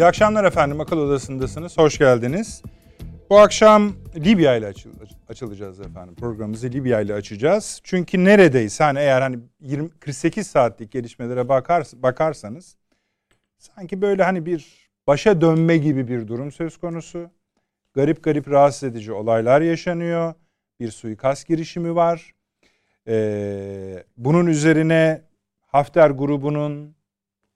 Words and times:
İyi 0.00 0.04
akşamlar 0.04 0.44
efendim. 0.44 0.80
Akıl 0.80 0.98
Odası'ndasınız. 0.98 1.78
Hoş 1.78 1.98
geldiniz. 1.98 2.62
Bu 3.30 3.38
akşam 3.38 3.92
Libya 4.16 4.56
ile 4.56 4.72
açılacağız 5.28 5.80
efendim. 5.80 6.14
Programımızı 6.14 6.70
Libya 6.70 7.00
ile 7.00 7.14
açacağız. 7.14 7.80
Çünkü 7.84 8.24
neredeyse 8.24 8.84
hani 8.84 8.98
eğer 8.98 9.22
hani 9.22 9.38
20 9.60 9.90
48 9.90 10.46
saatlik 10.46 10.92
gelişmelere 10.92 11.48
bakar, 11.48 11.86
bakarsanız 11.94 12.76
sanki 13.58 14.02
böyle 14.02 14.22
hani 14.22 14.46
bir 14.46 14.90
başa 15.06 15.40
dönme 15.40 15.76
gibi 15.76 16.08
bir 16.08 16.28
durum 16.28 16.52
söz 16.52 16.76
konusu. 16.76 17.30
Garip 17.94 18.24
garip 18.24 18.50
rahatsız 18.50 18.82
edici 18.82 19.12
olaylar 19.12 19.60
yaşanıyor. 19.60 20.34
Bir 20.80 20.90
suikast 20.90 21.48
girişimi 21.48 21.94
var. 21.94 22.34
Ee, 23.08 24.04
bunun 24.16 24.46
üzerine 24.46 25.22
Hafter 25.66 26.10
grubunun 26.10 26.99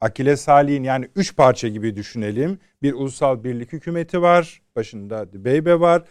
Akile 0.04 0.36
Salih'in 0.36 0.82
yani 0.82 1.08
üç 1.16 1.36
parça 1.36 1.68
gibi 1.68 1.96
düşünelim. 1.96 2.58
Bir 2.82 2.92
ulusal 2.92 3.44
birlik 3.44 3.72
hükümeti 3.72 4.22
var. 4.22 4.62
Başında 4.76 5.32
Dibeybe 5.32 5.80
var. 5.80 6.02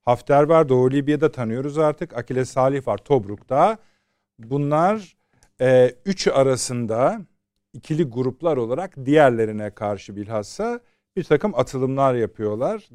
Hafter 0.00 0.42
var. 0.42 0.68
Doğu 0.68 0.90
Libya'da 0.90 1.32
tanıyoruz 1.32 1.78
artık. 1.78 2.16
Akile 2.16 2.44
Salih 2.44 2.86
var 2.88 2.98
Tobruk'ta. 2.98 3.78
Bunlar 4.38 5.16
e, 5.60 5.94
üçü 6.04 6.30
arasında 6.30 7.20
ikili 7.72 8.04
gruplar 8.04 8.56
olarak 8.56 9.06
diğerlerine 9.06 9.70
karşı 9.70 10.16
bilhassa 10.16 10.80
bir 11.16 11.24
takım 11.24 11.54
atılımlar 11.54 12.14
yapıyorlar. 12.14 12.88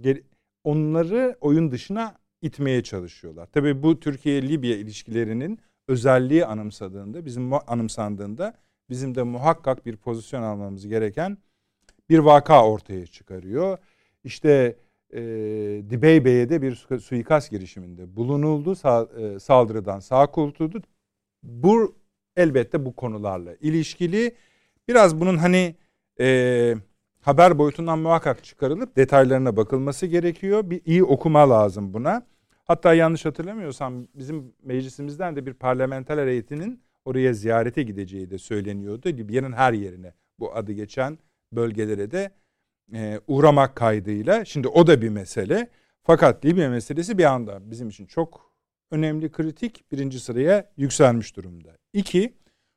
Onları 0.63 1.37
oyun 1.41 1.71
dışına 1.71 2.15
itmeye 2.41 2.83
çalışıyorlar. 2.83 3.47
Tabii 3.53 3.83
bu 3.83 3.99
Türkiye-Libya 3.99 4.75
ilişkilerinin 4.77 5.59
özelliği 5.87 6.45
anımsadığında, 6.45 7.25
bizim 7.25 7.53
anımsandığında 7.53 8.53
bizim 8.91 9.15
de 9.15 9.23
muhakkak 9.23 9.85
bir 9.85 9.97
pozisyon 9.97 10.43
almamız 10.43 10.87
gereken 10.87 11.37
bir 12.09 12.19
vaka 12.19 12.67
ortaya 12.67 13.05
çıkarıyor. 13.05 13.77
İşte 14.23 14.75
e, 15.13 15.21
Dibeybe'ye 15.89 16.61
bir 16.61 16.75
suikast 16.99 17.51
girişiminde 17.51 18.15
bulunuldu, 18.15 18.75
sa, 18.75 19.07
e, 19.17 19.39
saldırıdan 19.39 19.99
sağ 19.99 20.27
kurtuldu. 20.27 20.81
Bu 21.43 21.95
elbette 22.35 22.85
bu 22.85 22.95
konularla 22.95 23.55
ilişkili. 23.55 24.35
Biraz 24.87 25.19
bunun 25.19 25.37
hani 25.37 25.75
e, 26.19 26.75
haber 27.21 27.57
boyutundan 27.57 27.99
muhakkak 27.99 28.43
çıkarılıp 28.43 28.97
detaylarına 28.97 29.57
bakılması 29.57 30.05
gerekiyor. 30.05 30.69
Bir 30.69 30.81
iyi 30.85 31.03
okuma 31.03 31.49
lazım 31.49 31.93
buna. 31.93 32.25
Hatta 32.65 32.93
yanlış 32.93 33.25
hatırlamıyorsam 33.25 34.07
bizim 34.15 34.53
meclisimizden 34.63 35.35
de 35.35 35.45
bir 35.45 35.53
parlamenter 35.53 36.27
heyetinin 36.27 36.81
oraya 37.05 37.33
ziyarete 37.33 37.83
gideceği 37.83 38.31
de 38.31 38.37
söyleniyordu. 38.37 39.07
Libya'nın 39.07 39.51
her 39.51 39.73
yerine 39.73 40.13
bu 40.39 40.55
adı 40.55 40.71
geçen 40.71 41.17
bölgelere 41.53 42.11
de 42.11 42.31
e, 42.93 43.19
uğramak 43.27 43.75
kaydıyla. 43.75 44.45
Şimdi 44.45 44.67
o 44.67 44.87
da 44.87 45.01
bir 45.01 45.09
mesele. 45.09 45.69
Fakat 46.03 46.45
Libya 46.45 46.69
meselesi 46.69 47.17
bir 47.17 47.23
anda 47.23 47.71
bizim 47.71 47.89
için 47.89 48.05
çok 48.05 48.51
önemli, 48.91 49.31
kritik 49.31 49.91
birinci 49.91 50.19
sıraya 50.19 50.71
yükselmiş 50.77 51.35
durumda. 51.35 51.69
İki, 51.93 52.33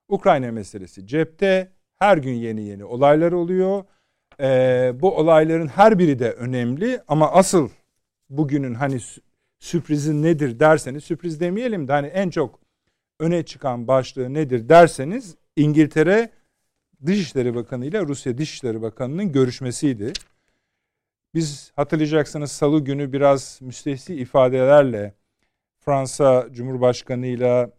Ukrayna 0.08 0.52
meselesi 0.52 1.06
cepte. 1.06 1.72
Her 1.96 2.18
gün 2.18 2.32
yeni 2.32 2.62
yeni 2.62 2.84
olaylar 2.84 3.32
oluyor. 3.32 3.84
Ee, 4.40 4.92
bu 5.00 5.16
olayların 5.16 5.66
her 5.66 5.98
biri 5.98 6.18
de 6.18 6.32
önemli 6.32 7.00
ama 7.08 7.32
asıl 7.32 7.68
bugünün 8.30 8.74
hani 8.74 8.98
sürprizi 9.58 10.22
nedir 10.22 10.60
derseniz 10.60 11.04
sürpriz 11.04 11.40
demeyelim 11.40 11.88
de 11.88 11.92
hani 11.92 12.06
en 12.06 12.30
çok 12.30 12.63
öne 13.20 13.42
çıkan 13.42 13.88
başlığı 13.88 14.34
nedir 14.34 14.68
derseniz 14.68 15.36
İngiltere 15.56 16.30
Dışişleri 17.06 17.54
Bakanı 17.54 17.86
ile 17.86 18.00
Rusya 18.00 18.38
Dışişleri 18.38 18.82
Bakanı'nın 18.82 19.32
görüşmesiydi. 19.32 20.12
Biz 21.34 21.72
hatırlayacaksınız 21.76 22.52
salı 22.52 22.84
günü 22.84 23.12
biraz 23.12 23.58
müstehsi 23.62 24.14
ifadelerle 24.14 25.14
Fransa 25.80 26.48
Cumhurbaşkanı 26.52 27.26
ile 27.26 27.70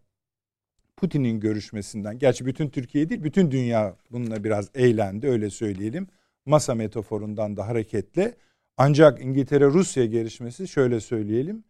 Putin'in 0.97 1.39
görüşmesinden, 1.39 2.19
gerçi 2.19 2.45
bütün 2.45 2.69
Türkiye 2.69 3.09
değil 3.09 3.23
bütün 3.23 3.51
dünya 3.51 3.95
bununla 4.11 4.43
biraz 4.43 4.69
eğlendi 4.75 5.27
öyle 5.27 5.49
söyleyelim. 5.49 6.07
Masa 6.45 6.75
metaforundan 6.75 7.57
da 7.57 7.67
hareketle. 7.67 8.33
Ancak 8.77 9.21
İngiltere-Rusya 9.21 10.05
görüşmesi 10.05 10.67
şöyle 10.67 10.99
söyleyelim. 10.99 11.63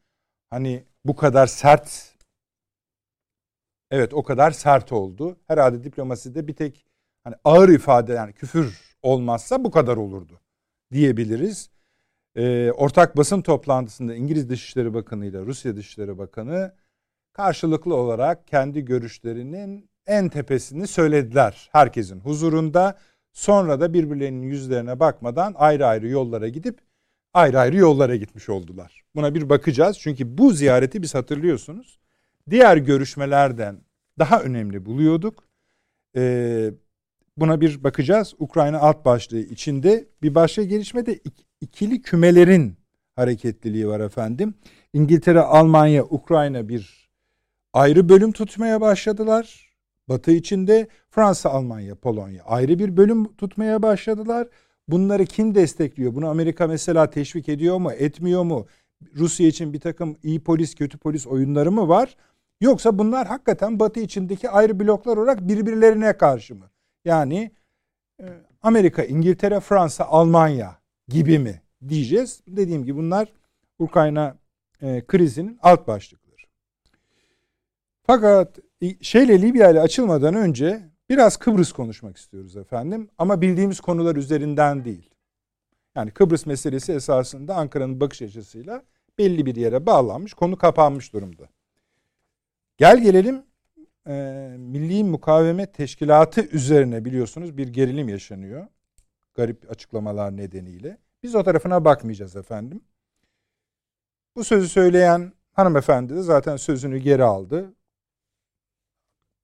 Hani 0.49 0.83
bu 1.05 1.15
kadar 1.15 1.47
sert 1.47 2.14
Evet 3.91 4.13
o 4.13 4.23
kadar 4.23 4.51
sert 4.51 4.91
oldu. 4.91 5.37
Herhalde 5.47 5.83
diplomaside 5.83 6.47
bir 6.47 6.53
tek 6.53 6.85
hani 7.23 7.35
ağır 7.43 7.69
ifade 7.69 8.13
yani 8.13 8.33
küfür 8.33 8.95
olmazsa 9.01 9.63
bu 9.63 9.71
kadar 9.71 9.97
olurdu 9.97 10.39
diyebiliriz. 10.91 11.69
Ee, 12.35 12.71
ortak 12.71 13.17
basın 13.17 13.41
toplantısında 13.41 14.15
İngiliz 14.15 14.49
Dışişleri 14.49 14.93
Bakanı 14.93 15.25
ile 15.25 15.39
Rusya 15.39 15.75
Dışişleri 15.75 16.17
Bakanı 16.17 16.75
karşılıklı 17.33 17.95
olarak 17.95 18.47
kendi 18.47 18.85
görüşlerinin 18.85 19.89
en 20.07 20.29
tepesini 20.29 20.87
söylediler 20.87 21.69
herkesin 21.71 22.19
huzurunda. 22.19 22.97
Sonra 23.33 23.79
da 23.79 23.93
birbirlerinin 23.93 24.47
yüzlerine 24.47 24.99
bakmadan 24.99 25.55
ayrı 25.57 25.87
ayrı 25.87 26.07
yollara 26.07 26.47
gidip 26.47 26.79
ayrı 27.33 27.59
ayrı 27.59 27.77
yollara 27.77 28.15
gitmiş 28.15 28.49
oldular. 28.49 29.03
Buna 29.15 29.35
bir 29.35 29.49
bakacağız 29.49 29.99
çünkü 29.99 30.37
bu 30.37 30.53
ziyareti 30.53 31.01
biz 31.01 31.15
hatırlıyorsunuz 31.15 31.99
diğer 32.49 32.77
görüşmelerden 32.77 33.81
daha 34.19 34.41
önemli 34.41 34.85
buluyorduk. 34.85 35.43
Ee, 36.15 36.71
buna 37.37 37.61
bir 37.61 37.83
bakacağız. 37.83 38.33
Ukrayna 38.39 38.79
alt 38.79 39.05
başlığı 39.05 39.39
içinde 39.39 40.07
bir 40.21 40.35
başka 40.35 40.63
gelişme 40.63 41.05
de 41.05 41.19
ikili 41.61 42.01
kümelerin 42.01 42.77
hareketliliği 43.15 43.87
var 43.87 43.99
efendim. 43.99 44.53
İngiltere, 44.93 45.39
Almanya, 45.39 46.03
Ukrayna 46.03 46.69
bir 46.69 47.09
ayrı 47.73 48.09
bölüm 48.09 48.31
tutmaya 48.31 48.81
başladılar. 48.81 49.75
Batı 50.09 50.31
içinde 50.31 50.87
Fransa, 51.09 51.49
Almanya, 51.49 51.95
Polonya 51.95 52.43
ayrı 52.43 52.79
bir 52.79 52.97
bölüm 52.97 53.35
tutmaya 53.35 53.83
başladılar. 53.83 54.47
Bunları 54.87 55.25
kim 55.25 55.55
destekliyor? 55.55 56.15
Bunu 56.15 56.29
Amerika 56.29 56.67
mesela 56.67 57.09
teşvik 57.09 57.49
ediyor 57.49 57.77
mu, 57.77 57.91
etmiyor 57.91 58.43
mu? 58.43 58.67
Rusya 59.15 59.47
için 59.47 59.73
bir 59.73 59.79
takım 59.79 60.15
iyi 60.23 60.43
polis, 60.43 60.75
kötü 60.75 60.97
polis 60.97 61.27
oyunları 61.27 61.71
mı 61.71 61.87
var? 61.87 62.15
Yoksa 62.61 62.97
bunlar 62.97 63.27
hakikaten 63.27 63.79
Batı 63.79 63.99
içindeki 63.99 64.49
ayrı 64.49 64.79
bloklar 64.79 65.17
olarak 65.17 65.47
birbirlerine 65.47 66.17
karşı 66.17 66.55
mı? 66.55 66.69
Yani 67.05 67.51
e, 68.21 68.25
Amerika, 68.61 69.03
İngiltere, 69.03 69.59
Fransa, 69.59 70.05
Almanya 70.05 70.79
gibi 71.07 71.39
mi 71.39 71.61
diyeceğiz. 71.89 72.41
Dediğim 72.47 72.83
gibi 72.83 72.97
bunlar 72.97 73.33
Ukrayna 73.79 74.37
e, 74.81 75.05
krizinin 75.07 75.59
alt 75.61 75.87
başlıkları. 75.87 76.25
Fakat 78.03 78.59
şeyle 79.01 79.41
Libya 79.41 79.71
ile 79.71 79.81
açılmadan 79.81 80.35
önce 80.35 80.89
biraz 81.09 81.37
Kıbrıs 81.37 81.71
konuşmak 81.71 82.17
istiyoruz 82.17 82.57
efendim. 82.57 83.09
Ama 83.17 83.41
bildiğimiz 83.41 83.79
konular 83.79 84.15
üzerinden 84.15 84.85
değil. 84.85 85.09
Yani 85.95 86.11
Kıbrıs 86.11 86.45
meselesi 86.45 86.93
esasında 86.93 87.55
Ankara'nın 87.55 87.99
bakış 87.99 88.21
açısıyla 88.21 88.83
belli 89.17 89.45
bir 89.45 89.55
yere 89.55 89.85
bağlanmış, 89.85 90.33
konu 90.33 90.57
kapanmış 90.57 91.13
durumda. 91.13 91.49
Gel 92.77 93.01
gelelim 93.01 93.45
e, 94.07 94.13
Milli 94.57 95.03
Mukavemet 95.03 95.73
Teşkilatı 95.73 96.41
üzerine 96.41 97.05
biliyorsunuz 97.05 97.57
bir 97.57 97.67
gerilim 97.67 98.09
yaşanıyor. 98.09 98.67
Garip 99.33 99.71
açıklamalar 99.71 100.37
nedeniyle. 100.37 100.97
Biz 101.23 101.35
o 101.35 101.43
tarafına 101.43 101.85
bakmayacağız 101.85 102.35
efendim. 102.35 102.81
Bu 104.35 104.43
sözü 104.43 104.69
söyleyen 104.69 105.33
hanımefendi 105.51 106.15
de 106.15 106.21
zaten 106.21 106.57
sözünü 106.57 106.97
geri 106.97 107.23
aldı. 107.23 107.73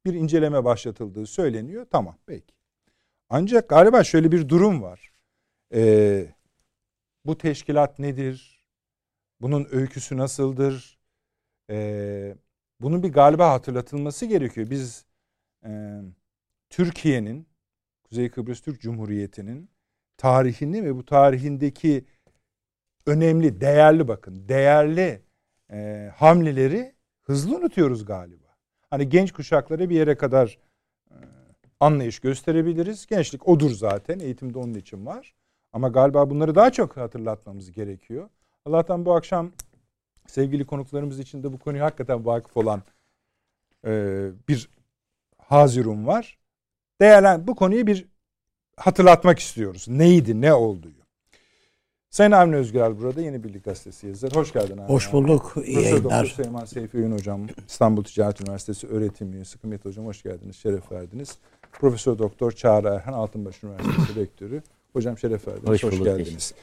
Bir 0.06 0.13
inceleme 0.13 0.63
başlatıldığı 0.63 1.25
söyleniyor. 1.25 1.85
Tamam 1.91 2.17
peki. 2.25 2.53
Ancak 3.29 3.69
galiba 3.69 4.03
şöyle 4.03 4.31
bir 4.31 4.50
durum 4.50 4.81
var. 4.81 5.11
Ee, 5.73 6.27
bu 7.25 7.38
teşkilat 7.38 8.00
nedir? 8.00 8.65
Bunun 9.41 9.67
öyküsü 9.71 10.17
nasıldır? 10.17 11.00
Ee, 11.69 12.35
bunun 12.81 13.04
bir 13.04 13.13
galiba 13.13 13.51
hatırlatılması 13.51 14.25
gerekiyor. 14.25 14.69
Biz 14.69 15.06
e, 15.66 16.01
Türkiye'nin, 16.69 17.48
Kuzey 18.04 18.30
Kıbrıs 18.30 18.62
Türk 18.62 18.81
Cumhuriyeti'nin 18.81 19.69
tarihini 20.18 20.83
ve 20.83 20.95
bu 20.95 21.06
tarihindeki 21.06 22.06
önemli, 23.06 23.62
değerli 23.62 24.07
bakın, 24.07 24.48
değerli 24.50 25.22
e, 25.72 26.10
hamleleri 26.16 26.94
hızlı 27.22 27.57
unutuyoruz 27.57 28.06
galiba. 28.06 28.48
Hani 28.89 29.10
genç 29.10 29.31
kuşaklara 29.31 29.89
bir 29.89 29.95
yere 29.95 30.18
kadar 30.18 30.60
e, 31.12 31.16
anlayış 31.80 32.19
gösterebiliriz. 32.19 33.06
Gençlik 33.06 33.48
odur 33.48 33.72
zaten, 33.72 34.19
eğitimde 34.19 34.60
onun 34.60 34.74
için 34.74 35.06
var. 35.06 35.33
Ama 35.74 35.88
galiba 35.88 36.30
bunları 36.30 36.56
daha 36.56 36.72
çok 36.72 36.98
hatırlatmamız 36.98 37.72
gerekiyor. 37.72 38.30
Allah'tan 38.66 39.06
bu 39.06 39.16
akşam 39.16 39.51
sevgili 40.31 40.66
konuklarımız 40.66 41.19
için 41.19 41.44
de 41.44 41.54
bu 41.54 41.60
konuyu 41.60 41.83
hakikaten 41.83 42.25
vakıf 42.25 42.57
olan 42.57 42.81
e, 43.86 43.92
bir 44.50 44.69
Hazirum 45.38 46.07
var. 46.07 46.38
Değerlen 47.01 47.48
bu 47.48 47.56
konuyu 47.56 47.88
bir 47.88 48.06
hatırlatmak 48.78 49.39
istiyoruz. 49.39 49.86
Neydi, 49.88 50.42
ne 50.42 50.54
olduğu. 50.54 50.92
Sayın 52.10 52.31
Avni 52.31 52.56
Özgürel 52.56 53.00
burada 53.00 53.22
Yeni 53.22 53.44
Birlik 53.44 53.66
Gazetesi 53.66 54.07
yazarı. 54.07 54.36
Hoş 54.36 54.54
geldin 54.54 54.78
Avni. 54.78 54.89
Hoş 54.89 55.13
bulduk. 55.13 55.54
İyi 55.56 55.74
Profesör 55.74 55.81
yayınlar. 55.81 56.04
Doktor 56.04 56.25
Süleyman 56.25 56.66
Seyfi 56.66 56.98
Öğün 56.98 57.12
Hocam, 57.12 57.48
İstanbul 57.68 58.04
Ticaret 58.04 58.42
Üniversitesi 58.42 58.88
öğretim 58.88 59.33
üyesi 59.33 59.57
Kıymet 59.57 59.86
Hocam 59.86 60.06
hoş 60.06 60.24
geldiniz, 60.24 60.56
şeref 60.56 60.92
verdiniz. 60.92 61.38
Profesör 61.72 62.19
Doktor 62.19 62.51
Çağrı 62.51 62.88
Erhan 62.88 63.13
Altınbaş 63.13 63.63
Üniversitesi 63.63 64.16
Rektörü. 64.19 64.62
Hocam 64.94 65.18
şeref 65.18 65.48
verdiniz, 65.48 65.69
hoş, 65.69 65.83
Hoş 65.83 65.94
bulduk, 65.94 66.06
geldiniz. 66.06 66.54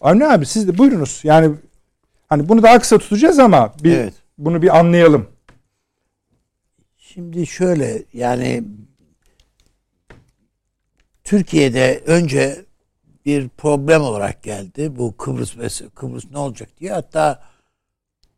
Avni 0.00 0.26
abi 0.26 0.46
siz 0.46 0.68
de 0.68 0.78
buyurunuz. 0.78 1.20
Yani 1.24 1.54
hani 2.28 2.48
bunu 2.48 2.62
daha 2.62 2.78
kısa 2.78 2.98
tutacağız 2.98 3.38
ama 3.38 3.74
bir 3.82 3.96
Evet. 3.96 4.14
bunu 4.38 4.62
bir 4.62 4.78
anlayalım. 4.78 5.30
Şimdi 6.96 7.46
şöyle 7.46 8.02
yani 8.12 8.64
Türkiye'de 11.24 12.02
önce 12.06 12.64
bir 13.24 13.48
problem 13.48 14.02
olarak 14.02 14.42
geldi 14.42 14.96
bu 14.96 15.16
Kıbrıs 15.16 15.56
meselesi. 15.56 15.94
Kıbrıs 15.94 16.24
ne 16.30 16.38
olacak 16.38 16.68
diye. 16.80 16.92
Hatta 16.92 17.42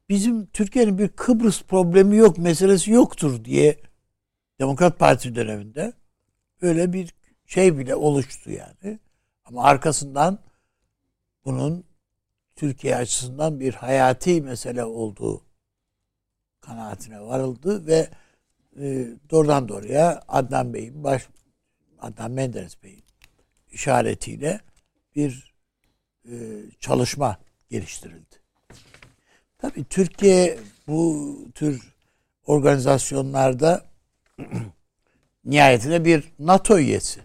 bizim 0.08 0.46
Türkiye'nin 0.46 0.98
bir 0.98 1.08
Kıbrıs 1.08 1.62
problemi 1.62 2.16
yok, 2.16 2.38
meselesi 2.38 2.90
yoktur 2.90 3.44
diye 3.44 3.76
Demokrat 4.60 4.98
Parti 4.98 5.34
döneminde 5.34 5.92
öyle 6.62 6.92
bir 6.92 7.14
şey 7.46 7.78
bile 7.78 7.94
oluştu 7.94 8.50
yani. 8.50 8.98
Ama 9.44 9.64
arkasından 9.64 10.38
bunun 11.44 11.84
Türkiye 12.60 12.96
açısından 12.96 13.60
bir 13.60 13.74
hayati 13.74 14.42
mesele 14.42 14.84
olduğu 14.84 15.44
kanaatine 16.60 17.20
varıldı 17.20 17.86
ve 17.86 18.10
e, 18.80 19.06
doğrudan 19.30 19.68
doğruya 19.68 20.22
Adnan 20.28 20.74
Bey'in 20.74 21.04
baş 21.04 21.28
Adnan 22.00 22.30
Menderes 22.30 22.82
Bey'in 22.82 23.04
işaretiyle 23.70 24.60
bir 25.16 25.54
e, 26.24 26.34
çalışma 26.80 27.38
geliştirildi. 27.70 28.36
Tabii 29.58 29.84
Türkiye 29.84 30.58
bu 30.86 31.38
tür 31.54 31.94
organizasyonlarda 32.46 33.86
nihayetinde 35.44 36.04
bir 36.04 36.32
NATO 36.38 36.78
üyesi 36.78 37.20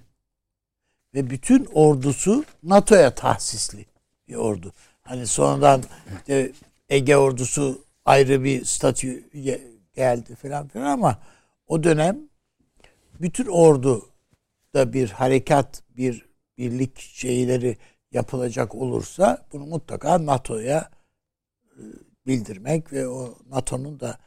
ve 1.14 1.30
bütün 1.30 1.66
ordusu 1.66 2.46
NATO'ya 2.64 3.16
tahsisli 3.16 3.86
bir 4.28 4.36
ordu. 4.36 4.74
Hani 5.08 5.28
sonradan 5.28 5.84
işte 6.18 6.52
Ege 6.90 7.18
ordusu 7.18 7.86
ayrı 8.06 8.44
bir 8.44 8.66
statü 8.66 9.30
ge- 9.30 9.72
geldi 9.94 10.36
falan 10.36 10.68
filan 10.68 10.86
ama 10.86 11.20
o 11.68 11.84
dönem 11.84 12.30
bütün 13.22 13.46
ordu 13.46 14.10
da 14.74 14.94
bir 14.94 15.10
harekat, 15.10 15.84
bir 15.90 16.26
birlik 16.58 17.00
şeyleri 17.00 17.78
yapılacak 18.12 18.76
olursa 18.76 19.46
bunu 19.54 19.66
mutlaka 19.66 20.26
NATO'ya 20.26 20.92
e, 21.64 21.82
bildirmek 22.28 22.94
ve 22.94 23.08
o 23.08 23.38
NATO'nun 23.50 24.00
da 24.00 24.20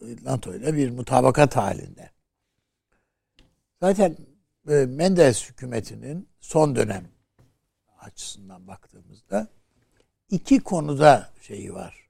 e, 0.00 0.04
NATO 0.22 0.54
ile 0.54 0.76
bir 0.76 0.90
mutabakat 0.90 1.56
halinde. 1.56 2.10
Zaten 3.80 4.16
e, 4.68 4.74
Menderes 4.74 5.48
hükümetinin 5.48 6.28
son 6.40 6.76
dönem 6.76 7.08
açısından 7.98 8.66
baktığımızda 8.66 9.48
iki 10.30 10.60
konuda 10.60 11.30
şeyi 11.40 11.74
var. 11.74 12.08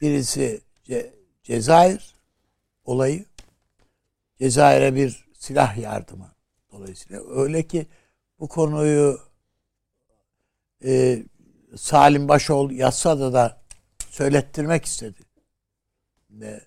Birisi 0.00 0.60
Ce- 0.84 1.14
Cezayir 1.42 2.14
olayı. 2.84 3.24
Cezayir'e 4.38 4.94
bir 4.94 5.28
silah 5.34 5.78
yardımı 5.78 6.32
dolayısıyla. 6.72 7.22
Öyle 7.30 7.66
ki 7.66 7.86
bu 8.40 8.48
konuyu 8.48 9.20
e, 10.84 11.22
Salim 11.76 12.28
Başoğlu 12.28 12.72
Yassıada 12.72 13.32
da 13.32 13.62
söylettirmek 14.10 14.84
istedi. 14.84 15.20
Ve 16.30 16.60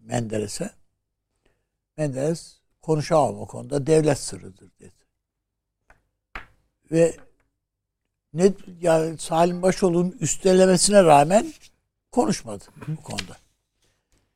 Menderes'e. 0.00 0.70
Menderes 1.96 2.58
konuşamam 2.82 3.40
o 3.40 3.46
konuda 3.46 3.86
devlet 3.86 4.18
sırrıdır 4.18 4.70
dedi. 4.80 5.04
Ve 6.92 7.16
ne 8.34 8.52
yani 8.80 9.18
Salim 9.18 9.62
Başoğlu'nun 9.62 10.16
üstelemesine 10.20 11.04
rağmen 11.04 11.46
konuşmadı 12.12 12.64
bu 12.88 13.02
konuda. 13.02 13.36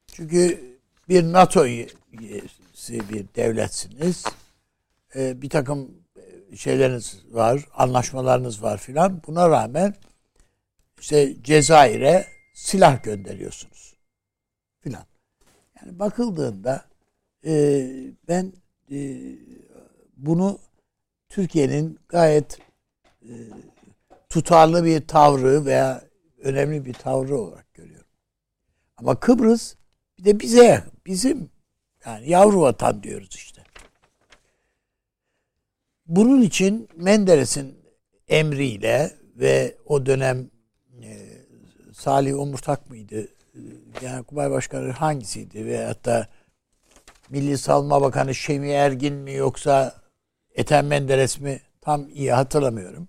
Çünkü 0.06 0.61
bir 1.09 1.23
NATO 1.23 1.67
üyesi 1.67 3.09
bir 3.11 3.27
devletsiniz. 3.37 4.25
Ee, 5.15 5.43
bir 5.43 5.50
takım 5.50 5.91
şeyleriniz 6.56 7.23
var, 7.31 7.69
anlaşmalarınız 7.75 8.62
var 8.62 8.79
filan. 8.79 9.23
Buna 9.27 9.50
rağmen 9.50 9.95
işte 11.01 11.43
Cezayir'e 11.43 12.27
silah 12.55 13.03
gönderiyorsunuz 13.03 13.97
filan. 14.81 15.05
Yani 15.81 15.99
bakıldığında 15.99 16.85
e, 17.44 17.85
ben 18.29 18.53
e, 18.91 19.17
bunu 20.17 20.59
Türkiye'nin 21.29 21.99
gayet 22.09 22.59
e, 23.23 23.33
tutarlı 24.31 24.85
bir 24.85 25.07
tavrı 25.07 25.65
veya 25.65 26.05
önemli 26.39 26.85
bir 26.85 26.95
tavrı 26.95 27.39
olarak 27.39 27.75
görüyorum. 27.75 28.09
Ama 28.97 29.21
Kıbrıs 29.21 29.75
bir 30.19 30.25
de 30.25 30.41
bize. 30.41 30.85
Bizim 31.07 31.51
yani 32.07 32.31
yavru 32.31 32.61
vatan 32.61 33.03
diyoruz 33.03 33.35
işte. 33.35 33.63
Bunun 36.07 36.43
için 36.43 36.89
Menderes'in 36.97 37.79
emriyle 38.29 39.11
ve 39.37 39.77
o 39.87 40.07
dönem 40.07 40.51
e, 41.03 41.29
Salih 41.93 42.39
Omurtak 42.39 42.91
mıydı? 42.91 43.29
Genelkurmay 44.01 44.51
Başkanı 44.51 44.91
hangisiydi? 44.91 45.67
Ve 45.67 45.85
hatta 45.85 46.29
Milli 47.31 47.59
Savunma 47.59 48.03
Bakanı 48.03 48.35
Şemi 48.35 48.71
Ergin 48.71 49.15
mi 49.15 49.33
yoksa 49.33 49.95
Ethem 50.55 50.87
Menderes 50.87 51.41
mi? 51.41 51.61
Tam 51.81 52.09
iyi 52.09 52.33
hatırlamıyorum. 52.33 53.09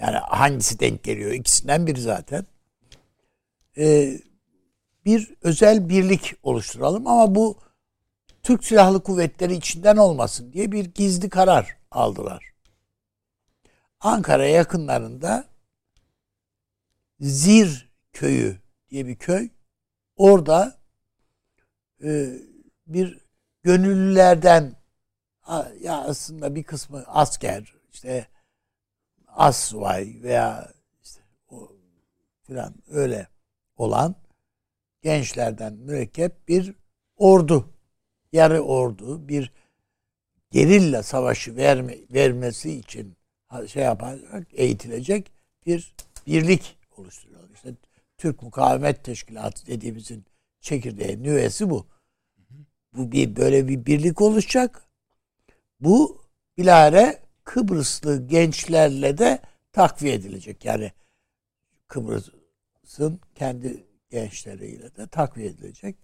Yani 0.00 0.16
hangisi 0.16 0.80
denk 0.80 1.04
geliyor? 1.04 1.32
İkisinden 1.32 1.86
biri 1.86 2.00
zaten. 2.00 2.46
Ee, 3.78 4.20
bir 5.04 5.34
özel 5.42 5.88
birlik 5.88 6.34
oluşturalım 6.42 7.06
ama 7.06 7.34
bu 7.34 7.58
Türk 8.42 8.64
Silahlı 8.64 9.02
Kuvvetleri 9.02 9.54
içinden 9.54 9.96
olmasın 9.96 10.52
diye 10.52 10.72
bir 10.72 10.84
gizli 10.84 11.28
karar 11.28 11.76
aldılar. 11.90 12.52
Ankara 14.00 14.46
yakınlarında 14.46 15.44
Zir 17.20 17.88
köyü 18.12 18.56
diye 18.90 19.06
bir 19.06 19.16
köy. 19.16 19.48
Orada 20.16 20.78
e, 22.04 22.32
bir 22.86 23.18
gönüllülerden 23.62 24.76
ya 25.80 25.94
aslında 25.94 26.54
bir 26.54 26.62
kısmı 26.62 27.04
asker 27.06 27.74
işte 27.92 28.26
asvay 29.36 30.16
veya 30.22 30.72
işte 31.02 31.20
o 31.48 31.72
filan 32.42 32.74
öyle 32.90 33.28
olan 33.76 34.14
gençlerden 35.02 35.72
mürekkep 35.72 36.48
bir 36.48 36.74
ordu, 37.16 37.68
yarı 38.32 38.60
ordu, 38.60 39.28
bir 39.28 39.52
gerilla 40.50 41.02
savaşı 41.02 41.56
verme, 41.56 41.96
vermesi 42.10 42.72
için 42.72 43.16
şey 43.66 43.82
yapacak, 43.82 44.46
eğitilecek 44.52 45.32
bir 45.66 45.94
birlik 46.26 46.76
oluşturuyor. 46.96 47.50
İşte 47.54 47.74
Türk 48.18 48.42
Mukavemet 48.42 49.04
Teşkilatı 49.04 49.66
dediğimizin 49.66 50.24
çekirdeği, 50.60 51.22
nüvesi 51.22 51.70
bu. 51.70 51.86
Bu 52.92 53.12
bir 53.12 53.36
böyle 53.36 53.68
bir 53.68 53.86
birlik 53.86 54.20
oluşacak. 54.20 54.82
Bu 55.80 56.22
bilahare 56.58 57.25
Kıbrıslı 57.46 58.26
gençlerle 58.26 59.18
de 59.18 59.38
takviye 59.72 60.14
edilecek. 60.14 60.64
Yani 60.64 60.92
Kıbrıs'ın 61.88 63.20
kendi 63.34 63.86
gençleriyle 64.10 64.96
de 64.96 65.06
takviye 65.06 65.48
edilecek. 65.48 65.96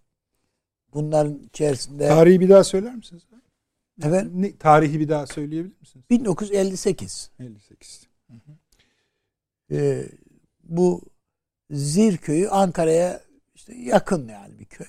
Bunların 0.93 1.39
içerisinde 1.39 2.09
Tarihi 2.09 2.41
bir 2.41 2.49
daha 2.49 2.65
söyler 2.65 2.95
misiniz? 2.95 3.23
Evet. 4.03 4.27
Ne, 4.35 4.57
tarihi 4.57 5.01
bir 5.01 5.09
daha 5.09 5.27
söyleyebilir 5.27 5.81
misiniz? 5.81 6.05
1958 6.11 7.31
58. 7.41 8.09
e, 9.71 10.05
bu 10.65 11.03
Zir 11.71 12.17
köyü 12.17 12.49
Ankara'ya 12.49 13.21
işte 13.55 13.75
yakın 13.75 14.29
yani 14.29 14.59
bir 14.59 14.65
köy. 14.65 14.87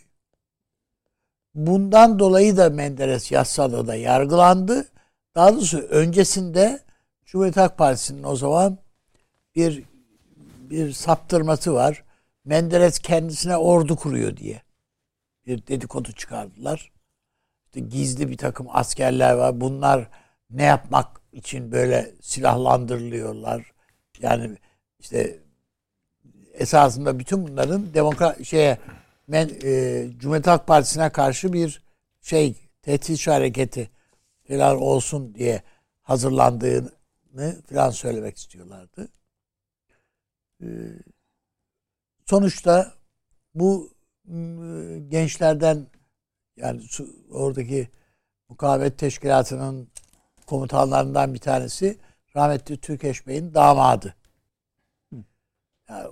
Bundan 1.56 2.20
dolayı 2.20 2.58
da 2.58 2.70
Menderes 2.70 3.32
Yassıada'da 3.32 3.96
yargılandı. 3.96 4.93
Daha 5.36 5.54
doğrusu 5.54 5.78
öncesinde 5.78 6.80
Cumhuriyet 7.26 7.58
Halk 7.58 7.78
Partisi'nin 7.78 8.24
o 8.24 8.36
zaman 8.36 8.78
bir 9.56 9.84
bir 10.70 10.92
saptırması 10.92 11.74
var. 11.74 12.04
Menderes 12.46 13.00
kendisine 13.00 13.58
ordu 13.58 13.96
kuruyor 13.96 14.38
diye 14.38 14.62
bir 15.46 15.68
dedikodu 15.68 16.12
çıkardılar. 16.12 16.92
İşte 17.66 17.80
gizli 17.80 18.30
bir 18.30 18.38
takım 18.38 18.68
askerler 18.70 19.34
var. 19.34 19.62
Bunlar 19.62 20.10
ne 20.50 20.64
yapmak 20.64 21.22
için 21.34 21.72
böyle 21.72 22.12
silahlandırılıyorlar? 22.22 23.72
Yani 24.22 24.58
işte 25.00 25.40
esasında 26.54 27.20
bütün 27.20 27.48
bunların 27.48 27.94
demokrat 27.94 28.46
şeye 28.46 28.78
men, 29.28 29.50
e, 29.64 30.06
Cumhuriyet 30.18 30.48
Halk 30.48 30.68
Partisi'ne 30.68 31.10
karşı 31.10 31.54
bir 31.54 31.84
şey 32.22 32.56
tehdit 32.82 33.28
hareketi 33.28 33.90
falan 34.48 34.82
olsun 34.82 35.36
diye 35.36 35.64
hazırlandığını 36.02 37.62
falan 37.70 37.90
söylemek 37.90 38.38
istiyorlardı. 38.38 39.08
E, 40.62 40.68
sonuçta 42.26 42.94
bu 43.56 43.94
e, 44.28 44.36
gençlerden 45.10 45.88
yani 46.58 46.84
oradaki 47.32 47.90
mukavemet 48.50 48.98
teşkilatının 48.98 49.88
komutanlarından 50.46 51.34
bir 51.34 51.40
tanesi 51.40 52.00
rahmetli 52.36 52.78
Türkeş 52.78 53.28
Bey'in 53.28 53.54
damadı. 53.54 54.16
Yani 55.90 56.10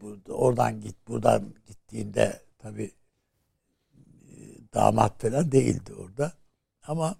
burada, 0.00 0.32
oradan 0.32 0.80
git, 0.80 1.08
buradan 1.08 1.54
gittiğinde 1.66 2.42
tabi 2.58 2.92
e, 4.28 4.34
damat 4.74 5.22
falan 5.22 5.52
değildi 5.52 5.94
orada. 5.94 6.32
Ama 6.82 7.16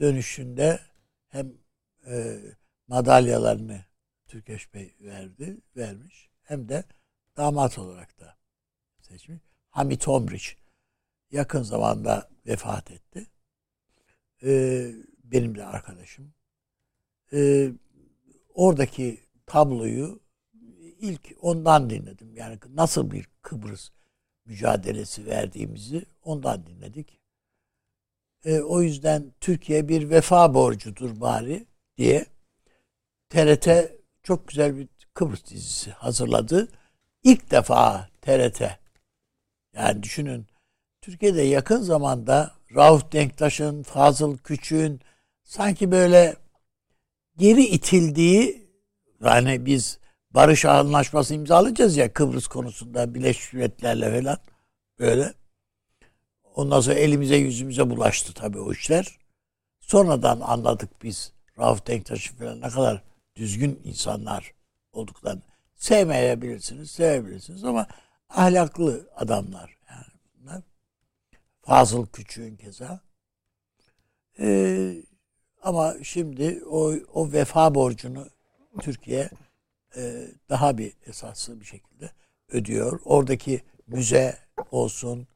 dönüşünde 0.00 0.80
hem 1.28 1.52
e, 2.06 2.38
madalyalarını 2.88 3.84
Türkeş 4.28 4.74
Bey 4.74 4.94
verdi, 5.00 5.56
vermiş 5.76 6.30
hem 6.42 6.68
de 6.68 6.84
damat 7.36 7.78
olarak 7.78 8.20
da 8.20 8.36
seçmiş. 9.00 9.42
Hamit 9.70 10.08
Omriç 10.08 10.56
yakın 11.30 11.62
zamanda 11.62 12.28
vefat 12.46 12.90
etti. 12.90 13.26
Ee, 14.42 14.90
benim 15.24 15.54
de 15.54 15.64
arkadaşım. 15.64 16.34
Ee, 17.32 17.72
oradaki 18.54 19.20
tabloyu 19.46 20.20
ilk 20.98 21.36
ondan 21.40 21.90
dinledim. 21.90 22.36
Yani 22.36 22.58
nasıl 22.68 23.10
bir 23.10 23.28
Kıbrıs 23.42 23.90
mücadelesi 24.44 25.26
verdiğimizi 25.26 26.06
ondan 26.22 26.66
dinledik. 26.66 27.20
Ee, 28.44 28.60
o 28.60 28.82
yüzden 28.82 29.32
Türkiye 29.40 29.88
bir 29.88 30.10
vefa 30.10 30.54
borcudur 30.54 31.20
bari 31.20 31.66
diye 31.98 32.26
TRT 33.28 33.68
çok 34.22 34.48
güzel 34.48 34.76
bir 34.76 34.88
Kıbrıs 35.14 35.44
dizisi 35.44 35.90
hazırladı. 35.90 36.68
İlk 37.22 37.50
defa 37.50 38.08
TRT 38.22 38.62
yani 39.74 40.02
düşünün 40.02 40.46
Türkiye'de 41.00 41.42
yakın 41.42 41.80
zamanda 41.82 42.54
Rauf 42.74 43.12
Denktaş'ın, 43.12 43.82
Fazıl 43.82 44.38
Küçük'ün 44.38 45.00
sanki 45.44 45.90
böyle 45.90 46.36
geri 47.36 47.62
itildiği 47.64 48.68
yani 49.24 49.66
biz 49.66 49.98
barış 50.30 50.64
anlaşması 50.64 51.34
imzalayacağız 51.34 51.96
ya 51.96 52.12
Kıbrıs 52.12 52.46
konusunda 52.46 53.14
Birleşmiş 53.14 53.52
Milletler'le 53.52 54.20
falan 54.20 54.38
böyle. 54.98 55.34
Ondan 56.54 56.80
sonra 56.80 56.94
elimize 56.94 57.36
yüzümüze 57.36 57.90
bulaştı 57.90 58.34
tabii 58.34 58.58
o 58.58 58.72
işler. 58.72 59.18
Sonradan 59.80 60.40
anladık 60.40 61.02
biz 61.02 61.32
Rauf 61.58 61.86
Denktaş'ı 61.86 62.36
falan 62.36 62.60
ne 62.60 62.68
kadar 62.68 63.02
düzgün 63.36 63.80
insanlar 63.84 64.54
olduklarını. 64.92 65.42
Sevmeyebilirsiniz, 65.76 66.90
sevebilirsiniz 66.90 67.64
ama 67.64 67.86
ahlaklı 68.28 69.08
adamlar 69.16 69.78
yani 69.90 70.06
bunlar. 70.34 70.62
Fazıl 71.62 72.06
Küçük'ün 72.06 72.56
keza. 72.56 73.00
Ee, 74.38 75.02
ama 75.62 75.94
şimdi 76.02 76.62
o, 76.70 76.92
o 77.14 77.32
vefa 77.32 77.74
borcunu 77.74 78.28
Türkiye 78.80 79.30
e, 79.96 80.28
daha 80.48 80.78
bir 80.78 80.92
esaslı 81.06 81.60
bir 81.60 81.64
şekilde 81.64 82.10
ödüyor. 82.48 83.00
Oradaki 83.04 83.62
müze 83.86 84.38
olsun 84.70 85.28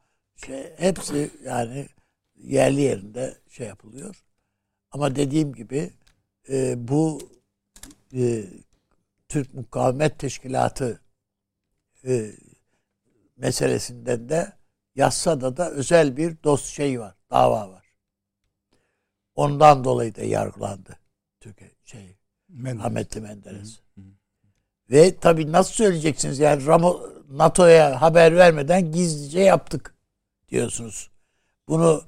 şey, 0.47 0.75
hepsi 0.77 1.31
yani 1.45 1.89
yerli 2.37 2.81
yerinde 2.81 3.39
şey 3.49 3.67
yapılıyor. 3.67 4.25
Ama 4.91 5.17
dediğim 5.17 5.55
gibi 5.55 5.91
e, 6.49 6.89
bu 6.89 7.19
e, 8.15 8.45
Türk 9.29 9.55
Mukavemet 9.55 10.19
Teşkilatı 10.19 11.01
e, 12.05 12.31
meselesinden 13.37 14.29
de 14.29 14.59
Yassada 14.99 15.57
da 15.57 15.71
özel 15.71 16.17
bir 16.17 16.37
dost 16.45 16.67
şey 16.67 17.01
var, 17.01 17.15
dava 17.31 17.71
var. 17.71 17.93
Ondan 19.35 19.85
dolayı 19.85 20.15
da 20.15 20.23
yargılandı 20.23 20.99
Türkiye 21.41 21.71
şey 21.85 22.17
Menderes. 22.49 22.87
Ahmetli 22.87 23.21
Menderes. 23.21 23.81
Hı 23.95 24.01
hı. 24.01 24.05
Ve 24.91 25.17
tabii 25.17 25.53
nasıl 25.53 25.73
söyleyeceksiniz 25.73 26.39
yani 26.39 26.67
Ramo, 26.67 27.01
NATO'ya 27.29 28.03
haber 28.03 28.37
vermeden 28.37 28.93
gizlice 28.93 29.41
yaptık 29.41 29.95
diyorsunuz. 30.49 31.11
Bunu 31.69 32.05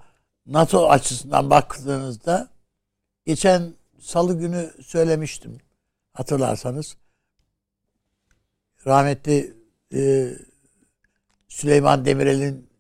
NATO 0.46 0.88
açısından 0.88 1.50
baktığınızda 1.50 2.48
geçen 3.26 3.74
salı 4.00 4.38
günü 4.38 4.70
söylemiştim 4.86 5.58
hatırlarsanız. 6.12 6.96
Rahmetli 8.86 9.56
e, 9.94 10.32
Süleyman 11.48 12.04
Demirel'in 12.04 12.70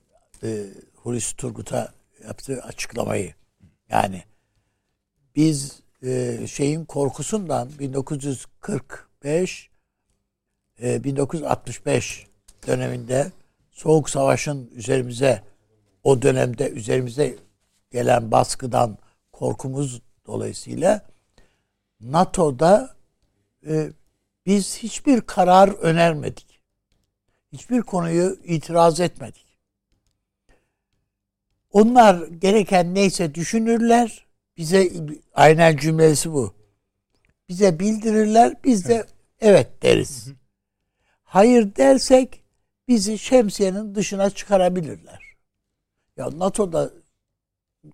e, 0.42 0.66
Hulusi 0.94 1.36
Turgut'a 1.36 1.94
yaptığı 2.24 2.62
açıklamayı 2.62 3.34
yani 3.88 4.24
biz 5.36 5.80
e, 6.02 6.46
şeyin 6.46 6.84
korkusundan 6.84 7.70
1945 7.78 9.70
e, 10.82 11.04
1965 11.04 12.26
döneminde 12.66 13.32
Soğuk 13.70 14.10
Savaş'ın 14.10 14.70
üzerimize 14.74 15.49
o 16.04 16.22
dönemde 16.22 16.70
üzerimize 16.70 17.34
gelen 17.90 18.30
baskıdan 18.30 18.98
korkumuz 19.32 20.02
dolayısıyla 20.26 21.02
NATO'da 22.00 22.96
e, 23.66 23.90
biz 24.46 24.78
hiçbir 24.78 25.20
karar 25.20 25.68
önermedik. 25.68 26.60
Hiçbir 27.52 27.82
konuyu 27.82 28.38
itiraz 28.44 29.00
etmedik. 29.00 29.46
Onlar 31.72 32.28
gereken 32.28 32.94
neyse 32.94 33.34
düşünürler. 33.34 34.26
Bize 34.56 34.90
aynen 35.34 35.76
cümlesi 35.76 36.32
bu. 36.32 36.54
Bize 37.48 37.78
bildirirler. 37.78 38.54
Biz 38.64 38.88
de 38.88 38.94
evet, 38.94 39.08
evet 39.40 39.82
deriz. 39.82 40.28
Hayır 41.22 41.76
dersek 41.76 42.42
bizi 42.88 43.18
şemsiyenin 43.18 43.94
dışına 43.94 44.30
çıkarabilirler. 44.30 45.29
Ya 46.20 46.30
NATO'da 46.38 46.90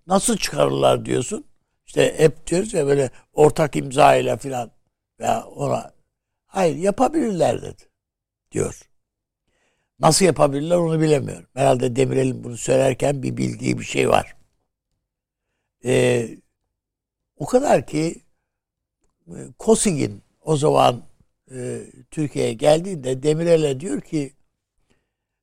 nasıl 0.06 0.36
çıkarırlar 0.36 1.04
diyorsun? 1.04 1.44
İşte 1.86 2.14
hep 2.18 2.46
diyoruz 2.46 2.74
ya 2.74 2.86
böyle 2.86 3.10
ortak 3.32 3.76
imza 3.76 4.16
ile 4.16 4.36
filan 4.36 4.70
veya 5.20 5.46
ona 5.46 5.94
hayır 6.46 6.76
yapabilirler 6.76 7.62
dedi 7.62 7.82
diyor. 8.52 8.80
Nasıl 9.98 10.24
yapabilirler 10.24 10.76
onu 10.76 11.00
bilemiyorum. 11.00 11.46
Herhalde 11.54 11.96
Demirel'in 11.96 12.44
bunu 12.44 12.56
söylerken 12.56 13.22
bir 13.22 13.36
bildiği 13.36 13.78
bir 13.78 13.84
şey 13.84 14.08
var. 14.08 14.36
Ee, 15.84 16.28
o 17.36 17.46
kadar 17.46 17.86
ki 17.86 18.22
e, 19.28 19.38
Kosigin 19.58 20.22
o 20.40 20.56
zaman 20.56 21.04
e, 21.50 21.80
Türkiye'ye 22.10 22.52
geldiğinde 22.52 23.22
Demirel'e 23.22 23.80
diyor 23.80 24.00
ki 24.00 24.34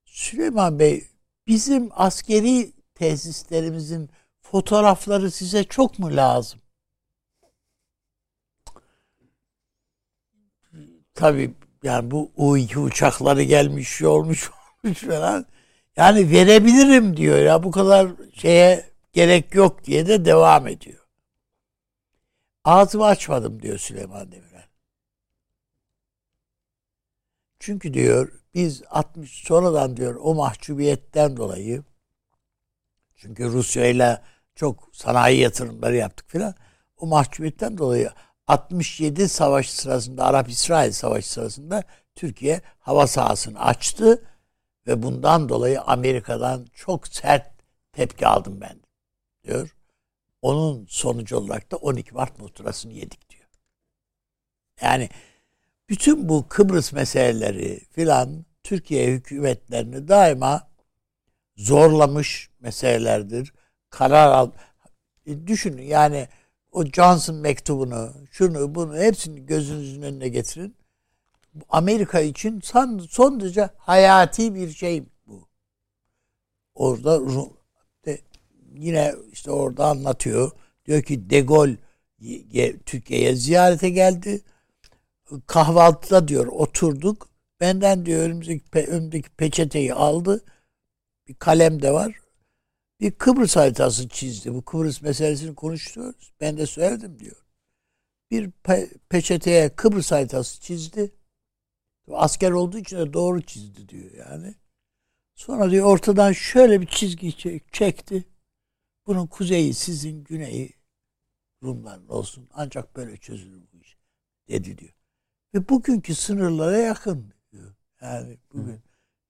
Süleyman 0.05 0.79
Bey 0.79 1.12
bizim 1.47 1.89
askeri 1.91 2.73
tesislerimizin 2.95 4.09
fotoğrafları 4.41 5.31
size 5.31 5.63
çok 5.63 5.99
mu 5.99 6.15
lazım? 6.15 6.59
Tabii 11.13 11.53
yani 11.83 12.11
bu 12.11 12.31
U2 12.37 12.79
uçakları 12.79 13.43
gelmiş 13.43 13.89
şey 13.89 14.07
olmuş 14.07 14.51
olmuş 14.83 14.99
falan. 14.99 15.45
Yani 15.95 16.31
verebilirim 16.31 17.17
diyor 17.17 17.39
ya 17.39 17.63
bu 17.63 17.71
kadar 17.71 18.11
şeye 18.33 18.85
gerek 19.13 19.55
yok 19.55 19.83
diye 19.85 20.07
de 20.07 20.25
devam 20.25 20.67
ediyor. 20.67 20.99
Ağzımı 22.63 23.05
açmadım 23.05 23.61
diyor 23.61 23.77
Süleyman 23.77 24.31
Demirel. 24.31 24.67
Çünkü 27.59 27.93
diyor 27.93 28.42
biz 28.53 28.83
60 28.89 29.43
sonradan 29.43 29.97
diyor 29.97 30.15
o 30.21 30.35
mahcubiyetten 30.35 31.37
dolayı 31.37 31.83
çünkü 33.15 33.45
Rusya 33.45 33.85
ile 33.85 34.21
çok 34.55 34.89
sanayi 34.93 35.39
yatırımları 35.39 35.95
yaptık 35.95 36.29
filan. 36.29 36.55
O 36.97 37.05
mahcubiyetten 37.07 37.77
dolayı 37.77 38.11
67 38.47 39.29
savaş 39.29 39.69
sırasında 39.69 40.25
Arap-İsrail 40.25 40.91
savaşı 40.91 41.31
sırasında 41.31 41.83
Türkiye 42.15 42.61
hava 42.79 43.07
sahasını 43.07 43.59
açtı 43.59 44.23
ve 44.87 45.03
bundan 45.03 45.49
dolayı 45.49 45.81
Amerika'dan 45.81 46.65
çok 46.73 47.07
sert 47.07 47.53
tepki 47.91 48.27
aldım 48.27 48.61
ben 48.61 48.81
diyor. 49.43 49.75
Onun 50.41 50.85
sonucu 50.85 51.37
olarak 51.37 51.71
da 51.71 51.77
12 51.77 52.13
Mart 52.13 52.39
muhtırasını 52.39 52.93
yedik 52.93 53.29
diyor. 53.29 53.49
Yani 54.81 55.09
bütün 55.93 56.29
bu 56.29 56.45
Kıbrıs 56.49 56.93
meseleleri 56.93 57.79
filan 57.91 58.45
Türkiye 58.63 59.07
hükümetlerini 59.11 60.07
daima 60.07 60.67
zorlamış 61.57 62.49
meselelerdir. 62.59 63.53
Karar 63.89 64.31
al. 64.31 64.51
E, 65.25 65.47
düşünün 65.47 65.81
yani 65.81 66.27
o 66.71 66.85
Johnson 66.85 67.35
mektubunu, 67.35 68.13
şunu 68.31 68.75
bunu 68.75 68.97
hepsini 68.97 69.45
gözünüzün 69.45 70.01
önüne 70.01 70.27
getirin. 70.29 70.75
Amerika 71.69 72.19
için 72.19 72.59
son, 72.59 72.99
son 73.09 73.39
derece 73.39 73.69
hayati 73.77 74.55
bir 74.55 74.69
şey 74.69 75.03
bu. 75.27 75.47
Orada 76.75 77.21
de, 78.05 78.21
yine 78.75 79.15
işte 79.31 79.51
orada 79.51 79.85
anlatıyor. 79.85 80.51
Diyor 80.85 81.01
ki 81.01 81.29
De 81.29 81.41
Gaulle 81.41 81.77
Türkiye'ye 82.85 83.35
ziyarete 83.35 83.89
geldi. 83.89 84.41
Kahvaltıda 85.47 86.27
diyor 86.27 86.47
oturduk. 86.47 87.29
Benden 87.59 88.05
diyor 88.05 88.23
önümüzdeki, 88.23 88.65
pe, 88.69 88.87
önümdeki 88.87 89.29
peçeteyi 89.29 89.93
aldı. 89.93 90.45
Bir 91.27 91.35
kalem 91.35 91.81
de 91.81 91.93
var. 91.93 92.19
Bir 92.99 93.11
Kıbrıs 93.11 93.55
haritası 93.55 94.09
çizdi. 94.09 94.53
Bu 94.53 94.65
Kıbrıs 94.65 95.01
meselesini 95.01 95.55
konuşuyoruz. 95.55 96.33
Ben 96.41 96.57
de 96.57 96.65
söyledim 96.65 97.19
diyor. 97.19 97.45
Bir 98.31 98.51
pe, 98.51 98.89
peçeteye 99.09 99.75
Kıbrıs 99.75 100.11
haritası 100.11 100.61
çizdi. 100.61 101.11
Asker 102.11 102.51
olduğu 102.51 102.77
için 102.77 102.97
de 102.97 103.13
doğru 103.13 103.41
çizdi 103.41 103.89
diyor 103.89 104.11
yani. 104.11 104.55
Sonra 105.35 105.71
diyor 105.71 105.85
ortadan 105.85 106.31
şöyle 106.31 106.81
bir 106.81 106.87
çizgi 106.87 107.33
çekti. 107.71 108.25
Bunun 109.07 109.27
kuzeyi 109.27 109.73
sizin, 109.73 110.23
güneyi 110.23 110.73
Rumların 111.63 112.07
olsun. 112.07 112.49
Ancak 112.53 112.95
böyle 112.95 113.17
çözülür 113.17 113.63
bu 113.73 113.81
iş. 113.81 113.97
Dedi 114.47 114.77
diyor. 114.77 114.93
Ve 115.53 115.69
bugünkü 115.69 116.15
sınırlara 116.15 116.77
yakın 116.77 117.33
diyor. 117.51 117.73
Yani 118.01 118.37
bugün 118.53 118.81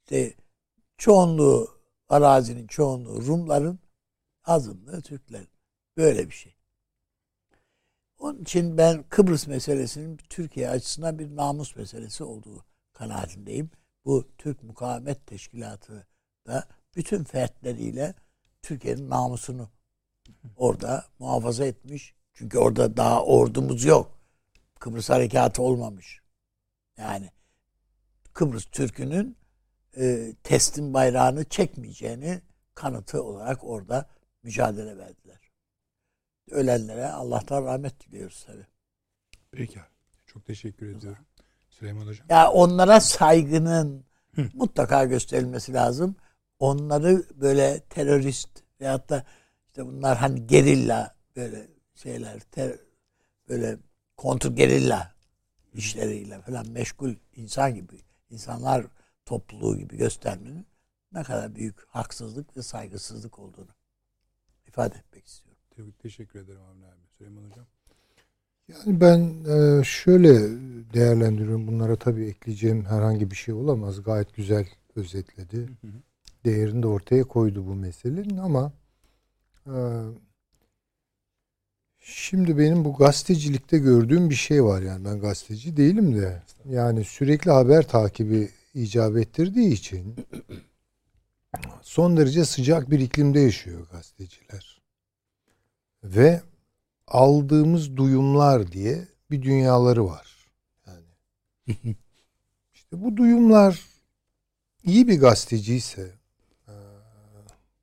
işte 0.05 0.33
çoğunluğu 0.97 1.69
arazinin 2.09 2.67
çoğunluğu 2.67 3.25
Rumların 3.27 3.79
azınlığı 4.43 5.01
Türkler. 5.01 5.45
Böyle 5.97 6.29
bir 6.29 6.35
şey. 6.35 6.55
Onun 8.19 8.41
için 8.41 8.77
ben 8.77 9.03
Kıbrıs 9.09 9.47
meselesinin 9.47 10.17
Türkiye 10.17 10.69
açısından 10.69 11.19
bir 11.19 11.35
namus 11.35 11.75
meselesi 11.75 12.23
olduğu 12.23 12.65
kanaatindeyim. 12.93 13.69
Bu 14.05 14.27
Türk 14.37 14.63
Mukavemet 14.63 15.27
Teşkilatı 15.27 16.07
da 16.47 16.67
bütün 16.95 17.23
fertleriyle 17.23 18.15
Türkiye'nin 18.61 19.09
namusunu 19.09 19.69
orada 20.55 21.05
muhafaza 21.19 21.65
etmiş. 21.65 22.15
Çünkü 22.33 22.57
orada 22.57 22.97
daha 22.97 23.23
ordumuz 23.23 23.83
yok. 23.83 24.22
Kıbrıs 24.83 25.09
harekatı 25.09 25.61
olmamış. 25.61 26.19
Yani 26.97 27.31
Kıbrıs 28.33 28.65
Türk'ünün 28.65 29.37
e, 29.97 30.33
teslim 30.43 30.93
bayrağını 30.93 31.45
çekmeyeceğini 31.45 32.41
kanıtı 32.75 33.23
olarak 33.23 33.63
orada 33.63 34.09
mücadele 34.43 34.97
verdiler. 34.97 35.51
Ölenlere 36.51 37.07
Allah'tan 37.07 37.65
rahmet 37.65 37.99
diliyoruz 37.99 38.43
tabii. 38.47 38.67
Peki. 39.51 39.79
Çok 40.27 40.45
teşekkür 40.45 40.95
ediyorum. 40.95 41.25
Süleyman 41.69 42.07
Hocam. 42.07 42.27
Ya 42.29 42.51
onlara 42.51 43.01
saygının 43.01 44.05
Hı. 44.35 44.49
mutlaka 44.53 45.05
gösterilmesi 45.05 45.73
lazım. 45.73 46.15
Onları 46.59 47.23
böyle 47.35 47.79
terörist 47.79 48.49
veyahut 48.81 49.09
da 49.09 49.25
işte 49.67 49.85
bunlar 49.85 50.17
hani 50.17 50.47
gerilla 50.47 51.15
böyle 51.35 51.67
şeyler 51.95 52.39
ter, 52.39 52.77
böyle 53.49 53.77
kontr 54.17 54.47
gerilla 54.47 55.13
işleriyle 55.73 56.41
falan 56.41 56.69
meşgul 56.69 57.13
insan 57.35 57.75
gibi 57.75 58.01
insanlar 58.29 58.85
topluluğu 59.25 59.77
gibi 59.77 59.97
göstermenin 59.97 60.65
ne 61.13 61.23
kadar 61.23 61.55
büyük 61.55 61.87
haksızlık 61.87 62.57
ve 62.57 62.61
saygısızlık 62.61 63.39
olduğunu 63.39 63.71
ifade 64.67 64.95
etmek 64.95 65.27
istiyorum. 65.27 65.93
Teşekkür 66.01 66.39
ederim 66.39 66.61
Avni 66.61 66.85
abi. 66.85 67.07
Süleyman 67.17 67.43
Hocam. 67.43 67.65
Yani 68.67 69.01
ben 69.01 69.43
e, 69.45 69.83
şöyle 69.83 70.33
değerlendiriyorum. 70.93 71.67
Bunlara 71.67 71.95
tabii 71.95 72.25
ekleyeceğim 72.25 72.85
herhangi 72.85 73.31
bir 73.31 73.35
şey 73.35 73.53
olamaz. 73.53 74.03
Gayet 74.03 74.35
güzel 74.35 74.67
özetledi. 74.95 75.69
Değerini 76.45 76.83
de 76.83 76.87
ortaya 76.87 77.23
koydu 77.23 77.67
bu 77.67 77.75
meselenin 77.75 78.37
ama 78.37 78.73
e, 79.65 79.73
şimdi 82.03 82.57
benim 82.57 82.85
bu 82.85 82.93
gazetecilikte 82.93 83.77
gördüğüm 83.77 84.29
bir 84.29 84.35
şey 84.35 84.63
var 84.63 84.81
yani 84.81 85.05
ben 85.05 85.19
gazeteci 85.19 85.77
değilim 85.77 86.21
de 86.21 86.41
yani 86.69 87.03
sürekli 87.03 87.51
haber 87.51 87.87
takibi 87.87 88.49
icap 88.73 89.17
ettirdiği 89.17 89.73
için 89.73 90.15
son 91.81 92.17
derece 92.17 92.45
sıcak 92.45 92.91
bir 92.91 92.99
iklimde 92.99 93.39
yaşıyor 93.39 93.87
gazeteciler. 93.91 94.81
Ve 96.03 96.41
aldığımız 97.07 97.97
duyumlar 97.97 98.71
diye 98.71 99.07
bir 99.31 99.41
dünyaları 99.41 100.05
var. 100.05 100.47
Yani 100.87 101.07
işte 102.73 103.03
bu 103.03 103.17
duyumlar 103.17 103.81
iyi 104.83 105.07
bir 105.07 105.19
gazeteciyse 105.19 106.11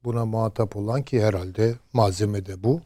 buna 0.05 0.27
muhatap 0.27 0.77
olan 0.77 1.03
ki 1.03 1.23
herhalde 1.23 1.75
malzemede 1.93 2.63
bu. 2.63 2.83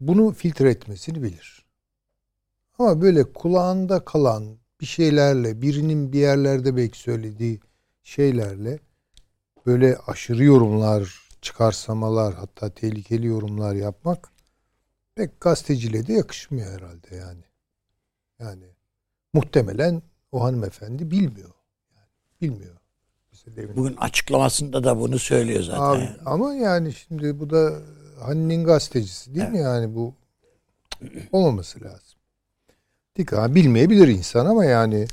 Bunu 0.00 0.32
filtre 0.32 0.70
etmesini 0.70 1.22
bilir. 1.22 1.64
Ama 2.78 3.00
böyle 3.00 3.32
kulağında 3.32 4.04
kalan 4.04 4.58
bir 4.80 4.86
şeylerle, 4.86 5.62
birinin 5.62 6.12
bir 6.12 6.18
yerlerde 6.18 6.76
belki 6.76 6.98
söylediği 6.98 7.60
şeylerle 8.02 8.78
böyle 9.66 9.96
aşırı 10.06 10.44
yorumlar, 10.44 11.28
çıkarsamalar, 11.42 12.34
hatta 12.34 12.70
tehlikeli 12.70 13.26
yorumlar 13.26 13.74
yapmak 13.74 14.32
pek 15.14 15.40
gazeteciliğe 15.40 16.06
de 16.06 16.12
yakışmıyor 16.12 16.72
herhalde 16.72 17.16
yani. 17.16 17.44
Yani 18.38 18.64
muhtemelen 19.32 20.02
o 20.32 20.44
hanımefendi 20.44 21.10
bilmiyor. 21.10 21.54
Yani 21.96 22.06
bilmiyor. 22.40 22.76
Bugün 23.76 23.96
açıklamasında 23.96 24.84
da 24.84 25.00
bunu 25.00 25.18
söylüyor 25.18 25.62
zaten. 25.62 25.80
Abi, 25.80 26.08
ama 26.24 26.54
yani 26.54 26.92
şimdi 26.92 27.40
bu 27.40 27.50
da 27.50 27.82
Hani'nin 28.20 28.64
gazetecisi 28.64 29.34
değil 29.34 29.46
evet. 29.46 29.52
mi 29.52 29.60
yani 29.60 29.94
bu 29.94 30.14
olmaması 31.32 31.80
lazım. 31.80 32.18
Dikkat 33.16 33.54
bilmeyebilir 33.54 34.08
insan 34.08 34.46
ama 34.46 34.64
yani 34.64 35.06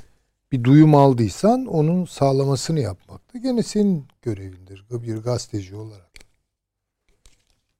bir 0.52 0.64
duyum 0.64 0.94
aldıysan 0.94 1.66
onun 1.66 2.04
sağlamasını 2.04 2.80
yapmak 2.80 3.34
da 3.34 3.38
gene 3.38 3.62
senin 3.62 4.06
görevindir 4.22 4.84
bir 4.90 5.16
gazeteci 5.16 5.76
olarak. 5.76 6.10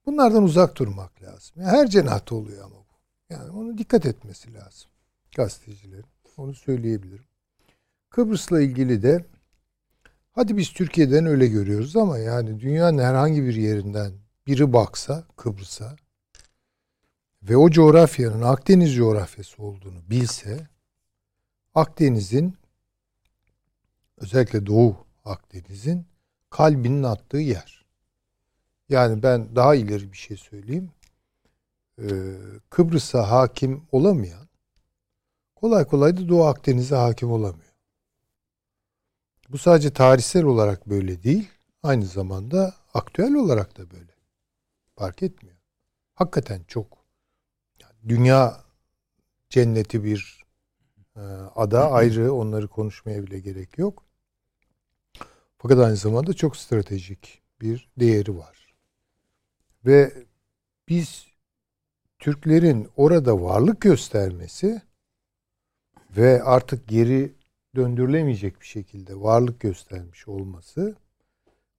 Bunlardan 0.07 0.43
uzak 0.43 0.77
durmak 0.77 1.23
lazım. 1.23 1.55
Yani 1.57 1.69
her 1.69 1.87
cenahta 1.87 2.35
oluyor 2.35 2.65
ama 2.65 2.77
bu. 2.77 2.95
Yani 3.31 3.51
onu 3.51 3.79
dikkat 3.79 4.07
etmesi 4.07 4.55
lazım 4.55 4.91
gazetecilerin. 5.37 6.05
Onu 6.37 6.55
söyleyebilirim. 6.55 7.25
Kıbrıs'la 8.11 8.61
ilgili 8.61 9.03
de 9.03 9.25
hadi 10.33 10.57
biz 10.57 10.73
Türkiye'den 10.73 11.27
öyle 11.27 11.47
görüyoruz 11.47 11.97
ama 11.97 12.19
yani 12.19 12.61
dünyanın 12.61 12.99
herhangi 12.99 13.43
bir 13.43 13.55
yerinden 13.55 14.13
biri 14.47 14.73
baksa 14.73 15.25
Kıbrıs'a 15.37 15.97
ve 17.43 17.57
o 17.57 17.71
coğrafyanın 17.71 18.43
Akdeniz 18.43 18.95
coğrafyası 18.95 19.63
olduğunu 19.63 20.11
bilse 20.11 20.69
Akdeniz'in 21.75 22.57
özellikle 24.17 24.67
Doğu 24.67 24.97
Akdeniz'in 25.25 26.07
kalbinin 26.51 27.03
attığı 27.03 27.37
yer. 27.37 27.85
Yani 28.89 29.23
ben 29.23 29.57
daha 29.57 29.75
ileri 29.75 30.13
bir 30.13 30.17
şey 30.17 30.37
söyleyeyim. 30.37 30.91
Ee, 31.99 32.37
Kıbrıs'a 32.71 33.31
hakim 33.31 33.87
olamayan 33.93 34.49
kolay 35.55 35.85
kolay 35.85 36.17
da 36.17 36.29
Doğu 36.29 36.45
Akdeniz'e 36.45 36.97
hakim 36.97 37.33
olamıyor. 37.33 37.73
Bu 39.49 39.59
sadece 39.59 39.93
tarihsel 39.93 40.45
olarak 40.45 40.89
böyle 40.89 41.23
değil, 41.23 41.49
aynı 41.83 42.07
zamanda 42.07 42.75
aktüel 42.95 43.35
olarak 43.35 43.79
da 43.79 43.91
böyle. 43.91 44.12
Fark 45.03 45.23
etmiyor. 45.23 45.57
Hakikaten 46.15 46.65
çok 46.69 47.07
dünya 48.09 48.65
cenneti 49.49 50.05
bir 50.05 50.45
e, 51.17 51.21
ada 51.55 51.91
ayrı 51.91 52.33
onları 52.33 52.69
konuşmaya 52.69 53.23
bile 53.23 53.41
gerek 53.41 53.79
yok. 53.79 54.05
Fakat 55.59 55.79
aynı 55.79 55.97
zamanda 55.97 56.33
çok 56.33 56.57
stratejik 56.57 57.43
bir 57.61 57.91
değeri 58.01 58.39
var. 58.39 58.75
Ve 59.87 60.27
biz 60.89 61.27
Türklerin 62.19 62.89
orada 62.97 63.43
varlık 63.43 63.81
göstermesi 63.81 64.83
ve 66.17 66.43
artık 66.43 66.89
geri 66.89 67.35
döndürülemeyecek 67.77 68.61
bir 68.61 68.67
şekilde 68.67 69.21
varlık 69.21 69.61
göstermiş 69.61 70.29
olması 70.29 70.97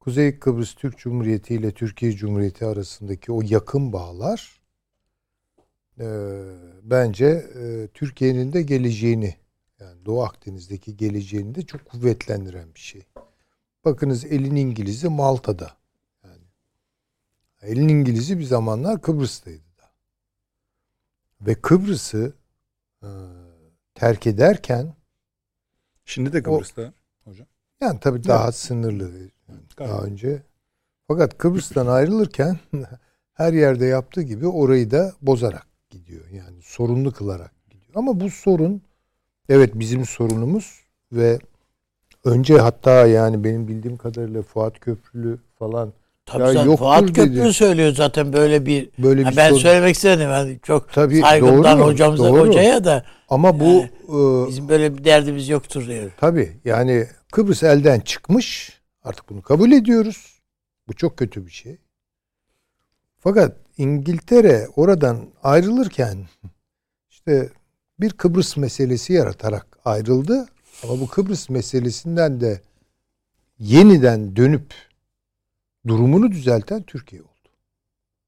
Kuzey 0.04 0.40
Kıbrıs 0.40 0.74
Türk 0.74 0.98
Cumhuriyeti 0.98 1.56
ile 1.56 1.72
Türkiye 1.72 2.12
Cumhuriyeti 2.12 2.66
arasındaki 2.66 3.32
o 3.32 3.42
yakın 3.42 3.94
bağlar 3.94 4.62
e, 6.00 6.06
bence 6.84 7.26
e, 7.26 7.88
Türkiye'nin 7.94 8.54
de 8.54 8.62
geleceğini 8.62 9.36
Doğu 10.06 10.24
Akdeniz'deki 10.24 10.98
geleceğini 10.98 11.56
de 11.56 11.62
çok 11.62 11.86
kuvvetlendiren 11.86 12.76
bir 12.76 12.80
şey. 12.80 13.04
Bakınız 13.86 14.26
elin 14.26 14.56
İngiliz'i 14.56 15.10
Malta'da. 15.10 15.78
Yani 16.24 16.44
elin 17.62 17.88
İngiliz'i 17.88 18.40
bir 18.40 18.44
zamanlar 18.44 19.02
Kıbrıs'taydı 19.02 19.78
da. 19.78 19.92
Ve 21.42 21.56
Kıbrıs'ı 21.56 22.34
e, 23.04 23.10
terk 23.96 24.28
ederken 24.28 24.96
Şimdi 26.06 26.34
de 26.34 26.44
Kıbrıs'ta 26.44 26.94
hocam. 27.24 27.48
yani 27.82 28.00
tabii 28.00 28.24
daha 28.24 28.52
sınırlı 28.52 29.33
yani 29.50 29.60
daha 29.80 30.02
önce. 30.04 30.42
Fakat 31.08 31.38
Kıbrıs'tan 31.38 31.88
ayrılırken 31.88 32.58
her 33.34 33.54
yerde 33.54 33.86
yaptığı 33.86 34.22
gibi 34.22 34.48
orayı 34.48 34.92
da 34.92 35.14
bozarak 35.22 35.68
gidiyor. 35.90 36.26
Yani 36.32 36.62
sorunlu 36.62 37.12
kılarak 37.12 37.52
gidiyor. 37.70 37.92
Ama 37.96 38.20
bu 38.20 38.30
sorun 38.30 38.82
evet 39.50 39.72
bizim 39.76 40.06
sorunumuz 40.06 40.80
ve 41.12 41.40
önce 42.26 42.58
hatta 42.58 42.92
yani 43.08 43.44
benim 43.44 43.68
bildiğim 43.68 43.98
kadarıyla 43.98 44.42
Fuat 44.42 44.80
Köprülü 44.80 45.40
falan 45.60 45.94
Tabii 46.26 46.42
Ya 46.44 46.48
zaten 46.54 46.66
yoktur 46.66 46.86
Fuat 46.86 47.02
dedi. 47.04 47.14
Köprü 47.14 47.54
söylüyor 47.54 47.94
zaten 47.96 48.34
böyle 48.34 48.66
bir 48.66 48.90
böyle 48.98 49.24
Ha, 49.24 49.32
bir 49.32 49.38
ben 49.38 49.50
sorun. 49.50 49.60
söylemek 49.62 49.96
istedim. 49.96 50.30
Yani 50.30 50.60
çok 50.64 50.94
Tabii, 50.94 51.20
saygımdan 51.22 51.80
doğru, 51.80 51.88
hocamıza 51.88 52.30
doğru. 52.30 52.48
hocaya 52.48 52.84
da 52.84 53.04
Ama 53.30 53.60
bu 53.60 53.66
Yani 53.66 53.90
e, 54.44 54.48
bizim 54.48 54.70
böyle 54.70 54.98
bir 54.98 55.04
derdimiz 55.04 55.50
yoktur 55.50 55.88
diyor. 55.88 56.12
Tabii 56.18 56.58
yani 56.66 57.08
Kıbrıs 57.32 57.64
elden 57.64 58.00
çıkmış. 58.00 58.80
Artık 59.04 59.30
bunu 59.30 59.42
kabul 59.42 59.72
ediyoruz. 59.72 60.42
Bu 60.88 60.94
çok 60.94 61.18
kötü 61.18 61.46
bir 61.46 61.52
şey. 61.52 61.78
Fakat 63.18 63.58
İngiltere 63.78 64.68
oradan 64.76 65.30
ayrılırken 65.44 66.28
işte 67.10 67.50
bir 68.00 68.12
Kıbrıs 68.12 68.58
meselesi 68.58 69.14
yaratarak 69.14 69.80
ayrıldı. 69.86 70.48
Ama 70.84 71.00
bu 71.00 71.08
Kıbrıs 71.08 71.50
meselesinden 71.50 72.42
de 72.42 72.62
yeniden 73.60 74.36
dönüp 74.36 74.74
durumunu 75.88 76.32
düzelten 76.32 76.84
Türkiye 76.84 77.22
oldu. 77.22 77.50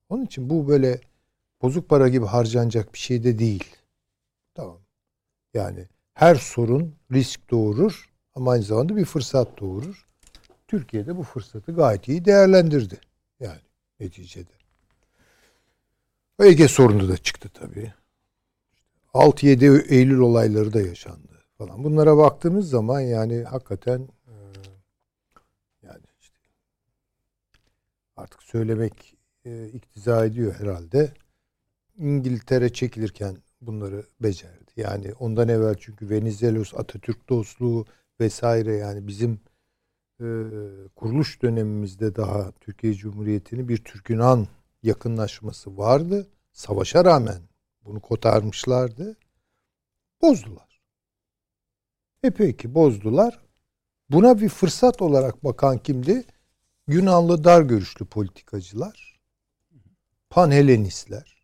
Onun 0.09 0.25
için 0.25 0.49
bu 0.49 0.67
böyle 0.67 1.01
bozuk 1.61 1.89
para 1.89 2.09
gibi 2.09 2.25
harcanacak 2.25 2.93
bir 2.93 2.99
şey 2.99 3.23
de 3.23 3.39
değil. 3.39 3.75
Tamam. 4.53 4.79
Yani 5.53 5.87
her 6.13 6.35
sorun 6.35 6.95
risk 7.11 7.51
doğurur 7.51 8.09
ama 8.35 8.51
aynı 8.51 8.63
zamanda 8.63 8.95
bir 8.95 9.05
fırsat 9.05 9.59
doğurur. 9.59 10.04
Türkiye 10.67 11.05
de 11.05 11.17
bu 11.17 11.23
fırsatı 11.23 11.71
gayet 11.71 12.07
iyi 12.07 12.25
değerlendirdi. 12.25 12.99
Yani 13.39 13.61
neticede. 13.99 14.51
Ege 16.39 16.67
sorunu 16.67 17.09
da 17.09 17.17
çıktı 17.17 17.49
tabii. 17.53 17.93
6-7 19.13 19.87
Eylül 19.87 20.19
olayları 20.19 20.73
da 20.73 20.81
yaşandı 20.81 21.43
falan. 21.57 21.83
Bunlara 21.83 22.17
baktığımız 22.17 22.69
zaman 22.69 22.99
yani 22.99 23.43
hakikaten 23.43 23.99
e, 24.27 24.33
yani 25.83 26.03
işte 26.19 26.35
artık 28.15 28.43
söylemek 28.43 29.17
e, 29.45 29.67
iktiza 29.67 30.25
ediyor 30.25 30.53
herhalde. 30.59 31.11
İngiltere 31.97 32.73
çekilirken 32.73 33.37
bunları 33.61 34.05
becerdi. 34.19 34.71
Yani 34.77 35.13
ondan 35.19 35.49
evvel 35.49 35.75
çünkü 35.79 36.09
Venizelos, 36.09 36.73
Atatürk 36.73 37.29
dostluğu 37.29 37.85
vesaire 38.19 38.75
yani 38.75 39.07
bizim 39.07 39.39
e, 40.21 40.27
kuruluş 40.95 41.41
dönemimizde 41.41 42.15
daha 42.15 42.51
Türkiye 42.51 42.93
Cumhuriyeti'ni 42.93 43.69
bir 43.69 43.77
Türk-Yunan 43.77 44.47
yakınlaşması 44.83 45.77
vardı. 45.77 46.27
Savaşa 46.53 47.05
rağmen 47.05 47.41
bunu 47.85 47.99
kotarmışlardı. 47.99 49.17
Bozdular. 50.21 50.81
E 52.23 52.29
peki 52.29 52.75
bozdular. 52.75 53.39
Buna 54.09 54.41
bir 54.41 54.49
fırsat 54.49 55.01
olarak 55.01 55.43
bakan 55.43 55.77
kimdi? 55.77 56.23
Yunanlı 56.87 57.43
dar 57.43 57.61
görüşlü 57.61 58.05
politikacılar, 58.05 59.19
panhelenistler 60.29 61.35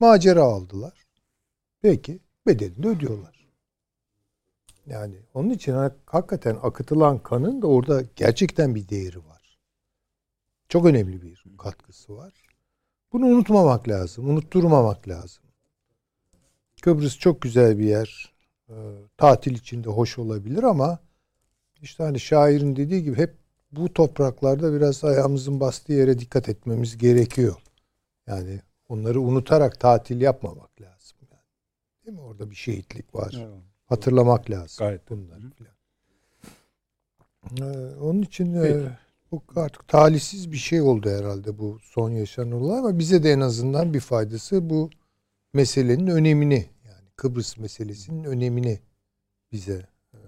macera 0.00 0.42
aldılar. 0.42 1.06
Peki 1.82 2.20
bedelini 2.46 2.86
ödüyorlar. 2.86 3.41
Yani 4.86 5.16
onun 5.34 5.50
için 5.50 5.72
hak- 5.72 5.98
hakikaten 6.06 6.58
akıtılan 6.62 7.18
kanın 7.18 7.62
da 7.62 7.66
orada 7.66 8.02
gerçekten 8.16 8.74
bir 8.74 8.88
değeri 8.88 9.18
var. 9.18 9.58
Çok 10.68 10.86
önemli 10.86 11.22
bir 11.22 11.44
katkısı 11.58 12.16
var. 12.16 12.32
Bunu 13.12 13.26
unutmamak 13.26 13.88
lazım, 13.88 14.30
unutturmamak 14.30 15.08
lazım. 15.08 15.42
Kıbrıs 16.82 17.18
çok 17.18 17.42
güzel 17.42 17.78
bir 17.78 17.84
yer. 17.84 18.32
Ee, 18.68 18.74
tatil 19.16 19.54
içinde 19.54 19.88
hoş 19.88 20.18
olabilir 20.18 20.62
ama 20.62 20.98
işte 21.82 22.02
hani 22.02 22.20
şairin 22.20 22.76
dediği 22.76 23.02
gibi 23.02 23.16
hep 23.16 23.34
bu 23.72 23.92
topraklarda 23.92 24.72
biraz 24.72 25.04
ayağımızın 25.04 25.60
bastığı 25.60 25.92
yere 25.92 26.18
dikkat 26.18 26.48
etmemiz 26.48 26.98
gerekiyor. 26.98 27.56
Yani 28.26 28.60
onları 28.88 29.20
unutarak 29.20 29.80
tatil 29.80 30.20
yapmamak 30.20 30.80
lazım. 30.80 31.18
Yani. 31.30 31.42
Değil 32.06 32.16
mi? 32.18 32.22
Orada 32.22 32.50
bir 32.50 32.56
şehitlik 32.56 33.14
var. 33.14 33.34
Evet. 33.36 33.71
Hatırlamak 33.92 34.50
lazım. 34.50 34.86
Gayet. 34.86 35.02
filan. 35.08 35.72
Ee, 37.60 37.96
onun 37.96 38.22
için 38.22 38.54
e, 38.54 38.82
bu 39.32 39.42
artık 39.56 39.88
talihsiz 39.88 40.52
bir 40.52 40.56
şey 40.56 40.80
oldu 40.80 41.10
herhalde 41.10 41.58
bu 41.58 41.78
son 41.82 42.10
yaşanan 42.10 42.52
olay 42.52 42.78
ama 42.78 42.98
bize 42.98 43.22
de 43.22 43.30
en 43.32 43.40
azından 43.40 43.94
bir 43.94 44.00
faydası 44.00 44.70
bu 44.70 44.90
meselenin 45.54 46.06
önemini 46.06 46.66
yani 46.86 47.08
Kıbrıs 47.16 47.58
meselesinin 47.58 48.24
önemini 48.24 48.80
bize 49.52 49.86
e, 50.14 50.18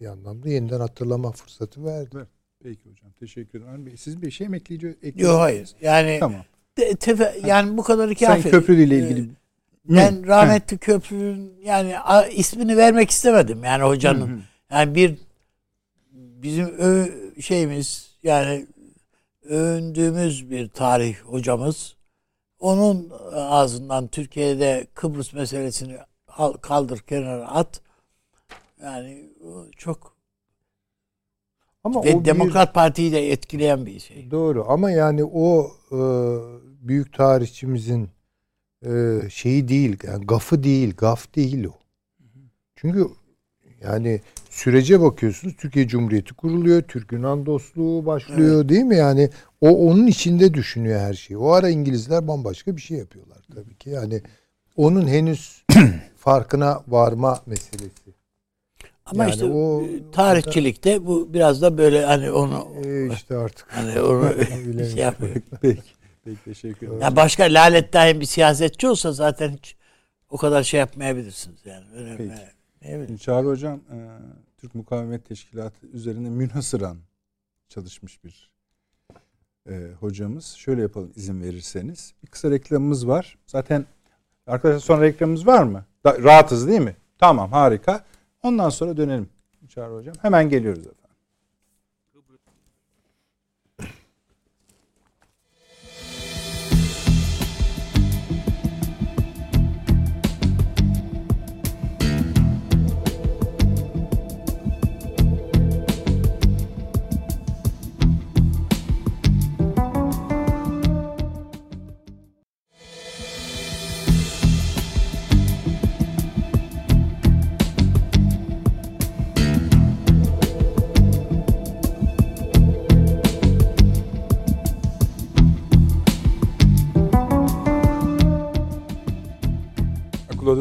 bir 0.00 0.06
anlamda 0.06 0.48
yeniden 0.48 0.80
hatırlama 0.80 1.32
fırsatı 1.32 1.84
verdi. 1.84 2.16
Peki 2.62 2.90
hocam. 2.90 3.12
Teşekkür 3.20 3.62
ederim. 3.62 3.86
Bey, 3.86 3.96
Siz 3.96 4.22
bir 4.22 4.30
şey 4.30 4.48
mi 4.48 4.56
ekleyici 4.56 4.96
Yok 5.16 5.40
hayır. 5.40 5.70
Yani 5.80 6.16
Tamam. 6.20 6.44
de- 6.78 6.90
tefe- 6.92 7.46
yani 7.46 7.76
bu 7.78 7.82
kadar 7.82 8.14
Sen 8.14 8.26
kafi. 8.36 8.50
köprüyle 8.50 8.94
Ee, 8.94 8.98
ilgili 8.98 9.30
Ben 9.84 10.26
rahmetli 10.26 10.78
köprünün 10.78 11.54
yani 11.64 11.98
a- 11.98 12.26
ismini 12.26 12.76
vermek 12.76 13.10
istemedim 13.10 13.64
yani 13.64 13.82
hocanın. 13.82 14.28
Hı 14.28 14.34
hı. 14.34 14.38
Yani 14.70 14.94
bir 14.94 15.18
bizim 16.12 16.66
ö- 16.66 17.40
şeyimiz 17.40 18.16
yani 18.22 18.66
övündüğümüz 19.44 20.50
bir 20.50 20.68
tarih 20.68 21.16
hocamız 21.20 21.96
onun 22.58 23.10
ağzından 23.32 24.08
Türkiye'de 24.08 24.86
Kıbrıs 24.94 25.32
meselesini 25.32 25.96
al- 26.28 26.52
kaldır 26.52 26.98
kenara 26.98 27.48
at. 27.48 27.80
Yani 28.82 29.30
çok 29.76 30.16
Ama 31.84 32.04
ve 32.04 32.14
o 32.14 32.20
bir- 32.20 32.24
Demokrat 32.24 32.74
Parti'yi 32.74 33.12
de 33.12 33.30
etkileyen 33.32 33.86
bir 33.86 34.00
şey. 34.00 34.30
Doğru 34.30 34.64
ama 34.68 34.90
yani 34.90 35.24
o 35.24 35.70
e, 35.92 35.98
büyük 36.88 37.12
tarihçimizin 37.14 38.08
e, 38.86 39.20
şeyi 39.30 39.68
değil, 39.68 39.96
yani 40.06 40.26
gafı 40.26 40.62
değil, 40.62 40.94
gaf 40.96 41.34
değil 41.36 41.64
o. 41.64 41.72
Çünkü 42.76 43.06
yani 43.82 44.20
sürece 44.50 45.00
bakıyorsunuz 45.00 45.56
Türkiye 45.56 45.88
Cumhuriyeti 45.88 46.34
kuruluyor, 46.34 46.82
Türk-Yunan 46.82 47.46
dostluğu 47.46 48.06
başlıyor 48.06 48.68
değil 48.68 48.82
mi? 48.84 48.96
Yani 48.96 49.30
o 49.60 49.68
onun 49.88 50.06
içinde 50.06 50.54
düşünüyor 50.54 51.00
her 51.00 51.14
şeyi. 51.14 51.38
O 51.38 51.50
ara 51.50 51.68
İngilizler 51.68 52.28
bambaşka 52.28 52.76
bir 52.76 52.80
şey 52.80 52.98
yapıyorlar 52.98 53.38
tabii 53.54 53.74
ki. 53.74 53.90
Yani 53.90 54.20
onun 54.76 55.06
henüz 55.08 55.64
farkına 56.16 56.82
varma 56.88 57.40
meselesi. 57.46 58.12
Ama 59.06 59.22
Yani 59.24 59.30
işte 59.32 59.44
o- 59.44 59.82
e, 59.82 60.10
tarihçilikte 60.12 61.06
bu 61.06 61.34
biraz 61.34 61.62
da 61.62 61.78
böyle 61.78 62.04
hani 62.04 62.30
onu 62.30 62.66
E 62.84 63.12
işte 63.12 63.36
artık. 63.36 63.66
hani 63.70 64.00
onu 64.00 64.32
şey 64.84 64.96
yapıyor. 64.96 65.34
Peki. 65.62 65.82
Peki 66.24 66.44
teşekkür 66.44 66.86
ederim. 66.86 67.00
Ya 67.00 67.16
başka 67.16 67.44
lalet 67.44 67.92
daim 67.92 68.20
bir 68.20 68.26
siyasetçi 68.26 68.88
olsa 68.88 69.12
zaten 69.12 69.50
hiç 69.50 69.76
o 70.30 70.36
kadar 70.36 70.62
şey 70.62 70.80
yapmayabilirsiniz 70.80 71.66
yani. 71.66 71.84
Öyle, 71.94 72.16
Peki. 72.16 72.32
Şimdi 73.06 73.18
Çağrı 73.18 73.46
Hocam 73.46 73.76
e, 73.76 73.96
Türk 74.58 74.74
Mukavemet 74.74 75.28
Teşkilatı 75.28 75.86
üzerine 75.86 76.30
münhasıran 76.30 76.98
çalışmış 77.68 78.24
bir 78.24 78.52
e, 79.68 79.92
hocamız. 80.00 80.46
Şöyle 80.46 80.82
yapalım 80.82 81.12
izin 81.16 81.42
verirseniz. 81.42 82.14
Bir 82.22 82.28
kısa 82.28 82.50
reklamımız 82.50 83.08
var. 83.08 83.38
Zaten 83.46 83.86
arkadaşlar 84.46 84.80
sonra 84.80 85.02
reklamımız 85.02 85.46
var 85.46 85.62
mı? 85.62 85.84
Da- 86.04 86.22
rahatız 86.22 86.68
değil 86.68 86.80
mi? 86.80 86.96
Tamam 87.18 87.52
harika. 87.52 88.04
Ondan 88.42 88.68
sonra 88.70 88.96
dönelim 88.96 89.28
Çağrı 89.68 89.94
Hocam. 89.94 90.14
Hemen 90.22 90.48
geliyoruz 90.48 90.86
efendim. 90.86 91.01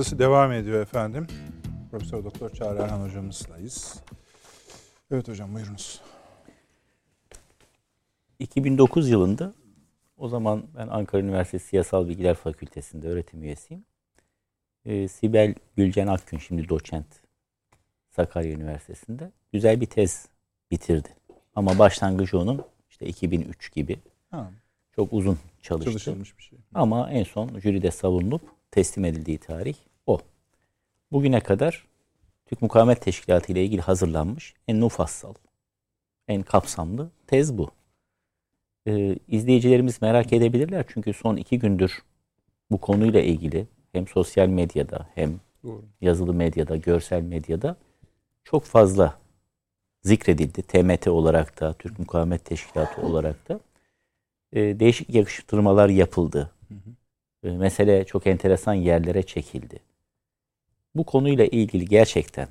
Odası 0.01 0.19
devam 0.19 0.51
ediyor 0.51 0.81
efendim. 0.81 1.27
Profesör 1.91 2.23
Doktor 2.23 2.49
Çağrı 2.49 2.79
Erhan 2.79 3.07
hocamızlayız. 3.07 4.03
Evet 5.11 5.27
hocam 5.27 5.55
buyurunuz. 5.55 6.01
2009 8.39 9.09
yılında 9.09 9.53
o 10.17 10.27
zaman 10.27 10.63
ben 10.77 10.87
Ankara 10.87 11.21
Üniversitesi 11.21 11.67
Siyasal 11.67 12.07
Bilgiler 12.07 12.35
Fakültesi'nde 12.35 13.07
öğretim 13.07 13.43
üyesiyim. 13.43 13.85
Ee, 14.85 15.07
Sibel 15.07 15.55
Gülcen 15.75 16.07
Akgün 16.07 16.37
şimdi 16.37 16.69
doçent 16.69 17.21
Sakarya 18.09 18.51
Üniversitesi'nde 18.51 19.31
güzel 19.53 19.81
bir 19.81 19.85
tez 19.85 20.27
bitirdi. 20.71 21.09
Ama 21.55 21.79
başlangıcı 21.79 22.39
onun 22.39 22.61
işte 22.89 23.05
2003 23.05 23.71
gibi 23.73 23.99
Ha, 24.31 24.51
çok 24.95 25.13
uzun 25.13 25.39
çalıştı. 25.61 25.91
çalışılmış 25.91 26.37
bir 26.37 26.43
şey. 26.43 26.59
Ama 26.73 27.11
en 27.11 27.23
son 27.23 27.59
jüride 27.59 27.91
savunulup 27.91 28.41
teslim 28.71 29.05
edildiği 29.05 29.37
tarih. 29.37 29.75
Bugüne 31.11 31.39
kadar 31.39 31.85
Türk 32.45 32.61
Mukavemet 32.61 33.01
Teşkilatı 33.01 33.51
ile 33.51 33.63
ilgili 33.63 33.81
hazırlanmış 33.81 34.53
en 34.67 34.77
mufassal, 34.77 35.33
en 36.27 36.41
kapsamlı 36.41 37.09
tez 37.27 37.57
bu. 37.57 37.71
Ee, 38.87 39.15
izleyicilerimiz 39.27 40.01
merak 40.01 40.33
edebilirler 40.33 40.85
çünkü 40.87 41.13
son 41.13 41.35
iki 41.35 41.59
gündür 41.59 42.03
bu 42.71 42.77
konuyla 42.77 43.21
ilgili 43.21 43.67
hem 43.91 44.07
sosyal 44.07 44.47
medyada 44.47 45.07
hem 45.15 45.39
Doğru. 45.63 45.83
yazılı 46.01 46.33
medyada, 46.33 46.75
görsel 46.75 47.21
medyada 47.21 47.75
çok 48.43 48.63
fazla 48.63 49.19
zikredildi. 50.03 50.61
TMT 50.61 51.07
olarak 51.07 51.59
da, 51.59 51.73
Türk 51.73 51.99
Mukavemet 51.99 52.45
Teşkilatı 52.45 53.01
olarak 53.01 53.49
da 53.49 53.59
e, 54.53 54.79
değişik 54.79 55.09
yakıştırmalar 55.09 55.89
yapıldı. 55.89 56.51
E, 57.43 57.49
mesele 57.49 58.05
çok 58.05 58.27
enteresan 58.27 58.73
yerlere 58.73 59.23
çekildi. 59.23 59.79
Bu 60.95 61.03
konuyla 61.03 61.45
ilgili 61.45 61.85
gerçekten 61.85 62.47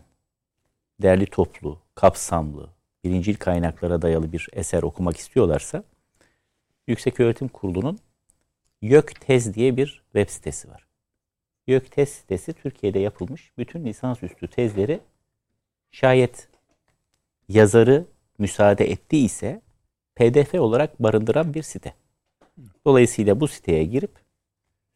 derli 1.02 1.26
toplu, 1.26 1.78
kapsamlı, 1.94 2.70
birincil 3.04 3.34
kaynaklara 3.34 4.02
dayalı 4.02 4.32
bir 4.32 4.48
eser 4.52 4.82
okumak 4.82 5.16
istiyorlarsa 5.16 5.84
Yükseköğretim 6.86 7.48
Kurulu'nun 7.48 7.98
YÖK 8.82 9.20
Tez 9.20 9.54
diye 9.54 9.76
bir 9.76 10.02
web 10.12 10.28
sitesi 10.28 10.70
var. 10.70 10.86
YÖK 11.66 11.92
Tez 11.92 12.08
sitesi 12.08 12.52
Türkiye'de 12.52 12.98
yapılmış 12.98 13.52
bütün 13.58 13.84
lisansüstü 13.84 14.48
tezleri 14.48 15.00
şayet 15.90 16.48
yazarı 17.48 18.06
müsaade 18.38 18.90
ettiyse 18.90 19.60
PDF 20.16 20.54
olarak 20.54 21.02
barındıran 21.02 21.54
bir 21.54 21.62
site. 21.62 21.94
Dolayısıyla 22.84 23.40
bu 23.40 23.48
siteye 23.48 23.84
girip 23.84 24.10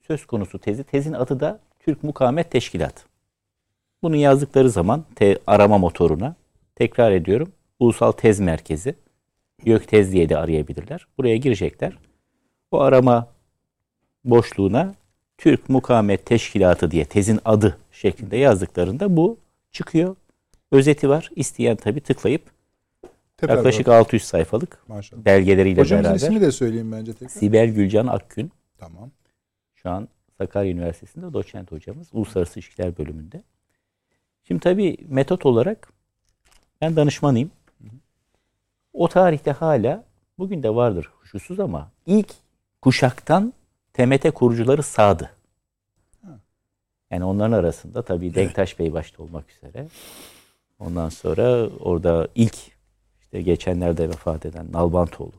söz 0.07 0.27
konusu 0.27 0.59
tezi, 0.59 0.85
tezin 0.85 1.13
adı 1.13 1.41
da 1.41 1.61
Türk 1.81 2.03
Mukavemet 2.03 2.51
Teşkilatı. 2.51 3.13
Bunu 4.05 4.17
yazdıkları 4.17 4.71
zaman 4.71 5.05
te, 5.14 5.38
arama 5.47 5.79
motoruna 5.79 6.37
tekrar 6.75 7.12
ediyorum 7.12 7.53
Ulusal 7.79 8.12
Tez 8.12 8.40
Merkezi 8.40 8.95
YÖKTEZ 9.64 10.12
diye 10.12 10.29
de 10.29 10.37
arayabilirler. 10.38 11.07
Buraya 11.19 11.37
girecekler. 11.37 11.99
O 12.71 12.81
arama 12.81 13.29
boşluğuna 14.25 14.95
Türk 15.38 15.69
Mukavemet 15.69 16.27
Teşkilatı 16.27 16.90
diye 16.90 17.05
tezin 17.05 17.40
adı 17.45 17.79
şeklinde 17.93 18.37
yazdıklarında 18.37 19.17
bu 19.17 19.38
çıkıyor. 19.73 20.17
Özeti 20.73 21.09
var. 21.09 21.31
İsteyen 21.37 21.77
tabii 21.77 22.01
tıklayıp 22.01 22.43
Tekrar 23.37 23.57
yaklaşık 23.57 23.87
bak- 23.87 23.95
600 23.95 24.25
sayfalık 24.25 24.88
Maşallah. 24.88 25.25
belgeleriyle 25.25 25.81
Hocamızın 25.81 26.05
beraber 26.05 26.27
ismini 26.27 26.40
de 26.40 26.53
söyleyeyim 26.53 26.93
bence 26.93 27.12
tekrar. 27.12 27.29
Sibel 27.29 27.69
Gülcan 27.69 28.07
Akgün 28.07 28.51
Tamam. 28.79 29.11
şu 29.75 29.90
an 29.90 30.09
Sakarya 30.38 30.73
Üniversitesi'nde 30.73 31.33
doçent 31.33 31.73
hocamız. 31.73 32.09
Uluslararası 32.12 32.59
İlişkiler 32.59 32.99
bölümünde. 32.99 33.43
Şimdi 34.45 34.61
tabii 34.61 34.97
metot 35.09 35.47
olarak 35.47 35.93
ben 36.81 36.97
danışmanıyım. 36.97 37.51
O 38.93 39.09
tarihte 39.09 39.51
hala 39.51 40.05
bugün 40.39 40.63
de 40.63 40.75
vardır 40.75 41.11
kuşkusuz 41.21 41.61
ama 41.61 41.91
ilk 42.07 42.35
kuşaktan 42.83 43.53
TMT 43.93 44.35
kurucuları 44.35 44.83
sağdı. 44.83 45.31
Yani 47.11 47.25
onların 47.25 47.53
arasında 47.53 48.03
tabii 48.03 48.35
Denktaş 48.35 48.79
Bey 48.79 48.93
başta 48.93 49.23
olmak 49.23 49.51
üzere. 49.51 49.89
Ondan 50.79 51.09
sonra 51.09 51.69
orada 51.69 52.29
ilk 52.35 52.57
işte 53.21 53.43
geçenlerde 53.43 54.09
vefat 54.09 54.47
eden 54.47 54.73
Nalbantoğlu. 54.73 55.33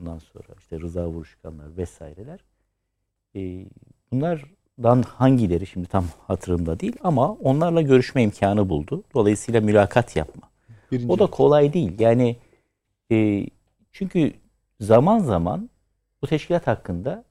Ondan 0.00 0.18
sonra 0.18 0.48
işte 0.58 0.80
Rıza 0.80 1.06
Vuruşkanlar 1.08 1.76
vesaireler. 1.76 2.40
Ee, 3.36 3.66
bunlardan 4.78 5.02
hangileri 5.02 5.66
şimdi 5.66 5.86
tam 5.88 6.04
hatırımda 6.26 6.80
değil 6.80 6.96
ama 7.02 7.32
onlarla 7.32 7.82
görüşme 7.82 8.22
imkanı 8.22 8.68
buldu. 8.68 9.02
Dolayısıyla 9.14 9.60
mülakat 9.60 10.16
yapma. 10.16 10.42
Birinci. 10.92 11.12
O 11.12 11.18
da 11.18 11.26
kolay 11.26 11.72
değil. 11.72 12.00
Yani 12.00 12.36
e, 13.12 13.46
çünkü 13.92 14.32
zaman 14.80 15.18
zaman 15.18 15.70
bu 16.22 16.26
teşkilat 16.26 16.66
hakkında 16.66 17.24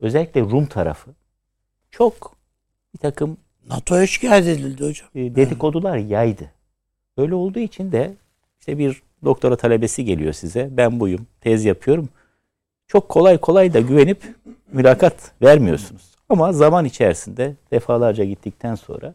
özellikle 0.00 0.40
Rum 0.40 0.66
tarafı 0.66 1.10
çok 1.90 2.36
bir 2.94 2.98
takım 2.98 3.36
NATO'ya 3.68 4.06
şikayet 4.06 4.46
edildi 4.46 4.86
hocam. 4.86 5.08
e, 5.14 5.34
dedikodular 5.34 5.96
yaydı. 5.96 6.50
Öyle 7.16 7.34
olduğu 7.34 7.58
için 7.58 7.92
de 7.92 8.14
işte 8.60 8.78
bir 8.78 9.02
doktora 9.24 9.56
talebesi 9.56 10.04
geliyor 10.04 10.32
size. 10.32 10.68
Ben 10.70 11.00
buyum, 11.00 11.26
tez 11.40 11.64
yapıyorum. 11.64 12.08
Çok 12.86 13.08
kolay 13.08 13.38
kolay 13.38 13.74
da 13.74 13.80
güvenip 13.80 14.34
mülakat 14.72 15.32
vermiyorsunuz. 15.42 16.17
Ama 16.28 16.52
zaman 16.52 16.84
içerisinde 16.84 17.56
defalarca 17.70 18.24
gittikten 18.24 18.74
sonra 18.74 19.14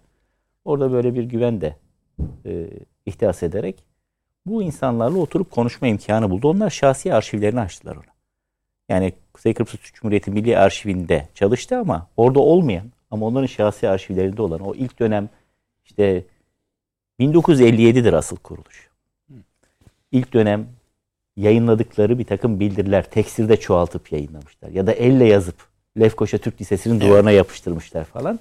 orada 0.66 0.92
böyle 0.92 1.16
bir 1.16 1.24
güven 1.24 1.62
de 1.62 1.76
e, 2.46 2.70
ihdas 3.06 3.44
ederek 3.44 3.84
bu 4.46 4.64
insanlarla 4.64 5.18
oturup 5.18 5.52
konuşma 5.52 5.88
imkanı 5.88 6.30
buldu. 6.30 6.50
Onlar 6.50 6.70
şahsi 6.70 7.14
arşivlerini 7.14 7.60
açtılar 7.60 7.96
ona. 7.96 8.14
Yani 8.90 9.14
Kuzey 9.34 9.54
Kıbrıs 9.54 9.72
Türk 9.72 9.94
Cumhuriyeti 9.94 10.32
Milli 10.32 10.58
Arşivinde 10.58 11.28
çalıştı 11.34 11.78
ama 11.78 12.08
orada 12.18 12.40
olmayan 12.40 12.92
ama 13.12 13.26
onların 13.26 13.48
şahsi 13.48 13.90
arşivlerinde 13.90 14.42
olan 14.42 14.60
o 14.60 14.76
ilk 14.76 15.00
dönem 15.00 15.30
işte 15.86 16.26
1957'dir 17.20 18.14
asıl 18.14 18.38
kuruluş. 18.38 18.90
İlk 20.12 20.34
dönem 20.34 20.68
yayınladıkları 21.36 22.20
bir 22.20 22.26
takım 22.26 22.60
bildiriler 22.60 23.10
tekstilde 23.10 23.58
çoğaltıp 23.58 24.12
yayınlamışlar. 24.12 24.70
Ya 24.70 24.88
da 24.88 24.92
elle 24.92 25.26
yazıp 25.26 25.73
Lefkoşa 26.00 26.38
Türk 26.38 26.62
Lisesi'nin 26.62 27.02
duvarına 27.02 27.32
yapıştırmışlar 27.32 28.04
falan. 28.04 28.40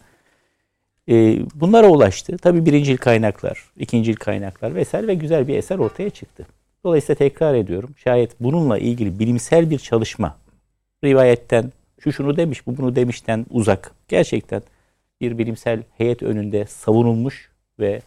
Ee, 1.08 1.38
bunlara 1.54 1.88
ulaştı. 1.88 2.36
Tabii 2.38 2.66
birincil 2.66 2.96
kaynaklar, 2.96 3.64
ikincil 3.76 4.16
kaynaklar 4.16 4.74
vesaire 4.74 5.06
ve 5.06 5.14
güzel 5.14 5.48
bir 5.48 5.56
eser 5.56 5.78
ortaya 5.78 6.10
çıktı. 6.10 6.46
Dolayısıyla 6.84 7.14
tekrar 7.14 7.54
ediyorum. 7.54 7.90
Şayet 7.96 8.40
bununla 8.40 8.78
ilgili 8.78 9.18
bilimsel 9.18 9.70
bir 9.70 9.78
çalışma 9.78 10.38
rivayetten 11.04 11.72
şu 12.00 12.12
şunu 12.12 12.36
demiş, 12.36 12.66
bu 12.66 12.76
bunu 12.76 12.96
demişten 12.96 13.46
uzak. 13.50 13.92
Gerçekten 14.08 14.62
bir 15.20 15.38
bilimsel 15.38 15.82
heyet 15.98 16.22
önünde 16.22 16.66
savunulmuş 16.66 17.50
ve 17.78 18.02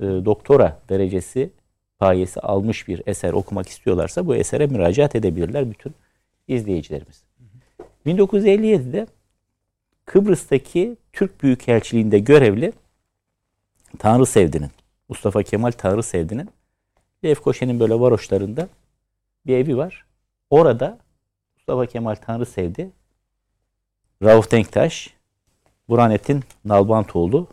e, 0.00 0.04
doktora 0.04 0.80
derecesi 0.88 1.50
payesi 1.98 2.40
almış 2.40 2.88
bir 2.88 3.02
eser 3.06 3.32
okumak 3.32 3.68
istiyorlarsa 3.68 4.26
bu 4.26 4.36
esere 4.36 4.66
müracaat 4.66 5.14
edebilirler 5.14 5.70
bütün 5.70 5.94
izleyicilerimiz. 6.48 7.22
1957'de 8.06 9.06
Kıbrıs'taki 10.04 10.96
Türk 11.12 11.42
Büyükelçiliğinde 11.42 12.18
görevli 12.18 12.72
Tanrı 13.98 14.26
Sevdi'nin, 14.26 14.70
Mustafa 15.08 15.42
Kemal 15.42 15.70
Tanrı 15.70 16.02
Sevdi'nin 16.02 16.50
Lefkoşe'nin 17.24 17.80
böyle 17.80 18.00
varoşlarında 18.00 18.68
bir 19.46 19.56
evi 19.56 19.76
var. 19.76 20.06
Orada 20.50 20.98
Mustafa 21.56 21.86
Kemal 21.86 22.14
Tanrı 22.14 22.46
Sevdi, 22.46 22.90
Rauf 24.22 24.50
Denktaş, 24.50 25.14
Burhanettin 25.88 26.44
Nalbantoğlu 26.64 27.48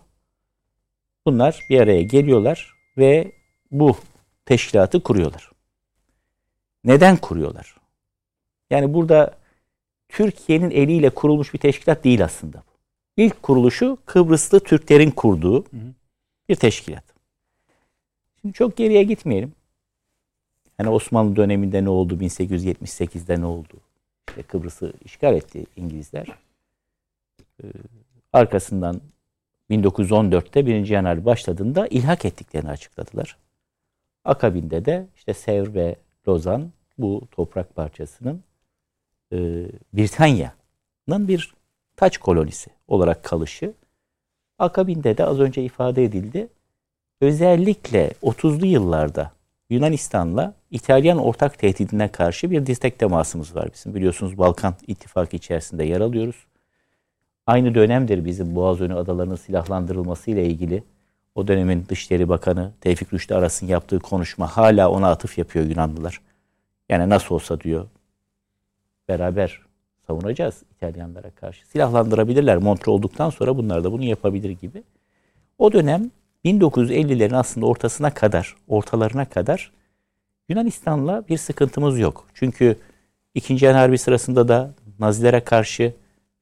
bunlar 1.26 1.66
bir 1.70 1.80
araya 1.80 2.02
geliyorlar 2.02 2.74
ve 2.98 3.32
bu 3.72 3.98
teşkilatı 4.46 5.04
kuruyorlar. 5.04 5.52
Neden 6.84 7.18
kuruyorlar? 7.18 7.76
Yani 8.70 8.94
burada 8.94 9.41
Türkiye'nin 10.12 10.72
eliyle 10.72 11.10
kurulmuş 11.10 11.54
bir 11.54 11.60
teşkilat 11.60 12.04
değil 12.04 12.24
aslında 12.24 12.58
bu. 12.58 12.72
İlk 13.18 13.44
kuruluşu 13.44 13.98
Kıbrıslı 14.06 14.60
Türklerin 14.60 15.12
kurduğu 15.12 15.66
bir 16.50 16.56
teşkilat. 16.56 17.04
Şimdi 18.42 18.54
çok 18.54 18.78
geriye 18.78 19.04
gitmeyelim. 19.04 19.54
Yani 20.80 20.90
Osmanlı 20.90 21.36
döneminde 21.36 21.84
ne 21.84 21.90
oldu? 21.90 22.16
1878'de 22.16 23.42
ne 23.42 23.46
oldu? 23.46 23.74
İşte 24.30 24.44
Kıbrıs'ı 24.44 24.94
işgal 25.06 25.36
etti 25.36 25.66
İngilizler. 25.76 26.28
Ee, 27.64 27.68
arkasından 28.34 29.02
1914'te 29.70 30.66
birinci 30.66 30.94
Yanar 30.94 31.26
başladığında 31.26 31.88
ilhak 31.88 32.26
ettiklerini 32.26 32.70
açıkladılar. 32.70 33.38
Akabinde 34.26 34.86
de 34.86 35.08
işte 35.16 35.34
Sevr 35.34 35.74
ve 35.74 35.96
Lozan 36.28 36.72
bu 36.98 37.22
toprak 37.32 37.76
parçasının 37.76 38.44
e, 39.32 39.38
Britanya'nın 39.94 41.28
bir 41.28 41.54
taç 41.96 42.18
kolonisi 42.18 42.70
olarak 42.88 43.24
kalışı. 43.24 43.74
Akabinde 44.60 45.18
de 45.18 45.26
az 45.26 45.40
önce 45.40 45.64
ifade 45.64 46.04
edildi. 46.04 46.48
Özellikle 47.22 48.12
30'lu 48.24 48.66
yıllarda 48.66 49.32
Yunanistan'la 49.70 50.54
İtalyan 50.72 51.18
ortak 51.18 51.60
tehdidine 51.60 52.08
karşı 52.08 52.52
bir 52.52 52.66
destek 52.66 53.00
temasımız 53.00 53.56
var 53.56 53.70
bizim. 53.74 53.96
Biliyorsunuz 53.96 54.38
Balkan 54.38 54.76
İttifakı 54.88 55.36
içerisinde 55.36 55.84
yer 55.84 56.02
alıyoruz. 56.02 56.36
Aynı 57.48 57.76
dönemdir 57.76 58.26
bizim 58.26 58.56
Boğazönü 58.56 58.96
adalarının 58.96 59.36
silahlandırılması 59.36 60.32
ile 60.32 60.46
ilgili 60.46 60.84
o 61.36 61.48
dönemin 61.48 61.86
Dışişleri 61.90 62.30
Bakanı 62.30 62.72
Tevfik 62.82 63.14
Rüştü 63.14 63.34
Aras'ın 63.34 63.68
yaptığı 63.68 64.00
konuşma 64.00 64.48
hala 64.48 64.90
ona 64.90 65.10
atıf 65.10 65.38
yapıyor 65.38 65.66
Yunanlılar. 65.66 66.22
Yani 66.90 67.10
nasıl 67.10 67.36
olsa 67.36 67.62
diyor 67.62 67.88
beraber 69.12 69.62
savunacağız 70.08 70.64
İtalyanlara 70.76 71.30
karşı. 71.30 71.68
Silahlandırabilirler 71.68 72.58
Montre 72.58 72.92
olduktan 72.92 73.30
sonra 73.30 73.58
bunlar 73.58 73.84
da 73.84 73.92
bunu 73.92 74.04
yapabilir 74.04 74.50
gibi. 74.50 74.84
O 75.58 75.74
dönem 75.74 76.12
1950'lerin 76.46 77.36
aslında 77.36 77.66
ortasına 77.66 78.14
kadar, 78.14 78.56
ortalarına 78.68 79.26
kadar 79.26 79.72
Yunanistan'la 80.50 81.24
bir 81.30 81.38
sıkıntımız 81.38 82.00
yok. 82.00 82.28
Çünkü 82.34 82.78
İkinci 83.36 83.62
Dünya 83.62 83.80
Harbi 83.80 83.98
sırasında 83.98 84.48
da 84.48 84.74
Nazilere 85.00 85.44
karşı 85.44 85.94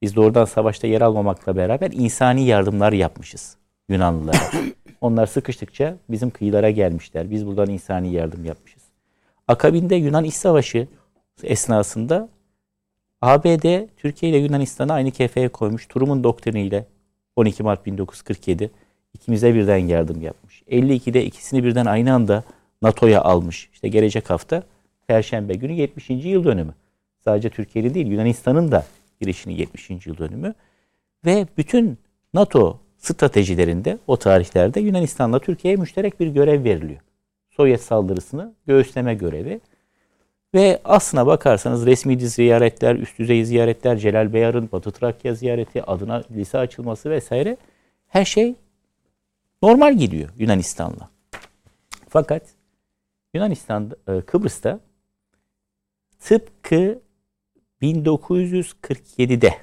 biz 0.02 0.16
doğrudan 0.16 0.44
savaşta 0.44 0.86
yer 0.86 1.00
almamakla 1.00 1.56
beraber 1.56 1.90
insani 1.90 2.44
yardımlar 2.44 2.92
yapmışız 2.92 3.56
Yunanlılara. 3.88 4.50
Onlar 5.00 5.26
sıkıştıkça 5.26 5.96
bizim 6.08 6.30
kıyılara 6.30 6.70
gelmişler. 6.70 7.30
Biz 7.30 7.46
buradan 7.46 7.70
insani 7.70 8.12
yardım 8.12 8.44
yapmışız. 8.44 8.82
Akabinde 9.48 9.94
Yunan 9.94 10.24
İç 10.24 10.34
Savaşı 10.34 10.88
esnasında 11.42 12.28
ABD 13.22 13.88
Türkiye 13.96 14.32
ile 14.32 14.38
Yunanistan'ı 14.38 14.92
aynı 14.92 15.10
kefeye 15.10 15.48
koymuş. 15.48 15.86
Turum'un 15.86 16.24
doktriniyle 16.24 16.86
12 17.36 17.62
Mart 17.62 17.86
1947 17.86 18.70
ikimize 19.14 19.54
birden 19.54 19.76
yardım 19.76 20.22
yapmış. 20.22 20.62
52'de 20.62 21.24
ikisini 21.24 21.64
birden 21.64 21.86
aynı 21.86 22.14
anda 22.14 22.44
NATO'ya 22.82 23.22
almış. 23.22 23.70
İşte 23.72 23.88
gelecek 23.88 24.30
hafta 24.30 24.62
Perşembe 25.06 25.54
günü 25.54 25.72
70. 25.72 26.10
yıl 26.10 26.44
dönümü. 26.44 26.74
Sadece 27.24 27.50
Türkiye'nin 27.50 27.94
değil 27.94 28.06
Yunanistan'ın 28.06 28.72
da 28.72 28.84
girişinin 29.20 29.54
70. 29.54 29.90
yıl 30.06 30.18
dönümü. 30.18 30.54
Ve 31.24 31.46
bütün 31.58 31.98
NATO 32.34 32.78
stratejilerinde 32.98 33.98
o 34.06 34.16
tarihlerde 34.16 34.80
Yunanistan'la 34.80 35.38
Türkiye'ye 35.38 35.76
müşterek 35.76 36.20
bir 36.20 36.26
görev 36.26 36.64
veriliyor. 36.64 37.00
Sovyet 37.50 37.82
saldırısını 37.82 38.54
göğüsleme 38.66 39.14
görevi. 39.14 39.60
Ve 40.54 40.80
aslına 40.84 41.26
bakarsanız 41.26 41.86
resmi 41.86 42.20
ziyaretler, 42.20 42.96
üst 42.96 43.18
düzey 43.18 43.44
ziyaretler, 43.44 43.96
Celal 43.96 44.32
Beyar'ın 44.32 44.68
Batı 44.72 44.90
Trakya 44.90 45.34
ziyareti, 45.34 45.82
adına 45.82 46.22
lise 46.30 46.58
açılması 46.58 47.10
vesaire 47.10 47.56
her 48.06 48.24
şey 48.24 48.54
normal 49.62 49.98
gidiyor 49.98 50.30
Yunanistan'la. 50.38 51.10
Fakat 52.08 52.42
Yunanistan 53.34 53.90
e, 54.08 54.20
Kıbrıs'ta 54.20 54.80
tıpkı 56.20 57.00
1947'de 57.82 59.54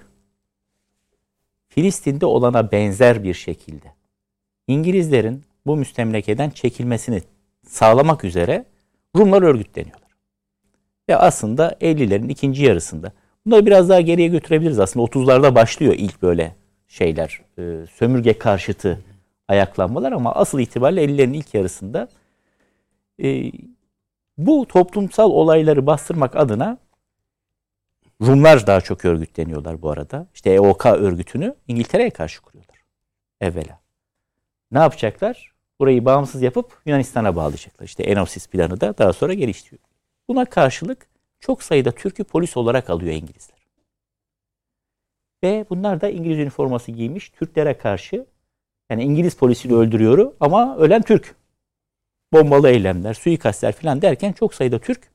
Filistin'de 1.67 2.25
olana 2.25 2.71
benzer 2.71 3.23
bir 3.23 3.33
şekilde 3.33 3.93
İngilizlerin 4.67 5.43
bu 5.65 5.77
müstemlekeden 5.77 6.49
çekilmesini 6.49 7.21
sağlamak 7.67 8.23
üzere 8.23 8.65
Rumlar 9.15 9.41
örgütleniyorlar. 9.41 10.06
Ve 11.09 11.15
aslında 11.15 11.71
50'lerin 11.81 12.29
ikinci 12.29 12.63
yarısında 12.63 13.11
bunları 13.45 13.65
biraz 13.65 13.89
daha 13.89 14.01
geriye 14.01 14.27
götürebiliriz 14.27 14.79
aslında 14.79 15.05
30'larda 15.05 15.55
başlıyor 15.55 15.93
ilk 15.97 16.21
böyle 16.21 16.55
şeyler 16.87 17.41
e, 17.57 17.85
sömürge 17.87 18.37
karşıtı 18.37 18.99
ayaklanmalar 19.47 20.11
ama 20.11 20.35
asıl 20.35 20.59
itibariyle 20.59 21.05
50'lerin 21.05 21.33
ilk 21.37 21.53
yarısında 21.53 22.07
e, 23.23 23.51
bu 24.37 24.67
toplumsal 24.67 25.31
olayları 25.31 25.85
bastırmak 25.87 26.35
adına 26.35 26.77
Rumlar 28.21 28.67
daha 28.67 28.81
çok 28.81 29.05
örgütleniyorlar 29.05 29.81
bu 29.81 29.89
arada. 29.89 30.27
İşte 30.33 30.49
EOK 30.49 30.85
örgütünü 30.85 31.55
İngiltere'ye 31.67 32.09
karşı 32.09 32.41
kuruyorlar 32.41 32.77
evvela. 33.41 33.79
Ne 34.71 34.79
yapacaklar? 34.79 35.51
Burayı 35.79 36.05
bağımsız 36.05 36.41
yapıp 36.41 36.81
Yunanistan'a 36.85 37.35
bağlayacaklar. 37.35 37.85
İşte 37.85 38.03
Enosis 38.03 38.47
planı 38.47 38.81
da 38.81 38.97
daha 38.97 39.13
sonra 39.13 39.33
geliştiriyor. 39.33 39.86
Buna 40.27 40.45
karşılık 40.45 41.07
çok 41.39 41.63
sayıda 41.63 41.91
Türk'ü 41.91 42.23
polis 42.23 42.57
olarak 42.57 42.89
alıyor 42.89 43.13
İngilizler. 43.13 43.57
Ve 45.43 45.65
bunlar 45.69 46.01
da 46.01 46.09
İngiliz 46.09 46.39
üniforması 46.39 46.91
giymiş 46.91 47.29
Türklere 47.29 47.77
karşı 47.77 48.25
yani 48.89 49.03
İngiliz 49.03 49.35
polisini 49.35 49.73
öldürüyor 49.73 50.33
ama 50.39 50.77
ölen 50.77 51.01
Türk. 51.01 51.35
Bombalı 52.33 52.69
eylemler, 52.69 53.13
suikastler 53.13 53.71
falan 53.71 54.01
derken 54.01 54.33
çok 54.33 54.53
sayıda 54.53 54.79
Türk 54.79 55.11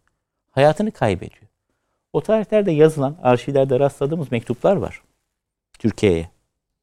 hayatını 0.50 0.90
kaybediyor. 0.90 1.42
O 2.12 2.20
tarihlerde 2.20 2.70
yazılan 2.72 3.16
arşivlerde 3.22 3.80
rastladığımız 3.80 4.32
mektuplar 4.32 4.76
var 4.76 5.02
Türkiye'ye. 5.78 6.30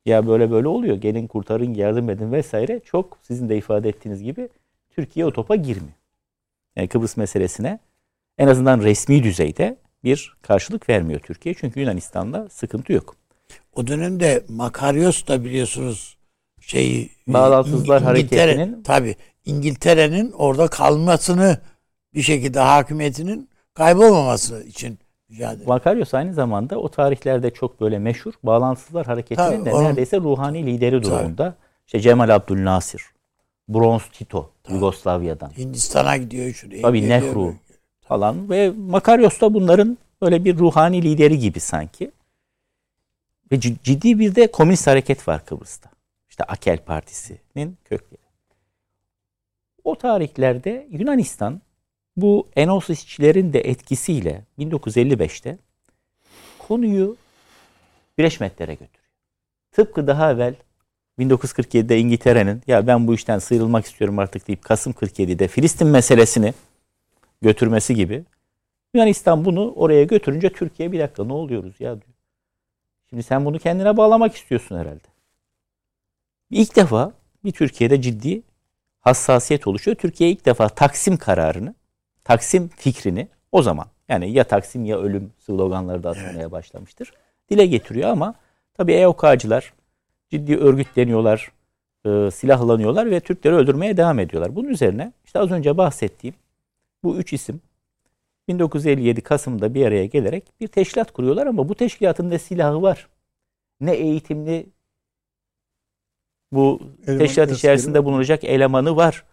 Ya 0.05 0.27
böyle 0.27 0.51
böyle 0.51 0.67
oluyor. 0.67 0.97
Gelin 0.97 1.27
kurtarın, 1.27 1.73
yardım 1.73 2.09
edin 2.09 2.31
vesaire. 2.31 2.79
Çok 2.85 3.17
sizin 3.21 3.49
de 3.49 3.57
ifade 3.57 3.89
ettiğiniz 3.89 4.23
gibi 4.23 4.49
Türkiye 4.89 5.25
o 5.25 5.33
topa 5.33 5.55
girmiyor. 5.55 5.93
Yani 6.75 6.87
Kıbrıs 6.87 7.17
meselesine 7.17 7.79
en 8.39 8.47
azından 8.47 8.81
resmi 8.81 9.23
düzeyde 9.23 9.77
bir 10.03 10.33
karşılık 10.41 10.89
vermiyor 10.89 11.19
Türkiye. 11.19 11.55
Çünkü 11.59 11.79
Yunanistan'da 11.79 12.49
sıkıntı 12.49 12.93
yok. 12.93 13.15
O 13.75 13.87
dönemde 13.87 14.43
Makaryos 14.49 15.27
da 15.27 15.45
biliyorsunuz 15.45 16.17
şey 16.61 17.09
Bağlantısızlar 17.27 18.01
hareketinin 18.03 18.83
tabi 18.83 19.15
İngiltere'nin 19.45 20.31
orada 20.31 20.67
kalmasını 20.67 21.57
bir 22.13 22.21
şekilde 22.21 22.59
hakimiyetinin 22.59 23.49
kaybolmaması 23.73 24.63
için 24.63 24.99
mücadele. 25.29 25.65
Makaryos 25.65 26.13
aynı 26.13 26.33
zamanda 26.33 26.77
o 26.77 26.89
tarihlerde 26.89 27.49
çok 27.53 27.81
böyle 27.81 27.99
meşhur 27.99 28.33
bağlantısızlar 28.43 29.05
hareketinin 29.05 29.47
Tabii, 29.47 29.65
de 29.65 29.73
onun- 29.73 29.83
neredeyse 29.85 30.17
ruhani 30.17 30.65
lideri 30.65 31.03
durumunda. 31.03 31.55
İşte 31.85 31.99
Cemal 31.99 32.29
Abdülnasir, 32.29 33.01
Bronz 33.67 34.01
Tito 34.13 34.51
Yugoslavya'dan. 34.69 35.51
Hindistan'a 35.57 36.17
gidiyor 36.17 36.53
şuraya. 36.53 36.81
Tabii. 36.81 37.09
Nehru 37.09 37.53
falan 38.09 38.49
ve 38.49 38.69
Makaryos 38.69 39.41
da 39.41 39.53
bunların 39.53 39.97
böyle 40.21 40.45
bir 40.45 40.57
ruhani 40.57 41.03
lideri 41.03 41.39
gibi 41.39 41.59
sanki. 41.59 42.11
Ve 43.51 43.59
ciddi 43.59 44.19
bir 44.19 44.35
de 44.35 44.51
komünist 44.51 44.87
hareket 44.87 45.27
var 45.27 45.45
Kıbrıs'ta. 45.45 45.89
İşte 46.29 46.43
Akel 46.43 46.77
Partisi'nin 46.77 47.77
kökleri. 47.85 48.21
O 49.83 49.95
tarihlerde 49.95 50.87
Yunanistan 50.91 51.61
bu 52.17 52.47
Enosisçilerin 52.55 53.53
de 53.53 53.59
etkisiyle 53.59 54.43
1955'te 54.59 55.57
konuyu 56.59 57.17
Birleşmiş 58.17 58.39
Milletler'e 58.39 58.73
götürüyor. 58.73 59.09
Tıpkı 59.71 60.07
daha 60.07 60.31
evvel 60.31 60.55
1947'de 61.19 61.99
İngiltere'nin 61.99 62.61
ya 62.67 62.87
ben 62.87 63.07
bu 63.07 63.13
işten 63.13 63.39
sıyrılmak 63.39 63.85
istiyorum 63.85 64.19
artık 64.19 64.47
deyip 64.47 64.63
Kasım 64.63 64.93
47'de 64.93 65.47
Filistin 65.47 65.87
meselesini 65.87 66.53
götürmesi 67.41 67.95
gibi 67.95 68.25
Yunanistan 68.93 69.45
bunu 69.45 69.71
oraya 69.71 70.03
götürünce 70.03 70.49
Türkiye 70.49 70.91
bir 70.91 70.99
dakika 70.99 71.23
ne 71.23 71.33
oluyoruz 71.33 71.75
ya 71.79 72.01
diyor. 72.01 72.13
Şimdi 73.09 73.23
sen 73.23 73.45
bunu 73.45 73.59
kendine 73.59 73.97
bağlamak 73.97 74.35
istiyorsun 74.35 74.77
herhalde. 74.77 75.07
İlk 76.49 76.75
defa 76.75 77.11
bir 77.43 77.51
Türkiye'de 77.51 78.01
ciddi 78.01 78.41
hassasiyet 78.99 79.67
oluşuyor. 79.67 79.97
Türkiye 79.97 80.29
ilk 80.29 80.45
defa 80.45 80.69
Taksim 80.69 81.17
kararını, 81.17 81.75
Taksim 82.23 82.67
fikrini 82.67 83.27
o 83.51 83.61
zaman 83.61 83.87
yani 84.07 84.31
ya 84.31 84.43
Taksim 84.43 84.85
ya 84.85 84.97
ölüm 84.99 85.31
sloganları 85.39 86.03
da 86.03 86.09
atmaya 86.09 86.51
başlamıştır. 86.51 87.13
Dile 87.49 87.65
getiriyor 87.65 88.09
ama 88.09 88.35
tabii 88.73 88.93
EOK'cılar 88.93 89.73
ciddi 90.29 90.57
örgütleniyorlar, 90.57 91.51
e, 92.05 92.31
silahlanıyorlar 92.31 93.11
ve 93.11 93.19
Türkleri 93.19 93.55
öldürmeye 93.55 93.97
devam 93.97 94.19
ediyorlar. 94.19 94.55
Bunun 94.55 94.67
üzerine 94.67 95.13
işte 95.25 95.39
az 95.39 95.51
önce 95.51 95.77
bahsettiğim 95.77 96.35
bu 97.03 97.17
üç 97.17 97.33
isim 97.33 97.61
1957 98.47 99.21
Kasım'da 99.21 99.73
bir 99.73 99.85
araya 99.85 100.05
gelerek 100.05 100.53
bir 100.61 100.67
teşkilat 100.67 101.11
kuruyorlar 101.11 101.47
ama 101.47 101.69
bu 101.69 101.75
teşkilatın 101.75 102.29
ne 102.29 102.39
silahı 102.39 102.81
var, 102.81 103.07
ne 103.81 103.93
eğitimli 103.93 104.65
bu 106.51 106.79
Eleman 107.07 107.19
teşkilat 107.19 107.51
içerisinde 107.51 107.99
var. 107.99 108.05
bulunacak 108.05 108.43
elemanı 108.43 108.95
var. 108.95 109.23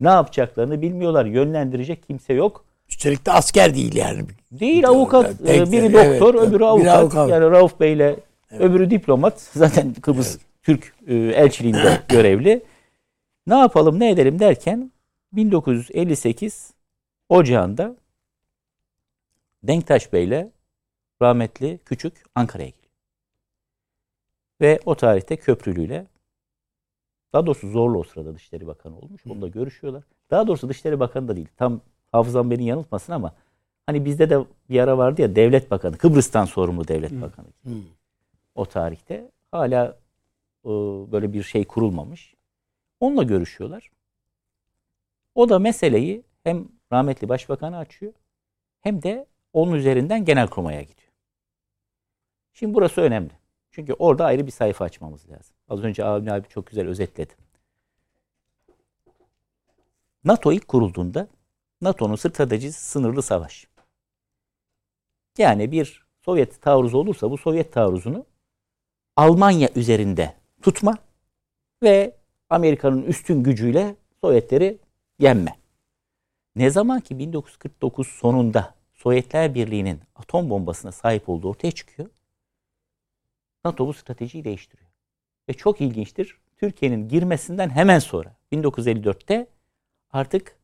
Ne 0.00 0.08
yapacaklarını 0.08 0.82
bilmiyorlar. 0.82 1.24
Yönlendirecek 1.24 2.02
kimse 2.06 2.32
yok. 2.32 2.64
Üstelik 2.88 3.26
de 3.26 3.32
asker 3.32 3.74
değil 3.74 3.96
yani. 3.96 4.22
Değil 4.52 4.88
avukat. 4.88 5.34
Evet, 5.46 5.68
e, 5.68 5.72
biri 5.72 5.86
evet, 5.86 6.20
doktor, 6.20 6.34
evet. 6.34 6.48
öbürü 6.48 6.64
avukat. 6.64 6.98
avukat. 6.98 7.30
Yani 7.30 7.50
Rauf 7.50 7.80
Bey'le 7.80 8.16
öbürü 8.58 8.90
diplomat. 8.90 9.40
Zaten 9.52 9.94
Kıbrıs 9.94 10.38
Türk 10.62 10.94
e, 11.06 11.14
elçiliğinde 11.14 12.00
görevli. 12.08 12.62
Ne 13.46 13.54
yapalım, 13.54 14.00
ne 14.00 14.10
edelim 14.10 14.38
derken 14.38 14.92
1958 15.32 16.73
Ocağı'nda 17.34 17.96
Denktaş 19.62 20.12
Bey'le 20.12 20.52
rahmetli 21.22 21.78
Küçük 21.84 22.22
Ankara'ya 22.34 22.68
geliyor. 22.68 22.92
Ve 24.60 24.80
o 24.86 24.94
tarihte 24.94 25.36
köprülüyle 25.36 26.06
daha 27.32 27.46
doğrusu 27.46 27.68
zorlu 27.68 27.98
o 27.98 28.04
sırada 28.04 28.34
Dışişleri 28.34 28.66
Bakanı 28.66 28.98
olmuş. 28.98 29.26
Onunla 29.26 29.48
görüşüyorlar. 29.48 30.04
Daha 30.30 30.46
doğrusu 30.46 30.68
Dışişleri 30.68 31.00
Bakanı 31.00 31.28
da 31.28 31.36
değil. 31.36 31.48
Tam 31.56 31.80
hafızam 32.12 32.50
beni 32.50 32.64
yanıltmasın 32.64 33.12
ama 33.12 33.34
hani 33.86 34.04
bizde 34.04 34.30
de 34.30 34.44
bir 34.70 34.80
ara 34.80 34.98
vardı 34.98 35.22
ya 35.22 35.36
Devlet 35.36 35.70
Bakanı. 35.70 35.98
Kıbrıs'tan 35.98 36.44
sorumlu 36.44 36.88
Devlet 36.88 37.22
Bakanı. 37.22 37.46
Hı. 37.64 37.70
O 38.54 38.66
tarihte. 38.66 39.30
Hala 39.50 39.98
e, 40.64 40.68
böyle 41.12 41.32
bir 41.32 41.42
şey 41.42 41.64
kurulmamış. 41.64 42.34
Onunla 43.00 43.22
görüşüyorlar. 43.22 43.90
O 45.34 45.48
da 45.48 45.58
meseleyi 45.58 46.22
hem 46.44 46.68
rahmetli 46.94 47.28
başbakanı 47.28 47.76
açıyor 47.76 48.12
hem 48.80 49.02
de 49.02 49.26
onun 49.52 49.72
üzerinden 49.72 50.24
genelkurmaya 50.24 50.82
gidiyor. 50.82 51.12
Şimdi 52.52 52.74
burası 52.74 53.00
önemli. 53.00 53.32
Çünkü 53.70 53.92
orada 53.92 54.24
ayrı 54.24 54.46
bir 54.46 54.52
sayfa 54.52 54.84
açmamız 54.84 55.30
lazım. 55.30 55.56
Az 55.68 55.84
önce 55.84 56.04
Avni 56.04 56.32
abi 56.32 56.48
çok 56.48 56.66
güzel 56.66 56.88
özetledi. 56.88 57.32
NATO 60.24 60.52
ilk 60.52 60.68
kurulduğunda 60.68 61.28
NATO'nun 61.80 62.16
stratejisi 62.16 62.80
sınırlı 62.84 63.22
savaş. 63.22 63.66
Yani 65.38 65.72
bir 65.72 66.04
Sovyet 66.24 66.62
taarruzu 66.62 66.98
olursa 66.98 67.30
bu 67.30 67.38
Sovyet 67.38 67.72
taarruzunu 67.72 68.26
Almanya 69.16 69.68
üzerinde 69.74 70.34
tutma 70.62 70.98
ve 71.82 72.16
Amerika'nın 72.50 73.02
üstün 73.02 73.42
gücüyle 73.42 73.96
Sovyetleri 74.20 74.78
yenme. 75.18 75.63
Ne 76.56 76.70
zaman 76.70 77.00
ki 77.00 77.18
1949 77.18 78.08
sonunda 78.08 78.74
Sovyetler 78.94 79.54
Birliği'nin 79.54 80.00
atom 80.16 80.50
bombasına 80.50 80.92
sahip 80.92 81.28
olduğu 81.28 81.48
ortaya 81.48 81.72
çıkıyor. 81.72 82.08
NATO 83.64 83.86
bu 83.86 83.92
stratejiyi 83.92 84.44
değiştiriyor. 84.44 84.90
Ve 85.48 85.52
çok 85.52 85.80
ilginçtir. 85.80 86.38
Türkiye'nin 86.56 87.08
girmesinden 87.08 87.70
hemen 87.70 87.98
sonra 87.98 88.36
1954'te 88.52 89.46
artık 90.10 90.56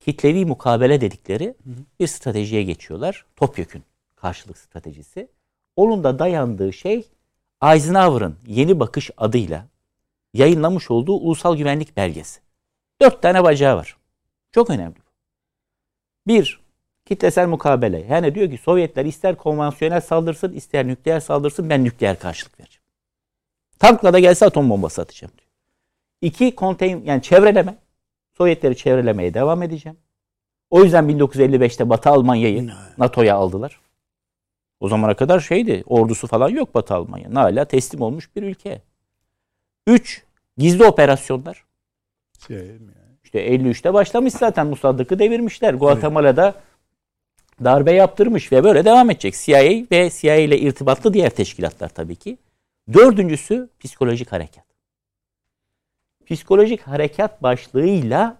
kitlevi 0.00 0.44
mukabele 0.44 1.00
dedikleri 1.00 1.54
bir 2.00 2.06
stratejiye 2.06 2.62
geçiyorlar. 2.62 3.26
Topyekün 3.36 3.82
karşılık 4.16 4.58
stratejisi. 4.58 5.28
Onun 5.76 6.04
da 6.04 6.18
dayandığı 6.18 6.72
şey 6.72 7.08
Eisenhower'ın 7.62 8.38
Yeni 8.46 8.80
Bakış 8.80 9.10
adıyla 9.16 9.66
yayınlamış 10.34 10.90
olduğu 10.90 11.14
ulusal 11.14 11.56
güvenlik 11.56 11.96
belgesi. 11.96 12.40
Dört 13.00 13.22
tane 13.22 13.44
bacağı 13.44 13.76
var. 13.76 13.96
Çok 14.52 14.70
önemli. 14.70 15.03
Bir, 16.26 16.60
kitlesel 17.04 17.48
mukabele. 17.48 18.06
Yani 18.10 18.34
diyor 18.34 18.50
ki 18.50 18.58
Sovyetler 18.58 19.04
ister 19.04 19.36
konvansiyonel 19.36 20.00
saldırsın, 20.00 20.52
ister 20.52 20.86
nükleer 20.86 21.20
saldırsın 21.20 21.70
ben 21.70 21.84
nükleer 21.84 22.18
karşılık 22.18 22.60
vereceğim. 22.60 22.84
Tankla 23.78 24.12
da 24.12 24.18
gelse 24.18 24.46
atom 24.46 24.70
bombası 24.70 25.02
atacağım 25.02 25.32
diyor. 25.38 25.50
İki, 26.20 26.54
konteyn 26.54 27.02
yani 27.04 27.22
çevreleme. 27.22 27.78
Sovyetleri 28.32 28.76
çevrelemeye 28.76 29.34
devam 29.34 29.62
edeceğim. 29.62 29.98
O 30.70 30.84
yüzden 30.84 31.04
1955'te 31.04 31.90
Batı 31.90 32.10
Almanya'yı 32.10 32.70
NATO'ya 32.98 33.36
aldılar. 33.36 33.80
O 34.80 34.88
zamana 34.88 35.16
kadar 35.16 35.40
şeydi, 35.40 35.82
ordusu 35.86 36.26
falan 36.26 36.48
yok 36.48 36.74
Batı 36.74 36.94
Almanya. 36.94 37.34
Hala 37.34 37.64
teslim 37.64 38.00
olmuş 38.00 38.36
bir 38.36 38.42
ülke. 38.42 38.82
Üç, 39.86 40.22
gizli 40.58 40.84
operasyonlar. 40.84 41.64
Mi 42.48 42.92
yani? 42.96 43.03
İşte 43.34 43.54
53'te 43.54 43.94
başlamış 43.94 44.32
zaten 44.32 44.66
Musaddık'ı 44.66 45.18
devirmişler. 45.18 45.74
Guatemala'da 45.74 46.54
darbe 47.64 47.92
yaptırmış 47.92 48.52
ve 48.52 48.64
böyle 48.64 48.84
devam 48.84 49.10
edecek. 49.10 49.34
CIA 49.34 49.84
ve 49.90 50.10
CIA 50.10 50.34
ile 50.34 50.58
irtibatlı 50.58 51.14
diğer 51.14 51.30
teşkilatlar 51.30 51.88
tabii 51.88 52.16
ki. 52.16 52.38
Dördüncüsü 52.92 53.68
psikolojik 53.80 54.32
harekat. 54.32 54.64
Psikolojik 56.26 56.80
harekat 56.80 57.42
başlığıyla 57.42 58.36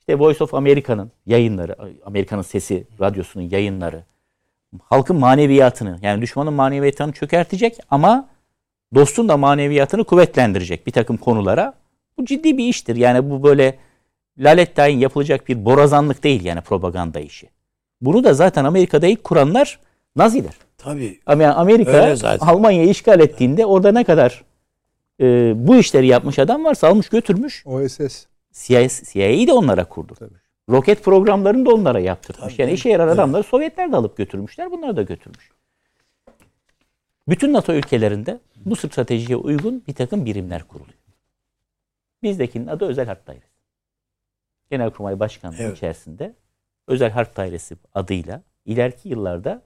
işte 0.00 0.18
Voice 0.18 0.44
of 0.44 0.54
America'nın 0.54 1.10
yayınları, 1.26 1.76
Amerika'nın 2.04 2.42
Sesi 2.42 2.86
radyosunun 3.00 3.44
yayınları, 3.50 4.02
halkın 4.82 5.16
maneviyatını 5.16 5.98
yani 6.02 6.22
düşmanın 6.22 6.52
maneviyatını 6.52 7.12
çökertecek 7.12 7.78
ama 7.90 8.28
dostun 8.94 9.28
da 9.28 9.36
maneviyatını 9.36 10.04
kuvvetlendirecek 10.04 10.86
bir 10.86 10.92
takım 10.92 11.16
konulara. 11.16 11.74
Bu 12.18 12.24
ciddi 12.24 12.58
bir 12.58 12.64
iştir. 12.64 12.96
Yani 12.96 13.30
bu 13.30 13.42
böyle 13.42 13.78
lalet 14.38 14.76
tayin 14.76 14.98
yapılacak 14.98 15.48
bir 15.48 15.64
borazanlık 15.64 16.24
değil 16.24 16.44
yani 16.44 16.60
propaganda 16.60 17.20
işi. 17.20 17.50
Bunu 18.00 18.24
da 18.24 18.34
zaten 18.34 18.64
Amerika'da 18.64 19.06
ilk 19.06 19.24
kuranlar 19.24 19.78
Naziler. 20.16 20.54
Tabii. 20.78 21.20
Yani 21.28 21.48
Amerika. 21.48 22.16
Almanya'yı 22.40 22.88
işgal 22.88 23.20
ettiğinde 23.20 23.66
orada 23.66 23.92
ne 23.92 24.04
kadar 24.04 24.44
e, 25.20 25.52
bu 25.56 25.76
işleri 25.76 26.06
yapmış 26.06 26.38
adam 26.38 26.64
varsa 26.64 26.88
almış 26.88 27.08
götürmüş. 27.08 27.66
OSS. 27.66 28.26
CIA, 28.52 28.88
CIA'yı 29.12 29.46
de 29.46 29.52
onlara 29.52 29.84
kurdu. 29.84 30.14
Tabii. 30.18 30.34
Roket 30.70 31.04
programlarını 31.04 31.66
da 31.66 31.74
onlara 31.74 32.00
yaptırmış. 32.00 32.54
Tabii, 32.54 32.62
yani 32.62 32.72
işe 32.72 32.88
yarar 32.88 33.08
adamları 33.08 33.42
Sovyetler 33.42 33.92
de 33.92 33.96
alıp 33.96 34.16
götürmüşler. 34.16 34.70
Bunları 34.70 34.96
da 34.96 35.02
götürmüş. 35.02 35.50
Bütün 37.28 37.52
NATO 37.52 37.72
ülkelerinde 37.72 38.40
bu 38.56 38.76
stratejiye 38.76 39.36
uygun 39.36 39.82
bir 39.88 39.94
takım 39.94 40.26
birimler 40.26 40.62
kuruluyor. 40.62 40.98
Bizdekinin 42.22 42.66
adı 42.66 42.84
Özel 42.84 43.06
Harp 43.06 43.26
Dairesi. 43.26 43.53
Genelkurmay 44.70 45.20
Başkanlığı 45.20 45.56
Evet. 45.58 45.76
içerisinde 45.76 46.34
Özel 46.86 47.10
Harp 47.10 47.36
Dairesi 47.36 47.76
adıyla 47.94 48.42
ileriki 48.64 49.08
yıllarda 49.08 49.62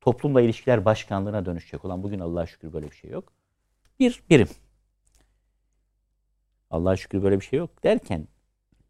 Toplumla 0.00 0.40
İlişkiler 0.40 0.84
Başkanlığı'na 0.84 1.46
dönüşecek 1.46 1.84
olan 1.84 2.02
bugün 2.02 2.20
Allah'a 2.20 2.46
şükür 2.46 2.72
böyle 2.72 2.90
bir 2.90 2.96
şey 2.96 3.10
yok. 3.10 3.32
Bir 4.00 4.22
birim. 4.30 4.48
Allah'a 6.70 6.96
şükür 6.96 7.22
böyle 7.22 7.40
bir 7.40 7.44
şey 7.44 7.58
yok 7.58 7.82
derken 7.84 8.28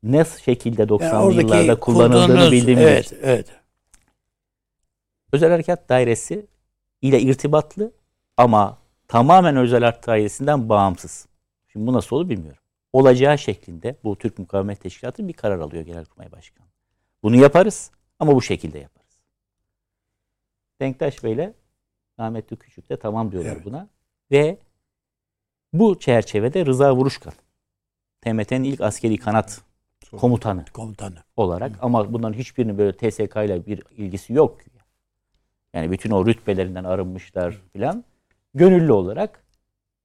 ne 0.03 0.25
şekilde 0.25 0.83
90'lı 0.83 1.33
yıllarda 1.43 1.81
kullanıldığını 1.81 2.53
bildiğimiz 2.53 2.85
Evet, 2.87 3.07
için. 3.07 3.19
evet. 3.23 3.47
Özel 5.33 5.51
Harekat 5.51 5.89
Dairesi 5.89 6.47
ile 7.03 7.21
irtibatlı 7.21 7.93
ama 8.37 8.79
tamamen 9.09 9.57
Özel 9.57 9.85
Harp 9.85 10.07
Dairesi'nden 10.07 10.69
bağımsız. 10.69 11.27
Şimdi 11.69 11.87
bu 11.87 11.93
nasıl 11.93 12.17
olur 12.17 12.29
bilmiyorum. 12.29 12.62
Olacağı 12.93 13.39
şeklinde 13.39 13.97
bu 14.05 14.17
Türk 14.19 14.39
Mukavemet 14.39 14.81
Teşkilatı 14.81 15.29
bir 15.29 15.33
karar 15.33 15.59
alıyor 15.59 15.83
Genelkurmay 15.83 16.33
Başkanı. 16.33 16.67
Bunu 17.23 17.37
yaparız 17.37 17.91
ama 18.19 18.35
bu 18.35 18.43
şekilde 18.43 18.79
yaparız. 18.79 19.19
Denktaş 20.81 21.25
Bey'le 21.25 21.53
Ahmetli 22.19 22.57
Küçük 22.57 22.89
de 22.89 22.97
tamam 22.97 23.33
diyorlar 23.33 23.53
Evet. 23.53 23.65
buna. 23.65 23.89
Ve 24.31 24.59
bu 25.73 25.99
çerçevede 25.99 26.67
Rıza 26.67 26.97
Vuruşkan, 26.97 27.33
TMT'nin 28.21 28.65
ilk 28.65 28.81
askeri 28.81 29.17
kanat 29.19 29.61
komutanı 30.17 30.65
Komutanı. 30.73 31.19
olarak 31.37 31.73
ama 31.83 32.13
bunların 32.13 32.39
hiçbirinin 32.39 32.79
böyle 32.79 32.97
TSK 32.97 33.37
ile 33.37 33.67
bir 33.67 33.83
ilgisi 33.97 34.33
yok. 34.33 34.59
Yani 35.75 35.91
bütün 35.91 36.11
o 36.11 36.27
rütbelerinden 36.27 36.85
arınmışlar 36.85 37.61
filan. 37.73 38.05
Gönüllü 38.55 38.93
olarak 38.93 39.45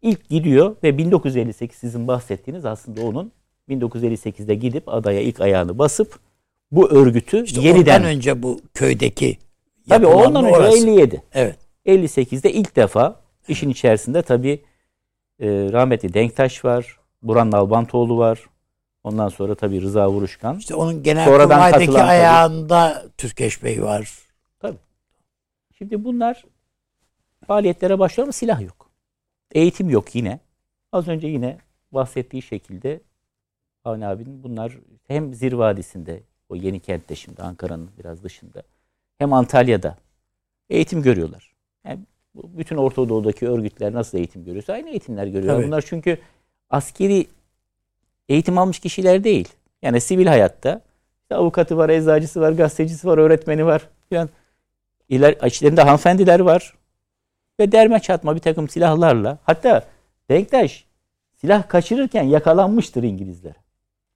ilk 0.01 0.29
gidiyor 0.29 0.75
ve 0.83 0.97
1958 0.97 1.79
sizin 1.79 2.07
bahsettiğiniz 2.07 2.65
aslında 2.65 3.05
onun 3.05 3.31
1958'de 3.69 4.55
gidip 4.55 4.89
adaya 4.89 5.21
ilk 5.21 5.41
ayağını 5.41 5.77
basıp 5.77 6.19
bu 6.71 6.89
örgütü 6.89 7.43
İşte 7.43 7.61
yeniden 7.61 7.99
ondan 7.99 8.09
önce 8.09 8.43
bu 8.43 8.59
köydeki 8.73 9.37
tabii 9.89 10.05
ondan 10.07 10.45
önce 10.45 10.57
orası. 10.57 10.77
57. 10.77 11.23
Evet. 11.33 11.55
58'de 11.85 12.51
ilk 12.51 12.75
defa 12.75 13.19
işin 13.47 13.69
içerisinde 13.69 14.21
tabii 14.21 14.61
e, 15.39 15.47
rahmetli 15.47 16.13
Denktaş 16.13 16.65
var, 16.65 16.97
Burhan 17.21 17.51
Nalbantoğlu 17.51 18.17
var. 18.17 18.39
Ondan 19.03 19.29
sonra 19.29 19.55
tabii 19.55 19.81
Rıza 19.81 20.09
Vuruşkan. 20.09 20.57
İşte 20.57 20.75
onun 20.75 21.03
genelkurmaydaki 21.03 21.85
katılan 21.85 21.99
tabii. 21.99 22.09
ayağında 22.09 23.05
Türkeş 23.17 23.63
Bey 23.63 23.83
var. 23.83 24.27
Şimdi 25.77 26.03
bunlar 26.03 26.43
faaliyetlere 27.47 27.99
başlıyor 27.99 28.25
ama 28.27 28.31
silah 28.31 28.61
yok. 28.61 28.76
Eğitim 29.51 29.89
yok 29.89 30.15
yine. 30.15 30.39
Az 30.91 31.07
önce 31.07 31.27
yine 31.27 31.57
bahsettiği 31.91 32.41
şekilde 32.41 33.01
Avni 33.83 34.07
abinin 34.07 34.43
bunlar 34.43 34.77
hem 35.07 35.33
Zir 35.33 35.53
Vadisi'nde 35.53 36.23
o 36.49 36.55
yeni 36.55 36.79
kentte 36.79 37.15
şimdi 37.15 37.41
Ankara'nın 37.41 37.89
biraz 37.99 38.23
dışında 38.23 38.63
hem 39.17 39.33
Antalya'da 39.33 39.97
eğitim 40.69 41.01
görüyorlar. 41.01 41.53
Yani 41.85 41.99
bütün 42.35 42.77
Orta 42.77 43.09
Doğu'daki 43.09 43.47
örgütler 43.47 43.93
nasıl 43.93 44.17
eğitim 44.17 44.45
görüyorsa 44.45 44.73
aynı 44.73 44.89
eğitimler 44.89 45.27
görüyorlar. 45.27 45.55
Tabii. 45.55 45.67
Bunlar 45.67 45.83
çünkü 45.87 46.17
askeri 46.69 47.27
eğitim 48.29 48.57
almış 48.57 48.79
kişiler 48.79 49.23
değil. 49.23 49.47
Yani 49.81 50.01
sivil 50.01 50.27
hayatta 50.27 50.81
avukatı 51.31 51.77
var, 51.77 51.89
eczacısı 51.89 52.41
var, 52.41 52.51
gazetecisi 52.51 53.07
var, 53.07 53.17
öğretmeni 53.17 53.65
var. 53.65 53.89
Yani 54.11 54.29
İler, 55.09 55.45
içlerinde 55.45 55.81
hanımefendiler 55.81 56.39
var. 56.39 56.73
Ve 57.59 57.71
derme 57.71 57.99
çatma 57.99 58.35
bir 58.35 58.39
takım 58.39 58.69
silahlarla. 58.69 59.37
Hatta 59.43 59.87
Denktaş 60.29 60.85
silah 61.35 61.67
kaçırırken 61.67 62.23
yakalanmıştır 62.23 63.03
İngilizler. 63.03 63.53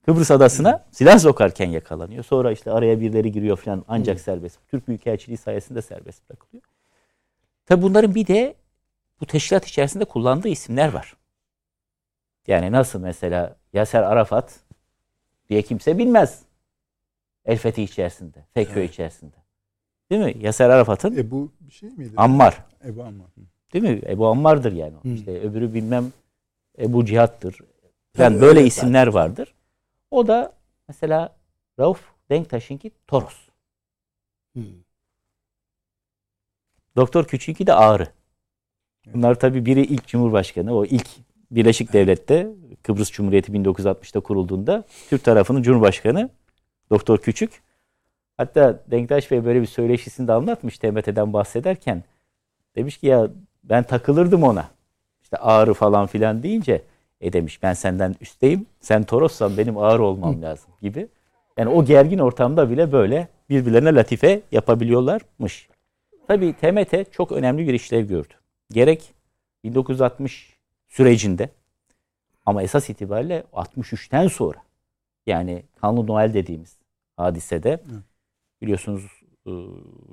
Kıbrıs 0.06 0.32
adasına 0.32 0.86
silah 0.92 1.20
sokarken 1.20 1.70
yakalanıyor. 1.70 2.24
Sonra 2.24 2.52
işte 2.52 2.72
araya 2.72 3.00
birileri 3.00 3.32
giriyor 3.32 3.58
falan 3.58 3.86
ancak 3.88 4.20
serbest. 4.20 4.60
Türk 4.68 4.88
Büyükelçiliği 4.88 5.38
sayesinde 5.38 5.82
serbest 5.82 6.30
bırakılıyor. 6.30 6.64
Tabi 7.66 7.82
bunların 7.82 8.16
bir 8.16 8.28
de 8.28 8.56
bu 9.22 9.26
teşkilat 9.26 9.68
içerisinde 9.68 10.06
kullandığı 10.06 10.48
isimler 10.48 10.94
var. 10.94 11.18
Yani 12.48 12.72
nasıl 12.72 13.00
mesela 13.00 13.56
Yaser 13.74 14.04
Arafat 14.04 14.60
diye 15.50 15.62
kimse 15.62 15.98
bilmez. 15.98 16.42
El 17.46 17.58
Fethi 17.58 17.84
içerisinde, 17.84 18.46
FKÖ 18.54 18.80
evet. 18.80 18.90
içerisinde. 18.90 19.36
Değil 20.10 20.22
mi? 20.22 20.46
Yaser 20.46 20.70
Arafat'ın 20.70 21.18
Ebu 21.18 21.52
bir 21.60 21.74
şey 21.74 21.90
miydi? 21.90 22.14
Ammar. 22.18 22.66
Ebu 22.86 23.04
Ammar. 23.04 23.28
Değil 23.74 23.84
mi? 23.84 24.02
Ebu 24.08 24.28
Ammar'dır 24.28 24.72
yani. 24.72 24.94
Hı. 25.04 25.10
İşte 25.10 25.42
öbürü 25.42 25.74
bilmem 25.74 26.12
Ebu 26.80 27.06
Cihat'tır. 27.06 27.60
Yani 28.18 28.34
Tabii 28.34 28.42
böyle 28.42 28.66
isimler 28.66 29.06
zaten. 29.06 29.14
vardır. 29.14 29.54
O 30.12 30.28
da 30.28 30.54
mesela 30.88 31.36
Rauf 31.80 32.02
Denktaş'ınki 32.30 32.92
Toros. 33.08 33.38
Hmm. 34.54 34.64
Doktor 36.96 37.26
Küçük'ü 37.26 37.68
de 37.68 37.74
Ağrı. 37.74 38.08
Bunlar 39.14 39.36
tabii 39.40 39.66
biri 39.66 39.82
ilk 39.82 40.08
Cumhurbaşkanı. 40.08 40.76
O 40.76 40.86
ilk 40.86 41.08
Birleşik 41.52 41.94
Devlet'te 41.94 42.50
Kıbrıs 42.84 43.12
Cumhuriyeti 43.12 43.52
1960'ta 43.52 44.20
kurulduğunda 44.20 44.84
Türk 45.10 45.24
tarafının 45.24 45.62
Cumhurbaşkanı 45.62 46.30
Doktor 46.90 47.18
Küçük. 47.18 47.62
Hatta 48.38 48.84
Denktaş 48.92 49.32
Bey 49.32 49.46
böyle 49.46 49.62
bir 49.62 49.66
söyleşisini 49.66 50.28
de 50.28 50.34
anlatmış 50.34 50.78
TMT'den 50.78 51.34
bahsederken. 51.34 52.04
Demiş 52.76 52.98
ki 52.98 53.08
ya 53.08 53.28
ben 53.64 53.84
takılırdım 53.84 54.44
ona. 54.44 54.70
İşte 55.24 55.38
ağrı 55.38 55.74
falan 55.74 56.08
filan 56.08 56.44
deyince 56.44 56.82
e 57.22 57.34
demiş 57.34 57.64
ben 57.64 57.74
senden 57.74 58.16
üstteyim. 58.22 58.66
Sen 58.80 59.04
Toros'san 59.04 59.58
benim 59.58 59.78
ağır 59.78 60.00
olmam 60.00 60.42
lazım 60.42 60.72
gibi. 60.82 61.08
Yani 61.58 61.70
o 61.70 61.86
gergin 61.86 62.20
ortamda 62.20 62.70
bile 62.70 62.92
böyle 62.92 63.28
birbirlerine 63.50 63.96
latife 63.96 64.42
yapabiliyorlarmış. 64.52 65.70
Tabii 66.28 66.54
TMT 66.54 67.12
çok 67.12 67.32
önemli 67.32 67.68
bir 67.68 67.74
işlev 67.74 68.08
gördü. 68.08 68.34
Gerek 68.72 69.14
1960 69.64 70.58
sürecinde 70.90 71.50
ama 72.46 72.64
esas 72.64 72.90
itibariyle 72.90 73.44
63'ten 73.54 74.28
sonra 74.28 74.58
yani 75.28 75.64
Kanlı 75.82 76.08
Noel 76.08 76.34
dediğimiz 76.34 76.78
hadisede 77.18 77.80
biliyorsunuz 78.62 79.04
ıı, 79.48 79.68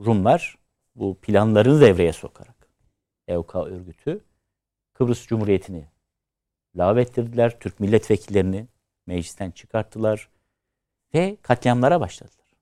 Rumlar 0.06 0.58
bu 0.98 1.14
planlarını 1.14 1.80
devreye 1.80 2.12
sokarak 2.12 2.68
EOK 3.28 3.54
örgütü 3.54 4.20
Kıbrıs 4.92 5.26
Cumhuriyeti'ni 5.26 5.88
lağvettirdiler. 6.76 7.60
Türk 7.60 7.80
milletvekillerini 7.80 8.66
meclisten 9.06 9.50
çıkarttılar 9.50 10.28
ve 11.14 11.36
katliamlara 11.42 12.00
başladılar. 12.00 12.56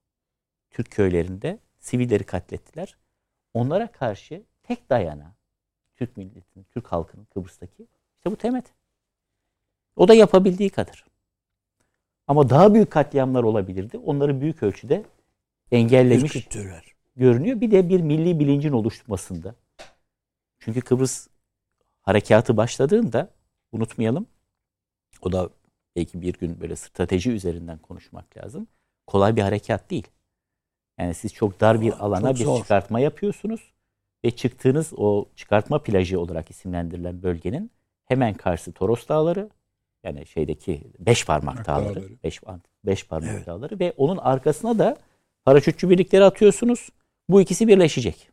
Türk 0.70 0.90
köylerinde 0.90 1.58
sivilleri 1.78 2.24
katlettiler. 2.24 2.96
Onlara 3.54 3.92
karşı 3.92 4.42
tek 4.62 4.90
dayana 4.90 5.34
Türk 5.96 6.16
milletinin, 6.16 6.64
Türk 6.64 6.86
halkının 6.86 7.24
Kıbrıs'taki 7.24 7.86
işte 8.16 8.30
bu 8.30 8.36
temet. 8.36 8.74
O 9.96 10.08
da 10.08 10.14
yapabildiği 10.14 10.70
kadar. 10.70 11.04
Ama 12.26 12.50
daha 12.50 12.74
büyük 12.74 12.90
katliamlar 12.90 13.42
olabilirdi. 13.42 13.98
Onları 13.98 14.40
büyük 14.40 14.62
ölçüde 14.62 15.04
engellemiş 15.72 16.48
görünüyor. 17.16 17.60
Bir 17.60 17.70
de 17.70 17.88
bir 17.88 18.00
milli 18.00 18.40
bilincin 18.40 18.72
oluşmasında. 18.72 19.54
Çünkü 20.58 20.80
Kıbrıs 20.80 21.28
harekatı 22.02 22.56
başladığında 22.56 23.30
unutmayalım. 23.72 24.26
O 25.22 25.32
da 25.32 25.50
belki 25.96 26.22
bir 26.22 26.32
gün 26.32 26.60
böyle 26.60 26.76
strateji 26.76 27.30
üzerinden 27.30 27.78
konuşmak 27.78 28.36
lazım. 28.36 28.66
Kolay 29.06 29.36
bir 29.36 29.42
harekat 29.42 29.90
değil. 29.90 30.06
Yani 30.98 31.14
siz 31.14 31.34
çok 31.34 31.60
dar 31.60 31.80
bir 31.80 32.04
alana 32.04 32.28
çok 32.28 32.40
bir 32.40 32.44
zor. 32.44 32.58
çıkartma 32.58 33.00
yapıyorsunuz 33.00 33.72
ve 34.24 34.30
çıktığınız 34.30 34.92
o 34.96 35.28
çıkartma 35.36 35.82
plajı 35.82 36.20
olarak 36.20 36.50
isimlendirilen 36.50 37.22
bölgenin 37.22 37.70
hemen 38.04 38.34
karşı 38.34 38.72
Toros 38.72 39.08
Dağları 39.08 39.50
yani 40.04 40.26
şeydeki 40.26 40.92
beş 40.98 41.26
parmak 41.26 41.66
dağları, 41.66 41.94
dağları. 41.94 42.22
Beş, 42.24 42.40
beş 42.84 43.06
parmak 43.06 43.34
evet. 43.34 43.46
dağları 43.46 43.78
ve 43.80 43.94
onun 43.96 44.16
arkasına 44.16 44.78
da 44.78 44.96
paraşütçü 45.44 45.90
birlikleri 45.90 46.24
atıyorsunuz. 46.24 46.88
Bu 47.28 47.40
ikisi 47.40 47.68
birleşecek. 47.68 48.28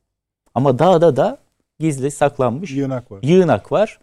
Ama 0.53 0.79
dağda 0.79 1.15
da 1.15 1.37
gizli 1.79 2.11
saklanmış 2.11 2.71
yığınak 2.71 3.11
var. 3.11 3.19
Yığınak 3.23 3.71
var. 3.71 3.99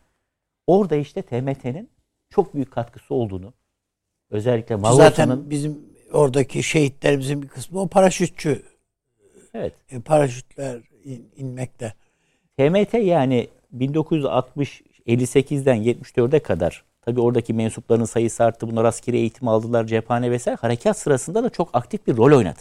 Orada 0.66 0.96
işte 0.96 1.22
TMT'nin 1.22 1.90
çok 2.30 2.54
büyük 2.54 2.70
katkısı 2.70 3.14
olduğunu 3.14 3.52
özellikle 4.30 4.76
Malosa'nın 4.76 5.08
zaten 5.08 5.50
bizim 5.50 5.78
oradaki 6.12 6.62
şehitlerimizin 6.62 7.42
bir 7.42 7.48
kısmı 7.48 7.80
o 7.80 7.88
paraşütçü. 7.88 8.62
Evet. 9.54 9.72
E, 9.90 10.00
paraşütler 10.00 10.80
in, 11.04 11.30
inmekte. 11.36 11.94
TMT 12.58 12.94
yani 12.94 13.48
1960 13.72 14.82
58'den 15.06 15.76
74'e 15.76 16.40
kadar 16.40 16.84
tabii 17.02 17.20
oradaki 17.20 17.54
mensupların 17.54 18.04
sayısı 18.04 18.44
arttı. 18.44 18.70
Bunlar 18.70 18.84
askeri 18.84 19.16
eğitim 19.16 19.48
aldılar, 19.48 19.86
cephane 19.86 20.30
vesaire. 20.30 20.58
Harekat 20.60 20.98
sırasında 20.98 21.44
da 21.44 21.50
çok 21.50 21.70
aktif 21.72 22.06
bir 22.06 22.16
rol 22.16 22.36
oynadı. 22.36 22.60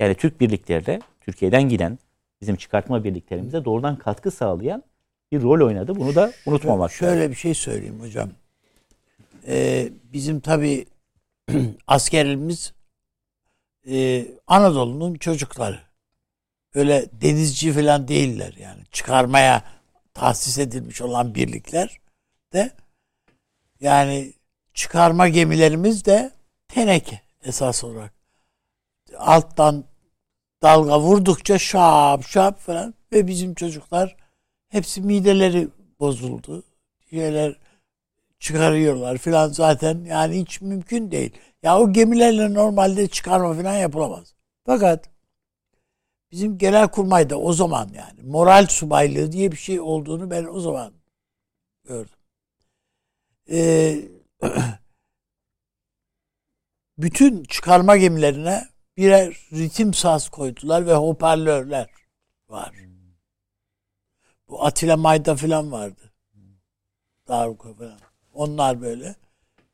Yani 0.00 0.14
Türk 0.14 0.40
birliklerinde 0.40 1.00
Türkiye'den 1.26 1.68
giden 1.68 1.98
bizim 2.40 2.56
çıkartma 2.56 3.04
birliklerimize 3.04 3.64
doğrudan 3.64 3.96
katkı 3.96 4.30
sağlayan 4.30 4.82
bir 5.32 5.42
rol 5.42 5.66
oynadı. 5.66 5.96
Bunu 5.96 6.14
da 6.14 6.32
unutmamak 6.46 6.92
Şöyle, 6.92 7.12
şöyle 7.12 7.30
bir 7.30 7.36
şey 7.36 7.54
söyleyeyim 7.54 8.00
hocam. 8.00 8.30
Ee, 9.46 9.88
bizim 10.12 10.40
tabii 10.40 10.86
askerimiz 11.86 12.72
e, 13.88 14.26
Anadolu'nun 14.46 15.14
çocukları. 15.14 15.80
Öyle 16.74 17.06
denizci 17.12 17.72
falan 17.72 18.08
değiller 18.08 18.54
yani. 18.58 18.80
Çıkarmaya 18.92 19.64
tahsis 20.14 20.58
edilmiş 20.58 21.02
olan 21.02 21.34
birlikler 21.34 22.00
de 22.52 22.70
yani 23.80 24.32
çıkarma 24.74 25.28
gemilerimiz 25.28 26.04
de 26.04 26.30
teneke 26.68 27.20
esas 27.44 27.84
olarak. 27.84 28.12
Alttan 29.18 29.84
dalga 30.62 31.00
vurdukça 31.00 31.58
şap 31.58 32.24
şap 32.24 32.60
falan 32.60 32.94
ve 33.12 33.26
bizim 33.26 33.54
çocuklar 33.54 34.16
hepsi 34.68 35.02
mideleri 35.02 35.68
bozuldu. 36.00 36.62
Şeyler 37.10 37.56
çıkarıyorlar 38.38 39.18
filan 39.18 39.48
zaten 39.48 40.04
yani 40.04 40.40
hiç 40.40 40.60
mümkün 40.60 41.10
değil. 41.10 41.32
Ya 41.62 41.78
o 41.78 41.92
gemilerle 41.92 42.54
normalde 42.54 43.08
çıkarma 43.08 43.54
filan 43.54 43.76
yapılamaz. 43.76 44.34
Fakat 44.66 45.10
bizim 46.32 46.58
genel 46.58 46.88
kurmayda 46.88 47.38
o 47.38 47.52
zaman 47.52 47.88
yani 47.94 48.22
moral 48.22 48.66
subaylığı 48.66 49.32
diye 49.32 49.52
bir 49.52 49.56
şey 49.56 49.80
olduğunu 49.80 50.30
ben 50.30 50.44
o 50.44 50.60
zaman 50.60 50.92
gördüm. 51.84 52.16
Ee, 53.50 54.08
bütün 56.98 57.44
çıkarma 57.44 57.96
gemilerine 57.96 58.68
birer 58.96 59.36
ritim 59.52 59.94
saz 59.94 60.28
koydular 60.28 60.86
ve 60.86 60.94
hoparlörler 60.94 61.90
var. 62.48 62.74
Bu 64.48 64.64
Atilla 64.64 64.96
Mayda 64.96 65.36
falan 65.36 65.72
vardı. 65.72 66.12
Daruka 67.28 67.74
falan. 67.74 67.98
Onlar 68.32 68.80
böyle 68.80 69.14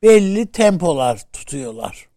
belli 0.01 0.51
tempolar 0.51 1.31
tutuyorlar. 1.33 2.09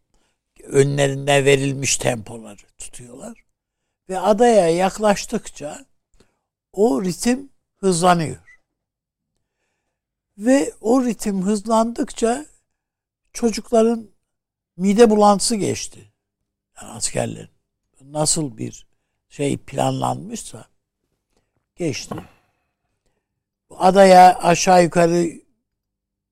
Önlerinde 0.64 1.44
verilmiş 1.44 1.96
tempoları 1.96 2.62
tutuyorlar. 2.78 3.44
Ve 4.08 4.18
adaya 4.18 4.68
yaklaştıkça 4.68 5.84
o 6.72 7.02
ritim 7.02 7.50
hızlanıyor. 7.76 8.60
Ve 10.38 10.72
o 10.80 11.04
ritim 11.04 11.42
hızlandıkça 11.42 12.46
çocukların 13.32 14.10
mide 14.76 15.10
bulantısı 15.10 15.56
geçti. 15.56 16.12
Yani 16.82 16.92
askerlerin. 16.92 17.50
Nasıl 18.00 18.56
bir 18.56 18.86
şey 19.28 19.56
planlanmışsa 19.56 20.66
geçti. 21.76 22.14
Adaya 23.70 24.38
aşağı 24.38 24.82
yukarı 24.82 25.30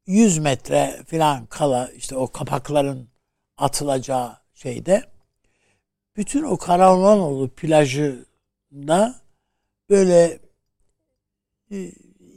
100 0.06 0.38
metre 0.38 1.02
falan 1.06 1.46
kala 1.46 1.90
işte 1.90 2.16
o 2.16 2.26
kapakların 2.26 3.08
atılacağı 3.56 4.36
şeyde 4.54 5.02
bütün 6.16 6.42
o 6.42 6.56
Karaolanoğlu 6.56 7.50
plajında 7.50 9.14
böyle 9.90 10.38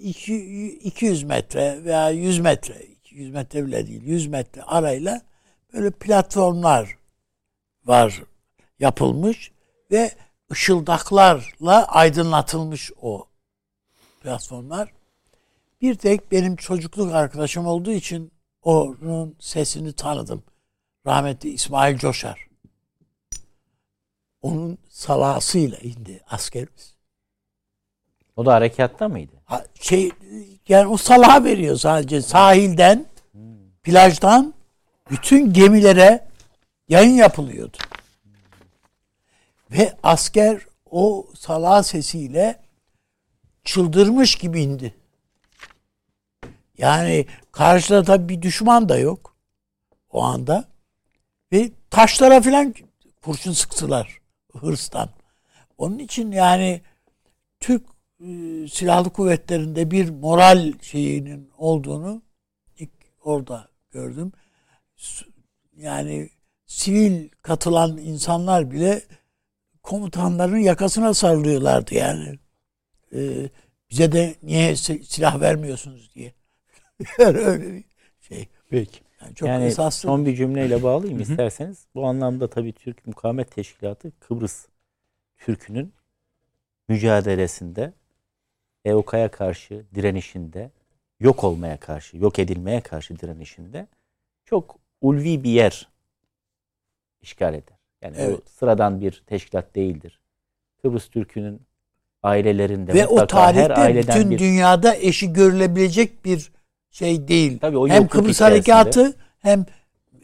200 0.01 1.23
e, 1.23 1.25
metre 1.25 1.83
veya 1.83 2.09
100 2.09 2.39
metre 2.39 2.85
200 2.85 3.31
metre 3.31 3.65
bile 3.65 3.87
değil 3.87 4.03
100 4.03 4.27
metre 4.27 4.63
arayla 4.63 5.21
böyle 5.73 5.91
platformlar 5.91 6.96
var 7.87 8.23
yapılmış 8.79 9.51
ve 9.91 10.11
ışıldaklarla 10.51 11.87
aydınlatılmış 11.87 12.91
o 13.01 13.27
platformlar. 14.21 14.91
Bir 15.81 15.95
tek 15.95 16.31
benim 16.31 16.55
çocukluk 16.55 17.13
arkadaşım 17.13 17.65
olduğu 17.65 17.91
için 17.91 18.31
onun 18.63 19.35
sesini 19.39 19.93
tanıdım. 19.93 20.43
Rahmetli 21.05 21.49
İsmail 21.49 21.97
Coşar. 21.97 22.47
Onun 24.41 24.77
salasıyla 24.89 25.77
indi 25.77 26.23
askerimiz. 26.29 26.93
O 28.35 28.45
da 28.45 28.53
harekatta 28.53 29.07
mıydı? 29.07 29.33
Ha, 29.45 29.65
şey 29.81 30.11
yani 30.67 30.87
o 30.87 30.97
salaha 30.97 31.43
veriyor 31.43 31.75
sadece 31.75 32.21
sahilden 32.21 33.05
plajdan 33.83 34.53
bütün 35.09 35.53
gemilere 35.53 36.26
yayın 36.87 37.15
yapılıyordu. 37.15 37.77
Ve 39.71 39.97
asker 40.03 40.61
o 40.91 41.27
salaha 41.35 41.83
sesiyle 41.83 42.61
çıldırmış 43.63 44.35
gibi 44.35 44.61
indi. 44.61 44.95
Yani 46.77 47.25
karşıda 47.51 48.03
tabii 48.03 48.29
bir 48.29 48.41
düşman 48.41 48.89
da 48.89 48.97
yok 48.97 49.35
o 50.09 50.23
anda. 50.23 50.67
Ve 51.51 51.71
taşlara 51.89 52.41
filan 52.41 52.73
kurşun 53.21 53.51
sıktılar 53.51 54.19
hırstan. 54.53 55.09
Onun 55.77 55.99
için 55.99 56.31
yani 56.31 56.81
Türk 57.59 57.85
e, 58.19 58.25
silahlı 58.67 59.09
kuvvetlerinde 59.09 59.91
bir 59.91 60.09
moral 60.09 60.73
şeyinin 60.81 61.51
olduğunu 61.57 62.21
ilk 62.77 62.91
orada 63.21 63.69
gördüm. 63.91 64.31
Yani 65.77 66.29
sivil 66.67 67.29
katılan 67.41 67.97
insanlar 67.97 68.71
bile 68.71 69.01
komutanların 69.83 70.57
yakasına 70.57 71.13
sarılıyorlardı 71.13 71.95
yani. 71.95 72.39
E, 73.13 73.49
bize 73.89 74.11
de 74.11 74.35
niye 74.43 74.75
si- 74.75 75.03
silah 75.03 75.41
vermiyorsunuz 75.41 76.11
diye. 76.15 76.33
yani 77.19 77.37
öyle 77.37 77.73
bir 77.73 77.83
şey. 78.21 78.47
Peki. 78.69 78.99
Yani 79.21 79.35
çok 79.35 79.49
yani 79.49 79.65
esaslı. 79.65 80.07
son 80.07 80.25
bir 80.25 80.35
cümleyle 80.35 80.83
bağlayayım 80.83 81.21
isterseniz. 81.21 81.85
Bu 81.95 82.05
anlamda 82.05 82.49
tabii 82.49 82.73
Türk 82.73 83.07
Mukavemet 83.07 83.51
Teşkilatı 83.51 84.11
Kıbrıs 84.19 84.65
Türk'ünün 85.37 85.93
mücadelesinde 86.89 87.93
EOK'ya 88.85 89.31
karşı 89.31 89.85
direnişinde 89.95 90.71
yok 91.19 91.43
olmaya 91.43 91.79
karşı, 91.79 92.17
yok 92.17 92.39
edilmeye 92.39 92.81
karşı 92.81 93.19
direnişinde 93.19 93.87
çok 94.45 94.79
ulvi 95.01 95.43
bir 95.43 95.51
yer 95.51 95.87
işgal 97.27 97.53
eder. 97.53 97.77
Yani 98.01 98.15
Evet. 98.19 98.39
bu 98.45 98.49
sıradan 98.49 99.01
bir 99.01 99.23
teşkilat 99.27 99.75
değildir. 99.75 100.19
Kıbrıs 100.81 101.09
Türk'ünün 101.09 101.61
ailelerinde 102.23 102.93
Ve 102.93 103.07
o 103.07 103.19
her 103.19 103.27
tarihte 103.27 103.73
aileden 103.73 104.15
bütün 104.15 104.31
bir 104.31 104.39
dünyada 104.39 104.95
eşi 104.95 105.33
görülebilecek 105.33 106.25
bir 106.25 106.51
şey 106.91 107.27
değil. 107.27 107.59
Tabii 107.59 107.77
o 107.77 107.87
hem 107.87 108.07
Kıbrıs 108.07 108.41
Harekatı 108.41 109.15
hem 109.39 109.65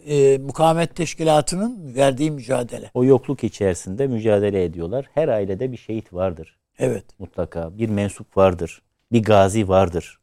e, 0.06 0.38
mukavemet 0.38 0.96
teşkilatının 0.96 1.96
verdiği 1.96 2.32
mücadele. 2.32 2.92
o 2.94 3.06
yokluk 3.06 3.44
içerisinde 3.44 4.08
mücadele 4.08 4.64
ediyorlar. 4.64 5.10
Her 5.14 5.28
ailede 5.28 5.72
bir 5.72 5.78
şehit 5.78 6.14
vardır. 6.14 6.58
Evet. 6.80 7.06
mutlaka 7.20 7.78
bir 7.78 7.90
mensup 7.90 8.38
vardır. 8.38 8.82
Bir 9.12 9.24
gazi 9.24 9.68
vardır. 9.68 10.20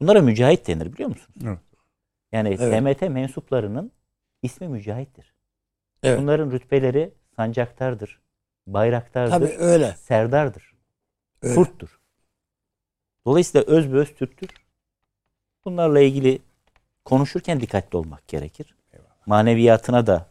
Bunlara 0.00 0.20
mücahit 0.22 0.66
denir 0.66 0.92
biliyor 0.92 1.08
musunuz? 1.08 1.38
Evet. 1.44 1.58
Yani 2.32 2.56
Evet. 2.60 3.00
TMT 3.00 3.10
mensuplarının 3.10 3.92
ismi 4.42 4.68
mücahittir. 4.68 5.33
Evet. 6.04 6.20
Bunların 6.20 6.50
rütbeleri 6.50 7.14
sancaktardır, 7.36 8.20
bayraktardır, 8.66 9.30
Tabii 9.30 9.56
öyle. 9.58 9.92
serdardır, 9.92 10.74
öyle. 11.42 11.54
kurttur. 11.54 12.00
Dolayısıyla 13.26 13.66
özbeöz 13.66 14.14
Türktür. 14.14 14.48
Bunlarla 15.64 16.00
ilgili 16.00 16.38
konuşurken 17.04 17.60
dikkatli 17.60 17.96
olmak 17.96 18.28
gerekir. 18.28 18.74
Maneviyatına 19.26 20.06
da 20.06 20.26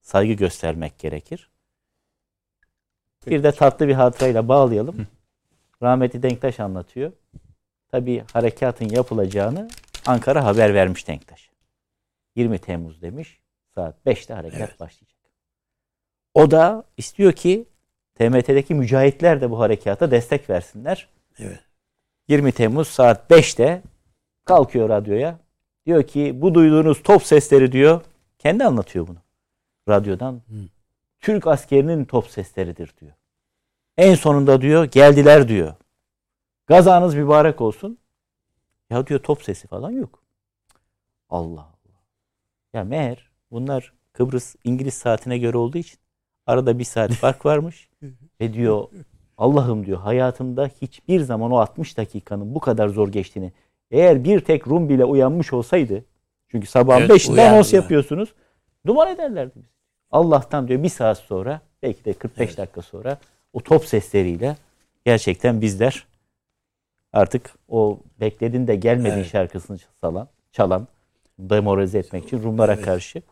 saygı 0.00 0.32
göstermek 0.32 0.98
gerekir. 0.98 1.50
Bir 3.26 3.42
de 3.42 3.52
tatlı 3.52 3.88
bir 3.88 3.94
hatırayla 3.94 4.48
bağlayalım. 4.48 5.06
Rahmetli 5.82 6.22
Denktaş 6.22 6.60
anlatıyor. 6.60 7.12
Tabii 7.88 8.24
harekatın 8.32 8.88
yapılacağını 8.88 9.68
Ankara 10.06 10.44
haber 10.44 10.74
vermiş 10.74 11.08
Denktaş. 11.08 11.50
20 12.36 12.58
Temmuz 12.58 13.02
demiş. 13.02 13.40
Saat 13.74 14.06
5'te 14.06 14.34
harekat 14.34 14.60
Evet. 14.60 14.80
başlayacak. 14.80 15.15
O 16.36 16.50
da 16.50 16.84
istiyor 16.96 17.32
ki 17.32 17.68
TMT'deki 18.14 18.74
mücahitler 18.74 19.40
de 19.40 19.50
bu 19.50 19.58
harekata 19.58 20.10
destek 20.10 20.50
versinler. 20.50 21.08
Evet. 21.38 21.60
20 22.28 22.52
Temmuz 22.52 22.88
saat 22.88 23.30
5'te 23.30 23.82
kalkıyor 24.44 24.88
radyoya. 24.88 25.38
Diyor 25.86 26.02
ki 26.02 26.42
bu 26.42 26.54
duyduğunuz 26.54 27.02
top 27.02 27.22
sesleri 27.22 27.72
diyor. 27.72 28.00
Kendi 28.38 28.64
anlatıyor 28.64 29.06
bunu. 29.06 29.18
Radyodan. 29.88 30.42
Türk 31.20 31.46
askerinin 31.46 32.04
top 32.04 32.28
sesleridir 32.28 32.94
diyor. 33.00 33.12
En 33.96 34.14
sonunda 34.14 34.60
diyor 34.60 34.84
geldiler 34.84 35.48
diyor. 35.48 35.74
Gazanız 36.66 37.14
mübarek 37.14 37.60
olsun. 37.60 37.98
Ya 38.90 39.06
diyor 39.06 39.20
top 39.20 39.42
sesi 39.42 39.68
falan 39.68 39.90
yok. 39.90 40.22
Allah 41.28 41.60
Allah. 41.60 42.00
Ya 42.72 42.84
meğer 42.84 43.30
bunlar 43.50 43.92
Kıbrıs 44.12 44.56
İngiliz 44.64 44.94
saatine 44.94 45.38
göre 45.38 45.56
olduğu 45.56 45.78
için 45.78 45.98
arada 46.46 46.78
bir 46.78 46.84
saat 46.84 47.12
fark 47.14 47.46
varmış. 47.46 47.88
Ve 48.40 48.52
diyor 48.52 48.84
Allah'ım 49.38 49.86
diyor 49.86 49.98
hayatımda 49.98 50.70
hiçbir 50.82 51.20
zaman 51.20 51.50
o 51.52 51.56
60 51.56 51.96
dakikanın 51.96 52.54
bu 52.54 52.60
kadar 52.60 52.88
zor 52.88 53.08
geçtiğini 53.08 53.52
eğer 53.90 54.24
bir 54.24 54.40
tek 54.40 54.68
Rum 54.68 54.88
bile 54.88 55.04
uyanmış 55.04 55.52
olsaydı 55.52 56.04
çünkü 56.48 56.66
sabahın 56.66 57.00
Evet, 57.00 57.10
5'inde 57.10 57.30
anons 57.30 57.50
uyandılar. 57.72 57.72
yapıyorsunuz 57.82 58.34
duman 58.86 59.08
ederlerdi. 59.14 59.58
Allah'tan 60.10 60.68
diyor 60.68 60.82
bir 60.82 60.88
saat 60.88 61.18
sonra 61.18 61.60
belki 61.82 62.04
de 62.04 62.12
45 62.12 62.58
dakika 62.58 62.82
sonra 62.82 63.18
o 63.52 63.60
top 63.60 63.84
sesleriyle 63.84 64.56
gerçekten 65.04 65.60
bizler 65.60 66.06
artık 67.12 67.54
o 67.68 67.98
bekledin 68.20 68.66
de 68.66 68.76
gelmedin 68.76 69.16
Evet. 69.16 69.26
şarkısını 69.26 69.78
çalan, 70.02 70.28
çalan 70.52 70.88
demoralize 71.38 71.98
etmek 71.98 72.24
için 72.24 72.42
Rumlara 72.42 72.74
Evet. 72.74 72.84
karşı 72.84 73.22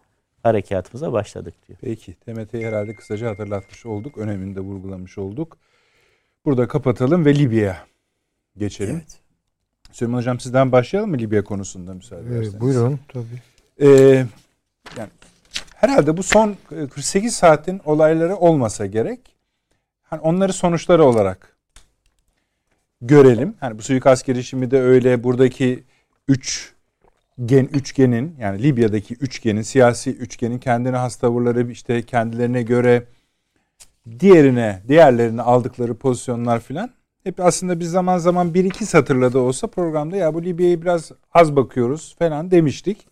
harekatımıza 0.44 1.12
başladık 1.12 1.54
diyor. 1.68 1.78
Peki. 1.82 2.14
TMT'yi 2.14 2.66
herhalde 2.66 2.94
kısaca 2.94 3.30
hatırlatmış 3.30 3.86
olduk. 3.86 4.18
Önemini 4.18 4.56
de 4.56 4.60
vurgulamış 4.60 5.18
olduk. 5.18 5.56
Burada 6.44 6.68
kapatalım 6.68 7.24
ve 7.24 7.34
Libya'ya 7.34 7.86
geçelim. 8.56 8.94
Evet. 8.94 9.18
Süleyman 9.92 10.18
Hocam 10.18 10.40
sizden 10.40 10.72
başlayalım 10.72 11.10
mı 11.10 11.18
Libya 11.18 11.44
konusunda 11.44 11.94
müsaade 11.94 12.22
Ee, 12.22 12.32
ederseniz? 12.32 12.60
buyurun 12.60 13.00
tabii. 13.08 13.42
Ee, 13.80 13.86
yani 14.98 15.10
herhalde 15.74 16.16
bu 16.16 16.22
son 16.22 16.56
48 16.90 17.34
saatin 17.36 17.80
olayları 17.84 18.36
olmasa 18.36 18.86
gerek. 18.86 19.20
Hani 20.02 20.20
onları 20.20 20.52
sonuçları 20.52 21.04
olarak 21.04 21.56
görelim. 23.00 23.54
Hani 23.60 23.78
bu 23.78 23.82
suikast 23.82 24.26
girişimi 24.26 24.70
de 24.70 24.80
öyle 24.80 25.24
buradaki 25.24 25.84
3 26.28 26.73
gen 27.44 27.64
üçgenin 27.64 28.36
yani 28.40 28.62
Libya'daki 28.62 29.14
üçgenin 29.14 29.62
siyasi 29.62 30.10
üçgenin 30.10 30.58
kendine 30.58 30.96
has 30.96 31.16
tavırları 31.16 31.70
işte 31.70 32.02
kendilerine 32.02 32.62
göre 32.62 33.06
diğerine 34.20 34.82
diğerlerine 34.88 35.42
aldıkları 35.42 35.94
pozisyonlar 35.94 36.60
filan 36.60 36.90
hep 37.24 37.40
aslında 37.40 37.80
biz 37.80 37.90
zaman 37.90 38.18
zaman 38.18 38.54
bir 38.54 38.64
iki 38.64 38.86
satırla 38.86 39.32
da 39.32 39.38
olsa 39.38 39.66
programda 39.66 40.16
ya 40.16 40.34
bu 40.34 40.42
Libya'yı 40.44 40.82
biraz 40.82 41.10
az 41.32 41.56
bakıyoruz 41.56 42.16
falan 42.18 42.50
demiştik. 42.50 43.06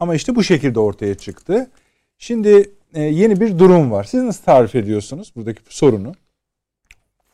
Ama 0.00 0.14
işte 0.14 0.36
bu 0.36 0.44
şekilde 0.44 0.80
ortaya 0.80 1.14
çıktı. 1.14 1.70
Şimdi 2.18 2.70
e, 2.94 3.02
yeni 3.02 3.40
bir 3.40 3.58
durum 3.58 3.90
var. 3.90 4.04
Siz 4.04 4.22
nasıl 4.22 4.44
tarif 4.44 4.74
ediyorsunuz 4.74 5.32
buradaki 5.36 5.60
sorunu? 5.68 6.12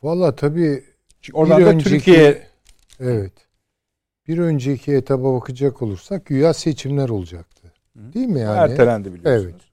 Valla 0.03 0.35
tabii 0.35 0.83
Çünkü 1.21 1.37
oradan 1.37 1.61
da 1.61 1.69
önceki- 1.69 1.89
Türkiye 1.89 2.47
evet. 2.99 3.33
Bir 4.27 4.37
önceki 4.37 4.91
etaba 4.93 5.33
bakacak 5.33 5.81
olursak 5.81 6.25
güya 6.25 6.53
seçimler 6.53 7.09
olacaktı. 7.09 7.73
Değil 7.95 8.27
mi 8.27 8.39
yani? 8.39 8.71
ertelendi 8.71 9.13
biliyorsunuz. 9.13 9.71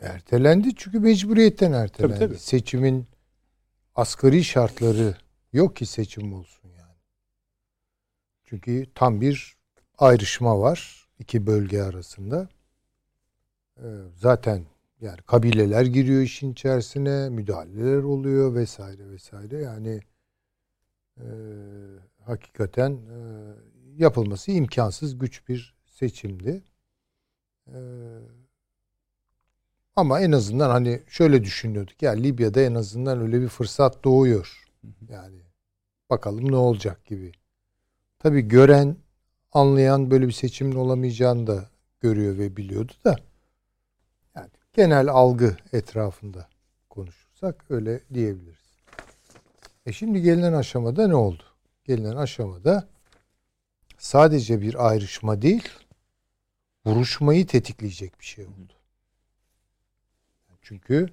Ertelendi 0.00 0.74
çünkü 0.76 1.00
mecburiyetten 1.00 1.72
ertelendi. 1.72 2.14
Tabii, 2.18 2.28
tabii. 2.28 2.38
Seçimin 2.38 3.06
asgari 3.94 4.44
şartları 4.44 5.14
yok 5.52 5.76
ki 5.76 5.86
seçim 5.86 6.34
olsun 6.34 6.68
yani. 6.68 6.96
Çünkü 8.44 8.86
tam 8.94 9.20
bir 9.20 9.56
ayrışma 9.98 10.60
var 10.60 11.08
iki 11.18 11.46
bölge 11.46 11.82
arasında. 11.82 12.48
Ee, 13.78 13.86
zaten 14.16 14.64
yani 15.00 15.18
kabileler 15.26 15.84
giriyor 15.84 16.22
işin 16.22 16.52
içerisine, 16.52 17.28
müdahaleler 17.28 18.02
oluyor 18.02 18.54
vesaire 18.54 19.10
vesaire. 19.10 19.62
Yani 19.62 20.00
e, 21.16 21.26
hakikaten 22.26 22.92
e, 22.92 23.18
yapılması 23.96 24.50
imkansız 24.50 25.18
güç 25.18 25.48
bir 25.48 25.74
seçimdi. 25.86 26.62
E, 27.66 27.78
ama 29.96 30.20
en 30.20 30.32
azından 30.32 30.70
hani 30.70 31.02
şöyle 31.08 31.44
düşünüyorduk. 31.44 32.02
Ya 32.02 32.12
Libya'da 32.12 32.60
en 32.60 32.74
azından 32.74 33.20
öyle 33.20 33.40
bir 33.40 33.48
fırsat 33.48 34.04
doğuyor. 34.04 34.68
Yani 35.08 35.42
bakalım 36.10 36.52
ne 36.52 36.56
olacak 36.56 37.04
gibi. 37.04 37.32
Tabii 38.18 38.48
gören, 38.48 38.96
anlayan 39.52 40.10
böyle 40.10 40.26
bir 40.26 40.32
seçimin 40.32 40.74
olamayacağını 40.76 41.46
da 41.46 41.70
görüyor 42.00 42.38
ve 42.38 42.56
biliyordu 42.56 42.92
da. 43.04 43.16
Yani 44.36 44.50
genel 44.72 45.08
algı 45.08 45.56
etrafında 45.72 46.48
konuşursak 46.90 47.64
öyle 47.70 48.00
diyebiliriz. 48.14 48.62
E 49.86 49.92
şimdi 49.92 50.22
gelinen 50.22 50.52
aşamada 50.52 51.08
ne 51.08 51.14
oldu? 51.14 51.42
Gelinen 51.84 52.16
aşamada 52.16 52.88
sadece 53.98 54.60
bir 54.60 54.88
ayrışma 54.88 55.42
değil, 55.42 55.68
vuruşmayı 56.86 57.46
tetikleyecek 57.46 58.20
bir 58.20 58.24
şey 58.24 58.46
oldu. 58.46 58.72
Çünkü 60.62 61.08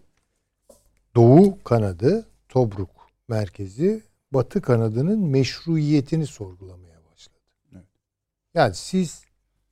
Doğu 1.15 1.63
kanadı, 1.63 2.27
Tobruk 2.49 2.89
merkezi, 3.27 4.03
Batı 4.31 4.61
kanadının 4.61 5.19
meşruiyetini 5.19 6.27
sorgulamaya 6.27 6.99
başladı. 7.11 7.39
Evet. 7.73 7.85
Yani 8.53 8.75
siz 8.75 9.23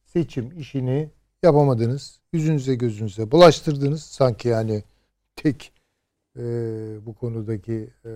seçim 0.05 0.59
işini 0.59 1.09
yapamadınız, 1.43 2.19
yüzünüze 2.33 2.75
gözünüze 2.75 3.31
bulaştırdınız. 3.31 4.03
Sanki 4.03 4.47
yani 4.47 4.83
tek 5.35 5.71
e, 6.37 6.41
bu 7.05 7.15
konudaki 7.15 7.89
e, 8.05 8.11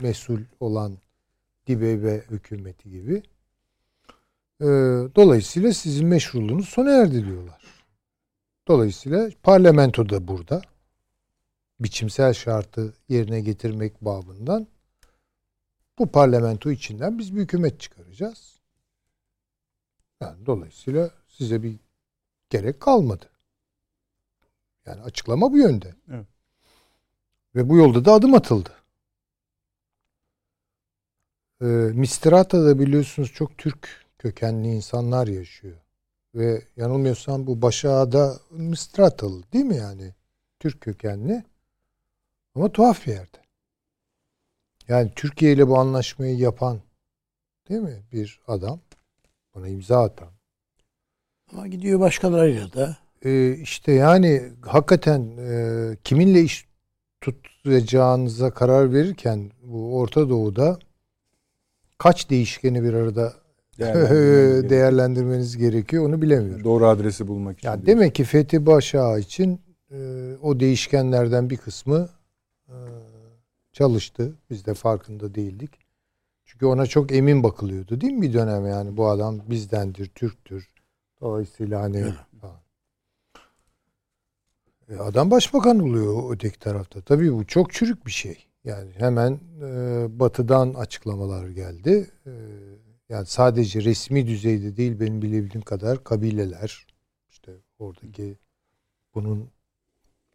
mesul 0.00 0.40
olan 0.60 0.98
Dibeybe 1.66 2.24
hükümeti 2.30 2.90
gibi. 2.90 3.22
E, 4.60 4.66
dolayısıyla 5.16 5.72
sizin 5.72 6.06
meşruluğunuz 6.06 6.68
sona 6.68 6.90
erdi 6.90 7.26
diyorlar. 7.26 7.64
Dolayısıyla 8.68 9.30
parlamento 9.42 10.08
da 10.08 10.28
burada. 10.28 10.62
Biçimsel 11.80 12.32
şartı 12.32 12.94
yerine 13.08 13.40
getirmek 13.40 14.04
babından 14.04 14.66
bu 15.98 16.12
parlamento 16.12 16.70
içinden 16.70 17.18
biz 17.18 17.36
bir 17.36 17.40
hükümet 17.40 17.80
çıkaracağız. 17.80 18.60
Yani 20.20 20.46
dolayısıyla 20.46 21.10
size 21.28 21.62
bir 21.62 21.76
gerek 22.50 22.80
kalmadı. 22.80 23.30
Yani 24.86 25.02
açıklama 25.02 25.52
bu 25.52 25.58
yönde. 25.58 25.94
Evet. 26.10 26.26
Ve 27.54 27.68
bu 27.68 27.76
yolda 27.76 28.04
da 28.04 28.12
adım 28.12 28.34
atıldı. 28.34 28.70
Ee, 31.62 31.66
Mistirata'da 31.66 32.78
biliyorsunuz 32.78 33.32
çok 33.32 33.58
Türk 33.58 33.88
kökenli 34.18 34.68
insanlar 34.68 35.26
yaşıyor. 35.26 35.76
Ve 36.34 36.62
yanılmıyorsam 36.76 37.46
bu 37.46 37.62
Başak'da 37.62 38.38
Mistratalı 38.50 39.42
değil 39.52 39.64
mi 39.64 39.76
yani? 39.76 40.14
Türk 40.60 40.80
kökenli. 40.80 41.44
Ama 42.54 42.72
tuhaf 42.72 43.06
bir 43.06 43.12
yerde. 43.12 43.38
Yani 44.88 45.12
Türkiye 45.16 45.52
ile 45.52 45.68
bu 45.68 45.78
anlaşmayı 45.78 46.36
yapan 46.36 46.80
değil 47.68 47.80
mi 47.80 48.02
bir 48.12 48.40
adam? 48.46 48.80
Buna 49.54 49.68
imza 49.68 50.02
atan. 50.04 50.28
Ama 51.52 51.66
gidiyor 51.66 52.00
başkalarıyla 52.00 52.72
da. 52.72 52.96
Ee, 53.24 53.54
işte 53.54 53.92
yani 53.92 54.52
hakikaten 54.62 55.36
e, 55.38 55.96
kiminle 56.04 56.42
iş 56.42 56.66
tutacağınıza 57.20 58.50
karar 58.50 58.92
verirken 58.92 59.50
bu 59.62 59.98
Orta 59.98 60.28
Doğu'da 60.28 60.78
kaç 62.04 62.30
değişkeni 62.30 62.82
bir 62.82 62.94
arada 62.94 63.32
Değerlendirmeniz 63.78 64.70
değerlendirmeniz 64.70 65.56
gerekiyor 65.56 66.08
onu 66.08 66.22
bilemiyorum. 66.22 66.64
Doğru 66.64 66.86
adresi 66.86 67.28
bulmak 67.28 67.58
için. 67.58 67.68
Yani 67.68 67.86
demek 67.86 68.14
ki 68.14 68.24
Fethi 68.24 68.66
Başağı 68.66 69.18
için 69.18 69.60
e, 69.90 69.96
o 70.42 70.60
değişkenlerden 70.60 71.50
bir 71.50 71.56
kısmı 71.56 72.08
e, 72.68 72.76
çalıştı. 73.72 74.34
Biz 74.50 74.66
de 74.66 74.74
farkında 74.74 75.34
değildik. 75.34 75.70
Çünkü 76.44 76.66
ona 76.66 76.86
çok 76.86 77.12
emin 77.12 77.42
bakılıyordu 77.42 78.00
değil 78.00 78.12
mi 78.12 78.22
bir 78.22 78.32
dönem 78.32 78.66
yani 78.66 78.96
bu 78.96 79.08
adam 79.08 79.40
bizdendir, 79.50 80.06
Türktür. 80.06 80.68
Dolayısıyla 81.20 81.80
hani. 81.82 82.04
E, 84.88 84.96
adam 84.96 85.30
başbakan 85.30 85.78
oluyor 85.78 86.34
öteki 86.34 86.58
tarafta. 86.58 87.00
Tabii 87.00 87.32
bu 87.32 87.46
çok 87.46 87.72
çürük 87.72 88.06
bir 88.06 88.12
şey. 88.12 88.46
Yani 88.64 88.92
hemen 88.98 89.40
e, 89.62 90.06
batıdan 90.20 90.74
açıklamalar 90.74 91.48
geldi. 91.48 92.10
E, 92.26 92.32
yani 93.08 93.26
sadece 93.26 93.84
resmi 93.84 94.26
düzeyde 94.26 94.76
değil 94.76 95.00
benim 95.00 95.22
bilebildiğim 95.22 95.64
kadar 95.64 96.04
kabileler 96.04 96.86
işte 97.28 97.52
oradaki 97.78 98.38
bunun 99.14 99.50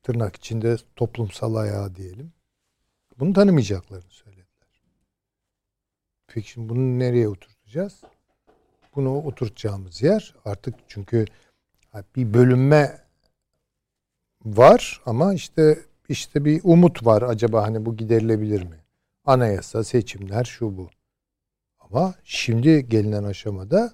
tırnak 0.04 0.36
içinde 0.36 0.78
toplumsal 0.96 1.56
ayağı 1.56 1.96
diyelim. 1.96 2.34
Bunu 3.20 3.34
tanımayacaklarını 3.34 4.10
söylediler. 4.10 4.84
Peki 6.28 6.50
şimdi 6.50 6.70
bunu 6.70 7.00
nereye 7.00 7.30
oturtacağız? 7.30 8.02
Bunu 8.96 9.18
oturtacağımız 9.18 10.02
yer 10.02 10.36
artık 10.46 10.76
çünkü 10.88 11.26
bir 12.16 12.34
bölünme 12.34 13.02
var 14.46 15.02
ama 15.06 15.34
işte 15.34 15.80
işte 16.10 16.46
bir 16.46 16.62
umut 16.64 17.06
var 17.06 17.22
acaba 17.22 17.64
hani 17.64 17.86
bu 17.86 17.98
giderilebilir 17.98 18.64
mi? 18.64 18.84
Anayasa, 19.26 19.84
seçimler 19.84 20.44
şu 20.44 20.78
bu. 20.78 20.90
Ama 21.80 22.16
şimdi 22.24 22.90
gelinen 22.90 23.24
aşamada 23.24 23.94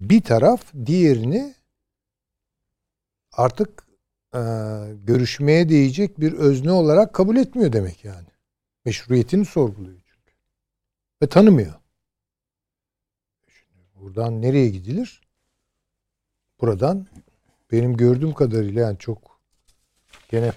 bir 0.00 0.22
taraf 0.22 0.72
diğerini 0.86 1.54
artık 3.32 3.86
e, 4.34 4.40
görüşmeye 4.94 5.68
değecek 5.68 6.20
bir 6.20 6.32
özne 6.32 6.72
olarak 6.72 7.14
kabul 7.14 7.36
etmiyor 7.36 7.72
demek 7.72 8.04
yani. 8.04 8.28
Meşruiyetini 8.84 9.44
sorguluyor 9.44 10.00
çünkü. 10.06 10.32
Ve 11.22 11.26
tanımıyor. 11.26 11.74
Şimdi 13.48 13.84
buradan 13.94 14.42
nereye 14.42 14.68
gidilir? 14.68 15.20
Buradan 16.60 17.06
benim 17.72 17.96
gördüğüm 17.96 18.34
kadarıyla 18.34 18.80
yani 18.82 18.98
çok 18.98 19.40
gene 20.28 20.52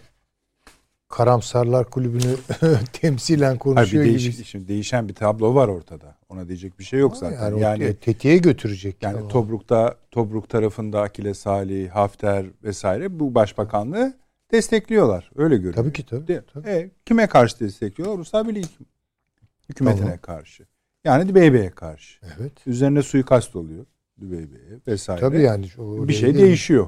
Karamsarlar 1.09 1.89
Kulübü'nü 1.89 2.35
temsilen 2.93 3.45
Hayır, 3.47 3.59
konuşuyor 3.59 4.03
bir 4.05 4.09
gibi. 4.19 4.19
değiş, 4.37 4.47
şimdi 4.49 4.67
değişen 4.67 5.09
bir 5.09 5.13
tablo 5.13 5.55
var 5.55 5.67
ortada. 5.67 6.15
Ona 6.29 6.47
diyecek 6.47 6.79
bir 6.79 6.83
şey 6.83 6.99
yok 6.99 7.11
Ama 7.11 7.29
zaten. 7.29 7.57
Yani, 7.57 7.83
Yani, 7.83 7.95
tetiğe 7.95 8.37
götürecek. 8.37 9.03
yani 9.03 9.17
ama. 9.17 9.27
Tobruk'ta 9.27 9.95
Tobruk 10.11 10.49
tarafında 10.49 11.01
Akile 11.01 11.33
Salih, 11.33 11.89
Hafter 11.89 12.45
vesaire 12.63 13.19
bu 13.19 13.35
başbakanlığı 13.35 14.13
destekliyorlar. 14.51 15.31
Öyle 15.35 15.55
görünüyor. 15.55 15.73
Tabii 15.75 15.93
ki 15.93 16.05
tabii. 16.05 16.41
Tabii. 16.53 16.69
E, 16.69 16.91
kime 17.05 17.27
karşı 17.27 17.59
destekliyorlar? 17.59 18.15
Ulusal 18.17 18.47
Birliği 18.47 18.63
hüküm- 18.63 18.85
hükümetine 19.69 20.01
Tamam. 20.05 20.19
karşı. 20.21 20.63
Yani 21.03 21.29
DBB'ye 21.35 21.69
karşı. 21.69 22.19
Evet. 22.39 22.51
Üzerine 22.67 23.01
suikast 23.01 23.55
oluyor 23.55 23.85
DBB'ye 24.21 24.79
vesaire. 24.87 25.21
Tabii 25.21 25.41
yani. 25.41 25.65
o 25.77 26.07
bir 26.07 26.13
şey 26.13 26.35
değişiyor. 26.35 26.87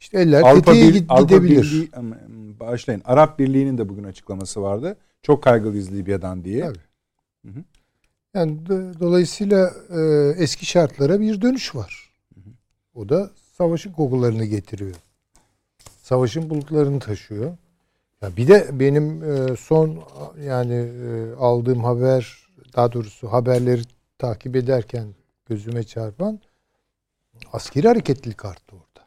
İşte 0.00 0.18
eller 0.20 0.42
Avrupa, 0.42 0.72
tetiğe 0.72 0.94
Bir- 0.94 0.98
gidebilir. 0.98 1.62
Birliği, 1.62 1.88
em, 1.96 2.14
bağışlayın. 2.60 3.02
Arap 3.04 3.38
Birliği'nin 3.38 3.78
de 3.78 3.88
bugün 3.88 4.04
açıklaması 4.04 4.62
vardı. 4.62 4.96
Çok 5.22 5.42
kaygılıyız 5.42 5.92
Libya'dan 5.92 6.44
diye. 6.44 6.60
Tabii. 6.64 6.78
Hı 7.44 7.48
hı. 7.48 7.64
Yani 8.34 8.52
do- 8.66 9.00
dolayısıyla 9.00 9.70
e, 9.90 10.00
eski 10.42 10.66
şartlara 10.66 11.20
bir 11.20 11.40
dönüş 11.40 11.74
var. 11.74 12.10
O 12.94 13.08
da 13.08 13.30
savaşın 13.52 13.92
kokularını 13.92 14.44
getiriyor. 14.44 14.94
Savaşın 16.02 16.50
bulutlarını 16.50 17.00
taşıyor. 17.00 17.56
Ya 18.22 18.36
bir 18.36 18.48
de 18.48 18.68
benim 18.80 19.22
e, 19.24 19.56
son 19.56 20.00
yani 20.44 20.74
e, 20.74 21.32
aldığım 21.38 21.84
haber 21.84 22.48
daha 22.76 22.92
doğrusu 22.92 23.32
haberleri 23.32 23.82
takip 24.18 24.56
ederken 24.56 25.06
gözüme 25.46 25.82
çarpan 25.84 26.40
askeri 27.52 27.88
hareketlilik 27.88 28.44
arttı 28.44 28.76
orada. 28.76 29.06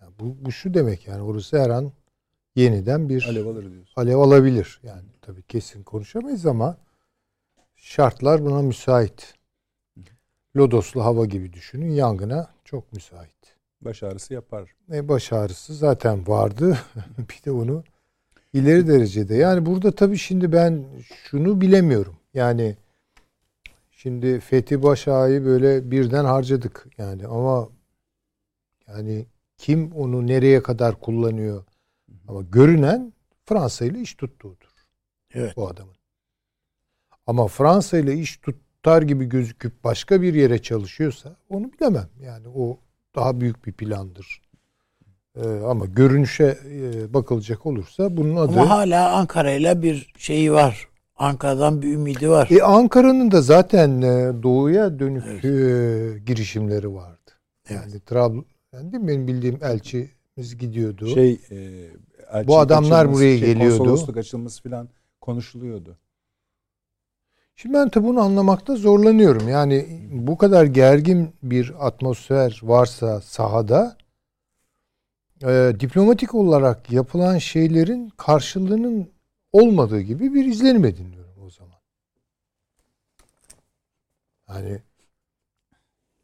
Ya 0.00 0.08
bu, 0.20 0.44
bu 0.44 0.52
şu 0.52 0.74
demek 0.74 1.06
yani 1.06 1.22
orası 1.22 1.58
her 1.58 1.70
an 1.70 1.92
yeniden 2.56 3.08
bir 3.08 3.26
Alev 3.28 3.46
alır 3.46 3.72
diyorsun. 3.72 4.00
alev 4.00 4.16
alabilir. 4.16 4.80
Yani 4.82 5.08
tabii 5.22 5.42
kesin 5.42 5.82
konuşamayız 5.82 6.46
ama 6.46 6.76
şartlar 7.76 8.44
buna 8.44 8.62
müsait. 8.62 9.34
Lodoslu 10.56 11.04
hava 11.04 11.26
gibi 11.26 11.52
düşünün. 11.52 11.90
Yangına 11.90 12.50
çok 12.64 12.92
müsait. 12.92 13.56
Baş 13.80 14.02
ağrısı 14.02 14.34
yapar. 14.34 14.74
E 14.92 15.08
baş 15.08 15.32
ağrısı 15.32 15.74
zaten 15.74 16.26
vardı. 16.28 16.78
bir 17.18 17.44
de 17.44 17.50
onu 17.50 17.84
ileri 18.52 18.88
derecede. 18.88 19.34
Yani 19.34 19.66
burada 19.66 19.92
tabii 19.92 20.18
şimdi 20.18 20.52
ben 20.52 20.84
şunu 21.04 21.60
bilemiyorum. 21.60 22.16
Yani 22.34 22.76
şimdi 23.90 24.40
Fethi 24.40 24.82
Başak'ı 24.82 25.44
böyle 25.44 25.90
birden 25.90 26.24
harcadık 26.24 26.86
yani 26.98 27.26
ama 27.26 27.68
yani 28.88 29.26
kim 29.60 29.92
onu 29.92 30.26
nereye 30.26 30.62
kadar 30.62 31.00
kullanıyor? 31.00 31.64
Ama 32.28 32.42
görünen 32.42 33.12
Fransa 33.44 33.84
ile 33.84 34.00
iş 34.00 34.14
tuttuğudur 34.14 34.70
Evet. 35.34 35.56
bu 35.56 35.68
adamın. 35.68 35.94
Ama 37.26 37.46
Fransa 37.46 37.98
ile 37.98 38.14
iş 38.14 38.36
tutar 38.36 39.02
gibi 39.02 39.24
gözüküp 39.24 39.84
başka 39.84 40.22
bir 40.22 40.34
yere 40.34 40.62
çalışıyorsa 40.62 41.36
onu 41.48 41.72
bilemem. 41.72 42.08
Yani 42.22 42.48
o 42.48 42.78
daha 43.14 43.40
büyük 43.40 43.66
bir 43.66 43.72
plandır. 43.72 44.42
Ee, 45.36 45.48
ama 45.48 45.86
görünüşe 45.86 46.58
e, 46.70 47.14
bakılacak 47.14 47.66
olursa 47.66 48.16
bunun 48.16 48.36
adı... 48.36 48.60
Ama 48.60 48.70
hala 48.70 49.12
Ankara 49.12 49.50
ile 49.50 49.82
bir 49.82 50.12
şeyi 50.18 50.52
var. 50.52 50.88
Ankara'dan 51.16 51.82
bir 51.82 51.92
ümidi 51.92 52.30
var. 52.30 52.48
E, 52.50 52.62
Ankara'nın 52.62 53.30
da 53.30 53.42
zaten 53.42 54.02
e, 54.02 54.42
doğuya 54.42 54.98
dönük 54.98 55.44
e, 55.44 55.48
girişimleri 56.26 56.94
vardı. 56.94 57.30
Yani 57.70 58.00
Trabzon, 58.06 58.44
yani 58.72 58.92
değil 58.92 59.02
mi? 59.02 59.08
benim 59.08 59.28
bildiğim 59.28 59.58
elçimiz 59.62 60.58
gidiyordu. 60.58 61.06
Şey 61.06 61.32
e, 61.32 61.56
elçilik 62.30 62.48
Bu 62.48 62.58
adamlar 62.58 63.12
buraya 63.12 63.38
şey, 63.38 63.54
geliyordu. 63.54 63.78
Konsolosluk 63.78 64.16
açılması 64.16 64.62
falan 64.62 64.88
konuşuluyordu. 65.20 65.98
Şimdi 67.56 67.74
ben 67.74 67.88
tabi 67.88 68.06
bunu 68.06 68.20
anlamakta 68.20 68.76
zorlanıyorum. 68.76 69.48
Yani 69.48 70.00
bu 70.10 70.38
kadar 70.38 70.64
gergin 70.64 71.34
bir 71.42 71.86
atmosfer 71.86 72.60
varsa 72.62 73.20
sahada 73.20 73.96
e, 75.42 75.72
diplomatik 75.80 76.34
olarak 76.34 76.92
yapılan 76.92 77.38
şeylerin 77.38 78.08
karşılığının 78.08 79.10
olmadığı 79.52 80.00
gibi 80.00 80.34
bir 80.34 80.44
izlenim 80.44 80.84
ediniyorum 80.84 81.42
o 81.42 81.50
zaman. 81.50 81.80
Yani 84.48 84.82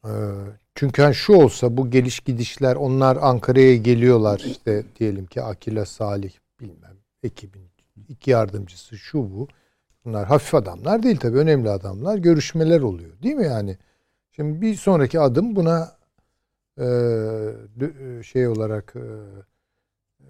e, 0.04 0.12
çünkü 0.76 1.02
hani 1.02 1.14
şu 1.14 1.32
olsa 1.32 1.76
bu 1.76 1.90
geliş 1.90 2.20
gidişler 2.20 2.76
onlar 2.76 3.18
Ankara'ya 3.20 3.76
geliyorlar 3.76 4.42
işte 4.46 4.84
diyelim 5.00 5.26
ki 5.26 5.42
Akila 5.42 5.84
Salih 5.86 6.32
bilmem 6.60 6.96
ekibin 7.22 7.62
iki 8.08 8.30
yardımcısı 8.30 8.98
şu 8.98 9.18
bu. 9.18 9.48
Bunlar 10.04 10.26
hafif 10.26 10.54
adamlar 10.54 11.02
değil 11.02 11.16
tabii 11.16 11.38
önemli 11.38 11.70
adamlar. 11.70 12.18
Görüşmeler 12.18 12.80
oluyor 12.80 13.22
değil 13.22 13.34
mi 13.34 13.44
yani? 13.46 13.78
Şimdi 14.32 14.60
bir 14.60 14.74
sonraki 14.74 15.20
adım 15.20 15.56
buna 15.56 15.92
e, 16.78 16.82
dö- 16.82 18.22
şey 18.24 18.48
olarak 18.48 18.94
e, 18.96 19.00
e, 20.20 20.28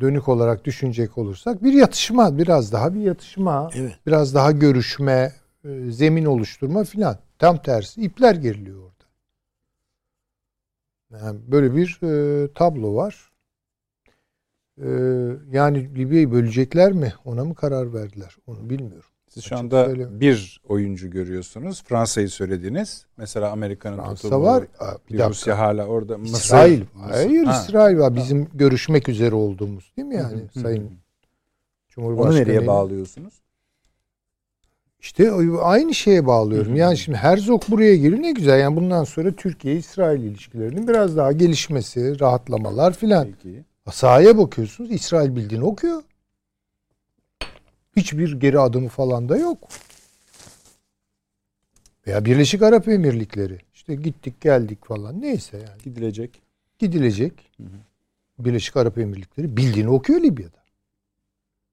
dönük 0.00 0.28
olarak 0.28 0.64
düşünecek 0.64 1.18
olursak 1.18 1.64
bir 1.64 1.72
yatışma 1.72 2.38
biraz 2.38 2.72
daha 2.72 2.94
bir 2.94 3.00
yatışma 3.00 3.70
Evet. 3.74 3.98
biraz 4.06 4.34
daha 4.34 4.52
görüşme 4.52 5.32
e, 5.64 5.90
zemin 5.90 6.24
oluşturma 6.24 6.84
filan 6.84 7.16
tam 7.38 7.62
tersi 7.62 8.02
ipler 8.02 8.34
geriliyor. 8.34 8.87
Yani 11.12 11.40
böyle 11.48 11.76
bir 11.76 11.98
e, 12.02 12.48
tablo 12.52 12.94
var. 12.94 13.30
E, 14.82 14.88
yani 15.50 15.94
Libya'yı 15.94 16.32
bölecekler 16.32 16.92
mi? 16.92 17.12
Ona 17.24 17.44
mı 17.44 17.54
karar 17.54 17.94
verdiler? 17.94 18.36
Onu 18.46 18.70
bilmiyorum. 18.70 19.08
Siz 19.28 19.44
şu 19.44 19.56
anda 19.56 19.84
söyleyeyim. 19.84 20.20
bir 20.20 20.60
oyuncu 20.68 21.10
görüyorsunuz. 21.10 21.82
Fransa'yı 21.84 22.28
söylediniz. 22.30 23.06
Mesela 23.16 23.50
Amerika'nın 23.50 23.96
Fransa 23.96 24.14
tuttuğu 24.14 24.42
var. 24.42 24.64
Bir. 25.10 25.18
Rusya 25.24 25.58
hala 25.58 25.86
orada. 25.86 26.18
Mısır- 26.18 26.36
İsrail. 26.36 26.80
Mısır- 26.80 27.10
Hayır 27.12 27.44
Ha. 27.44 27.62
İsrail 27.62 27.98
var. 27.98 28.16
Bizim 28.16 28.48
görüşmek 28.54 29.08
üzere 29.08 29.34
olduğumuz 29.34 29.92
değil 29.96 30.08
mi 30.08 30.14
yani 30.16 30.36
Hı 30.36 30.58
hı. 30.58 30.60
Sayın 30.60 30.82
Onu 30.84 30.92
Cumhurbaşkanı? 31.88 32.34
nereye 32.40 32.66
bağlıyorsunuz? 32.66 33.34
İşte 35.00 35.32
aynı 35.62 35.94
şeye 35.94 36.26
bağlıyorum. 36.26 36.70
Hı 36.70 36.74
hı. 36.74 36.78
Yani 36.78 36.98
şimdi 36.98 37.18
Herzog 37.18 37.62
buraya 37.68 37.96
geliyor 37.96 38.22
ne 38.22 38.32
güzel. 38.32 38.60
Yani 38.60 38.76
bundan 38.76 39.04
sonra 39.04 39.32
Türkiye-İsrail 39.32 40.22
ilişkilerinin 40.22 40.88
biraz 40.88 41.16
daha 41.16 41.32
gelişmesi, 41.32 42.20
rahatlamalar 42.20 42.92
filan. 42.94 43.28
Sahaya 43.90 44.38
bakıyorsunuz 44.38 44.90
İsrail 44.90 45.36
bildiğini 45.36 45.64
okuyor. 45.64 46.02
Hiçbir 47.96 48.40
geri 48.40 48.58
adımı 48.58 48.88
falan 48.88 49.28
da 49.28 49.36
yok. 49.36 49.58
Veya 52.06 52.24
Birleşik 52.24 52.62
Arap 52.62 52.88
Emirlikleri. 52.88 53.58
İşte 53.74 53.94
gittik 53.94 54.40
geldik 54.40 54.84
falan 54.84 55.20
neyse 55.20 55.56
yani. 55.56 55.82
Gidilecek. 55.84 56.42
gidilecek. 56.78 57.32
Birleşik 58.38 58.76
Arap 58.76 58.98
Emirlikleri 58.98 59.56
bildiğini 59.56 59.88
okuyor 59.88 60.20
Libya'da. 60.20 60.58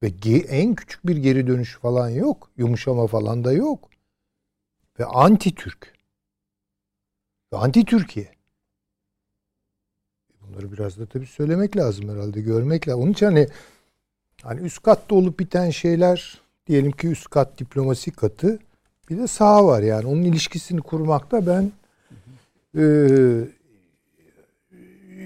Ve 0.02 0.12
en 0.48 0.74
küçük 0.74 1.06
bir 1.06 1.16
geri 1.16 1.46
dönüş 1.46 1.76
falan 1.76 2.08
yok. 2.08 2.50
Yumuşama 2.56 3.06
falan 3.06 3.44
da 3.44 3.52
yok. 3.52 3.90
Ve 5.00 5.04
anti 5.04 5.54
Türk. 5.54 5.94
Ve 7.52 7.56
anti 7.56 7.84
Türkiye. 7.84 8.28
Bunları 10.40 10.72
biraz 10.72 10.98
da 10.98 11.06
tabii 11.06 11.26
söylemek 11.26 11.76
lazım 11.76 12.08
herhalde. 12.08 12.40
Görmek 12.40 12.88
lazım. 12.88 13.02
Onun 13.02 13.12
için 13.12 13.26
hani 13.26 13.48
hani 14.42 14.60
üst 14.60 14.82
katta 14.82 15.14
olup 15.14 15.38
biten 15.38 15.70
şeyler 15.70 16.40
diyelim 16.66 16.92
ki 16.92 17.08
üst 17.08 17.30
kat 17.30 17.58
diplomasi 17.58 18.10
katı 18.10 18.58
bir 19.10 19.18
de 19.18 19.26
saha 19.26 19.66
var 19.66 19.82
yani. 19.82 20.06
Onun 20.06 20.22
ilişkisini 20.22 20.80
kurmakta 20.80 21.46
ben 21.46 21.72
eee 22.74 23.48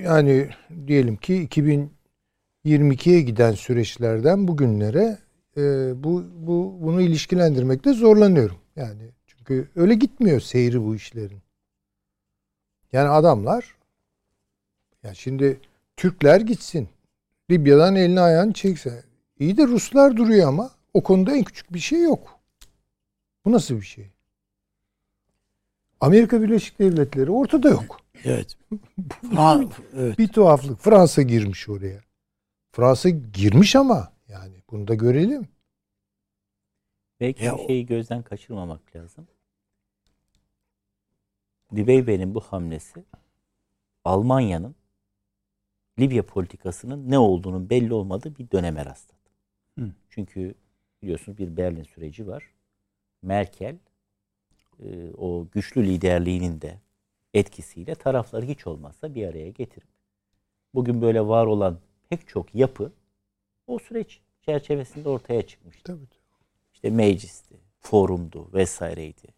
yani 0.02 0.50
diyelim 0.86 1.16
ki 1.16 1.48
2022'ye 2.64 3.20
giden 3.20 3.52
süreçlerden 3.52 4.48
bugünlere 4.48 5.18
e, 5.56 5.62
bu, 6.04 6.24
bu 6.34 6.78
bunu 6.80 7.00
ilişkilendirmekte 7.00 7.92
zorlanıyorum. 7.92 8.56
Yani 8.76 9.02
çünkü 9.26 9.68
öyle 9.76 9.94
gitmiyor 9.94 10.40
seyri 10.40 10.82
bu 10.84 10.94
işlerin. 10.94 11.42
Yani 12.92 13.08
adamlar 13.08 13.74
ya 15.02 15.14
şimdi 15.14 15.60
Türkler 15.96 16.40
gitsin. 16.40 16.88
Libya'dan 17.50 17.96
elini 17.96 18.20
ayağını 18.20 18.52
çekse. 18.52 19.04
İyi 19.38 19.56
de 19.56 19.66
Ruslar 19.66 20.16
duruyor 20.16 20.48
ama 20.48 20.70
o 20.94 21.02
konuda 21.02 21.36
en 21.36 21.44
küçük 21.44 21.74
bir 21.74 21.78
şey 21.78 22.02
yok. 22.02 22.38
Bu 23.44 23.52
nasıl 23.52 23.76
bir 23.76 23.82
şey? 23.86 24.06
Amerika 26.00 26.42
Birleşik 26.42 26.78
Devletleri 26.78 27.30
ortada 27.30 27.68
yok. 27.68 28.00
Evet. 28.24 28.56
Evet. 29.96 30.18
Bir 30.18 30.28
tuhaflık. 30.28 30.80
Fransa 30.80 31.22
girmiş 31.22 31.68
oraya. 31.68 32.09
Fransa 32.72 33.08
girmiş 33.08 33.76
ama 33.76 34.12
yani 34.28 34.62
bunu 34.70 34.88
da 34.88 34.94
görelim. 34.94 35.48
Belki 37.20 37.44
Ya 37.44 37.58
bir 37.58 37.66
şeyi 37.66 37.86
gözden 37.86 38.22
kaçırmamak 38.22 38.96
lazım. 38.96 39.28
Dibeybe'nin 41.76 42.34
bu 42.34 42.40
hamlesi 42.40 43.04
Almanya'nın 44.04 44.74
Libya 45.98 46.26
politikasının 46.26 47.10
ne 47.10 47.18
olduğunun 47.18 47.70
belli 47.70 47.94
olmadığı 47.94 48.38
bir 48.38 48.50
döneme 48.50 48.84
rastladı. 48.84 49.20
Hı. 49.78 49.92
Çünkü 50.08 50.54
biliyorsunuz 51.02 51.38
bir 51.38 51.56
Berlin 51.56 51.82
süreci 51.82 52.26
var. 52.26 52.50
Merkel 53.22 53.76
e, 54.82 55.10
o 55.18 55.48
güçlü 55.52 55.86
liderliğinin 55.86 56.60
de 56.60 56.80
etkisiyle 57.34 57.94
tarafları 57.94 58.46
hiç 58.46 58.66
olmazsa 58.66 59.14
bir 59.14 59.26
araya 59.26 59.50
getirip 59.50 59.88
bugün 60.74 61.02
böyle 61.02 61.26
var 61.26 61.46
olan 61.46 61.78
pek 62.10 62.28
çok 62.28 62.54
yapı 62.54 62.92
o 63.66 63.78
süreç 63.78 64.20
çerçevesinde 64.42 65.08
ortaya 65.08 65.46
çıkmıştı. 65.46 65.82
Tabii. 65.84 66.06
İşte 66.74 66.90
meclisti, 66.90 67.60
forumdu 67.80 68.52
vesaireydi. 68.52 69.34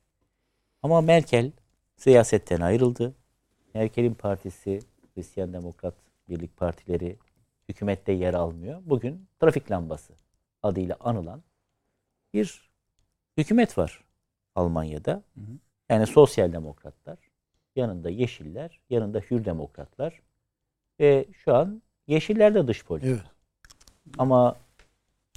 Ama 0.82 1.00
Merkel 1.00 1.52
siyasetten 1.96 2.60
ayrıldı. 2.60 3.14
Merkel'in 3.74 4.14
partisi 4.14 4.80
Hristiyan 5.14 5.52
Demokrat 5.52 5.94
Birlik 6.28 6.56
Partileri 6.56 7.16
hükümette 7.68 8.12
yer 8.12 8.34
almıyor. 8.34 8.82
Bugün 8.84 9.28
trafik 9.40 9.70
lambası 9.70 10.12
adıyla 10.62 10.96
anılan 11.00 11.42
bir 12.34 12.70
hükümet 13.36 13.78
var 13.78 14.04
Almanya'da. 14.54 15.22
Yani 15.88 16.06
sosyal 16.06 16.52
demokratlar, 16.52 17.18
yanında 17.76 18.10
yeşiller, 18.10 18.80
yanında 18.90 19.18
hür 19.18 19.44
demokratlar 19.44 20.22
ve 21.00 21.26
şu 21.32 21.54
an 21.54 21.82
yeşiller 22.12 22.54
de 22.54 22.68
dış 22.68 22.84
politika. 22.84 23.12
Evet. 23.12 23.22
Ama 24.18 24.56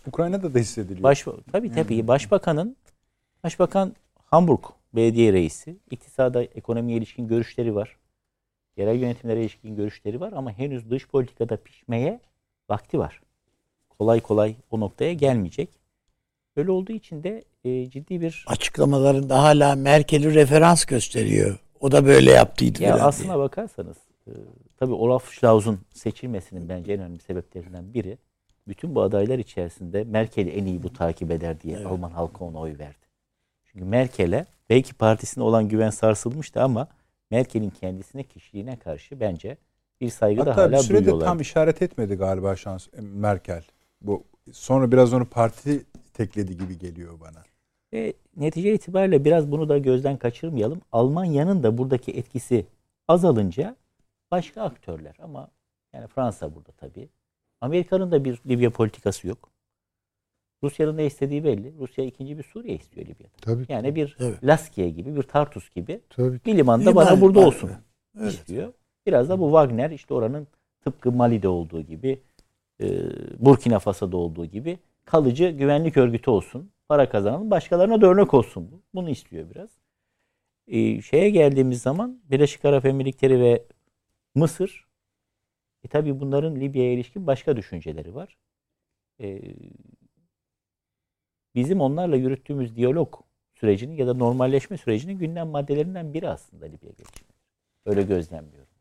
Ukrayna'da 0.07 0.53
da 0.53 0.59
hissediliyor. 0.59 1.03
Baş, 1.03 1.25
tabii 1.51 1.71
tabii 1.71 2.07
başbakanın 2.07 2.77
başbakan 3.43 3.95
Hamburg 4.25 4.63
belediye 4.95 5.33
reisi 5.33 5.77
iktisada 5.91 6.43
ekonomiye 6.43 6.97
ilişkin 6.97 7.27
görüşleri 7.27 7.75
var. 7.75 7.97
Yerel 8.77 8.99
yönetimlere 8.99 9.41
ilişkin 9.41 9.75
görüşleri 9.75 10.19
var 10.19 10.33
ama 10.35 10.51
henüz 10.51 10.89
dış 10.89 11.07
politikada 11.07 11.57
pişmeye 11.57 12.19
vakti 12.69 12.99
var. 12.99 13.21
Kolay 13.99 14.21
kolay 14.21 14.55
o 14.71 14.79
noktaya 14.79 15.13
gelmeyecek. 15.13 15.69
Böyle 16.57 16.71
olduğu 16.71 16.91
için 16.91 17.23
de 17.23 17.43
e, 17.63 17.89
ciddi 17.89 18.21
bir 18.21 18.45
Açıklamalarında 18.47 19.43
hala 19.43 19.75
Merkel'i 19.75 20.33
referans 20.33 20.85
gösteriyor. 20.85 21.59
O 21.79 21.91
da 21.91 22.05
böyle 22.05 22.31
yaptıydı 22.31 22.83
ya 22.83 22.95
aslına 22.95 23.39
bakarsanız 23.39 23.97
e, 24.27 24.31
tabii 24.77 24.93
Olaf 24.93 25.31
Scholz'un 25.31 25.79
seçilmesinin 25.93 26.69
bence 26.69 26.93
en 26.93 26.99
önemli 26.99 27.19
sebeplerinden 27.19 27.93
biri 27.93 28.17
bütün 28.67 28.95
bu 28.95 29.01
adaylar 29.01 29.39
içerisinde 29.39 30.03
Merkel'i 30.03 30.49
en 30.49 30.65
iyi 30.65 30.83
bu 30.83 30.93
takip 30.93 31.31
eder 31.31 31.61
diye 31.61 31.75
Evet. 31.77 31.85
Alman 31.85 32.11
halkı 32.11 32.43
ona 32.43 32.59
oy 32.59 32.77
verdi. 32.77 33.05
Çünkü 33.65 33.85
Merkel'e 33.85 34.45
belki 34.69 34.93
partisine 34.93 35.43
olan 35.43 35.67
güven 35.67 35.89
sarsılmıştı 35.89 36.61
ama 36.61 36.87
Merkel'in 37.31 37.69
kendisine, 37.69 38.23
kişiliğine 38.23 38.79
karşı 38.79 39.19
bence 39.19 39.57
bir 40.01 40.09
saygı 40.09 40.45
da 40.45 40.51
Hatta 40.51 40.67
bir 40.67 40.73
hala 40.73 40.83
sürede 40.83 40.99
duyuyorlar. 40.99 41.25
tam 41.25 41.39
işaret 41.39 41.81
etmedi 41.81 42.15
galiba 42.15 42.55
şans 42.55 42.87
Merkel. 43.01 43.63
Bu 44.01 44.23
sonra 44.51 44.91
biraz 44.91 45.13
onu 45.13 45.25
parti 45.25 45.85
tekledi 46.13 46.57
gibi 46.57 46.77
geliyor 46.77 47.19
bana. 47.19 47.43
Ve 47.93 48.13
netice 48.37 48.73
itibariyle 48.73 49.25
biraz 49.25 49.51
bunu 49.51 49.69
da 49.69 49.77
gözden 49.77 50.17
kaçırmayalım. 50.17 50.81
Almanya'nın 50.91 51.63
da 51.63 51.77
buradaki 51.77 52.11
etkisi 52.11 52.65
azalınca 53.07 53.75
başka 54.35 54.61
aktörler 54.61 55.15
ama 55.19 55.47
yani 55.93 56.07
Fransa 56.07 56.55
burada 56.55 56.71
tabii. 56.71 57.09
Amerika'nın 57.61 58.11
da 58.11 58.25
bir 58.25 58.41
Libya 58.47 58.69
politikası 58.69 59.27
yok. 59.27 59.49
Rusya'nın 60.63 60.97
da 60.97 61.01
istediği 61.01 61.43
belli. 61.43 61.73
Rusya 61.79 62.05
ikinci 62.05 62.37
bir 62.37 62.43
Suriye 62.43 62.75
istiyor 62.75 63.07
Libya'da. 63.07 63.33
Tabii. 63.41 63.65
Yani 63.69 63.95
bir 63.95 64.17
Evet. 64.19 64.43
Laskiye 64.43 64.89
gibi, 64.89 65.15
bir 65.15 65.23
Tartus 65.23 65.69
gibi 65.69 66.01
Tabii. 66.09 66.39
bir 66.45 66.57
limanda 66.57 66.89
Liman 66.89 67.05
bana 67.05 67.21
burada 67.21 67.39
var. 67.41 67.45
olsun 67.45 67.71
Evet. 68.19 68.33
istiyor. 68.33 68.73
Biraz 69.05 69.29
da 69.29 69.39
bu 69.39 69.45
Wagner 69.45 69.91
işte 69.91 70.13
oranın 70.13 70.47
tıpkı 70.83 71.11
Mali'de 71.11 71.47
olduğu 71.47 71.81
gibi 71.81 72.19
e, 72.81 72.87
Burkina 73.39 73.79
Faso'da 73.79 74.17
olduğu 74.17 74.45
gibi 74.45 74.79
kalıcı 75.05 75.49
güvenlik 75.49 75.97
örgütü 75.97 76.29
olsun. 76.29 76.71
Para 76.89 77.09
kazanalım. 77.09 77.51
Başkalarına 77.51 78.01
da 78.01 78.07
örnek 78.07 78.33
olsun 78.33 78.71
bu. 78.71 78.81
Bunu 78.93 79.09
istiyor 79.09 79.49
biraz. 79.55 79.69
E, 80.67 81.01
şeye 81.01 81.29
geldiğimiz 81.29 81.81
zaman 81.81 82.19
Birleşik 82.31 82.65
Arap 82.65 82.85
Emirlikleri 82.85 83.39
ve 83.39 83.63
Mısır 84.35 84.85
e 85.83 85.87
tabi 85.87 86.19
bunların 86.19 86.55
Libya'ya 86.55 86.93
ilişkin 86.93 87.27
başka 87.27 87.57
düşünceleri 87.57 88.15
var. 88.15 88.37
E, 89.19 89.41
bizim 91.55 91.81
onlarla 91.81 92.15
yürüttüğümüz 92.15 92.75
diyalog 92.75 93.15
sürecinin 93.55 93.95
ya 93.95 94.07
da 94.07 94.13
normalleşme 94.13 94.77
sürecinin 94.77 95.17
gündem 95.17 95.47
maddelerinden 95.47 96.13
biri 96.13 96.29
aslında 96.29 96.65
Libya 96.65 96.91
gelişimi. 96.91 97.29
Öyle 97.85 98.03
gözlemliyorum. 98.03 98.73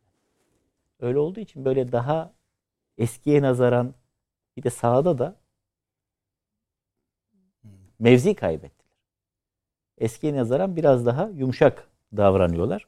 Öyle 1.01 1.19
olduğu 1.19 1.41
için 1.41 1.65
böyle 1.65 1.93
daha 1.93 2.35
eskiye 2.99 3.43
nazaran 3.43 3.95
bir 4.57 4.63
de 4.63 4.71
sahada 4.71 5.19
da 5.19 5.37
mevzi 7.99 8.35
kaybettiler. 8.35 8.97
Eskiye 9.99 10.35
nazaran 10.35 10.77
biraz 10.77 11.07
daha 11.07 11.29
yumuşak 11.29 11.89
davranıyorlar. 12.17 12.87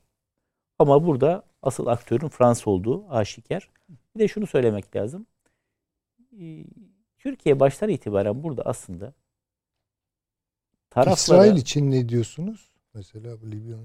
Ama 0.79 1.07
burada 1.07 1.43
asıl 1.67 1.87
aktörün 1.87 2.29
Fransa 2.29 2.71
olduğu 2.71 3.11
aşikar. 3.11 3.71
Bir 4.15 4.21
de 4.21 4.29
şunu 4.29 4.47
söylemek 4.47 4.97
lazım. 4.97 5.27
Ee, 6.41 6.65
Türkiye 7.19 7.61
baştan 7.61 7.89
itibaren 7.89 8.43
burada 8.43 8.63
aslında 8.63 9.13
taraflara... 10.91 11.47
İsrail 11.47 11.57
için 11.57 11.91
ne 11.91 12.09
diyorsunuz? 12.09 12.71
Mesela 12.95 13.41
bu 13.43 13.51
Libya 13.51 13.77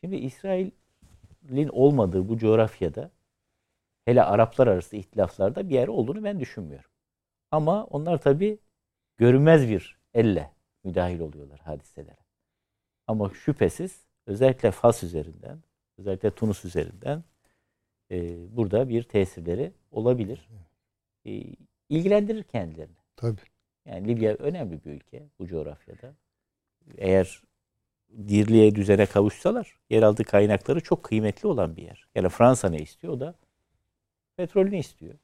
Şimdi 0.00 0.16
İsrail'in 0.16 1.68
olmadığı 1.68 2.28
bu 2.28 2.38
coğrafyada 2.38 3.10
hele 4.04 4.22
Araplar 4.22 4.66
arası 4.66 4.96
ihtilaflarda 4.96 5.68
bir 5.68 5.74
yer 5.74 5.88
olduğunu 5.88 6.24
ben 6.24 6.40
düşünmüyorum. 6.40 6.90
Ama 7.50 7.84
onlar 7.84 8.18
tabi 8.20 8.58
görünmez 9.16 9.68
bir 9.68 9.98
elle 10.14 10.52
müdahil 10.84 11.20
oluyorlar 11.20 11.60
hadiselere. 11.60 12.16
Ama 13.06 13.30
şüphesiz 13.34 14.04
özellikle 14.26 14.70
Fas 14.70 15.02
üzerinden, 15.02 15.62
özellikle 15.98 16.30
Tunus 16.30 16.64
üzerinden 16.64 17.24
e, 18.10 18.36
burada 18.56 18.88
bir 18.88 19.02
tesirleri 19.02 19.72
olabilir. 19.90 20.48
E, 21.26 21.42
ilgilendirir 21.88 22.42
kendilerini. 22.42 22.96
Tabii. 23.16 23.40
Yani 23.86 24.08
Libya 24.08 24.34
önemli 24.34 24.84
bir 24.84 24.90
ülke 24.90 25.22
bu 25.38 25.46
coğrafyada. 25.46 26.14
Eğer 26.98 27.42
dirliğe 28.28 28.74
düzene 28.74 29.06
kavuşsalar 29.06 29.76
yeraltı 29.90 30.24
kaynakları 30.24 30.80
çok 30.80 31.02
kıymetli 31.02 31.48
olan 31.48 31.76
bir 31.76 31.82
yer. 31.82 32.06
Yani 32.14 32.28
Fransa 32.28 32.68
ne 32.68 32.78
istiyor? 32.78 33.12
O 33.12 33.20
da 33.20 33.34
petrolünü 34.36 34.78
istiyor. 34.78 35.14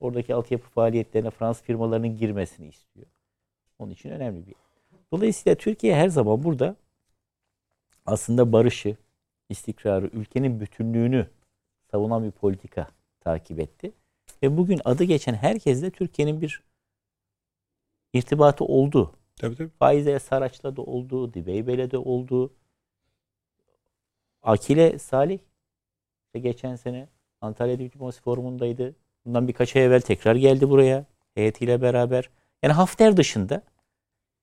Oradaki 0.00 0.34
altyapı 0.34 0.68
faaliyetlerine 0.68 1.30
Fransız 1.30 1.62
firmalarının 1.62 2.16
girmesini 2.16 2.68
istiyor. 2.68 3.06
Onun 3.78 3.92
için 3.92 4.10
önemli 4.10 4.46
bir 4.46 4.46
yer. 4.46 4.60
Dolayısıyla 5.12 5.56
Türkiye 5.56 5.96
her 5.96 6.08
zaman 6.08 6.44
burada 6.44 6.76
aslında 8.06 8.52
barışı, 8.52 8.96
istikrarı, 9.50 10.06
ülkenin 10.06 10.60
bütünlüğünü 10.60 11.26
savunan 11.90 12.24
bir 12.24 12.30
politika 12.30 12.88
takip 13.20 13.60
etti. 13.60 13.92
Ve 14.42 14.56
bugün 14.56 14.80
adı 14.84 15.04
geçen 15.04 15.34
herkesle 15.34 15.90
Türkiye'nin 15.90 16.40
bir 16.40 16.62
irtibatı 18.12 18.64
oldu. 18.64 19.14
Tabii 19.36 19.56
tabii. 19.56 19.70
Faize 19.78 20.18
Saraç'la 20.18 20.76
da 20.76 20.82
oldu, 20.82 21.34
Dibeybe'yle 21.34 21.90
de 21.90 21.98
oldu. 21.98 22.52
Akile 24.42 24.98
Salih 24.98 25.38
işte 26.26 26.38
geçen 26.38 26.76
sene 26.76 27.08
Antalya 27.40 27.78
Diplomasi 27.78 28.20
Forumu'ndaydı. 28.22 28.96
Bundan 29.24 29.48
birkaç 29.48 29.76
ay 29.76 29.84
evvel 29.84 30.00
tekrar 30.00 30.36
geldi 30.36 30.70
buraya 30.70 31.04
heyetiyle 31.34 31.82
beraber. 31.82 32.30
Yani 32.62 32.72
Hafter 32.72 33.16
dışında 33.16 33.62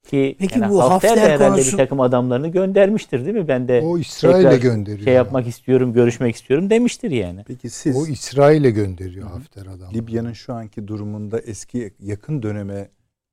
ki 0.03 0.35
Peki 0.39 0.59
yani 0.59 0.71
bu 0.71 0.81
Hafter, 0.81 1.09
Hafter 1.09 1.29
herhalde 1.29 1.49
konusu... 1.49 1.71
bir 1.71 1.77
takım 1.77 1.99
adamlarını 1.99 2.47
göndermiştir 2.47 3.25
değil 3.25 3.37
mi? 3.37 3.47
Ben 3.47 3.67
de 3.67 3.81
o 3.85 3.97
İsrail'e 3.97 4.57
gönderiyor. 4.57 5.03
Şey 5.03 5.13
yapmak 5.13 5.47
istiyorum, 5.47 5.93
görüşmek 5.93 6.35
istiyorum 6.35 6.69
demiştir 6.69 7.11
yani. 7.11 7.43
Peki 7.47 7.69
siz 7.69 7.95
o 7.95 8.07
İsrail'e 8.07 8.69
gönderiyor 8.71 9.29
Hafter 9.29 9.65
adam. 9.65 9.93
Libya'nın 9.93 10.33
şu 10.33 10.53
anki 10.53 10.87
durumunda 10.87 11.39
eski 11.39 11.93
yakın 11.99 12.43
döneme 12.43 12.89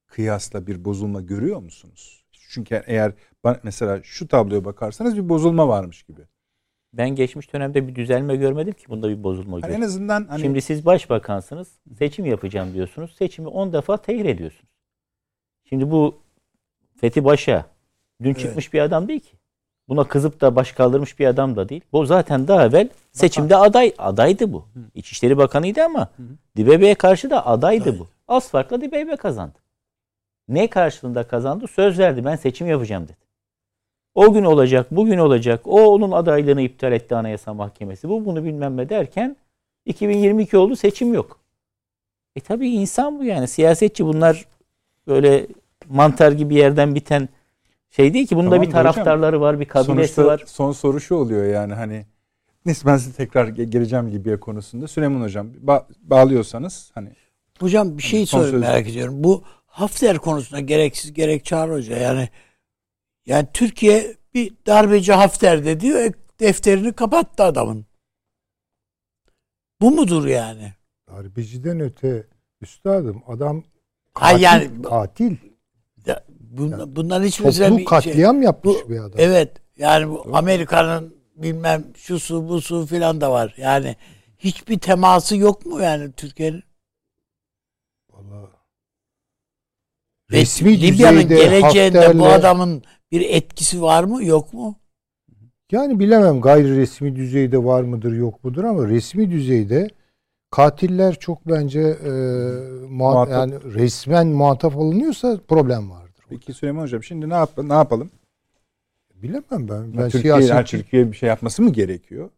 kıyasla 0.07 0.67
bir 0.67 0.85
bozulma 0.85 1.21
görüyor 1.21 1.61
musunuz? 1.61 2.25
Çünkü 2.51 2.83
eğer 2.87 3.13
mesela 3.63 4.01
şu 4.03 4.29
tabloya 4.29 4.65
bakarsanız 4.65 5.17
bir 5.17 5.29
bozulma 5.29 5.69
varmış 5.69 6.03
gibi. 6.03 6.21
Ben 6.93 7.11
geçmiş 7.11 7.53
dönemde 7.53 7.89
bir 7.89 7.95
düzelme 7.95 8.37
görmedim 8.37 8.73
ki 8.73 8.85
bunda 8.89 9.09
bir 9.09 9.23
bozulma 9.23 9.61
yani 9.63 9.75
En 9.75 9.81
azından 9.81 10.27
hani... 10.29 10.41
Şimdi 10.41 10.63
siz 10.63 10.87
başbakansınız, 10.87 11.69
seçim 11.99 12.25
yapacağım 12.25 12.75
diyorsunuz. 12.75 13.15
Seçimi 13.19 13.49
10 13.49 13.73
defa 13.73 13.97
tehir 13.97 14.25
ediyorsunuz. 14.25 14.73
Şimdi 15.69 15.91
bu 15.91 16.24
Fethi 17.05 17.25
Başa 17.25 17.67
dün 18.23 18.31
evet. 18.31 18.41
çıkmış 18.41 18.73
bir 18.73 18.81
adam 18.81 19.09
değil 19.09 19.21
ki. 19.21 19.37
Buna 19.89 20.05
kızıp 20.05 20.41
da 20.41 20.57
baş 20.57 20.73
kaldırmış 20.73 21.19
bir 21.19 21.27
adam 21.27 21.57
da 21.57 21.69
değil. 21.69 21.81
Bu 21.93 22.07
zaten 22.07 22.49
daha 22.49 22.67
evvel 22.67 22.89
seçimde 23.13 23.55
Bakan. 23.55 23.67
aday 23.67 23.95
adaydı 23.99 24.53
bu. 24.53 24.59
Hı. 24.59 24.81
İçişleri 24.95 25.37
Bakanıydı 25.37 25.83
ama 25.83 26.09
Dibebe'ye 26.57 26.95
karşı 26.95 27.31
da 27.31 27.47
adaydı 27.47 27.89
evet. 27.89 28.01
bu. 28.01 28.07
Az 28.29 28.51
farkla 28.51 28.81
Dibebe 28.81 29.17
kazandı. 29.17 29.59
Ne 30.49 30.71
karşılığında 30.71 31.29
kazandı? 31.29 31.67
Söz 31.67 31.99
verdi 31.99 32.25
ben 32.25 32.37
seçim 32.37 32.67
yapacağım 32.67 33.05
dedi. 33.05 33.17
O 34.15 34.33
gün 34.33 34.45
olacak, 34.45 34.87
bugün 34.91 35.19
olacak. 35.19 35.61
O 35.65 35.87
onun 35.95 36.13
adaylığını 36.13 36.63
iptal 36.63 36.93
etti 36.93 37.17
Anayasa 37.17 37.55
Mahkemesi. 37.55 38.09
Bu 38.09 38.25
bunu 38.25 38.45
bilmem 38.45 38.77
ne 38.77 38.89
derken 38.89 39.37
2022 39.87 40.57
oldu 40.57 40.77
seçim 40.77 41.15
yok. 41.15 41.41
E 42.37 42.41
tabii 42.41 42.69
insan 42.69 43.19
bu 43.19 43.25
yani. 43.25 43.49
Siyasetçi 43.49 44.07
bunlar 44.07 44.47
böyle 45.07 45.47
mantar 45.89 46.33
gibi 46.33 46.55
yerden 46.55 46.95
biten 46.95 47.29
şey 47.91 48.15
değil 48.15 48.27
ki. 48.27 48.37
Bunda 48.37 48.51
tamam, 48.51 48.67
bir 48.67 48.73
taraftarları 48.73 49.37
hocam, 49.37 49.41
var, 49.41 49.61
bir 49.61 49.65
kabilesi 49.65 50.25
var. 50.25 50.43
Son 50.47 50.73
soru 50.73 51.01
şu 51.01 51.15
oluyor 51.15 51.45
yani 51.45 51.75
hani 51.75 52.07
Neyse 52.67 52.87
ben 52.87 52.97
size 52.97 53.17
tekrar 53.17 53.49
geleceğim 53.49 54.13
Libya 54.13 54.41
konusunda. 54.41 54.89
Süleyman 54.89 55.21
Hocam 55.21 55.53
ba- 55.65 55.85
bağlıyorsanız 56.03 56.91
hani. 56.95 57.13
Hocam 57.61 57.99
bir 57.99 58.03
şey 58.03 58.27
sorayım 58.27 58.59
merak 58.59 58.89
ediyorum. 58.89 59.25
Bu 59.25 59.45
Hafter 59.67 60.19
konusunda 60.19 60.61
gereksiz 60.61 61.13
gerek 61.13 61.45
Çağrı 61.45 61.73
Hoca 61.73 61.97
yani 61.97 62.29
yani 63.27 63.49
Türkiye 63.53 64.17
bir 64.35 64.53
darbeci 64.67 65.13
Hafter 65.13 65.65
de 65.65 65.81
diyor 65.81 66.01
e, 66.01 66.13
defterini 66.41 66.93
kapattı 66.93 67.43
adamın. 67.43 67.87
Bu 69.81 69.91
mudur 69.91 70.27
yani? 70.27 70.73
Darbeciden 71.09 71.81
öte 71.81 72.27
üstadım 72.61 73.23
adam 73.27 73.63
katil. 74.15 74.43
yani, 74.43 74.83
katil. 74.83 75.37
Ya, 76.07 76.25
bun, 76.41 76.71
yani, 76.71 76.97
bunların 76.97 77.27
hiçbir 77.27 77.45
toplu 77.45 77.79
bir 77.79 77.85
katliam 77.85 78.37
şey, 78.37 78.45
yapmış 78.45 78.77
bu, 78.85 78.91
bir 78.91 78.99
adam. 78.99 79.13
Evet. 79.19 79.53
Yani 79.79 80.11
bu 80.11 80.37
Amerika'nın 80.37 81.15
bilmem 81.37 81.85
şu 81.97 82.21
su 82.21 82.49
bu 82.49 82.61
su 82.61 82.87
filan 82.87 83.21
da 83.21 83.33
var. 83.33 83.55
Yani 83.57 83.97
hiçbir 84.39 84.79
teması 84.79 85.37
yok 85.37 85.67
mu 85.67 85.81
yani 85.81 86.13
Türkiye'nin? 86.13 86.63
Vallahi 88.11 88.55
resmi 90.31 90.81
Libya'nın 90.83 91.29
geleceğinde 91.29 91.99
Hafter'le, 91.99 92.19
bu 92.19 92.27
adamın 92.27 92.83
bir 93.13 93.21
etkisi 93.21 93.83
var 93.83 94.05
mı 94.05 94.25
yok 94.25 94.53
mu? 94.53 94.81
Yani 95.73 96.01
bilemem 96.01 96.41
gayri 96.41 96.77
resmi 96.77 97.17
düzeyde 97.17 97.65
var 97.65 97.83
mıdır 97.83 98.13
yok 98.13 98.45
mudur 98.45 98.65
ama 98.65 98.89
resmi 98.89 99.31
düzeyde 99.31 99.89
katiller 100.55 101.15
çok 101.15 101.49
bence 101.49 101.81
e, 101.81 102.11
muhat, 102.89 103.31
yani 103.31 103.55
resmen 103.75 104.27
muhatap 104.27 104.77
alınıyorsa 104.77 105.41
problem 105.49 105.91
vardır. 105.91 106.25
Peki 106.29 106.53
Süleyman 106.53 106.83
Hocam 106.83 107.03
şimdi 107.03 107.29
ne, 107.29 107.35
yap 107.35 107.51
ne 107.59 107.73
yapalım? 107.73 108.11
Bilemem 109.15 109.69
ben. 109.69 109.99
ben 109.99 110.11
Türkiye, 110.11 110.43
siyasi... 110.43 110.71
Türkiye 110.71 111.13
bir 111.13 111.17
şey 111.17 111.29
yapması 111.29 111.63
mı 111.63 111.73
gerekiyor? 111.73 112.31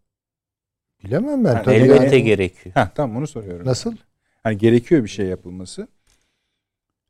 Bilemem 1.04 1.44
ben. 1.44 1.52
Yani 1.52 1.64
Tabii 1.64 1.74
elbette 1.74 2.16
yani... 2.16 2.24
gerekiyor. 2.24 2.74
Heh, 2.74 2.88
tamam 2.94 3.16
onu 3.16 3.26
soruyorum. 3.26 3.66
Nasıl? 3.66 3.96
Hani 4.42 4.58
gerekiyor 4.58 5.04
bir 5.04 5.08
şey 5.08 5.26
yapılması 5.26 5.88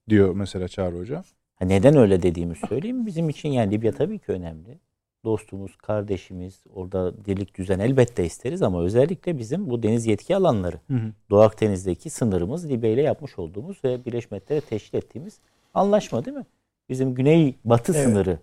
diyor 0.09 0.35
mesela 0.35 0.69
Çağrı 0.69 0.99
Hoca. 0.99 1.25
Neden 1.61 1.97
öyle 1.97 2.23
dediğimi 2.23 2.57
söyleyeyim. 2.69 3.07
Bizim 3.07 3.29
için 3.29 3.49
yani 3.49 3.73
Libya 3.73 3.93
tabii 3.93 4.19
ki 4.19 4.33
önemli. 4.33 4.79
Dostumuz, 5.27 5.77
kardeşimiz, 5.77 6.65
orada 6.75 7.25
dirlik 7.25 7.59
düzen 7.59 7.79
elbette 7.79 8.25
isteriz 8.25 8.63
ama 8.63 8.83
özellikle 8.83 9.39
bizim 9.39 9.71
bu 9.71 9.83
deniz 9.83 10.07
yetki 10.07 10.37
alanları. 10.37 10.81
Hı 10.87 10.95
hı. 10.95 11.13
Doğu 11.31 11.41
Akdeniz'deki 11.41 12.11
sınırımız 12.11 12.69
Libya 12.69 12.91
ile 12.91 13.03
yapmış 13.03 13.39
olduğumuz 13.39 13.85
ve 13.85 14.05
Birleşmiş 14.05 14.31
Milletler'e 14.31 14.61
teşkil 14.61 14.99
ettiğimiz 14.99 15.39
anlaşma 15.75 16.25
değil 16.25 16.37
mi? 16.37 16.47
Bizim 16.89 17.15
güney 17.15 17.55
batı 17.65 17.93
evet. 17.93 18.05
sınırı. 18.05 18.39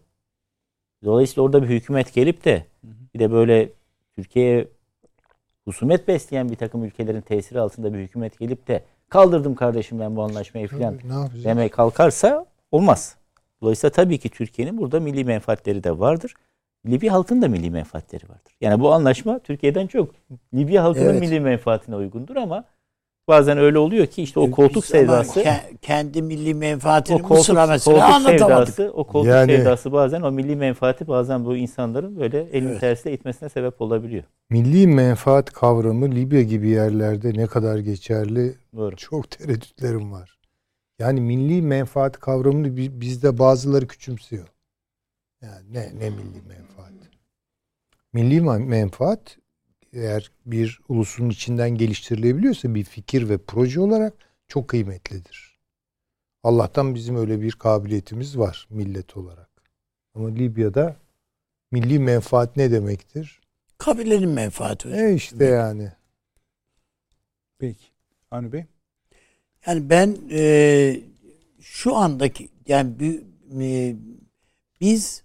Dolayısıyla 1.04 1.44
orada 1.44 1.64
bir 1.64 1.68
hükümet 1.68 2.14
gelip 2.14 2.46
de 2.46 2.66
hı 2.82 2.88
hı. 2.88 2.94
bir 3.14 3.20
de 3.20 3.32
böyle 3.32 3.70
Türkiye'ye 4.16 4.68
husumet 5.66 6.08
besleyen 6.08 6.50
bir 6.50 6.56
takım 6.56 6.84
ülkelerin 6.84 7.22
tesiri 7.22 7.60
altında 7.60 7.94
bir 7.94 8.00
hükümet 8.00 8.40
gelip 8.40 8.68
de 8.68 8.84
kaldırdım 9.10 9.56
kardeşim 9.56 10.00
ben 10.00 10.16
bu 10.16 10.24
anlaşmayı 10.24 10.68
falan 10.68 11.00
demeye 11.44 11.70
kalkarsa 11.70 12.46
olmaz. 12.72 13.18
Dolayısıyla 13.62 13.92
tabii 13.92 14.18
ki 14.18 14.30
Türkiye'nin 14.30 14.78
burada 14.78 15.00
milli 15.00 15.24
menfaatleri 15.24 15.84
de 15.84 16.00
vardır. 16.00 16.34
Libya 16.88 17.14
halkının 17.14 17.42
da 17.42 17.48
milli 17.48 17.72
menfaatleri 17.72 18.30
vardır. 18.30 18.54
Yani 18.62 18.80
bu 18.80 18.94
anlaşma 18.94 19.40
Türkiye'den 19.40 19.88
çok 19.88 20.12
Libya 20.54 20.84
halkının 20.84 21.06
evet. 21.06 21.20
milli 21.22 21.40
menfaatine 21.40 21.96
uygundur 21.96 22.36
ama 22.36 22.64
bazen 23.28 23.58
öyle 23.58 23.78
oluyor 23.78 24.06
ki 24.08 24.24
işte 24.24 24.40
o 24.40 24.52
koltuk 24.52 24.86
sevdası 24.86 25.40
ke- 25.42 25.78
kendi 25.82 26.22
milli 26.22 26.54
menfaatini 26.54 27.16
o 27.16 27.20
koltuk, 27.22 27.38
Mısır'a 27.38 27.68
mesela 27.68 27.96
koltuk 28.00 28.16
anlatamadık. 28.16 28.74
sevdası, 28.74 28.94
o 28.94 29.04
koltuk 29.04 29.30
Yani- 29.30 29.52
sevdası 29.58 29.92
bazen 29.92 30.22
o 30.22 30.32
milli 30.32 30.56
menfaati 30.56 31.08
bazen 31.08 31.46
bu 31.46 31.56
insanların 31.56 32.20
böyle 32.20 32.40
elini 32.52 32.70
Evet. 32.72 32.80
tersine 32.82 33.14
itmesine 33.14 33.50
sebep 33.50 33.82
olabiliyor. 33.82 34.24
Milli 34.50 34.88
menfaat 34.88 35.52
kavramı 35.52 36.12
Libya 36.12 36.42
gibi 36.42 36.70
yerlerde 36.70 37.34
ne 37.34 37.48
kadar 37.48 37.78
geçerli 37.78 38.56
Doğru. 38.76 38.96
çok 38.96 39.30
tereddütlerim 39.30 40.12
var. 40.12 40.38
Yani 41.00 41.22
milli 41.22 41.62
menfaat 41.62 42.20
kavramını 42.20 42.78
bi- 42.78 43.02
bizde 43.02 43.40
bazıları 43.40 43.88
küçümsüyor. 43.88 44.48
Yani 45.44 45.74
ne 45.74 46.00
ne 46.00 46.10
milli 46.10 46.41
menfaat? 46.48 46.94
Milli 48.14 48.41
menfaat 48.41 49.38
eğer 49.94 50.32
bir 50.46 50.80
ulusun 50.89 51.30
içinden 51.30 51.70
geliştirilebiliyorsa 51.70 52.76
bir 52.76 52.84
fikir 52.84 53.30
ve 53.30 53.38
proje 53.38 53.80
olarak 53.80 54.14
çok 54.48 54.68
kıymetlidir. 54.68 55.60
Allah'tan 56.44 56.96
bizim 56.96 57.16
öyle 57.16 57.41
bir 57.41 57.52
kabiliyetimiz 57.52 58.38
var 58.38 58.68
millet 58.70 59.18
olarak. 59.18 59.50
Ama 60.16 60.28
Libya'da 60.30 60.96
milli 61.72 62.00
menfaat 62.00 62.58
ne 62.58 62.72
demektir? 62.72 63.41
Kabilenin 63.78 64.30
menfaati. 64.30 64.89
hocam. 64.89 65.06
E 65.06 65.14
işte 65.14 65.46
yani. 65.46 65.91
Peki. 67.60 67.86
Avni 68.32 68.52
Bey? 68.52 68.66
Yani 69.66 69.89
ben 69.89 70.18
e, 70.32 71.02
şu 71.62 71.96
andaki 71.96 72.50
yani 72.68 73.22
e, 73.62 73.96
biz 74.82 75.23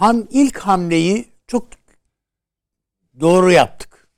ham 0.00 0.26
ilk 0.30 0.58
hamleyi 0.58 1.24
çok 1.46 1.68
doğru 3.20 3.52
yaptık 3.52 4.08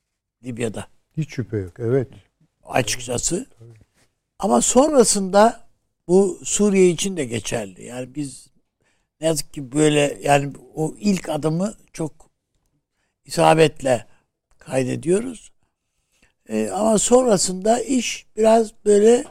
Libya'da 0.45 0.87
Hiç 1.17 1.31
şüphe 1.31 1.57
yok. 1.57 1.81
Evet. 1.81 2.09
açıkçası. 2.65 3.47
Ama 4.39 4.61
sonrasında 4.61 5.69
bu 6.09 6.41
Suriye 6.45 6.89
için 6.89 7.17
de 7.17 7.25
geçerli. 7.25 7.85
Yani 7.85 8.15
biz 8.15 8.49
ne 9.21 9.27
yazık 9.27 9.53
ki 9.53 9.73
böyle 9.73 10.19
yani 10.23 10.53
o 10.75 10.95
ilk 10.99 11.29
adımı 11.29 11.75
çok 11.93 12.13
isabetle 13.25 14.07
kaydediyoruz. 14.59 15.53
Ee, 16.49 16.71
ama 16.71 16.99
sonrasında 16.99 17.81
iş 17.81 18.27
biraz 18.37 18.73
böyle 18.85 19.25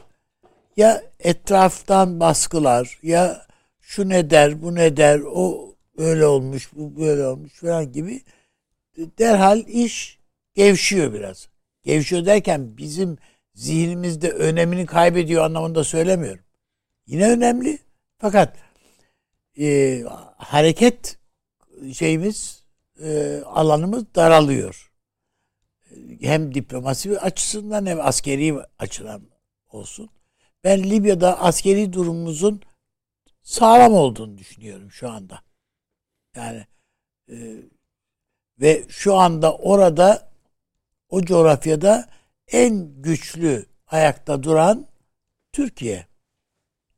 ya 0.76 1.02
etraftan 1.18 2.20
baskılar 2.20 2.98
ya 3.02 3.46
şu 3.80 4.08
ne 4.08 4.30
der 4.30 4.62
bu 4.62 4.74
ne 4.74 4.96
der 4.96 5.20
o 5.20 5.71
böyle 5.98 6.26
olmuş 6.26 6.70
bu 6.72 7.00
böyle 7.00 7.26
olmuş 7.26 7.52
falan 7.52 7.92
gibi 7.92 8.22
derhal 8.96 9.66
iş 9.68 10.18
gevşiyor 10.54 11.12
biraz. 11.12 11.48
Gevşiyor 11.82 12.26
derken 12.26 12.76
bizim 12.76 13.18
zihnimizde 13.54 14.30
önemini 14.30 14.86
kaybediyor 14.86 15.44
anlamında 15.44 15.84
söylemiyorum. 15.84 16.44
Yine 17.06 17.30
önemli 17.30 17.78
fakat 18.18 18.56
e, 19.58 19.98
hareket 20.36 21.18
şeyimiz 21.94 22.64
e, 23.02 23.40
alanımız 23.46 24.14
daralıyor. 24.14 24.92
Hem 26.20 26.54
diplomasi 26.54 27.20
açısından 27.20 27.86
hem 27.86 28.00
askeri 28.00 28.56
açıdan 28.78 29.22
olsun. 29.70 30.10
Ben 30.64 30.90
Libya'da 30.90 31.40
askeri 31.40 31.92
durumumuzun 31.92 32.60
sağlam 33.42 33.92
olduğunu 33.92 34.38
düşünüyorum 34.38 34.90
şu 34.90 35.10
anda. 35.10 35.42
Yani 36.36 36.66
e, 37.30 37.36
ve 38.60 38.84
şu 38.88 39.14
anda 39.14 39.56
orada 39.56 40.30
o 41.08 41.22
coğrafyada 41.22 42.08
en 42.48 43.02
güçlü 43.02 43.66
ayakta 43.86 44.42
duran 44.42 44.86
Türkiye. 45.52 46.06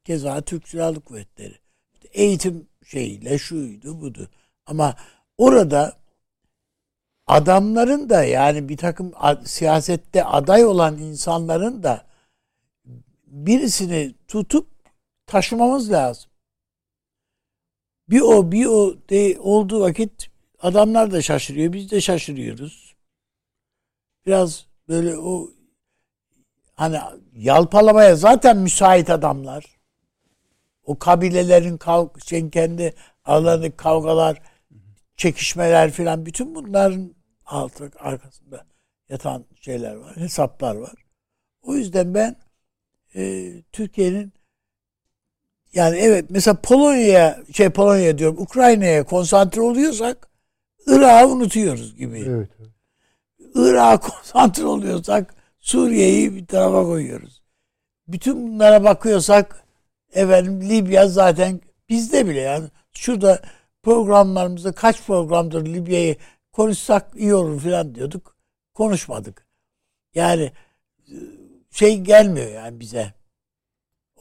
Keza 0.05 0.41
Türk 0.41 0.69
Silahlı 0.69 1.01
Kuvvetleri. 1.01 1.59
İşte 1.95 2.09
eğitim 2.13 2.69
şeyiyle 2.87 3.39
şuydu 3.39 4.01
budu. 4.01 4.31
Ama 4.67 4.97
orada 5.39 5.97
adamların 7.27 8.11
da 8.11 8.25
yani 8.25 8.69
bir 8.69 8.77
takım 8.77 9.13
siyasette 9.45 10.25
aday 10.25 10.65
olan 10.65 10.99
insanların 10.99 11.83
da 11.83 12.07
birisini 13.27 14.15
tutup 14.29 14.69
taşımamız 15.27 15.93
lazım. 15.93 16.31
Bir 18.09 18.21
o 18.21 18.53
bir 18.53 18.67
o 18.67 18.97
de 19.09 19.41
olduğu 19.41 19.81
vakit 19.81 20.31
adamlar 20.61 21.11
da 21.13 21.23
şaşırıyor. 21.23 21.73
Biz 21.73 21.91
de 21.91 22.01
şaşırıyoruz. 22.01 22.95
Biraz 24.27 24.67
böyle 24.89 25.19
o 25.19 25.51
hani 26.75 26.99
yalpalamaya 27.33 28.17
zaten 28.17 28.57
müsait 28.57 29.11
adamlar. 29.11 29.65
O 30.85 30.99
kabilelerin 30.99 31.77
kav 31.77 32.09
şey, 32.27 32.51
kendi 32.51 32.95
aralarındaki 33.25 33.77
kavgalar, 33.77 34.43
çekişmeler 35.17 35.91
filan 35.91 36.27
bütün 36.27 36.55
bunların 36.55 37.15
altı 37.47 37.91
arkasında 37.99 38.67
yatan 39.09 39.45
şeyler 39.61 39.95
var, 39.95 40.17
hesaplar 40.17 40.77
var. 40.77 40.95
O 41.63 41.75
yüzden 41.75 42.15
ben 42.15 42.37
e, 43.15 43.53
Türkiye'nin 43.73 44.33
yani 45.75 45.99
evet 45.99 46.25
mesela 46.31 46.55
Polonya'ya 46.63 47.43
şey 47.53 47.71
Polonya 47.71 48.19
diyorum 48.19 48.39
Ukrayna'ya 48.39 49.05
konsantre 49.05 49.61
oluyorsak 49.61 50.29
Irak'ı 50.87 51.29
unutuyoruz 51.29 51.97
gibi. 51.97 52.25
Evet. 52.29 52.49
Irak'a 53.55 53.99
konsantre 54.09 54.67
oluyorsak 54.67 55.35
Suriye'yi 55.61 56.35
bir 56.35 56.47
tarafa 56.47 56.85
koyuyoruz. 56.85 57.43
Bütün 58.09 58.49
bunlara 58.49 58.85
bakıyorsak 58.85 59.65
efendim 60.13 60.69
Libya 60.69 61.09
zaten 61.09 61.61
bizde 61.89 62.27
bile 62.27 62.41
yani 62.41 62.69
şurada 62.93 63.41
programlarımızda 63.83 64.73
kaç 64.73 65.03
programdır 65.03 65.67
Libya'yı 65.67 66.17
konuşsak 66.53 67.11
iyi 67.17 67.35
olur 67.35 67.61
falan 67.61 67.95
diyorduk. 67.95 68.37
Konuşmadık. 68.75 69.47
Yani 70.15 70.53
e, 71.09 71.15
şey 71.71 72.01
gelmiyor 72.01 72.51
yani 72.51 72.81
bize. 72.81 73.13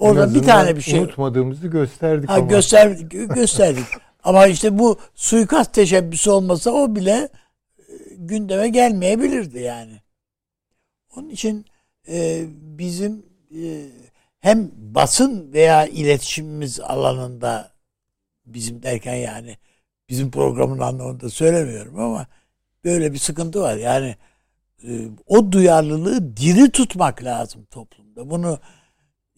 Orada 0.03 0.34
bir 0.34 0.43
tane 0.43 0.75
bir 0.75 0.81
şey. 0.81 0.99
Unutmadığımızı 0.99 1.67
gösterdik 1.67 2.30
Ha, 2.30 2.34
ama. 2.34 2.47
göster, 2.47 2.88
gösterdik. 3.09 3.85
Ama 4.23 4.47
işte 4.47 4.80
bu 4.80 4.99
suikast 5.15 5.73
teşebbüsü 5.73 6.30
olmasa 6.30 6.71
o 6.71 6.95
bile 6.95 7.30
e, 7.80 7.84
gündeme 8.17 8.69
gelmeyebilirdi 8.69 9.59
yani. 9.59 10.01
Onun 11.15 11.30
için 11.30 11.65
e, 12.07 12.43
bizim 12.49 13.25
e, 13.51 13.85
hem 14.39 14.71
basın 14.75 15.53
veya 15.53 15.85
iletişimimiz 15.85 16.80
alanında 16.80 17.71
bizim 18.45 18.84
derken 18.84 19.15
yani 19.15 19.57
bizim 20.09 20.31
programın 20.31 20.80
anlamında 20.80 21.30
söylemiyorum 21.30 21.99
ama 21.99 22.27
böyle 22.84 23.13
bir 23.13 23.17
sıkıntı 23.17 23.61
var. 23.61 23.77
Yani 23.77 24.15
e, 24.84 24.89
o 25.27 25.51
duyarlılığı 25.51 26.38
diri 26.38 26.71
tutmak 26.71 27.23
lazım 27.23 27.65
toplumda. 27.71 28.30
Bunu 28.30 28.59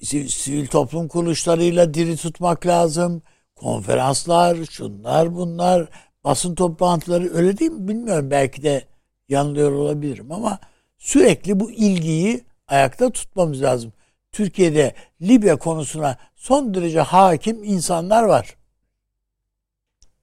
sivil 0.04 0.68
toplum 0.68 1.08
kuruluşlarıyla 1.08 1.94
diri 1.94 2.18
tutmak 2.18 2.66
lazım. 2.66 3.22
Konferanslar, 3.56 4.66
şunlar 4.66 5.36
bunlar, 5.36 5.90
basın 6.24 6.56
toplantıları 6.56 7.34
öyle 7.34 7.58
değil 7.58 7.72
mi 7.72 7.88
bilmiyorum. 7.88 8.32
Belki 8.32 8.64
de 8.64 8.86
yanılıyor 9.30 9.72
olabilirim 9.72 10.32
ama 10.32 10.60
sürekli 10.98 11.60
bu 11.60 11.72
ilgiyi 11.72 12.44
ayakta 12.68 13.10
tutmamız 13.10 13.62
lazım. 13.62 13.94
Türkiye'de 14.32 14.96
Libya 15.22 15.56
konusuna 15.58 16.18
son 16.36 16.74
derece 16.74 17.02
hakim 17.02 17.64
insanlar 17.64 18.24
var. 18.24 18.56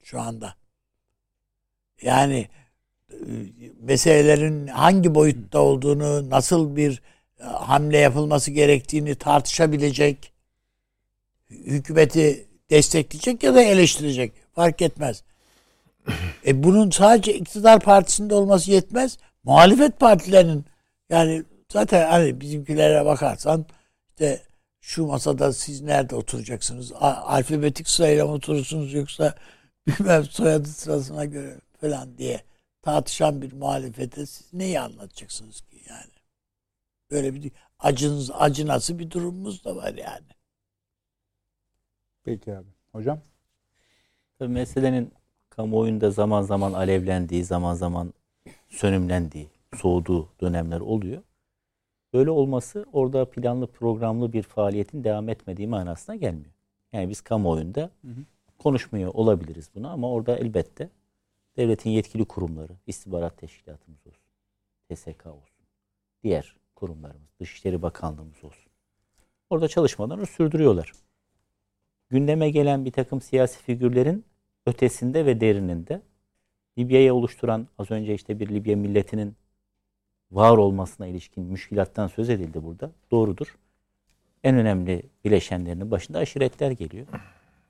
Şu 0.03 0.21
anda. 0.21 0.55
Yani 2.03 2.49
e, 3.11 3.17
meselelerin 3.81 4.67
hangi 4.67 5.15
boyutta 5.15 5.61
olduğunu, 5.61 6.31
nasıl 6.31 6.77
bir 6.77 7.03
hamle 7.43 7.99
yapılması 7.99 8.51
gerektiğini 8.51 9.15
tartışabilecek, 9.15 10.33
hükümeti 11.51 12.47
destekleyecek 12.71 13.43
ya 13.43 13.55
da 13.55 13.63
eleştirecek. 13.63 14.33
Fark 14.55 14.83
etmez. 14.83 15.23
E 16.47 16.63
bunun 16.63 16.91
sadece 16.91 17.35
iktidar 17.35 17.81
partisinde 17.81 18.35
olması 18.35 18.71
yetmez. 18.71 19.19
Muhalefet 19.45 20.01
partilerinin 20.01 20.65
yani 21.11 21.45
zaten 21.73 22.11
hani 22.11 22.41
bizimkilere 22.41 23.05
bakarsan 23.05 23.67
işte 24.11 24.43
şu 24.81 25.07
masada 25.07 25.53
siz 25.53 25.81
nerede 25.81 26.15
oturacaksınız? 26.15 26.93
Alfabetik 27.01 27.89
sırayla 27.89 28.27
mı 28.27 28.33
oturursunuz 28.33 28.93
yoksa 28.93 29.35
bilmem 29.87 30.25
soyadı 30.25 30.69
sırasına 30.69 31.25
göre 31.25 31.57
falan 31.81 32.19
diye 32.19 32.43
tartışan 32.83 33.43
bir 33.43 33.53
muhalefete 33.53 34.27
siz 34.27 34.53
neyi 34.53 34.81
anlatacaksınız 34.81 35.61
ki? 35.61 35.72
Böyle 37.13 37.35
bir 37.35 37.53
acınız 37.79 38.31
acınası 38.35 38.99
bir 38.99 39.11
durumumuz 39.11 39.65
da 39.65 39.77
var 39.77 39.95
yani. 39.95 40.27
Peki 42.25 42.57
abi. 42.57 42.69
Hocam? 42.93 43.21
Tabii 44.39 44.53
meselenin 44.53 45.13
kamuoyunda 45.51 46.11
zaman 46.11 46.43
zaman 46.43 46.73
alevlendiği, 46.73 47.45
zaman 47.45 47.75
zaman 47.75 48.15
sönümlendiği, 48.69 49.49
soğuduğu 49.77 50.29
dönemler 50.41 50.81
oluyor. 50.81 51.23
Böyle 52.13 52.31
olması 52.31 52.87
orada 52.93 53.31
planlı 53.31 53.67
programlı 53.67 54.33
bir 54.33 54.43
faaliyetin 54.43 55.05
devam 55.05 55.29
etmediği 55.29 55.69
manasına 55.69 56.17
gelmiyor. 56.17 56.55
Yani 56.93 57.09
biz 57.09 57.21
kamuoyunda 57.21 57.91
konuşmuyor 58.59 59.15
olabiliriz 59.15 59.71
bunu 59.75 59.91
ama 59.91 60.11
orada 60.11 60.37
elbette 60.37 60.91
devletin 61.57 61.91
yetkili 61.91 62.25
kurumları, 62.25 62.73
istihbarat 62.87 63.39
teşkilatımız 63.39 64.07
olsun, 64.07 64.23
TSK 64.89 65.27
olsun, 65.27 65.67
diğer 66.23 66.62
kurumlarımız, 66.83 67.29
Dışişleri 67.41 67.83
Bakanlığımız 67.83 68.45
olsun. 68.45 68.73
Orada 69.51 69.69
çalışmalarını 69.69 70.27
sürdürüyorlar. 70.27 70.93
Gündeme 72.11 72.51
gelen 72.51 72.85
bir 72.85 72.93
takım 72.93 73.21
siyasi 73.21 73.63
figürlerin 73.63 74.25
ötesinde 74.67 75.27
ve 75.27 75.41
derininde 75.41 76.03
Libya'yı 76.79 77.15
oluşturan 77.15 77.69
az 77.79 77.91
önce 77.91 78.15
işte 78.15 78.41
bir 78.41 78.49
Libya 78.49 78.77
milletinin 78.77 79.37
var 80.31 80.57
olmasına 80.57 81.07
ilişkin 81.07 81.45
müşkilattan 81.45 82.09
söz 82.09 82.31
edildi 82.31 82.65
burada. 82.65 82.91
Doğrudur. 83.11 83.59
En 84.45 84.57
önemli 84.57 85.03
bileşenlerinin 85.25 85.91
başında 85.91 86.19
aşiretler 86.19 86.71
geliyor. 86.71 87.07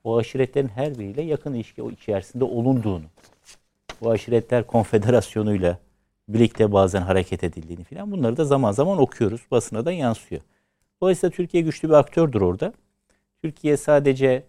O 0.03 0.17
aşiretlerin 0.17 0.67
her 0.67 0.99
biriyle 0.99 1.21
yakın 1.21 1.53
ilişki 1.53 1.81
içerisinde 1.81 2.43
olunduğunu, 2.43 3.05
bu 4.01 4.11
aşiretler 4.11 4.67
konfederasyonuyla 4.67 5.79
birlikte 6.27 6.71
bazen 6.71 7.01
hareket 7.01 7.43
edildiğini 7.43 7.83
filan 7.83 8.11
bunları 8.11 8.37
da 8.37 8.45
zaman 8.45 8.71
zaman 8.71 8.97
okuyoruz. 8.97 9.41
Basına 9.51 9.85
da 9.85 9.91
yansıyor. 9.91 10.41
Dolayısıyla 11.01 11.31
Türkiye 11.35 11.63
güçlü 11.63 11.89
bir 11.89 11.93
aktördür 11.93 12.41
orada. 12.41 12.73
Türkiye 13.41 13.77
sadece 13.77 14.43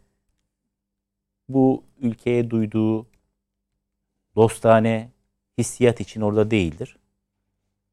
bu 1.48 1.82
ülkeye 2.00 2.50
duyduğu 2.50 3.06
dostane 4.36 5.10
hissiyat 5.58 6.00
için 6.00 6.20
orada 6.20 6.50
değildir. 6.50 6.96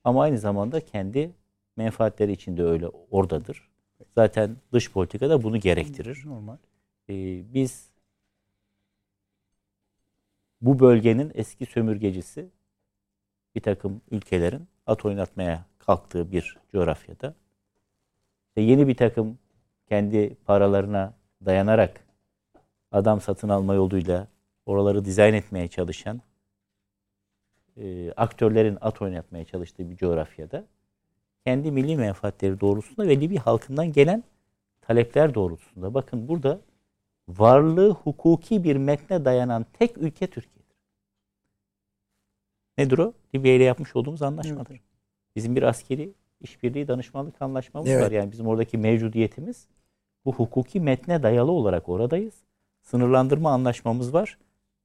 Ama 0.03 0.23
aynı 0.23 0.37
zamanda 0.37 0.85
kendi 0.85 1.31
menfaatleri 1.77 2.31
için 2.31 2.57
de 2.57 2.63
öyle 2.63 2.87
oradadır. 2.87 3.69
Zaten 4.15 4.57
dış 4.73 4.91
politika 4.91 5.29
da 5.29 5.43
bunu 5.43 5.59
gerektirir. 5.59 6.23
Normal. 6.25 6.57
Ee, 7.09 7.53
biz 7.53 7.89
bu 10.61 10.79
bölgenin 10.79 11.31
eski 11.33 11.65
sömürgecisi 11.65 12.49
bir 13.55 13.61
takım 13.61 14.01
ülkelerin 14.11 14.67
at 14.87 15.05
oynatmaya 15.05 15.65
kalktığı 15.79 16.31
bir 16.31 16.57
coğrafyada 16.71 17.33
ve 18.57 18.61
yeni 18.61 18.87
bir 18.87 18.95
takım 18.95 19.37
kendi 19.89 20.35
paralarına 20.45 21.13
dayanarak 21.45 22.05
adam 22.91 23.21
satın 23.21 23.49
alma 23.49 23.73
yoluyla 23.73 24.27
oraları 24.65 25.05
dizayn 25.05 25.33
etmeye 25.33 25.67
çalışan 25.67 26.21
e, 27.77 28.11
aktörlerin 28.11 28.77
at 28.81 29.01
oynatmaya 29.01 29.45
çalıştığı 29.45 29.89
bir 29.89 29.95
coğrafyada 29.95 30.65
kendi 31.45 31.71
milli 31.71 31.97
menfaatleri 31.97 32.61
doğrultusunda 32.61 33.07
ve 33.07 33.21
Libya 33.21 33.45
halkından 33.45 33.91
gelen 33.91 34.23
talepler 34.81 35.33
doğrultusunda 35.33 35.93
bakın 35.93 36.27
burada 36.27 36.59
varlığı 37.29 37.89
hukuki 37.89 38.63
bir 38.63 38.75
metne 38.75 39.25
dayanan 39.25 39.65
tek 39.73 39.97
ülke 39.97 40.27
Türkiye'dir. 40.27 40.60
Nedir 42.81 42.97
o? 42.97 43.13
Libya 43.35 43.55
ile 43.55 43.63
yapmış 43.63 43.95
olduğumuz 43.95 44.21
anlaşmadır. 44.21 44.81
Bizim 45.35 45.55
bir 45.55 45.63
askeri 45.63 46.13
işbirliği 46.41 46.87
danışmanlık 46.87 47.41
anlaşmamız 47.41 47.89
Evet. 47.89 48.05
var. 48.05 48.11
Yani 48.11 48.31
bizim 48.31 48.47
oradaki 48.47 48.77
mevcudiyetimiz 48.77 49.67
bu 50.25 50.33
hukuki 50.33 50.79
metne 50.79 51.23
dayalı 51.23 51.51
olarak 51.51 51.89
oradayız. 51.89 52.33
Sınırlandırma 52.81 53.51
anlaşmamız 53.51 54.13
var 54.13 54.37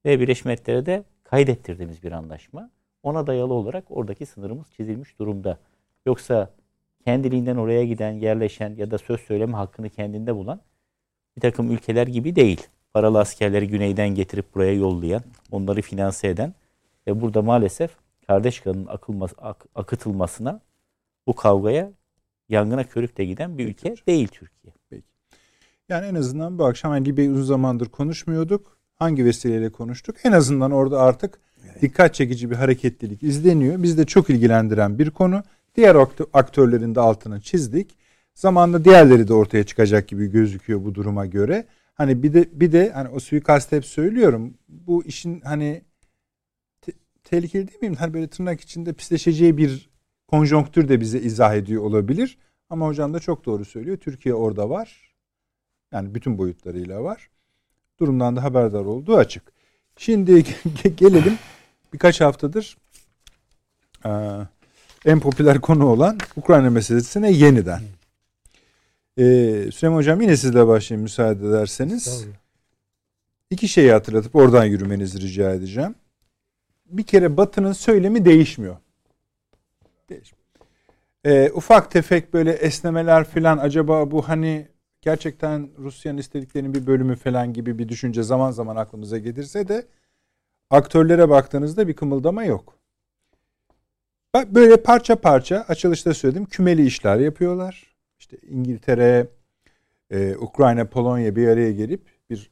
ve 0.04 0.20
Birleşmiş 0.20 0.44
Milletler'e 0.44 0.86
de 0.86 1.04
kaydettirdiğimiz 1.24 2.02
bir 2.02 2.12
anlaşma. 2.12 2.70
Ona 3.02 3.26
dayalı 3.26 3.54
olarak 3.54 3.84
oradaki 3.90 4.26
sınırımız 4.26 4.66
çizilmiş 4.76 5.18
durumda. 5.18 5.58
Yoksa 6.06 6.50
kendiliğinden 7.04 7.56
oraya 7.56 7.84
giden, 7.84 8.12
yerleşen 8.12 8.74
ya 8.76 8.90
da 8.90 8.98
söz 8.98 9.20
söyleme 9.20 9.56
hakkını 9.56 9.90
kendinde 9.90 10.36
bulan 10.36 10.60
bir 11.36 11.40
takım 11.40 11.70
ülkeler 11.70 12.06
gibi 12.06 12.36
değil. 12.36 12.66
Paralı 12.94 13.18
askerleri 13.18 13.68
güneyden 13.68 14.08
getirip 14.08 14.54
buraya 14.54 14.72
yollayan, 14.72 15.22
onları 15.50 15.82
finanse 15.82 16.28
eden 16.28 16.54
ve 17.06 17.20
burada 17.20 17.42
maalesef 17.42 17.90
kardeş 18.26 18.60
kanının 18.60 18.86
akılması, 18.86 19.34
ak- 19.38 19.66
akıtılmasına 19.74 20.60
bu 21.26 21.34
kavgaya 21.34 21.92
yangına 22.48 22.84
körükle 22.84 23.24
giden 23.24 23.58
bir 23.58 23.68
ülke 23.68 23.94
değil 24.06 24.28
Türkiye. 24.28 24.72
Yani 25.88 26.06
en 26.06 26.14
azından 26.14 26.58
bu 26.58 26.64
akşam 26.64 26.90
hani 26.90 27.06
Libya'yı 27.06 27.30
uzun 27.30 27.42
zamandır 27.44 27.88
konuşmuyorduk. 27.88 28.78
Hangi 28.94 29.24
vesileyle 29.24 29.72
konuştuk? 29.72 30.16
En 30.24 30.32
azından 30.32 30.70
orada 30.70 31.00
artık 31.00 31.40
dikkat 31.82 32.14
çekici 32.14 32.50
bir 32.50 32.56
hareketlilik 32.56 33.22
izleniyor. 33.22 33.82
Bizi 33.82 33.98
de 33.98 34.04
çok 34.06 34.30
ilgilendiren 34.30 34.98
bir 34.98 35.10
konu. 35.10 35.42
Diğer 35.76 35.94
aktö- 35.94 36.26
aktörlerin 36.32 36.94
de 36.94 37.00
altını 37.00 37.40
çizdik. 37.40 37.96
Zamanla 38.34 38.84
diğerleri 38.84 39.28
de 39.28 39.34
ortaya 39.34 39.64
çıkacak 39.64 40.08
gibi 40.08 40.26
gözüküyor 40.30 40.84
bu 40.84 40.94
duruma 40.94 41.26
göre. 41.26 41.66
Hani 41.94 42.22
bir 42.22 42.34
de 42.34 42.48
bir 42.52 42.72
de 42.72 42.90
hani 42.90 43.08
o 43.08 43.20
suikast 43.20 43.72
hep 43.72 43.84
söylüyorum. 43.84 44.54
Bu 44.68 45.04
işin 45.04 45.40
hani 45.40 45.82
tehlikeli 47.30 47.68
değil 47.68 47.80
miyim? 47.80 47.94
Hani 47.94 48.14
böyle 48.14 48.28
tırnak 48.28 48.60
içinde 48.60 48.92
pisleşeceği 48.92 49.56
bir 49.56 49.88
konjonktür 50.28 50.88
de 50.88 51.00
bize 51.00 51.20
izah 51.20 51.54
ediyor 51.54 51.82
olabilir. 51.82 52.38
Ama 52.70 52.86
hocam 52.86 53.14
da 53.14 53.20
çok 53.20 53.44
doğru 53.46 53.64
söylüyor. 53.64 53.96
Türkiye 53.96 54.34
orada 54.34 54.70
var. 54.70 55.14
Yani 55.92 56.14
bütün 56.14 56.38
boyutlarıyla 56.38 57.04
var. 57.04 57.28
Durumdan 58.00 58.36
da 58.36 58.42
haberdar 58.42 58.84
olduğu 58.84 59.16
açık. 59.16 59.42
Şimdi 59.96 60.30
ge- 60.82 60.88
gelelim 60.94 61.38
birkaç 61.92 62.20
haftadır 62.20 62.76
eee, 64.04 64.12
en 65.04 65.20
popüler 65.20 65.60
konu 65.60 65.86
olan 65.86 66.18
Ukrayna 66.36 66.70
meselesine 66.70 67.32
yeniden. 67.32 67.80
Eee 69.16 69.70
Süleyman 69.72 69.96
Hocam 69.98 70.20
yine 70.20 70.36
sizle 70.36 70.66
başlayayım 70.66 71.02
müsaade 71.02 71.48
ederseniz. 71.48 72.04
Tabii. 72.22 72.32
İki 73.50 73.68
şeyi 73.68 73.92
hatırlatıp 73.92 74.36
oradan 74.36 74.64
yürümenizi 74.64 75.20
rica 75.20 75.50
edeceğim. 75.54 75.94
Bir 76.90 77.02
kere 77.02 77.36
Batı'nın 77.36 77.72
söylemi 77.72 78.24
değişmiyor. 78.24 78.76
Değişmiyor. 80.08 80.46
Ee, 81.24 81.50
ufak 81.54 81.90
tefek 81.90 82.34
böyle 82.34 82.52
esnemeler 82.52 83.24
falan 83.24 83.58
acaba 83.58 84.10
bu 84.10 84.28
hani 84.28 84.68
gerçekten 85.00 85.70
Rusya'nın 85.78 86.18
istediklerinin 86.18 86.74
bir 86.74 86.86
bölümü 86.86 87.16
falan 87.16 87.52
gibi 87.52 87.78
bir 87.78 87.88
düşünce 87.88 88.22
zaman 88.22 88.50
zaman 88.50 88.76
aklımıza 88.76 89.18
gelirse 89.18 89.68
de 89.68 89.86
aktörlere 90.70 91.28
baktığınızda 91.28 91.88
bir 91.88 91.96
kımıldama 91.96 92.44
yok. 92.44 92.78
Böyle 94.46 94.82
parça 94.82 95.16
parça 95.16 95.64
açılışta 95.68 96.14
söyledim 96.14 96.44
kümeli 96.44 96.86
işler 96.86 97.16
yapıyorlar. 97.16 97.96
İşte 98.18 98.36
İngiltere, 98.48 99.28
e, 100.10 100.36
Ukrayna, 100.36 100.84
Polonya 100.84 101.36
bir 101.36 101.48
araya 101.48 101.72
gelip 101.72 102.00
bir 102.30 102.50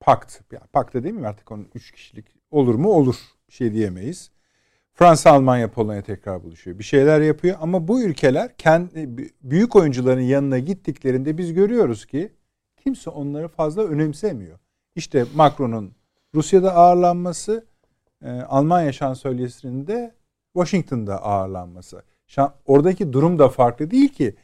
pakt, 0.00 0.40
yani 0.52 0.66
pakt 0.72 0.94
değil 0.94 1.14
mi 1.14 1.28
artık 1.28 1.50
onun 1.52 1.68
üç 1.74 1.92
kişilik 1.92 2.26
olur 2.50 2.74
mu 2.74 2.88
olur 2.88 3.16
bir 3.50 3.54
şey 3.54 3.72
diyemeyiz. 3.72 4.30
Fransa, 4.92 5.30
Almanya, 5.30 5.70
Polonya 5.70 6.02
tekrar 6.02 6.42
buluşuyor. 6.42 6.78
Bir 6.78 6.84
şeyler 6.84 7.20
yapıyor 7.20 7.56
ama 7.60 7.88
bu 7.88 8.02
ülkeler 8.02 8.56
kendi 8.56 9.32
büyük 9.42 9.76
oyuncuların 9.76 10.20
yanına 10.20 10.58
gittiklerinde 10.58 11.38
biz 11.38 11.52
görüyoruz 11.52 12.06
ki 12.06 12.32
kimse 12.76 13.10
onları 13.10 13.48
fazla 13.48 13.82
önemsemiyor. 13.82 14.58
İşte 14.94 15.24
Macron'un 15.34 15.92
Rusya'da 16.34 16.74
ağırlanması, 16.74 17.66
e, 18.24 18.30
Almanya 18.30 18.92
şansölyesinin 18.92 19.86
de 19.86 20.14
Washington'da 20.54 21.22
ağırlanması. 21.22 22.02
Oradaki 22.66 23.12
durum 23.12 23.38
da 23.38 23.48
farklı 23.48 23.90
değil 23.90 24.08
ki. 24.08 24.34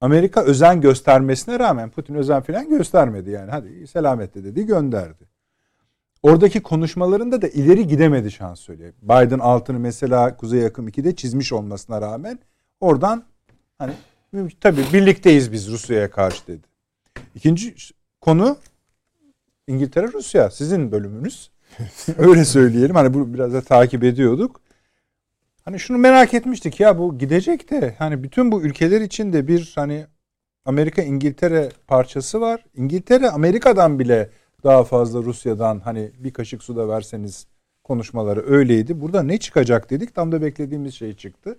Amerika 0.00 0.42
özen 0.44 0.80
göstermesine 0.80 1.58
rağmen 1.58 1.90
Putin 1.90 2.14
özen 2.14 2.42
falan 2.42 2.68
göstermedi 2.68 3.30
yani. 3.30 3.50
Hadi 3.50 3.86
selametle 3.86 4.44
dedi 4.44 4.66
gönderdi. 4.66 5.33
Oradaki 6.24 6.62
konuşmalarında 6.62 7.42
da 7.42 7.48
ileri 7.48 7.86
gidemedi 7.86 8.30
şansölye. 8.30 8.92
Biden 9.02 9.38
altını 9.38 9.78
mesela 9.78 10.36
Kuzey 10.36 10.66
Akım 10.66 10.88
2'de 10.88 11.16
çizmiş 11.16 11.52
olmasına 11.52 12.00
rağmen 12.00 12.38
oradan 12.80 13.24
hani 13.78 13.92
tabii 14.60 14.82
birlikteyiz 14.92 15.52
biz 15.52 15.68
Rusya'ya 15.68 16.10
karşı 16.10 16.46
dedi. 16.46 16.66
İkinci 17.34 17.74
konu 18.20 18.56
İngiltere 19.68 20.12
Rusya 20.12 20.50
sizin 20.50 20.92
bölümünüz. 20.92 21.50
Öyle 22.18 22.44
söyleyelim. 22.44 22.96
Hani 22.96 23.14
bu 23.14 23.34
biraz 23.34 23.52
da 23.52 23.60
takip 23.60 24.04
ediyorduk. 24.04 24.60
Hani 25.64 25.80
şunu 25.80 25.98
merak 25.98 26.34
etmiştik 26.34 26.80
ya 26.80 26.98
bu 26.98 27.18
gidecek 27.18 27.70
de 27.70 27.94
hani 27.98 28.22
bütün 28.22 28.52
bu 28.52 28.62
ülkeler 28.62 29.00
için 29.00 29.32
de 29.32 29.48
bir 29.48 29.72
hani 29.74 30.06
Amerika 30.64 31.02
İngiltere 31.02 31.68
parçası 31.86 32.40
var. 32.40 32.64
İngiltere 32.74 33.30
Amerika'dan 33.30 33.98
bile 33.98 34.30
daha 34.64 34.84
fazla 34.84 35.22
Rusya'dan 35.22 35.80
hani 35.80 36.10
bir 36.18 36.32
kaşık 36.32 36.62
suda 36.62 36.88
verseniz 36.88 37.46
konuşmaları 37.84 38.46
öyleydi. 38.46 39.00
Burada 39.00 39.22
ne 39.22 39.38
çıkacak 39.38 39.90
dedik. 39.90 40.14
Tam 40.14 40.32
da 40.32 40.42
beklediğimiz 40.42 40.94
şey 40.94 41.12
çıktı. 41.12 41.58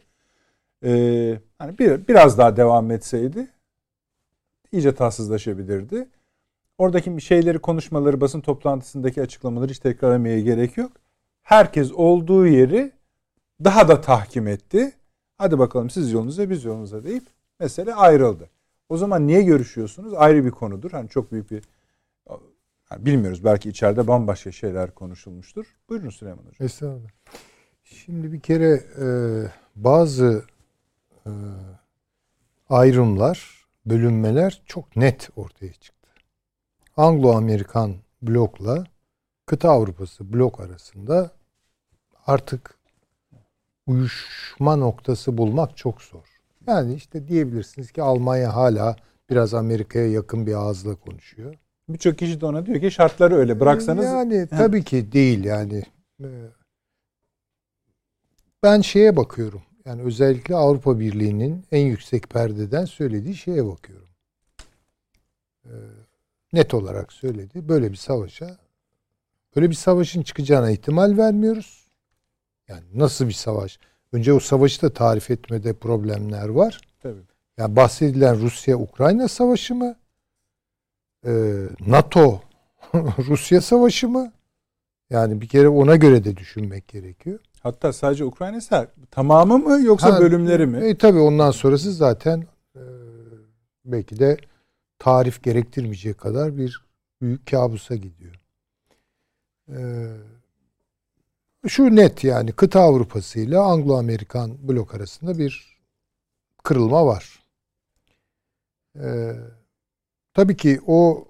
Ee, 0.83 1.39
hani 1.59 1.79
bir, 1.79 2.07
biraz 2.07 2.37
daha 2.37 2.57
devam 2.57 2.91
etseydi 2.91 3.47
iyice 4.71 4.95
tatsızlaşabilirdi. 4.95 6.07
Oradaki 6.77 7.21
şeyleri 7.21 7.59
konuşmaları 7.59 8.21
basın 8.21 8.41
toplantısındaki 8.41 9.21
açıklamaları 9.21 9.71
hiç 9.71 9.79
tekrarlamaya 9.79 10.39
gerek 10.41 10.77
yok. 10.77 10.91
Herkes 11.43 11.91
olduğu 11.91 12.47
yeri 12.47 12.91
daha 13.63 13.87
da 13.87 14.01
tahkim 14.01 14.47
etti. 14.47 14.93
Hadi 15.37 15.59
bakalım 15.59 15.89
siz 15.89 16.11
yolunuza 16.11 16.49
biz 16.49 16.63
yolumuza 16.63 17.03
deyip 17.03 17.23
mesele 17.59 17.95
ayrıldı. 17.95 18.49
O 18.89 18.97
zaman 18.97 19.27
niye 19.27 19.43
görüşüyorsunuz? 19.43 20.13
Ayrı 20.13 20.45
bir 20.45 20.51
konudur. 20.51 20.91
Hani 20.91 21.09
çok 21.09 21.31
büyük 21.31 21.51
bir 21.51 21.63
bilmiyoruz. 22.97 23.43
Belki 23.43 23.69
içeride 23.69 24.07
bambaşka 24.07 24.51
şeyler 24.51 24.91
konuşulmuştur. 24.91 25.65
Buyurun 25.89 26.09
Süleyman 26.09 26.43
Hocam. 26.43 26.65
Estağfurullah. 26.65 27.09
Şimdi 27.83 28.31
bir 28.31 28.39
kere 28.39 28.83
e, 29.01 29.07
bazı 29.75 30.43
e, 31.25 31.31
ayrımlar, 32.69 33.65
bölünmeler 33.85 34.61
çok 34.65 34.95
net 34.95 35.29
ortaya 35.35 35.73
çıktı. 35.73 36.09
Anglo-Amerikan 36.97 37.95
blokla 38.21 38.83
kıta 39.45 39.69
Avrupası 39.69 40.33
blok 40.33 40.59
arasında 40.59 41.31
artık 42.25 42.79
uyuşma 43.87 44.75
noktası 44.75 45.37
bulmak 45.37 45.77
çok 45.77 46.01
zor. 46.01 46.25
Yani 46.67 46.93
işte 46.93 47.27
diyebilirsiniz 47.27 47.91
ki 47.91 48.01
Almanya 48.01 48.55
hala 48.55 48.95
biraz 49.29 49.53
Amerika'ya 49.53 50.11
yakın 50.11 50.47
bir 50.47 50.53
ağızla 50.53 50.95
konuşuyor. 50.95 51.55
Birçok 51.89 52.17
kişi 52.17 52.41
de 52.41 52.45
ona 52.45 52.65
diyor 52.65 52.81
ki 52.81 52.91
şartları 52.91 53.35
öyle 53.35 53.59
bıraksanız. 53.59 54.05
Yani 54.05 54.47
tabii 54.47 54.83
ki 54.83 55.11
değil 55.11 55.43
yani. 55.43 55.83
Ee, 56.23 56.27
Ben 58.63 58.81
şeye 58.81 59.15
bakıyorum. 59.15 59.61
Yani 59.85 60.01
özellikle 60.01 60.55
Avrupa 60.55 60.99
Birliği'nin 60.99 61.65
en 61.71 61.85
yüksek 61.85 62.29
perdeden 62.29 62.85
söylediği 62.85 63.35
şeye 63.35 63.65
bakıyorum. 63.65 64.07
Ee, 65.65 65.69
Net 66.53 66.73
olarak 66.73 67.13
söyledi. 67.13 67.69
Böyle 67.69 67.91
bir 67.91 67.97
savaşa 67.97 68.57
böyle 69.55 69.69
bir 69.69 69.75
savaşın 69.75 70.21
çıkacağına 70.21 70.71
ihtimal 70.71 71.17
vermiyoruz. 71.17 71.87
Yani 72.67 72.83
nasıl 72.93 73.27
bir 73.27 73.33
savaş? 73.33 73.79
Önce 74.11 74.33
o 74.33 74.39
savaşı 74.39 74.81
da 74.81 74.93
tarif 74.93 75.31
etmede 75.31 75.73
problemler 75.73 76.49
var. 76.49 76.81
Tabii. 77.03 77.21
Yani 77.57 77.75
bahsedilen 77.75 78.41
Rusya-Ukrayna 78.41 79.27
savaşı 79.27 79.75
mı? 79.75 79.95
Ee, 81.25 81.67
NATO 81.87 82.41
Rusya 83.27 83.61
savaşı 83.61 84.09
mı? 84.09 84.31
Yani 85.09 85.41
bir 85.41 85.47
kere 85.47 85.69
ona 85.69 85.95
göre 85.95 86.23
de 86.23 86.37
düşünmek 86.37 86.87
gerekiyor. 86.87 87.39
Hatta 87.63 87.93
sadece 87.93 88.25
Ukrayna 88.25 88.59
tamamı 89.11 89.57
mı 89.57 89.81
yoksa 89.81 90.15
Ha, 90.15 90.19
bölümleri 90.19 90.65
mi? 90.65 90.77
E, 90.77 90.97
tabii 90.97 91.19
ondan 91.19 91.51
sonrası 91.51 91.93
zaten 91.93 92.43
e, 92.75 92.81
belki 93.85 94.19
de 94.19 94.37
tarif 94.99 95.43
gerektirmeyecek 95.43 96.17
kadar 96.17 96.57
bir 96.57 96.81
büyük 97.21 97.47
kabusa 97.47 97.95
gidiyor. 97.95 98.35
E, 99.69 99.77
şu 101.67 101.95
net 101.95 102.23
yani 102.23 102.51
kıta 102.51 102.81
Avrupası 102.81 103.39
ile 103.39 103.57
Anglo-Amerikan 103.57 104.67
blok 104.67 104.95
arasında 104.95 105.37
bir 105.37 105.77
kırılma 106.63 107.05
var. 107.05 107.39
E, 108.95 109.35
tabii 110.35 110.57
ki 110.57 110.79
o 110.87 111.27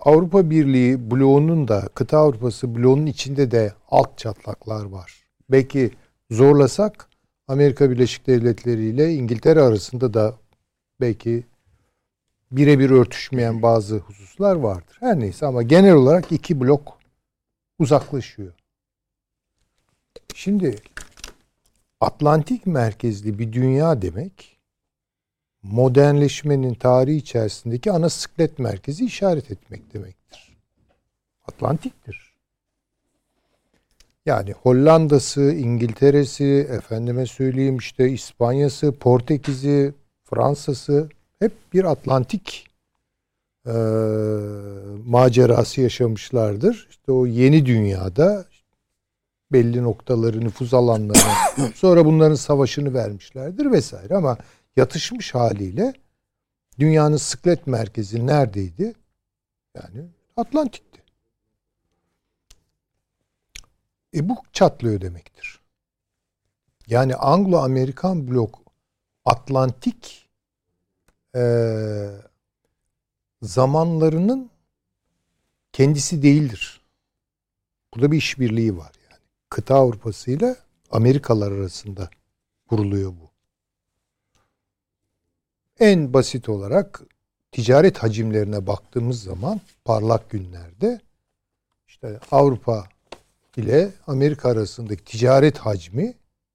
Avrupa 0.00 0.50
Birliği 0.50 1.10
bloğunun 1.10 1.68
da 1.68 1.88
kıta 1.94 2.18
Avrupası 2.18 2.74
bloğunun 2.74 3.06
içinde 3.06 3.50
de 3.50 3.74
alt 3.90 4.18
çatlaklar 4.18 4.84
var. 4.84 5.24
Belki 5.50 5.90
zorlasak 6.30 7.08
Amerika 7.48 7.90
Birleşik 7.90 8.26
Devletleri 8.26 8.84
ile 8.84 9.14
İngiltere 9.14 9.62
arasında 9.62 10.14
da 10.14 10.38
belki 11.00 11.44
birebir 12.50 12.90
örtüşmeyen 12.90 13.62
bazı 13.62 13.96
hususlar 13.96 14.56
vardır. 14.56 14.96
Her 15.00 15.20
neyse 15.20 15.46
ama 15.46 15.62
genel 15.62 15.94
olarak 15.94 16.32
iki 16.32 16.60
blok 16.60 16.98
uzaklaşıyor. 17.78 18.52
Şimdi 20.34 20.76
Atlantik 22.00 22.66
merkezli 22.66 23.38
bir 23.38 23.52
dünya 23.52 24.02
demek 24.02 24.53
modernleşmenin 25.64 26.74
tarihi 26.74 27.16
içerisindeki 27.16 27.92
ana 27.92 28.08
sıklet 28.08 28.58
merkezi 28.58 29.04
işaret 29.04 29.50
etmek 29.50 29.94
demektir. 29.94 30.56
Atlantik'tir. 31.48 32.34
Yani 34.26 34.52
Hollanda'sı, 34.52 35.42
İngiltere'si, 35.52 36.68
efendime 36.70 37.26
söyleyeyim 37.26 37.76
işte 37.76 38.10
İspanya'sı, 38.10 38.92
Portekiz'i, 38.92 39.94
Fransa'sı 40.24 41.08
hep 41.38 41.52
bir 41.72 41.84
Atlantik 41.84 42.66
e, 43.66 43.72
macerası 45.06 45.80
yaşamışlardır. 45.80 46.86
İşte 46.90 47.12
o 47.12 47.26
yeni 47.26 47.66
dünyada 47.66 48.44
belli 49.52 49.82
noktaları, 49.82 50.40
nüfuz 50.40 50.74
alanlarını, 50.74 51.72
sonra 51.74 52.04
bunların 52.04 52.34
savaşını 52.34 52.94
vermişlerdir 52.94 53.72
vesaire 53.72 54.14
ama 54.14 54.38
yatışmış 54.76 55.34
haliyle 55.34 55.92
dünyanın 56.78 57.16
sıklet 57.16 57.66
merkezi 57.66 58.26
neredeydi? 58.26 58.94
Yani 59.74 60.04
Atlantik'ti. 60.36 61.02
E 64.14 64.28
bu 64.28 64.36
çatlıyor 64.52 65.00
demektir. 65.00 65.60
Yani 66.86 67.14
Anglo-Amerikan 67.14 68.28
blok 68.28 68.62
Atlantik 69.24 70.28
e, 71.36 71.42
zamanlarının 73.42 74.50
kendisi 75.72 76.22
değildir. 76.22 76.80
Burada 77.94 78.12
bir 78.12 78.16
işbirliği 78.16 78.76
var 78.76 78.92
yani. 79.10 79.22
Kıta 79.50 79.74
Avrupası 79.74 80.30
ile 80.30 80.56
Amerikalar 80.90 81.52
arasında 81.52 82.10
kuruluyor 82.68 83.10
bu. 83.10 83.23
En 85.80 86.12
basit 86.12 86.48
olarak 86.48 87.00
ticaret 87.52 87.98
hacimlerine 87.98 88.66
baktığımız 88.66 89.22
zaman 89.22 89.60
parlak 89.84 90.30
günlerde 90.30 91.00
işte 91.88 92.20
Avrupa 92.30 92.88
ile 93.56 93.90
Amerika 94.06 94.48
arasındaki 94.48 95.04
ticaret 95.04 95.58
hacmi 95.58 96.14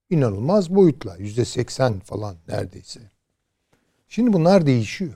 inanılmaz 0.10 0.76
boyutla. 0.76 1.16
Yüzde 1.18 1.46
seksen 1.46 2.00
falan 2.00 2.36
neredeyse. 2.48 3.00
Şimdi 4.08 4.34
bunlar 4.34 4.66
değişiyor. 4.66 5.14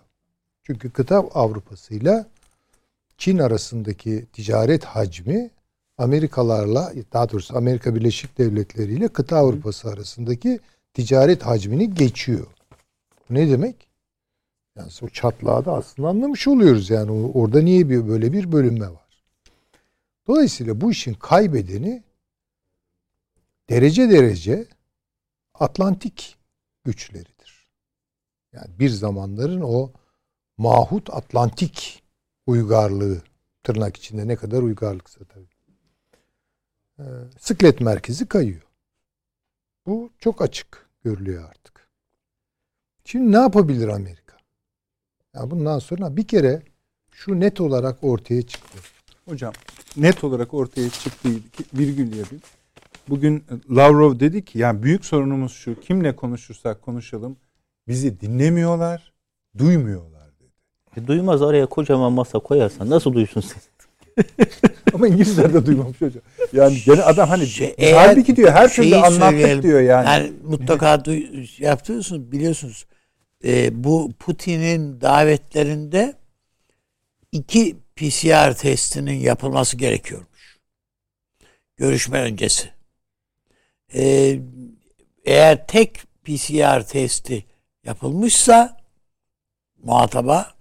Çünkü 0.64 0.92
kıta 0.92 1.18
Avrupası 1.20 1.94
ile 1.94 2.26
Çin 3.18 3.38
arasındaki 3.38 4.26
ticaret 4.34 4.86
hacmi 4.86 5.50
Amerikalarla 5.98 6.94
daha 7.14 7.30
doğrusu 7.30 7.58
Amerika 7.58 7.96
Birleşik 7.96 8.38
Devletleri 8.38 8.94
ile 8.94 9.08
kıta 9.08 9.38
Avrupası 9.38 9.90
arasındaki 9.90 10.60
ticaret 10.94 11.44
hacmini 11.44 11.94
geçiyor. 11.94 12.48
Bu 13.30 13.34
ne 13.34 13.50
demek? 13.50 13.93
Yani 14.76 14.92
o 15.02 15.10
çatlağı 15.10 15.66
da 15.66 15.74
aslında 15.74 16.10
anlamış 16.10 16.48
oluyoruz 16.48 16.90
yani 16.90 17.12
orada 17.12 17.62
niye 17.62 17.90
bir 17.90 18.08
böyle 18.08 18.34
bir 18.34 18.52
bölünme 18.52 18.90
var. 18.90 19.24
Dolayısıyla 20.28 20.82
bu 20.82 20.92
işin 20.92 21.14
kaybedeni 21.14 22.04
derece 23.70 24.10
derece 24.10 24.68
Atlantik 25.54 26.38
güçleridir. 26.84 27.68
Yani 28.54 28.80
bir 28.80 28.90
zamanların 28.90 29.62
o 29.62 29.92
mahut 30.58 31.10
Atlantik 31.14 32.04
uygarlığı 32.48 33.22
tırnak 33.64 33.98
içinde 33.98 34.28
ne 34.28 34.36
kadar 34.36 34.62
uygarlıksa 34.62 35.20
tabii. 35.26 35.48
Ee, 37.00 37.04
sıklet 37.40 37.82
merkezi 37.82 38.28
kayıyor. 38.28 38.62
Bu 39.86 40.12
çok 40.20 40.42
açık 40.42 40.90
görülüyor 41.04 41.50
artık. 41.50 41.90
Şimdi 43.06 43.32
ne 43.32 43.38
yapabilir 43.38 43.88
Amerika? 43.88 44.23
Ya 45.36 45.52
bundan 45.52 45.80
sonra 45.80 46.18
bir 46.18 46.28
kere 46.28 46.62
şu 47.12 47.40
net 47.40 47.62
olarak 47.62 48.04
ortaya 48.04 48.42
çıktı. 48.42 48.78
Hocam 49.30 49.54
net 49.98 50.24
olarak 50.24 50.54
ortaya 50.54 50.90
çıktı 50.90 51.30
virgül 51.74 52.18
yapayım. 52.18 52.44
Bugün 53.10 53.44
Lavrov 53.70 54.20
dedi 54.20 54.46
ki 54.46 54.60
yani 54.60 54.84
büyük 54.84 55.06
sorunumuz 55.06 55.52
şu 55.52 55.80
kimle 55.80 56.16
konuşursak 56.16 56.82
konuşalım 56.82 57.38
bizi 57.88 58.22
dinlemiyorlar, 58.22 59.14
duymuyorlar 59.58 60.28
dedi. 60.40 60.52
E, 60.98 61.08
duymaz 61.08 61.42
oraya 61.42 61.66
kocaman 61.66 62.12
masa 62.14 62.40
koyarsan 62.40 62.90
nasıl 62.90 63.14
duysun 63.14 63.42
seni? 63.42 63.64
Ama 64.94 65.08
İngilizler 65.08 65.54
de 65.54 65.66
duymamış 65.66 66.02
hocam. 66.02 66.24
Yani 66.54 66.78
gene 66.86 67.02
adam 67.02 67.30
hani 67.30 67.48
Şey, 67.48 67.76
halbuki 67.94 68.36
diyor 68.36 68.52
her 68.52 68.74
türlü 68.74 68.90
şeyi 68.90 69.04
anlattık 69.04 69.64
diyor 69.64 69.82
yani. 69.82 70.06
Yani 70.06 70.34
mutlaka 70.44 70.96
duy- 70.96 71.64
yapıyorsunuz 71.64 72.32
biliyorsunuz. 72.32 72.86
Ee, 73.46 73.84
bu 73.84 74.12
Putin'in 74.20 75.02
davetlerinde 75.02 76.16
iki 77.32 77.78
PCR 77.96 78.54
testinin 78.58 79.20
yapılması 79.20 79.78
gerekiyormuş. 79.78 80.60
Görüşme 81.78 82.22
öncesi. 82.22 82.70
Ee, 83.96 84.40
eğer 85.26 85.68
tek 85.68 86.04
PCR 86.24 86.88
testi 86.88 87.46
yapılmışsa 87.84 88.78
muhataba 89.84 90.54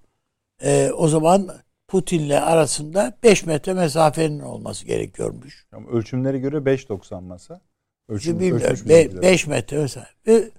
e, 0.62 0.90
o 0.90 1.08
zaman 1.08 1.62
Putin'le 1.88 2.30
arasında 2.30 3.18
5 3.22 3.46
metre 3.46 3.74
mesafenin 3.74 4.40
olması 4.40 4.86
gerekiyormuş. 4.86 5.66
Ama 5.72 5.90
ölçümlere 5.90 6.38
göre 6.38 6.56
5.90 6.56 7.20
masa. 7.20 7.60
Ölçüm, 8.08 8.40
Bilmiyorum. 8.40 8.66
ölçmüş 8.66 8.88
bizimkiler. 8.88 9.22
5 9.22 9.46
metre 9.46 9.78
mesela. 9.78 10.08
Ve 10.26 10.50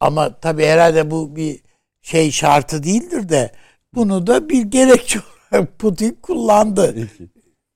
Ama 0.00 0.40
tabii 0.40 0.64
herhalde 0.64 1.10
bu 1.10 1.36
bir 1.36 1.60
şey 2.02 2.30
şartı 2.30 2.82
değildir 2.82 3.28
de 3.28 3.52
bunu 3.94 4.26
da 4.26 4.48
bir 4.48 4.62
gerekçe 4.62 5.20
olarak 5.20 5.78
Putin 5.78 6.18
kullandı. 6.22 6.94
Peki. 6.94 7.28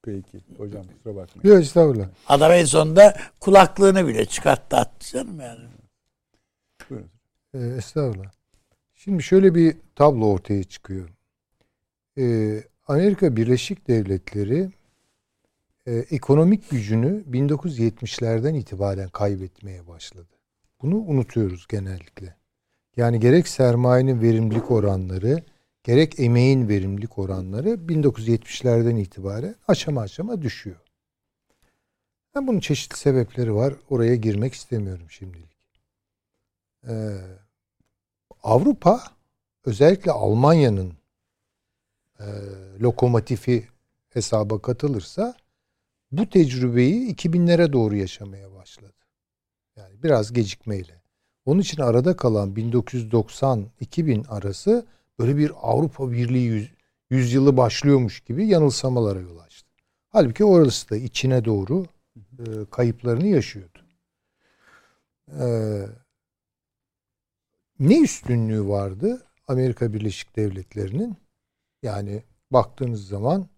Peki. 0.02 0.40
Hocam 0.56 0.86
kusura 0.86 1.16
bakmayın. 1.16 1.54
Yok 1.54 1.64
estağfurullah. 1.64 2.08
Adam 2.28 2.52
en 2.52 2.64
sonunda 2.64 3.16
kulaklığını 3.40 4.06
bile 4.06 4.24
çıkarttı 4.24 4.76
attı 4.76 5.12
canım 5.12 5.40
yani. 5.40 5.60
Buyurun. 6.90 7.10
Ee, 7.54 7.58
estağfurullah. 7.58 8.30
Şimdi 8.94 9.22
şöyle 9.22 9.54
bir 9.54 9.76
tablo 9.94 10.26
ortaya 10.26 10.64
çıkıyor. 10.64 11.08
Ee, 12.18 12.62
Amerika 12.88 13.36
Birleşik 13.36 13.88
Devletleri 13.88 14.70
e, 15.86 15.92
ekonomik 15.92 16.70
gücünü 16.70 17.24
1970'lerden 17.30 18.54
itibaren 18.54 19.08
kaybetmeye 19.08 19.86
başladı. 19.88 20.31
Bunu 20.82 20.96
unutuyoruz 20.96 21.66
genellikle. 21.66 22.36
Yani 22.96 23.20
gerek 23.20 23.48
sermayenin 23.48 24.20
verimlilik 24.20 24.70
oranları, 24.70 25.42
gerek 25.84 26.20
emeğin 26.20 26.68
verimlilik 26.68 27.18
oranları 27.18 27.68
1970'lerden 27.68 28.96
itibaren 28.96 29.54
aşama 29.68 30.00
aşama 30.00 30.42
düşüyor. 30.42 30.76
Ben 32.34 32.46
bunun 32.46 32.60
çeşitli 32.60 32.96
sebepleri 32.96 33.54
var. 33.54 33.74
Oraya 33.90 34.16
girmek 34.16 34.54
istemiyorum 34.54 35.06
şimdilik. 35.10 35.56
Ee, 36.88 37.18
Avrupa 38.42 39.02
özellikle 39.64 40.10
Almanya'nın 40.10 40.92
e, 42.20 42.26
lokomotifi 42.80 43.68
hesaba 44.08 44.62
katılırsa 44.62 45.36
bu 46.12 46.28
tecrübeyi 46.28 47.14
2000'lere 47.14 47.72
doğru 47.72 47.96
yaşamaya 47.96 48.52
başladı. 48.52 49.01
Yani 49.76 50.02
biraz 50.02 50.32
gecikmeyle. 50.32 51.02
Onun 51.44 51.60
için 51.60 51.82
arada 51.82 52.16
kalan 52.16 52.54
1990-2000 52.54 54.28
arası 54.28 54.86
böyle 55.18 55.36
bir 55.36 55.52
Avrupa 55.62 56.12
Birliği 56.12 56.44
yüz, 56.46 56.70
yüzyılı 57.10 57.56
başlıyormuş 57.56 58.20
gibi 58.20 58.46
yanılsamalara 58.46 59.20
yol 59.20 59.38
açtı. 59.38 59.68
Halbuki 60.08 60.44
orası 60.44 60.90
da 60.90 60.96
içine 60.96 61.44
doğru 61.44 61.86
e, 62.16 62.44
kayıplarını 62.70 63.26
yaşıyordu. 63.26 63.82
Ee, 65.40 65.86
ne 67.78 68.00
üstünlüğü 68.00 68.68
vardı 68.68 69.22
Amerika 69.48 69.92
Birleşik 69.92 70.36
Devletleri'nin? 70.36 71.16
Yani 71.82 72.22
baktığınız 72.50 73.08
zaman 73.08 73.48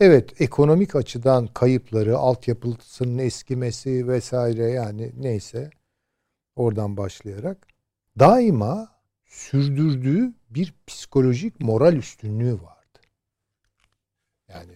evet 0.00 0.40
ekonomik 0.40 0.96
açıdan 0.96 1.46
kayıpları, 1.46 2.18
altyapısının 2.18 3.18
eskimesi 3.18 4.08
vesaire 4.08 4.70
yani 4.70 5.12
neyse 5.16 5.70
oradan 6.56 6.96
başlayarak 6.96 7.66
daima 8.18 8.92
sürdürdüğü 9.24 10.32
bir 10.50 10.74
psikolojik 10.86 11.60
moral 11.60 11.96
üstünlüğü 11.96 12.54
vardı. 12.54 13.00
Yani 14.48 14.72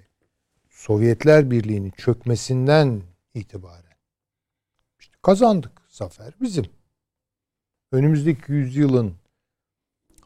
Sovyetler 0.71 1.51
Birliği'nin 1.51 1.91
çökmesinden 1.91 3.03
itibaren 3.35 3.97
işte 5.01 5.15
kazandık. 5.23 5.83
Zafer 5.89 6.35
bizim. 6.41 6.65
Önümüzdeki 7.93 8.53
yüzyılın 8.53 9.15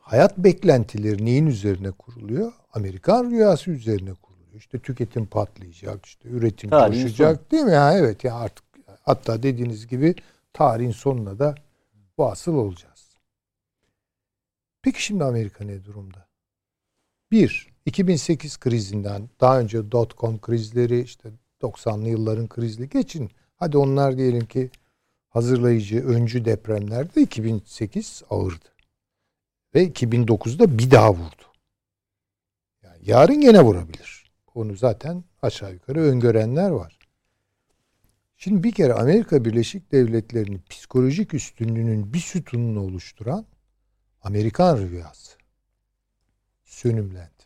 hayat 0.00 0.38
beklentileri 0.38 1.24
neyin 1.24 1.46
üzerine 1.46 1.90
kuruluyor? 1.90 2.52
Amerikan 2.72 3.30
rüyası 3.30 3.70
üzerine 3.70 4.14
kuruluyor. 4.14 4.29
İşte 4.56 4.78
tüketim 4.78 5.26
patlayacak, 5.26 6.06
işte 6.06 6.28
üretim 6.28 6.70
Tarihin 6.70 7.02
coşacak 7.02 7.52
değil 7.52 7.62
mi? 7.62 7.72
Ya 7.72 7.98
evet 7.98 8.24
ya 8.24 8.34
artık 8.34 8.64
hatta 9.02 9.42
dediğiniz 9.42 9.86
gibi 9.86 10.14
tarihin 10.52 10.92
sonuna 10.92 11.38
da 11.38 11.54
vasıl 12.18 12.54
olacağız. 12.54 13.16
Peki 14.82 15.02
şimdi 15.02 15.24
Amerika 15.24 15.64
ne 15.64 15.84
durumda? 15.84 16.26
Bir, 17.30 17.68
2008 17.86 18.58
krizinden 18.58 19.28
daha 19.40 19.60
önce 19.60 19.78
dot-com 19.78 20.40
krizleri 20.40 21.00
işte 21.00 21.30
90'lı 21.62 22.08
yılların 22.08 22.48
krizli 22.48 22.88
geçin. 22.88 23.30
Hadi 23.56 23.78
onlar 23.78 24.16
diyelim 24.16 24.46
ki 24.46 24.70
hazırlayıcı, 25.28 26.06
öncü 26.06 26.44
depremlerde 26.44 27.22
2008 27.22 28.22
ağırdı. 28.30 28.68
Ve 29.74 29.88
2009'da 29.88 30.78
bir 30.78 30.90
daha 30.90 31.10
vurdu. 31.12 31.42
Yani 32.82 32.98
yarın 33.02 33.40
gene 33.40 33.62
vurabilir. 33.62 34.19
Onu 34.54 34.76
zaten 34.76 35.24
aşağı 35.42 35.72
yukarı 35.72 36.00
öngörenler 36.00 36.70
var. 36.70 36.98
Şimdi 38.36 38.62
bir 38.62 38.72
kere 38.72 38.94
Amerika 38.94 39.44
Birleşik 39.44 39.92
Devletleri'nin 39.92 40.62
psikolojik 40.70 41.34
üstünlüğünün 41.34 42.14
bir 42.14 42.18
sütununu 42.18 42.80
oluşturan 42.80 43.46
Amerikan 44.22 44.78
rüyası 44.78 45.36
sönümlendi. 46.64 47.44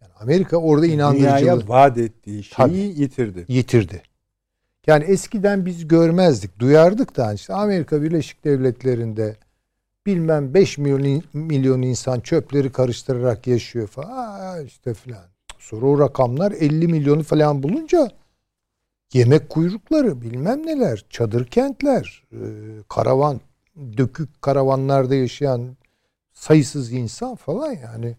Yani 0.00 0.12
Amerika 0.20 0.56
orada 0.56 0.86
inandırıcılığı 0.86 1.38
Dünyaya 1.38 1.68
vaat 1.68 1.98
ettiği 1.98 2.44
şeyi 2.44 2.56
Tabii. 2.56 2.76
yitirdi. 2.76 3.44
yitirdi. 3.48 4.02
Yani 4.86 5.04
eskiden 5.04 5.66
biz 5.66 5.88
görmezdik, 5.88 6.58
duyardık 6.58 7.16
da 7.16 7.32
işte 7.32 7.54
Amerika 7.54 8.02
Birleşik 8.02 8.44
Devletleri'nde 8.44 9.36
bilmem 10.06 10.54
5 10.54 10.78
milyon, 10.78 11.22
milyon 11.32 11.82
insan 11.82 12.20
çöpleri 12.20 12.72
karıştırarak 12.72 13.46
yaşıyor 13.46 13.88
falan 13.88 14.10
Aa, 14.10 14.60
işte 14.60 14.94
filan. 14.94 15.35
Sonra 15.66 15.86
o 15.86 15.98
rakamlar 15.98 16.52
50 16.52 16.88
milyonu 16.88 17.22
falan 17.22 17.62
bulunca 17.62 18.10
yemek 19.12 19.48
kuyrukları 19.48 20.22
bilmem 20.22 20.66
neler, 20.66 21.04
çadır 21.10 21.46
kentler, 21.46 22.24
e, 22.32 22.38
karavan, 22.88 23.40
dökük 23.96 24.42
karavanlarda 24.42 25.14
yaşayan 25.14 25.76
sayısız 26.32 26.92
insan 26.92 27.34
falan 27.34 27.72
yani 27.72 28.16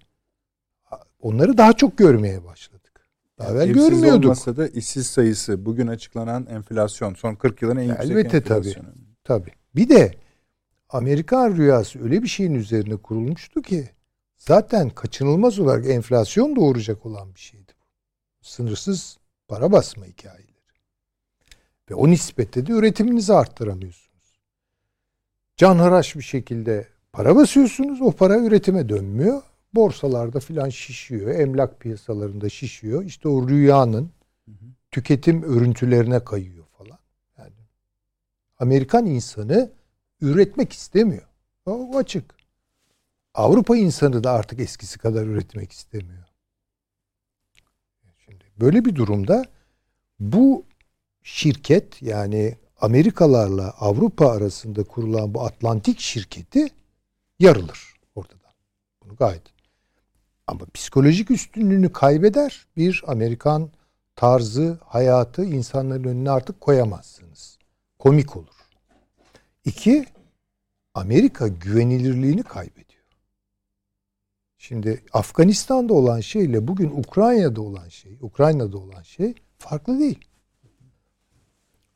onları 1.20 1.58
daha 1.58 1.74
çok 1.74 1.98
görmeye 1.98 2.46
başladık. 2.46 3.10
Daha 3.40 3.52
evvel 3.52 3.70
Evsiz 3.70 3.90
görmüyorduk. 3.90 4.26
olmasa 4.26 4.58
da 4.58 4.68
işsiz 4.68 5.08
sayısı 5.08 5.66
bugün 5.66 5.88
açıklanan 5.88 6.46
enflasyon 6.46 7.14
son 7.14 7.36
40 7.36 7.62
yılın 7.62 7.78
en 7.78 7.84
yüksek 7.84 8.12
Elbette 8.12 8.38
enflasyonu. 8.38 8.88
Tabii. 9.24 9.52
Bir 9.76 9.90
de 9.90 10.14
Amerikan 10.90 11.58
rüyası 11.58 12.04
öyle 12.04 12.24
bir 12.24 12.28
şeyin 12.28 12.56
üzerine 12.56 12.98
kurulmuştu 12.98 13.62
ki 13.62 13.90
zaten 14.48 14.90
kaçınılmaz 14.90 15.60
olarak 15.60 15.86
enflasyon 15.86 16.56
doğuracak 16.56 17.06
olan 17.06 17.36
bir 17.36 17.40
şeydi. 17.40 17.72
Sınırsız 18.42 19.18
para 19.48 19.72
basma 19.72 20.06
hikayeleri. 20.06 20.48
Ve 21.90 21.96
o 21.96 22.08
nispette 22.08 22.66
de 22.66 22.72
üretiminizi 22.72 23.34
arttıramıyorsunuz. 23.34 24.40
Canhıraş 25.58 26.16
bir 26.16 26.22
şekilde 26.22 26.88
para 27.14 27.36
basıyorsunuz. 27.36 28.02
O 28.02 28.12
para 28.12 28.38
üretime 28.38 28.90
dönmüyor. 28.90 29.42
Borsalarda 29.74 30.40
filan 30.40 30.70
şişiyor. 30.70 31.36
Emlak 31.36 31.80
piyasalarında 31.80 32.50
şişiyor. 32.50 33.04
İşte 33.04 33.30
o 33.30 33.50
rüyanın 33.50 34.12
tüketim 34.92 35.44
örüntülerine 35.44 36.24
kayıyor 36.24 36.66
falan. 36.78 37.00
Yani 37.38 37.54
Amerikan 38.60 39.06
insanı 39.06 39.72
üretmek 40.22 40.74
istemiyor. 40.74 41.28
O 41.66 41.98
açık. 41.98 42.37
Avrupa 43.38 43.78
insanı 43.78 44.24
da 44.24 44.32
artık 44.32 44.60
eskisi 44.60 45.00
kadar 45.00 45.26
üretmek 45.26 45.72
istemiyor. 45.72 46.24
Şimdi 48.26 48.46
böyle 48.60 48.86
bir 48.86 48.96
durumda 48.96 49.46
bu 50.20 50.66
şirket 51.24 52.02
yani 52.02 52.58
Amerikalarla 52.82 53.70
Avrupa 53.80 54.32
arasında 54.32 54.84
kurulan 54.84 55.34
bu 55.34 55.42
Atlantik 55.42 56.00
şirketi 56.00 56.68
yarılır 57.40 57.94
ortadan. 58.16 58.52
Bunu 59.04 59.16
gayet. 59.16 59.44
Ama 60.48 60.66
psikolojik 60.74 61.32
üstünlüğünü 61.32 61.94
kaybeder. 61.94 62.68
Bir 62.78 63.04
Amerikan 63.08 63.70
tarzı, 64.16 64.78
hayatı 64.86 65.46
insanların 65.46 66.04
önüne 66.04 66.32
artık 66.32 66.62
koyamazsınız. 66.62 67.58
Komik 68.00 68.38
olur. 68.38 68.56
İki, 69.66 70.06
Amerika 70.94 71.48
güvenilirliğini 71.48 72.44
kaybediyor. 72.44 72.87
Şimdi 74.68 75.04
Afganistan'da 75.14 75.94
olan 75.94 76.20
şeyle 76.20 76.68
bugün 76.68 76.90
Ukrayna'da 76.90 77.62
olan 77.62 77.88
şey, 77.88 78.18
Ukrayna'da 78.22 78.78
olan 78.78 79.02
şey 79.02 79.34
farklı 79.58 80.00
değil. 80.00 80.20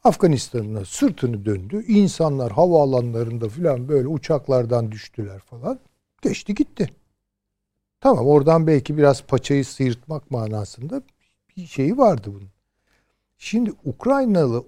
Afganistan'ına 0.04 0.86
sırtını 0.86 1.46
döndü. 1.46 1.86
İnsanlar 1.88 2.52
havaalanlarında 2.52 3.50
falan 3.50 3.88
böyle 3.88 4.08
uçaklardan 4.08 4.92
düştüler 4.92 5.40
falan. 5.40 5.80
Geçti 6.22 6.56
gitti. 6.56 6.90
Tamam 8.00 8.28
oradan 8.28 8.68
belki 8.68 8.98
biraz 8.98 9.24
paçayı 9.24 9.66
sıyırtmak 9.66 10.32
manasında 10.32 11.02
bir 11.58 11.66
şeyi 11.66 11.98
vardı 11.98 12.32
bunun. 12.34 12.50
Şimdi 13.38 13.72
Ukraynalı 13.86 14.64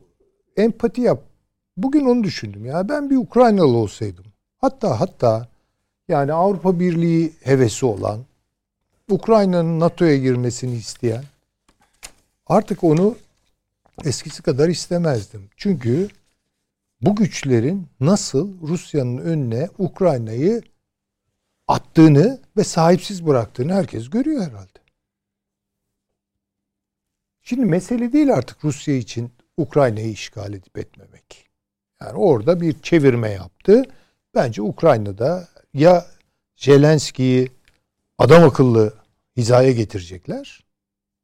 empati 0.58 1.02
yap. 1.02 1.24
Bugün 1.78 2.06
onu 2.06 2.24
düşündüm 2.24 2.66
ya. 2.66 2.90
Ben 2.90 3.10
bir 3.10 3.18
Ukraynalı 3.18 3.78
olsaydım. 3.78 4.26
Hatta 4.58 5.00
hatta 5.00 5.53
yani 6.14 6.34
Avrupa 6.34 6.80
Birliği 6.80 7.34
hevesi 7.44 7.85
olan, 7.85 8.26
Ukrayna'nın 9.10 9.80
NATO'ya 9.80 10.18
girmesini 10.18 10.76
isteyen 10.76 11.23
artık 12.48 12.84
onu 12.84 13.18
eskisi 14.06 14.44
kadar 14.44 14.69
istemezdim. 14.69 15.49
Çünkü 15.57 16.10
bu 17.02 17.15
güçlerin 17.15 17.88
nasıl 17.99 18.61
Rusya'nın 18.61 19.18
önüne 19.18 19.69
Ukrayna'yı 19.77 20.61
attığını 21.68 22.41
ve 22.57 22.64
sahipsiz 22.64 23.26
bıraktığını 23.26 23.73
herkes 23.73 24.10
görüyor 24.10 24.41
herhalde. 24.41 24.80
Şimdi 27.41 27.65
mesele 27.65 28.14
değil 28.14 28.34
artık 28.34 28.65
Rusya 28.65 28.95
için 28.95 29.31
Ukrayna'yı 29.57 30.11
işgal 30.11 30.53
edip 30.53 30.77
etmemek. 30.77 31.49
Yani 32.02 32.18
orada 32.18 32.61
bir 32.61 32.81
çevirme 32.81 33.30
yaptı. 33.30 33.84
Bence 34.35 34.61
Ukrayna'da 34.61 35.53
ya 35.74 36.06
Zelenski'yi 36.56 37.52
adam 38.18 38.44
akıllı 38.44 38.94
hizaya 39.38 39.72
getirecekler. 39.72 40.64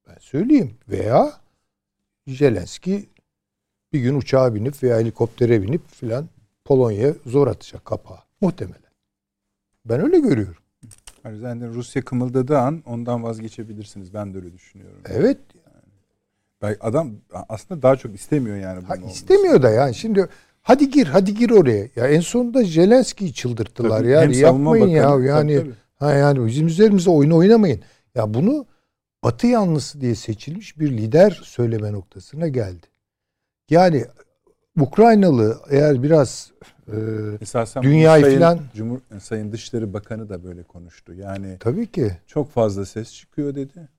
Ben 0.07 0.17
söyleyeyim. 0.19 0.77
Veya 0.89 1.33
Zelenski 2.27 3.09
bir 3.93 3.99
gün 3.99 4.15
uçağa 4.15 4.55
binip 4.55 4.83
veya 4.83 4.99
helikoptere 4.99 5.61
binip 5.61 5.87
filan 5.91 6.29
Polonya'ya 6.65 7.13
zor 7.25 7.47
atacak 7.47 7.85
kapağı. 7.85 8.19
Muhtemelen. 8.41 8.89
Ben 9.85 10.01
öyle 10.01 10.19
görüyorum. 10.19 10.63
Yani 11.25 11.67
Rusya 11.67 12.05
kımıldadığı 12.05 12.57
an 12.57 12.83
ondan 12.85 13.23
vazgeçebilirsiniz. 13.23 14.13
Ben 14.13 14.33
de 14.33 14.37
öyle 14.37 14.53
düşünüyorum. 14.53 15.01
Evet. 15.05 15.37
Yani 16.61 16.77
adam 16.79 17.11
aslında 17.49 17.81
daha 17.81 17.95
çok 17.95 18.15
istemiyor 18.15 18.57
yani 18.57 18.81
bunu. 18.81 18.89
Ha, 18.89 19.11
istemiyor 19.11 19.61
da 19.61 19.69
yani. 19.69 19.95
Şimdi 19.95 20.29
hadi 20.69 20.89
gir 20.89 21.07
hadi 21.07 21.33
gir 21.33 21.49
oraya. 21.49 21.87
Ya 21.95 22.07
en 22.07 22.19
sonunda 22.19 22.63
Zelenski'yi 22.63 23.33
çıldırttılar 23.33 23.99
tabii, 23.99 24.09
yani. 24.09 24.37
Yapmayın 24.37 24.95
bakanı, 24.95 25.25
ya 25.25 25.35
yani. 25.35 25.55
Tabii, 25.55 25.65
tabii. 25.65 25.75
Ha 25.95 26.13
yani 26.13 26.47
bizim 26.47 26.67
üzerimize 26.67 27.09
oyun 27.09 27.31
oynamayın. 27.31 27.81
Ya 28.15 28.33
bunu 28.33 28.65
Batı 29.23 29.47
yanlısı 29.47 30.01
diye 30.01 30.15
seçilmiş 30.15 30.79
bir 30.79 30.97
lider 30.97 31.41
söyleme 31.43 31.91
noktasına 31.91 32.47
geldi. 32.47 32.87
Yani 33.69 34.05
Ukraynalı 34.79 35.57
eğer 35.69 36.03
biraz 36.03 36.51
e, 36.87 36.95
Esasen 37.41 37.83
dünyayı 37.83 38.23
sayın, 38.23 38.35
filan 38.35 38.59
Cumhur 38.75 38.99
Sayın 39.21 39.51
Dışişleri 39.51 39.93
Bakanı 39.93 40.29
da 40.29 40.43
böyle 40.43 40.63
konuştu. 40.63 41.13
Yani 41.13 41.57
Tabii 41.59 41.87
ki. 41.87 42.11
Çok 42.27 42.51
fazla 42.51 42.85
ses 42.85 43.13
çıkıyor 43.13 43.55
dedi. 43.55 43.89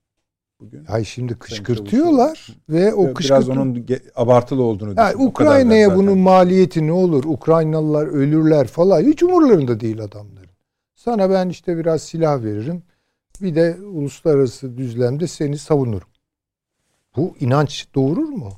Bugün. 0.61 0.85
Hay 0.85 1.05
şimdi 1.05 1.35
kışkırtıyorlar 1.35 2.49
ve 2.69 2.95
o 2.95 3.15
kışkırtı 3.15 3.25
biraz 3.25 3.49
onun 3.49 3.87
abartılı 4.15 4.63
olduğunu 4.63 4.95
yani 4.97 5.17
Ukrayna'ya 5.17 5.97
bunun 5.97 6.19
maliyeti 6.19 6.87
ne 6.87 6.93
olur? 6.93 7.25
Ukraynalılar 7.25 8.07
ölürler 8.07 8.67
falan 8.67 9.03
hiç 9.03 9.23
umurlarında 9.23 9.81
değil 9.81 10.01
adamların. 10.01 10.51
Sana 10.95 11.31
ben 11.31 11.49
işte 11.49 11.77
biraz 11.77 12.03
silah 12.03 12.43
veririm. 12.43 12.83
Bir 13.43 13.55
de 13.55 13.77
uluslararası 13.83 14.77
düzlemde 14.77 15.27
seni 15.27 15.59
savunurum. 15.59 16.09
Bu 17.17 17.37
inanç 17.41 17.87
doğurur 17.95 18.29
mu? 18.29 18.53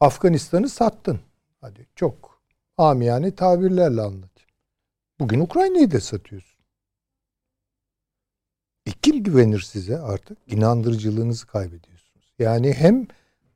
Afganistan'ı 0.00 0.68
sattın. 0.68 1.20
Hadi 1.60 1.86
çok 1.96 2.40
amiyane 2.78 3.34
tabirlerle 3.34 4.00
anlatayım. 4.00 4.50
Bugün 5.20 5.40
Ukrayna'yı 5.40 5.90
da 5.90 6.00
satıyorsun. 6.00 6.51
E 8.86 8.90
kim 9.02 9.22
güvenir 9.22 9.60
size 9.60 9.98
artık? 9.98 10.38
İnandırıcılığınızı 10.46 11.46
kaybediyorsunuz. 11.46 12.34
Yani 12.38 12.72
hem 12.72 13.06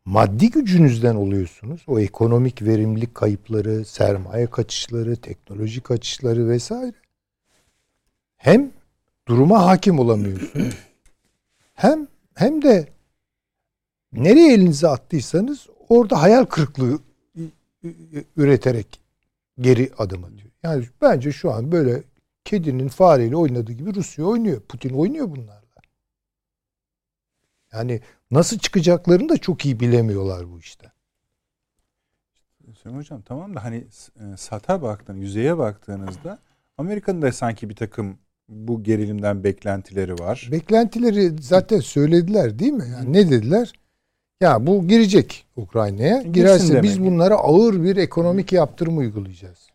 maddi 0.04 0.50
gücünüzden 0.50 1.14
oluyorsunuz. 1.14 1.84
O 1.86 2.00
ekonomik 2.00 2.62
verimlilik 2.62 3.14
kayıpları, 3.14 3.84
sermaye 3.84 4.46
kaçışları, 4.46 5.16
teknoloji 5.16 5.80
kaçışları 5.80 6.48
vesaire. 6.48 6.92
Hem 8.36 8.70
duruma 9.28 9.66
hakim 9.66 9.98
olamıyorsunuz. 9.98 10.74
hem 11.74 12.06
hem 12.34 12.62
de 12.62 12.88
nereye 14.12 14.54
elinizi 14.54 14.88
attıysanız 14.88 15.66
orada 15.88 16.22
hayal 16.22 16.44
kırıklığı 16.44 16.98
üreterek 18.36 19.00
geri 19.60 19.90
adım 19.98 20.24
atıyor. 20.24 20.50
Yani 20.62 20.84
bence 21.02 21.32
şu 21.32 21.52
an 21.52 21.72
böyle 21.72 22.02
kedinin 22.46 22.88
fareyle 22.88 23.36
oynadığı 23.36 23.72
gibi 23.72 23.94
Rusya 23.94 24.24
oynuyor. 24.24 24.60
Putin 24.60 24.94
oynuyor 24.94 25.30
bunlarla. 25.30 25.62
Yani 27.72 28.00
nasıl 28.30 28.58
çıkacaklarını 28.58 29.28
da 29.28 29.36
çok 29.38 29.66
iyi 29.66 29.80
bilemiyorlar 29.80 30.52
bu 30.52 30.58
işte. 30.58 30.92
Hüseyin 32.68 32.96
Hocam 32.96 33.22
tamam 33.22 33.54
da 33.54 33.64
hani 33.64 33.76
e, 34.20 34.36
sata 34.36 34.82
baktığınız, 34.82 35.20
yüzeye 35.20 35.58
baktığınızda 35.58 36.38
Amerika'nın 36.78 37.22
da 37.22 37.32
sanki 37.32 37.68
bir 37.68 37.76
takım 37.76 38.18
bu 38.48 38.82
gerilimden 38.82 39.44
beklentileri 39.44 40.14
var. 40.14 40.48
Beklentileri 40.52 41.42
zaten 41.42 41.80
söylediler 41.80 42.58
değil 42.58 42.72
mi? 42.72 42.84
Yani 42.92 43.12
ne 43.12 43.30
dediler? 43.30 43.72
Ya 44.40 44.66
bu 44.66 44.88
girecek 44.88 45.46
Ukrayna'ya. 45.56 46.22
Girerse 46.22 46.82
biz 46.82 47.02
bunlara 47.02 47.34
ağır 47.34 47.82
bir 47.82 47.96
ekonomik 47.96 48.52
yaptırım 48.52 48.98
uygulayacağız. 48.98 49.68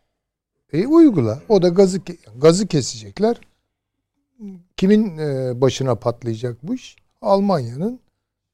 E 0.72 0.86
uygula. 0.86 1.42
O 1.48 1.62
da 1.62 1.68
gazı 1.68 2.00
gazı 2.36 2.66
kesecekler. 2.66 3.40
Kimin 4.76 5.18
e, 5.18 5.60
başına 5.60 5.94
patlayacak 5.94 6.56
bu 6.62 6.74
iş? 6.74 6.96
Almanya'nın 7.20 8.00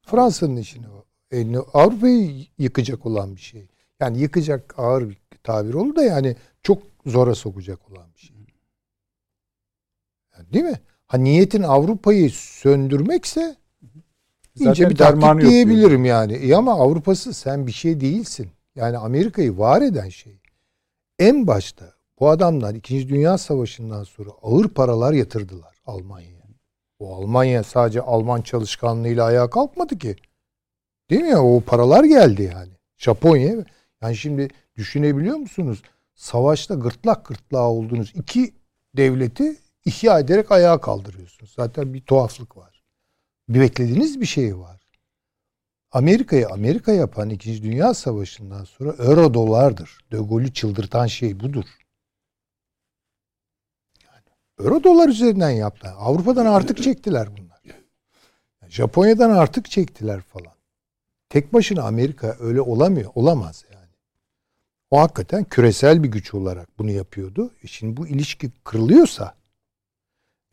Fransa'nın 0.01 0.55
işine 0.55 0.85
elini 1.31 1.59
Avrupa'yı 1.59 2.45
yıkacak 2.57 3.05
olan 3.05 3.35
bir 3.35 3.41
şey. 3.41 3.67
Yani 3.99 4.19
yıkacak 4.19 4.73
ağır 4.77 5.09
bir 5.09 5.17
tabir 5.43 5.73
olur 5.73 5.95
da 5.95 6.03
yani 6.03 6.35
çok 6.63 6.83
zora 7.05 7.35
sokacak 7.35 7.91
olan 7.91 8.07
bir 8.15 8.19
şey. 8.19 8.35
Yani 10.37 10.53
değil 10.53 10.65
mi? 10.65 10.79
Ha 11.07 11.17
niyetin 11.17 11.63
Avrupa'yı 11.63 12.29
söndürmekse 12.29 13.55
Zaten 14.55 14.69
ince 14.69 14.89
bir 14.89 14.95
taktik 14.95 15.41
diyebilirim 15.41 16.05
yani. 16.05 16.33
E 16.33 16.55
ama 16.55 16.73
Avrupa'sı 16.73 17.33
sen 17.33 17.67
bir 17.67 17.71
şey 17.71 17.99
değilsin. 17.99 18.51
Yani 18.75 18.97
Amerika'yı 18.97 19.57
var 19.57 19.81
eden 19.81 20.09
şey. 20.09 20.39
En 21.19 21.47
başta 21.47 21.98
bu 22.19 22.29
adamlar 22.29 22.75
2. 22.75 23.09
Dünya 23.09 23.37
Savaşı'ndan 23.37 24.03
sonra 24.03 24.29
ağır 24.41 24.67
paralar 24.67 25.13
yatırdılar 25.13 25.75
Almanya'ya. 25.85 26.39
O 26.99 27.15
Almanya 27.15 27.63
sadece 27.63 28.01
Alman 28.01 28.41
çalışkanlığıyla 28.41 29.25
ayağa 29.25 29.49
kalkmadı 29.49 29.97
ki. 29.97 30.15
Değil 31.09 31.21
mi 31.21 31.29
ya? 31.29 31.43
O 31.43 31.61
paralar 31.61 32.03
geldi 32.03 32.51
yani. 32.53 32.71
Japonya. 32.97 33.65
Yani 34.01 34.15
şimdi 34.15 34.47
düşünebiliyor 34.77 35.37
musunuz? 35.37 35.81
Savaşta 36.15 36.75
gırtlak 36.75 37.25
gırtlağa 37.25 37.69
olduğunuz 37.69 38.11
iki 38.15 38.53
devleti 38.97 39.55
ihya 39.85 40.19
ederek 40.19 40.51
ayağa 40.51 40.81
kaldırıyorsunuz. 40.81 41.53
Zaten 41.55 41.93
bir 41.93 42.01
tuhaflık 42.01 42.57
var. 42.57 42.83
Bir 43.49 43.59
beklediğiniz 43.59 44.21
bir 44.21 44.25
şey 44.25 44.57
var. 44.57 44.79
Amerika'yı 45.91 46.47
Amerika 46.47 46.91
yapan 46.91 47.29
2. 47.29 47.63
Dünya 47.63 47.93
Savaşı'ndan 47.93 48.63
sonra 48.63 48.89
euro 48.99 49.33
dolardır. 49.33 49.97
De 50.11 50.17
Gaulle'ü 50.17 50.53
çıldırtan 50.53 51.07
şey 51.07 51.39
budur. 51.39 51.65
Euro 54.59 54.83
dolar 54.83 55.09
üzerinden 55.09 55.49
yaptılar. 55.49 55.95
Avrupa'dan 55.97 56.45
artık 56.45 56.83
çektiler 56.83 57.27
bunlar. 57.37 57.49
Japonya'dan 58.69 59.29
artık 59.29 59.69
çektiler 59.71 60.21
falan. 60.21 60.53
Tek 61.29 61.53
başına 61.53 61.83
Amerika 61.83 62.35
öyle 62.39 62.61
olamıyor. 62.61 63.11
Olamaz 63.15 63.65
yani. 63.73 63.79
O 64.91 64.99
hakikaten 64.99 65.43
küresel 65.43 66.03
bir 66.03 66.07
güç 66.07 66.33
olarak 66.33 66.79
bunu 66.79 66.91
yapıyordu. 66.91 67.51
E 67.63 67.67
şimdi 67.67 67.97
bu 67.97 68.07
ilişki 68.07 68.51
kırılıyorsa 68.63 69.35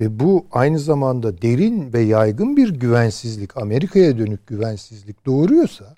ve 0.00 0.20
bu 0.20 0.46
aynı 0.52 0.78
zamanda 0.78 1.42
derin 1.42 1.92
ve 1.92 2.00
yaygın 2.00 2.56
bir 2.56 2.68
güvensizlik, 2.68 3.56
Amerika'ya 3.56 4.18
dönük 4.18 4.46
güvensizlik 4.46 5.26
doğuruyorsa 5.26 5.94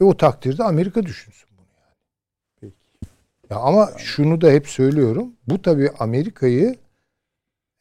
e 0.00 0.04
o 0.04 0.16
takdirde 0.16 0.64
Amerika 0.64 1.02
düşünsün 1.02 1.48
bunu 1.58 1.66
yani. 1.76 1.96
Peki. 2.60 2.76
Ya 3.50 3.56
ama 3.56 3.90
şunu 3.98 4.40
da 4.40 4.50
hep 4.50 4.68
söylüyorum. 4.68 5.32
Bu 5.46 5.62
tabii 5.62 5.90
Amerika'yı 5.98 6.81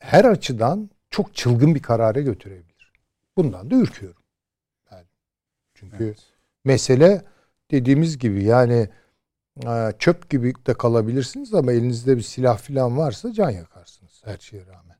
her 0.01 0.25
açıdan 0.25 0.89
çok 1.09 1.35
çılgın 1.35 1.75
bir 1.75 1.81
karara 1.81 2.21
götürebilir. 2.21 2.91
Bundan 3.37 3.71
da 3.71 3.75
ürküyorum. 3.75 4.21
Yani 4.91 5.05
çünkü 5.73 6.03
evet. 6.03 6.19
mesele 6.65 7.21
dediğimiz 7.71 8.17
gibi 8.17 8.43
yani 8.43 8.89
e, 9.67 9.91
çöp 9.99 10.29
gibi 10.29 10.53
de 10.67 10.73
kalabilirsiniz 10.73 11.53
ama 11.53 11.71
elinizde 11.71 12.17
bir 12.17 12.21
silah 12.21 12.57
falan 12.57 12.97
varsa 12.97 13.33
can 13.33 13.49
yakarsınız 13.49 14.21
her 14.25 14.37
şeye 14.37 14.65
rağmen. 14.65 14.97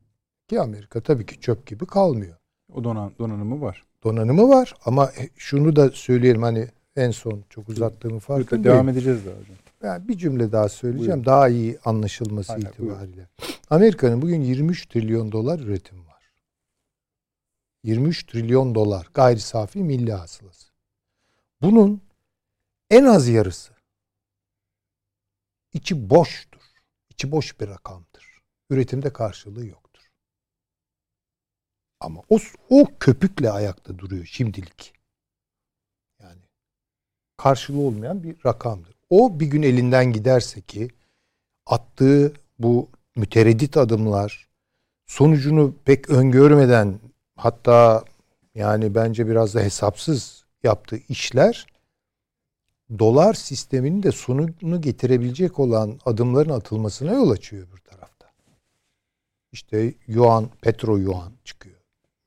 Ki 0.48 0.60
Amerika 0.60 1.00
tabii 1.00 1.26
ki 1.26 1.40
çöp 1.40 1.66
gibi 1.66 1.86
kalmıyor. 1.86 2.36
O 2.72 2.84
donan, 2.84 3.12
donanımı 3.18 3.60
var. 3.60 3.84
Donanımı 4.04 4.48
var 4.48 4.74
ama 4.84 5.10
şunu 5.36 5.76
da 5.76 5.90
söyleyelim 5.90 6.42
hani 6.42 6.68
en 6.96 7.10
son 7.10 7.44
çok 7.50 7.68
uzattığımı 7.68 8.18
farkındayım. 8.18 8.64
Devam 8.64 8.88
edeceğiz 8.88 9.26
daha 9.26 9.34
hocam. 9.34 9.56
Yani 9.82 10.08
bir 10.08 10.18
cümle 10.18 10.52
daha 10.52 10.68
söyleyeceğim. 10.68 11.10
Buyurun. 11.12 11.24
Daha 11.24 11.48
iyi 11.48 11.78
anlaşılması 11.84 12.52
Aynen, 12.52 12.66
itibariyle. 12.66 13.28
Amerika'nın 13.70 14.22
bugün 14.22 14.40
23 14.40 14.86
trilyon 14.86 15.32
dolar 15.32 15.58
üretim 15.58 16.06
var. 16.06 16.32
23 17.84 18.26
trilyon 18.26 18.74
dolar 18.74 19.08
gayri 19.14 19.40
safi 19.40 19.78
milli 19.78 20.12
hasılası. 20.12 20.72
Bunun 21.62 22.02
en 22.90 23.04
az 23.04 23.28
yarısı 23.28 23.72
içi 25.72 26.10
boştur. 26.10 26.62
İçi 27.10 27.32
boş 27.32 27.60
bir 27.60 27.68
rakamdır. 27.68 28.42
Üretimde 28.70 29.12
karşılığı 29.12 29.66
yoktur. 29.66 30.10
Ama 32.00 32.22
o, 32.28 32.38
o 32.70 32.84
köpükle 33.00 33.50
ayakta 33.50 33.98
duruyor 33.98 34.24
şimdilik. 34.24 34.94
Yani 36.20 36.42
karşılığı 37.36 37.80
olmayan 37.80 38.22
bir 38.22 38.36
rakamdır. 38.46 38.91
O 39.12 39.40
bir 39.40 39.46
gün 39.46 39.62
elinden 39.62 40.12
giderse 40.12 40.60
ki 40.60 40.88
attığı 41.66 42.32
bu 42.58 42.88
mütereddit 43.16 43.76
adımlar 43.76 44.48
sonucunu 45.06 45.74
pek 45.84 46.10
öngörmeden 46.10 47.00
hatta 47.36 48.04
yani 48.54 48.94
bence 48.94 49.28
biraz 49.28 49.54
da 49.54 49.60
hesapsız 49.60 50.44
yaptığı 50.62 50.96
işler 51.08 51.66
dolar 52.98 53.34
sisteminin 53.34 54.02
de 54.02 54.12
sonunu 54.12 54.80
getirebilecek 54.80 55.58
olan 55.58 55.98
adımların 56.04 56.50
atılmasına 56.50 57.12
yol 57.12 57.30
açıyor 57.30 57.66
bir 57.76 57.80
tarafta. 57.80 58.26
İşte 59.52 59.94
yuan, 60.06 60.50
petro 60.62 60.96
yuan 60.96 61.32
çıkıyor. 61.44 61.80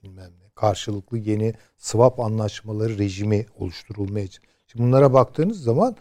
Bilmem 0.04 0.32
ne. 0.32 0.50
Karşılıklı 0.56 1.18
yeni 1.18 1.54
swap 1.78 2.20
anlaşmaları 2.20 2.98
rejimi 2.98 3.46
oluşturulmaya 3.60 4.28
Şimdi 4.68 4.84
bunlara 4.84 5.14
baktığınız 5.14 5.64
zaman 5.64 5.96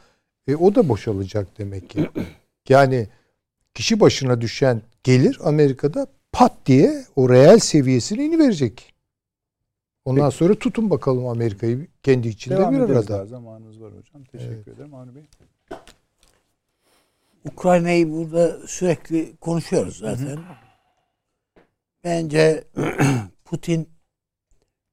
e, 0.49 0.57
o 0.57 0.75
da 0.75 0.89
boşalacak 0.89 1.59
demek 1.59 1.91
ki. 1.91 2.11
Yani 2.69 3.09
kişi 3.75 4.01
başına 4.01 4.41
düşen 4.41 4.83
gelir 5.03 5.39
Amerika'da 5.45 6.07
pat 6.33 6.53
diye 6.67 7.05
o 7.17 7.29
reel 7.29 7.59
seviyesini 7.59 8.25
ini 8.25 8.39
verecek. 8.39 8.95
Ondan 10.05 10.29
Peki. 10.29 10.37
sonra 10.37 10.55
tutun 10.55 10.91
bakalım 10.91 11.27
Amerika'yı 11.27 11.87
kendi 12.03 12.29
içinde 12.29 12.57
Devam 12.57 12.75
bir 12.75 12.81
arada. 12.81 13.09
Daha. 13.09 13.27
Zamanınız 13.27 13.81
var 13.81 13.93
hocam. 13.93 14.25
Teşekkür 14.25 14.55
evet. 14.55 14.69
ederim 14.69 14.95
Avni 14.95 15.15
Bey. 15.15 15.23
Ukrayna'yı 17.45 18.13
burada 18.13 18.67
sürekli 18.67 19.37
konuşuyoruz 19.37 19.99
zaten. 19.99 20.27
Hı 20.27 20.33
hı. 20.33 20.41
Bence 22.05 22.65
Putin 23.45 23.89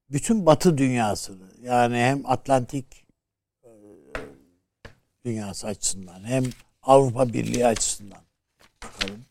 bütün 0.09 0.45
Batı 0.45 0.77
dünyasını 0.77 1.47
yani 1.61 1.97
hem 1.97 2.21
Atlantik 2.25 3.05
dünyası 5.25 5.67
açısından 5.67 6.23
hem 6.23 6.43
Avrupa 6.83 7.33
Birliği 7.33 7.67
açısından 7.67 8.21
bakalım. 8.83 9.25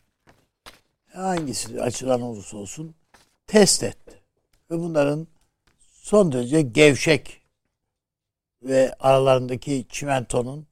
Hangisi 1.13 1.81
açıdan 1.81 2.21
olursa 2.21 2.57
olsun 2.57 2.95
test 3.47 3.83
etti. 3.83 4.21
Ve 4.71 4.79
bunların 4.79 5.27
son 5.91 6.31
derece 6.31 6.61
gevşek 6.61 7.41
ve 8.63 8.93
aralarındaki 8.99 9.85
çimentonun 9.89 10.67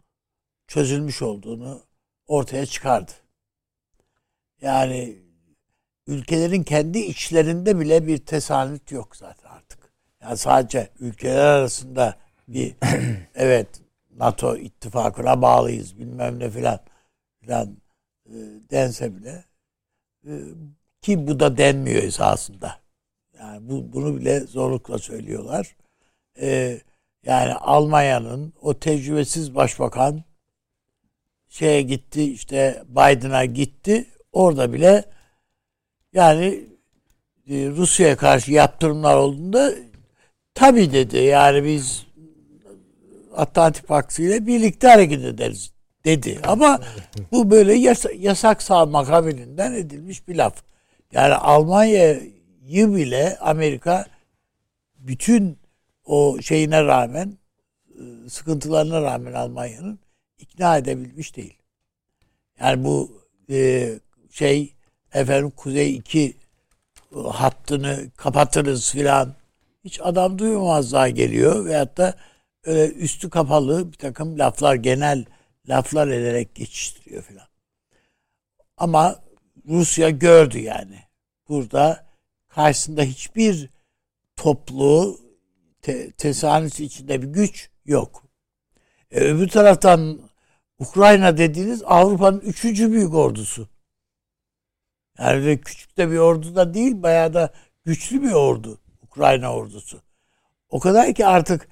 çözülmüş 0.67 1.21
olduğunu 1.21 1.81
ortaya 2.27 2.65
çıkardı. 2.65 3.11
Yani 4.61 5.17
ülkelerin 6.07 6.63
kendi 6.63 6.99
içlerinde 6.99 7.79
bile 7.79 8.07
bir 8.07 8.17
tesanüt 8.17 8.91
yok 8.91 9.15
zaten 9.15 9.49
artık. 9.49 9.79
Yani 10.21 10.37
sadece 10.37 10.89
ülkeler 10.99 11.45
arasında 11.45 12.17
bir 12.47 12.75
evet 13.35 13.67
NATO 14.19 14.57
ittifakına 14.57 15.41
bağlıyız 15.41 15.99
bilmem 15.99 16.39
ne 16.39 16.49
filan 16.49 16.79
filan 17.41 17.77
e, 18.25 18.35
dense 18.71 19.15
bile 19.15 19.43
e, 20.25 20.31
ki 21.01 21.27
bu 21.27 21.39
da 21.39 21.57
denmiyor 21.57 22.03
esasında. 22.03 22.79
Yani 23.39 23.69
bu, 23.69 23.93
bunu 23.93 24.17
bile 24.17 24.39
zorlukla 24.39 24.97
söylüyorlar. 24.97 25.75
Ee, 26.41 26.81
yani 27.25 27.53
Almanya'nın 27.53 28.53
o 28.61 28.79
tecrübesiz 28.79 29.55
başbakan 29.55 30.23
şeye 31.49 31.81
gitti 31.81 32.33
işte 32.33 32.83
Biden'a 32.89 33.45
gitti. 33.45 34.05
Orada 34.31 34.73
bile 34.73 35.05
yani 36.13 36.45
e, 37.49 37.69
Rusya'ya 37.69 38.17
karşı 38.17 38.51
yaptırımlar 38.51 39.17
olduğunda 39.17 39.73
tabi 40.53 40.93
dedi 40.93 41.17
yani 41.17 41.63
biz 41.63 42.05
Atlantik 43.35 43.87
Paktı 43.87 44.21
ile 44.21 44.47
birlikte 44.47 44.87
hareket 44.87 45.23
ederiz 45.23 45.71
dedi. 46.05 46.39
Ama 46.43 46.79
bu 47.31 47.51
böyle 47.51 47.73
yasa, 47.73 48.11
yasak 48.11 48.61
sağ 48.61 48.85
makabilinden 48.85 49.73
edilmiş 49.73 50.27
bir 50.27 50.35
laf. 50.35 50.63
Yani 51.11 51.33
Almanya 51.33 52.15
yıl 52.61 52.95
bile 52.95 53.37
Amerika 53.39 54.05
bütün 54.97 55.57
o 56.05 56.37
şeyine 56.41 56.83
rağmen 56.83 57.37
e, 57.87 58.29
sıkıntılarına 58.29 59.01
rağmen 59.01 59.33
Almanya'nın 59.33 59.99
ikna 60.37 60.77
edebilmiş 60.77 61.35
değil. 61.35 61.57
Yani 62.59 62.83
bu 62.83 63.11
e, 63.49 63.89
şey 64.31 64.73
efendim 65.13 65.51
Kuzey 65.51 65.95
2 65.95 66.19
e, 66.19 67.19
hattını 67.19 68.09
kapatırız 68.17 68.91
filan 68.91 69.33
hiç 69.85 69.99
adam 70.03 70.39
duymamazlığa 70.39 71.09
geliyor 71.09 71.65
veyahut 71.65 71.97
da 71.97 72.15
öyle 72.69 72.93
üstü 72.93 73.29
kapalı 73.29 73.91
bir 73.91 73.97
takım 73.97 74.39
laflar 74.39 74.75
genel 74.75 75.25
laflar 75.69 76.07
ederek 76.07 76.55
geçiştiriyor 76.55 77.23
filan. 77.23 77.47
Ama 78.77 79.19
Rusya 79.67 80.09
gördü 80.09 80.59
yani. 80.59 80.99
Burada 81.49 82.07
karşısında 82.49 83.01
hiçbir 83.01 83.69
toplu 84.35 85.19
te, 85.81 86.11
tesanüs 86.11 86.79
içinde 86.79 87.21
bir 87.21 87.27
güç 87.27 87.69
yok. 87.85 88.23
E, 89.11 89.19
öbür 89.19 89.47
taraftan 89.47 90.21
Ukrayna 90.79 91.37
dediğiniz 91.37 91.83
Avrupa'nın 91.85 92.39
üçüncü 92.39 92.91
büyük 92.91 93.13
ordusu. 93.13 93.67
Yani 95.19 95.61
küçük 95.61 95.97
de 95.97 96.11
bir 96.11 96.17
ordu 96.17 96.55
da 96.55 96.73
değil, 96.73 97.03
bayağı 97.03 97.33
da 97.33 97.53
güçlü 97.85 98.21
bir 98.21 98.31
ordu. 98.31 98.79
Ukrayna 99.03 99.53
ordusu. 99.53 100.01
O 100.69 100.79
kadar 100.79 101.13
ki 101.13 101.25
artık 101.25 101.67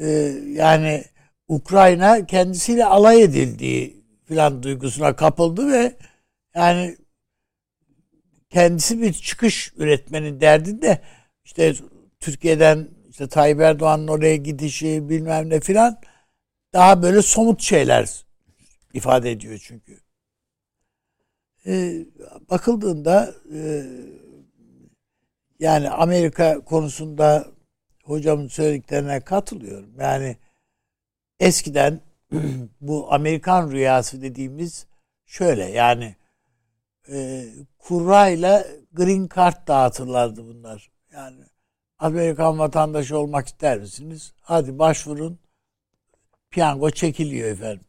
e, 0.00 0.08
yani 0.46 1.04
Ukrayna 1.48 2.26
kendisiyle 2.26 2.84
alay 2.84 3.22
edildiği 3.22 4.04
filan 4.24 4.62
duygusuna 4.62 5.16
kapıldı 5.16 5.72
ve 5.72 5.96
yani 6.54 6.96
kendisi 8.50 9.02
bir 9.02 9.12
çıkış 9.12 9.72
üretmenin 9.76 10.40
derdinde 10.40 11.00
işte 11.44 11.74
Türkiye'den 12.20 12.88
işte 13.10 13.28
Tayyip 13.28 13.60
Erdoğan'ın 13.60 14.08
oraya 14.08 14.36
gidişi 14.36 15.08
bilmem 15.08 15.50
ne 15.50 15.60
filan 15.60 16.00
daha 16.72 17.02
böyle 17.02 17.22
somut 17.22 17.62
şeyler 17.62 18.24
ifade 18.94 19.30
ediyor 19.30 19.58
çünkü. 19.62 20.00
Ee, 21.66 22.06
bakıldığında 22.50 23.34
e, 23.54 23.84
yani 25.60 25.90
Amerika 25.90 26.60
konusunda 26.64 27.46
hocamın 28.10 28.48
söylediklerine 28.48 29.20
katılıyorum. 29.20 29.90
Yani 29.98 30.36
eskiden 31.40 32.00
bu 32.80 33.12
Amerikan 33.12 33.70
rüyası 33.70 34.22
dediğimiz 34.22 34.86
şöyle 35.26 35.64
yani 35.64 36.16
e, 37.08 37.46
kurayla 37.78 38.66
green 38.92 39.28
card 39.36 39.68
dağıtırlardı 39.68 40.44
bunlar. 40.44 40.90
Yani 41.12 41.44
Amerikan 41.98 42.58
vatandaşı 42.58 43.18
olmak 43.18 43.46
ister 43.46 43.78
misiniz? 43.78 44.32
Hadi 44.40 44.78
başvurun. 44.78 45.38
Piyango 46.50 46.90
çekiliyor 46.90 47.48
efendim. 47.48 47.84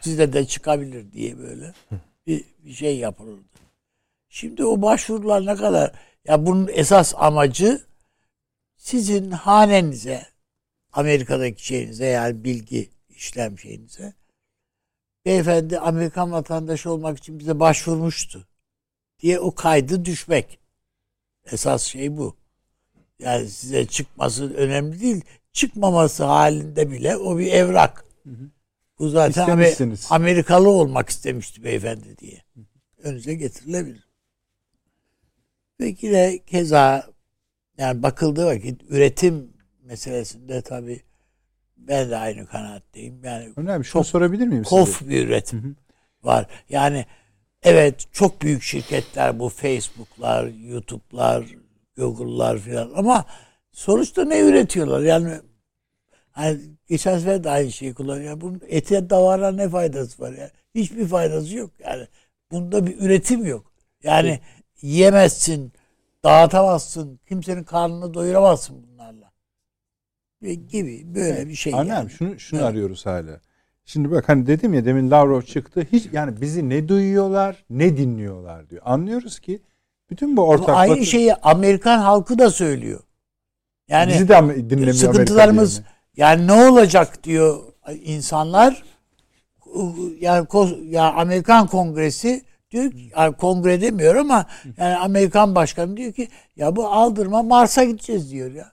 Sizde 0.00 0.32
de 0.32 0.46
çıkabilir 0.46 1.12
diye 1.12 1.38
böyle 1.38 1.72
bir, 2.26 2.44
bir 2.64 2.72
şey 2.72 2.98
yapılırdı. 2.98 3.44
Şimdi 4.28 4.64
o 4.64 4.82
başvurular 4.82 5.46
ne 5.46 5.56
kadar 5.56 5.92
ya 6.24 6.46
bunun 6.46 6.68
esas 6.72 7.14
amacı 7.16 7.86
sizin 8.86 9.30
hanenize 9.30 10.26
Amerika'daki 10.92 11.66
şeyinize 11.66 12.06
yani 12.06 12.44
bilgi 12.44 12.90
işlem 13.08 13.58
şeyinize 13.58 14.14
beyefendi 15.24 15.78
Amerikan 15.78 16.32
vatandaşı 16.32 16.90
olmak 16.90 17.18
için 17.18 17.38
bize 17.38 17.60
başvurmuştu 17.60 18.48
diye 19.20 19.40
o 19.40 19.54
kaydı 19.54 20.04
düşmek. 20.04 20.58
Esas 21.52 21.82
şey 21.82 22.16
bu. 22.16 22.36
Yani 23.18 23.48
size 23.48 23.86
çıkması 23.86 24.54
önemli 24.54 25.00
değil. 25.00 25.24
Çıkmaması 25.52 26.24
halinde 26.24 26.90
bile 26.90 27.16
o 27.16 27.38
bir 27.38 27.52
evrak. 27.52 28.04
Bu 28.98 29.08
zaten 29.08 29.66
Amerikalı 30.10 30.68
olmak 30.68 31.08
istemişti 31.08 31.64
beyefendi 31.64 32.18
diye. 32.18 32.44
Önünüze 32.98 33.34
getirilebilir. 33.34 34.08
Peki 35.78 36.10
de 36.10 36.42
keza 36.46 37.15
yani 37.78 38.02
bakıldığı 38.02 38.46
vakit 38.46 38.82
üretim 38.88 39.52
meselesinde 39.82 40.62
tabii 40.62 41.02
ben 41.76 42.10
de 42.10 42.16
aynı 42.16 42.46
kanaatteyim. 42.46 43.24
Yani 43.24 43.52
Önemli. 43.56 43.84
Şunu 43.84 43.92
çok 43.92 44.06
sorabilir 44.06 44.46
miyim 44.46 44.62
kof 44.62 44.98
size? 44.98 45.10
bir 45.10 45.26
üretim 45.26 45.62
hı 45.62 45.68
hı. 45.68 45.74
var. 46.22 46.46
Yani 46.68 47.06
evet 47.62 48.06
çok 48.12 48.42
büyük 48.42 48.62
şirketler 48.62 49.38
bu 49.38 49.48
Facebook'lar, 49.48 50.46
YouTube'lar, 50.46 51.46
Google'lar 51.96 52.58
filan 52.58 52.92
ama 52.96 53.24
sonuçta 53.72 54.24
ne 54.24 54.40
üretiyorlar? 54.40 55.00
Yani 55.00 55.32
hani 56.30 56.60
geçen 56.88 57.18
sefer 57.18 57.44
de 57.44 57.50
aynı 57.50 57.72
şeyi 57.72 57.94
kullanıyor. 57.94 58.40
Bunun 58.40 58.62
ete 58.68 59.10
davara 59.10 59.52
ne 59.52 59.68
faydası 59.68 60.22
var? 60.22 60.32
Yani 60.32 60.50
hiçbir 60.74 61.06
faydası 61.06 61.56
yok. 61.56 61.70
Yani 61.84 62.06
bunda 62.50 62.86
bir 62.86 63.00
üretim 63.00 63.46
yok. 63.46 63.72
Yani 64.02 64.40
yiyemezsin, 64.82 65.72
dağıtamazsın, 66.26 67.20
kimsenin 67.28 67.64
karnını 67.64 68.14
doyuramazsın 68.14 68.76
bunlarla. 68.82 69.32
Ve 70.42 70.54
gibi 70.54 71.14
böyle 71.14 71.48
bir 71.48 71.54
şey. 71.54 71.74
Annem 71.74 71.88
yani. 71.88 72.10
şunu 72.10 72.38
şunu 72.38 72.60
evet. 72.60 72.70
arıyoruz 72.70 73.06
hala. 73.06 73.40
Şimdi 73.84 74.10
bak 74.10 74.28
hani 74.28 74.46
dedim 74.46 74.74
ya 74.74 74.84
demin 74.84 75.10
Lavrov 75.10 75.42
çıktı. 75.42 75.86
Hiç 75.92 76.08
yani 76.12 76.40
bizi 76.40 76.68
ne 76.68 76.88
duyuyorlar 76.88 77.64
ne 77.70 77.96
dinliyorlar 77.96 78.70
diyor. 78.70 78.82
Anlıyoruz 78.84 79.40
ki 79.40 79.62
bütün 80.10 80.36
bu 80.36 80.42
ortak 80.42 80.68
Bu 80.68 80.72
aynı 80.78 80.92
batı- 80.92 81.06
şeyi 81.06 81.34
Amerikan 81.34 81.98
halkı 81.98 82.38
da 82.38 82.50
söylüyor. 82.50 83.00
Yani 83.88 84.12
bizi 84.12 84.28
de 84.28 84.70
dinlemiyor 84.70 84.94
sıkıntılarımız 84.94 85.76
Amerika 85.76 85.96
yani 86.16 86.46
ne 86.46 86.52
olacak 86.52 87.24
diyor 87.24 87.62
insanlar. 88.04 88.82
Yani 90.20 90.46
ya 90.88 91.12
Amerikan 91.12 91.66
Kongresi 91.66 92.44
diyor 92.70 92.92
ki, 92.92 93.10
yani 93.16 93.36
kongre 93.36 93.80
demiyor 93.80 94.14
ama 94.14 94.46
yani 94.76 94.96
Amerikan 94.96 95.54
başkanı 95.54 95.96
diyor 95.96 96.12
ki 96.12 96.28
ya 96.56 96.76
bu 96.76 96.88
aldırma 96.88 97.42
Mars'a 97.42 97.84
gideceğiz 97.84 98.30
diyor 98.30 98.52
ya. 98.52 98.72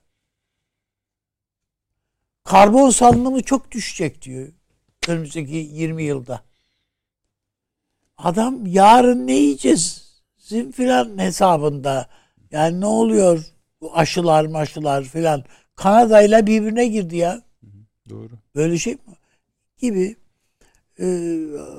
Karbon 2.43 2.89
salınımı 2.89 3.43
çok 3.43 3.71
düşecek 3.71 4.21
diyor 4.21 4.53
önümüzdeki 5.07 5.55
20 5.55 6.03
yılda. 6.03 6.43
Adam 8.17 8.65
yarın 8.65 9.27
ne 9.27 9.33
yiyeceğiz? 9.33 10.13
Sizin 10.37 10.71
filan 10.71 11.17
hesabında. 11.17 12.09
Yani 12.51 12.81
ne 12.81 12.85
oluyor? 12.85 13.45
Bu 13.81 13.97
aşılar 13.97 14.45
maşılar 14.45 15.03
filan. 15.03 15.43
Kanada 15.75 16.21
ile 16.21 16.47
birbirine 16.47 16.87
girdi 16.87 17.17
ya. 17.17 17.41
Doğru. 18.09 18.29
Böyle 18.55 18.77
şey 18.77 18.93
mi? 18.93 18.99
Gibi 19.77 20.15
e, 20.99 21.05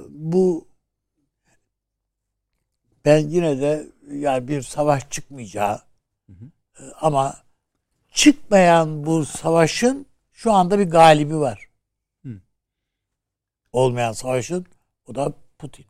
bu 0.09 0.69
ben 3.05 3.19
yine 3.19 3.61
de 3.61 3.87
yani 4.13 4.49
bir 4.49 4.63
savaş 4.63 5.11
çıkmayacağı 5.11 5.81
e, 6.29 6.83
ama 7.01 7.37
çıkmayan 8.13 9.07
bu 9.07 9.25
savaşın 9.25 10.07
şu 10.33 10.53
anda 10.53 10.79
bir 10.79 10.91
galibi 10.91 11.37
var. 11.37 11.69
Hı. 12.23 12.41
Olmayan 13.73 14.13
savaşın 14.13 14.67
o 15.07 15.15
da 15.15 15.33
Putin. 15.59 15.87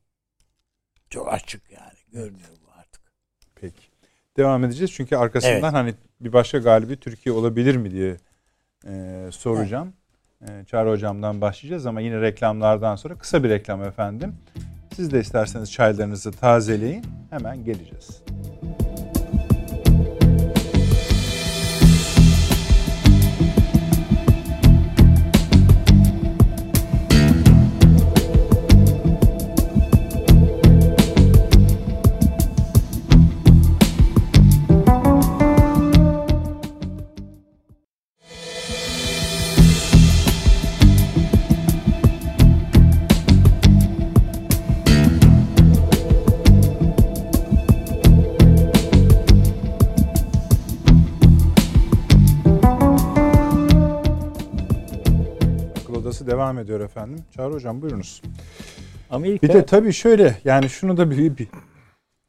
Çok 1.10 1.32
açık 1.32 1.70
yani. 1.70 1.98
Görünüyor 2.12 2.48
bu 2.66 2.70
artık. 2.78 3.02
Peki. 3.54 3.82
Devam 4.36 4.64
edeceğiz 4.64 4.92
çünkü 4.92 5.16
arkasından 5.16 5.62
Evet. 5.62 5.72
hani 5.72 5.94
bir 6.20 6.32
başka 6.32 6.58
galibi 6.58 6.96
Türkiye 6.96 7.34
olabilir 7.34 7.76
mi 7.76 7.90
diye 7.90 8.16
e, 8.86 9.26
soracağım. 9.32 9.92
E, 10.48 10.64
Çağrı 10.64 10.90
hocamdan 10.90 11.40
başlayacağız 11.40 11.86
ama 11.86 12.00
yine 12.00 12.20
reklamlardan 12.20 12.96
sonra 12.96 13.18
kısa 13.18 13.44
bir 13.44 13.50
reklam 13.50 13.82
efendim. 13.82 14.36
Siz 14.96 15.10
de 15.10 15.20
isterseniz 15.20 15.72
çaylarınızı 15.72 16.32
tazeleyin. 16.32 17.04
Hemen 17.30 17.64
geleceğiz. 17.64 18.22
Ediyor 56.64 56.80
efendim. 56.80 57.24
Çağrı 57.36 57.52
hocam 57.52 57.82
buyurunuz. 57.82 58.22
Amerika 59.10 59.48
Bir 59.48 59.52
de 59.52 59.66
tabii 59.66 59.92
şöyle 59.92 60.38
yani 60.44 60.68
şunu 60.68 60.96
da 60.96 61.10
bir, 61.10 61.38
bir 61.38 61.48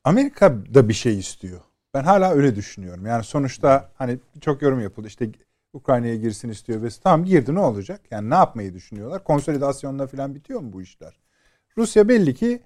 Amerika 0.03 0.53
da 0.73 0.89
bir 0.89 0.93
şey 0.93 1.19
istiyor. 1.19 1.59
Ben 1.93 2.03
hala 2.03 2.31
öyle 2.31 2.55
düşünüyorum. 2.55 3.05
Yani 3.05 3.23
sonuçta 3.23 3.89
hani 3.95 4.19
çok 4.41 4.61
yorum 4.61 4.81
yapıldı. 4.81 5.07
İşte 5.07 5.29
Ukrayna'ya 5.73 6.15
girsin 6.15 6.49
istiyor 6.49 6.81
ve 6.81 6.87
tamam 7.03 7.25
girdi 7.25 7.55
ne 7.55 7.59
olacak? 7.59 8.01
Yani 8.11 8.29
ne 8.29 8.35
yapmayı 8.35 8.73
düşünüyorlar? 8.73 9.23
Konsolidasyonla 9.23 10.07
falan 10.07 10.35
bitiyor 10.35 10.59
mu 10.59 10.73
bu 10.73 10.81
işler? 10.81 11.19
Rusya 11.77 12.07
belli 12.07 12.33
ki 12.33 12.61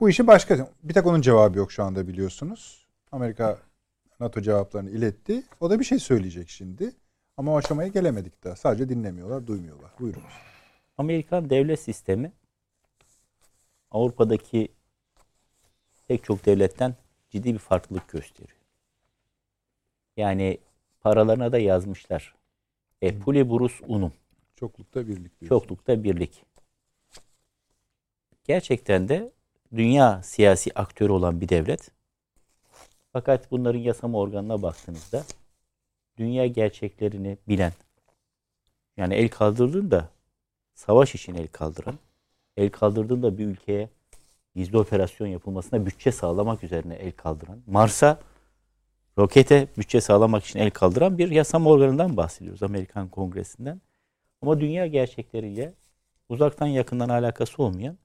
bu 0.00 0.08
işi 0.08 0.26
başka 0.26 0.68
bir 0.82 0.94
tek 0.94 1.06
onun 1.06 1.20
cevabı 1.20 1.58
yok 1.58 1.72
şu 1.72 1.84
anda 1.84 2.08
biliyorsunuz. 2.08 2.86
Amerika 3.12 3.58
NATO 4.20 4.40
cevaplarını 4.40 4.90
iletti. 4.90 5.42
O 5.60 5.70
da 5.70 5.80
bir 5.80 5.84
şey 5.84 5.98
söyleyecek 5.98 6.48
şimdi. 6.48 6.92
Ama 7.36 7.52
o 7.52 7.56
aşamaya 7.56 7.88
gelemedik 7.88 8.44
daha. 8.44 8.56
Sadece 8.56 8.88
dinlemiyorlar, 8.88 9.46
duymuyorlar. 9.46 9.90
Buyurun. 10.00 10.22
Amerikan 10.98 11.50
devlet 11.50 11.80
sistemi 11.80 12.32
Avrupa'daki 13.90 14.68
pek 16.08 16.24
çok 16.24 16.46
devletten 16.46 16.94
ciddi 17.30 17.54
bir 17.54 17.58
farklılık 17.58 18.08
gösteriyor. 18.08 18.58
Yani 20.16 20.58
paralarına 21.00 21.52
da 21.52 21.58
yazmışlar. 21.58 22.34
E 23.02 23.18
pluribus 23.18 23.80
unum. 23.86 24.12
Çoklukta 24.56 25.08
birlik 25.08 25.40
diyorsun. 25.40 25.48
Çoklukta 25.48 26.04
birlik. 26.04 26.44
Gerçekten 28.44 29.08
de 29.08 29.32
dünya 29.76 30.22
siyasi 30.22 30.74
aktörü 30.74 31.12
olan 31.12 31.40
bir 31.40 31.48
devlet. 31.48 31.90
Fakat 33.12 33.50
bunların 33.50 33.78
yasama 33.78 34.18
organına 34.18 34.62
baktığınızda 34.62 35.24
dünya 36.16 36.46
gerçeklerini 36.46 37.38
bilen, 37.48 37.72
yani 38.96 39.14
el 39.14 39.28
kaldırdığında 39.28 40.13
savaş 40.74 41.14
için 41.14 41.34
el 41.34 41.46
kaldıran, 41.46 41.98
el 42.56 42.70
kaldırdığında 42.70 43.38
bir 43.38 43.46
ülkeye 43.46 43.88
gizli 44.56 44.78
operasyon 44.78 45.26
yapılmasına 45.26 45.86
bütçe 45.86 46.12
sağlamak 46.12 46.64
üzerine 46.64 46.94
el 46.94 47.12
kaldıran, 47.12 47.62
Mars'a 47.66 48.20
rokete 49.18 49.68
bütçe 49.78 50.00
sağlamak 50.00 50.44
için 50.44 50.58
el 50.58 50.70
kaldıran 50.70 51.18
bir 51.18 51.30
yasama 51.30 51.70
organından 51.70 52.16
bahsediyoruz 52.16 52.62
Amerikan 52.62 53.08
Kongresi'nden. 53.08 53.80
Ama 54.42 54.60
dünya 54.60 54.86
gerçekleriyle 54.86 55.74
uzaktan 56.28 56.66
yakından 56.66 57.08
alakası 57.08 57.62
olmayan 57.62 57.98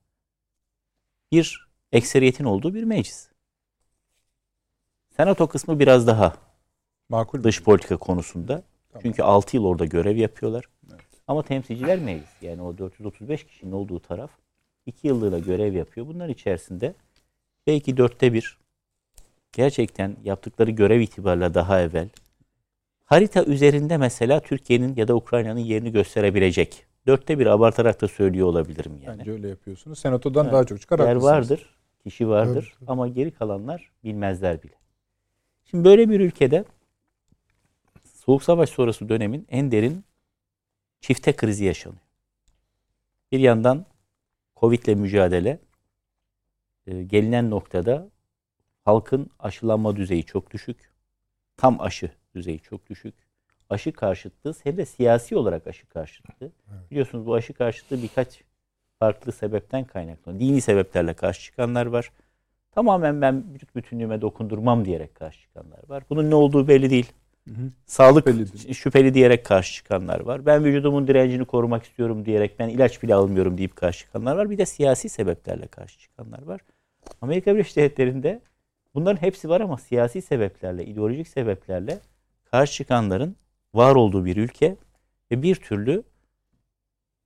bir 1.32 1.70
ekseriyetin 1.92 2.44
olduğu 2.44 2.74
bir 2.74 2.84
meclis. 2.84 3.30
Senato 5.18 5.48
kısmı 5.48 5.80
biraz 5.80 6.08
daha 6.08 6.34
Makul 7.10 7.44
dış 7.44 7.64
politika 7.64 7.98
konusunda. 7.98 8.64
Tamam. 8.90 9.02
Çünkü 9.02 9.24
6 9.24 9.58
yıl 9.58 9.66
orada 9.66 9.86
görev 9.86 10.18
yapıyorlar. 10.18 10.66
Ama 11.30 11.44
temsilciler 11.44 12.00
meclis 12.00 12.30
yani 12.42 12.62
o 12.62 12.78
435 12.78 13.44
kişinin 13.44 13.72
olduğu 13.72 14.00
taraf 14.00 14.32
2 14.86 15.08
yıllığına 15.08 15.40
görev 15.40 15.74
yapıyor. 15.74 16.08
Bunlar 16.08 16.30
içerisinde 16.30 16.94
belki 17.68 17.98
dörtte 17.98 18.34
bir 18.34 18.58
gerçekten 19.52 20.16
yaptıkları 20.24 20.72
görev 20.72 21.00
itibariyle 21.00 21.54
daha 21.54 21.82
evvel 21.82 22.10
harita 23.06 23.46
üzerinde 23.46 23.98
mesela 23.98 24.40
Türkiye'nin 24.40 24.96
ya 24.96 25.08
da 25.08 25.16
Ukrayna'nın 25.16 25.60
yerini 25.60 25.92
gösterebilecek. 25.92 26.86
Dörtte 27.08 27.40
bir 27.40 27.46
abartarak 27.46 28.02
da 28.02 28.08
söylüyor 28.08 28.48
olabilirim 28.48 29.00
yani. 29.04 29.20
Bence 29.20 29.32
öyle 29.32 29.50
yapıyorsunuz. 29.50 30.00
Senatodan 30.00 30.44
Evet. 30.44 30.54
daha 30.54 30.64
çok 30.64 30.82
çıkar 30.82 31.00
Yer 31.00 31.16
vardır, 31.16 31.76
kişi 32.04 32.28
vardır 32.28 32.74
Evet. 32.80 32.90
ama 32.90 33.08
geri 33.08 33.32
kalanlar 33.32 33.92
bilmezler 34.04 34.64
bile. 34.64 34.74
Şimdi 35.66 35.84
böyle 35.84 36.10
bir 36.10 36.20
ülkede 36.20 36.66
Soğuk 38.04 38.44
Savaş 38.44 38.70
sonrası 38.70 39.10
dönemin 39.10 39.48
en 39.50 39.72
derin 39.72 40.04
çifte 41.02 41.36
krizi 41.36 41.66
yaşanıyor. 41.66 42.02
Bir 43.32 43.40
yandan 43.40 43.86
Covid'le 44.56 44.96
mücadele 44.96 45.60
e, 46.88 47.04
gelinen 47.04 47.50
noktada 47.50 48.10
halkın 48.86 49.30
aşılanma 49.40 49.96
düzeyi 49.96 50.24
çok 50.24 50.52
düşük. 50.52 50.92
Tam 51.58 51.82
aşı 51.82 52.12
düzeyi 52.36 52.60
çok 52.60 52.90
düşük. 52.90 53.16
Aşı 53.70 53.94
karşıtlığı 53.94 54.54
hem 54.64 54.78
de 54.78 54.86
siyasi 54.86 55.36
olarak 55.36 55.68
aşı 55.68 55.88
karşıtlığı. 55.88 56.52
Biliyorsunuz 56.92 57.26
bu 57.26 57.36
aşı 57.36 57.54
karşıtlığı 57.54 58.04
birkaç 58.04 58.44
farklı 59.00 59.32
sebepten 59.32 59.84
kaynaklanıyor. 59.86 60.42
Dini 60.42 60.62
sebeplerle 60.62 61.14
karşı 61.14 61.42
çıkanlar 61.42 61.86
var. 61.86 62.12
Tamamen 62.72 63.22
ben 63.22 63.54
vücut 63.54 63.76
bütünlüğüme 63.76 64.22
dokundurmam 64.22 64.86
diyerek 64.86 65.16
karşı 65.16 65.42
çıkanlar 65.42 65.80
var. 65.90 66.04
Bunun 66.10 66.30
ne 66.30 66.36
olduğu 66.36 66.68
belli 66.68 66.90
değil. 66.90 67.12
Hı 67.48 67.54
hı. 67.54 67.72
Sağlık 67.86 68.28
Şüphelidir. 68.28 68.74
şüpheli, 68.74 69.14
diyerek 69.14 69.46
karşı 69.46 69.74
çıkanlar 69.74 70.20
var. 70.20 70.46
Ben 70.46 70.64
vücudumun 70.64 71.08
direncini 71.08 71.46
korumak 71.46 71.84
istiyorum 71.84 72.26
diyerek 72.26 72.60
ben 72.60 72.70
ilaç 72.70 73.04
bile 73.04 73.16
almıyorum 73.16 73.58
deyip 73.58 73.76
karşı 73.76 74.00
çıkanlar 74.00 74.36
var. 74.36 74.50
Bir 74.50 74.58
de 74.58 74.66
siyasi 74.66 75.10
sebeplerle 75.10 75.68
karşı 75.68 76.00
çıkanlar 76.00 76.42
var. 76.44 76.62
Amerika 77.22 77.54
Birleşik 77.54 77.76
Devletleri'nde 77.76 78.42
bunların 78.96 79.22
hepsi 79.22 79.50
var 79.50 79.62
ama 79.62 79.78
siyasi 79.78 80.22
sebeplerle, 80.22 80.86
ideolojik 80.86 81.28
sebeplerle 81.28 82.00
karşı 82.52 82.74
çıkanların 82.74 83.36
var 83.74 83.96
olduğu 83.96 84.26
bir 84.26 84.38
ülke 84.38 84.76
ve 85.32 85.42
bir 85.42 85.56
türlü 85.56 86.04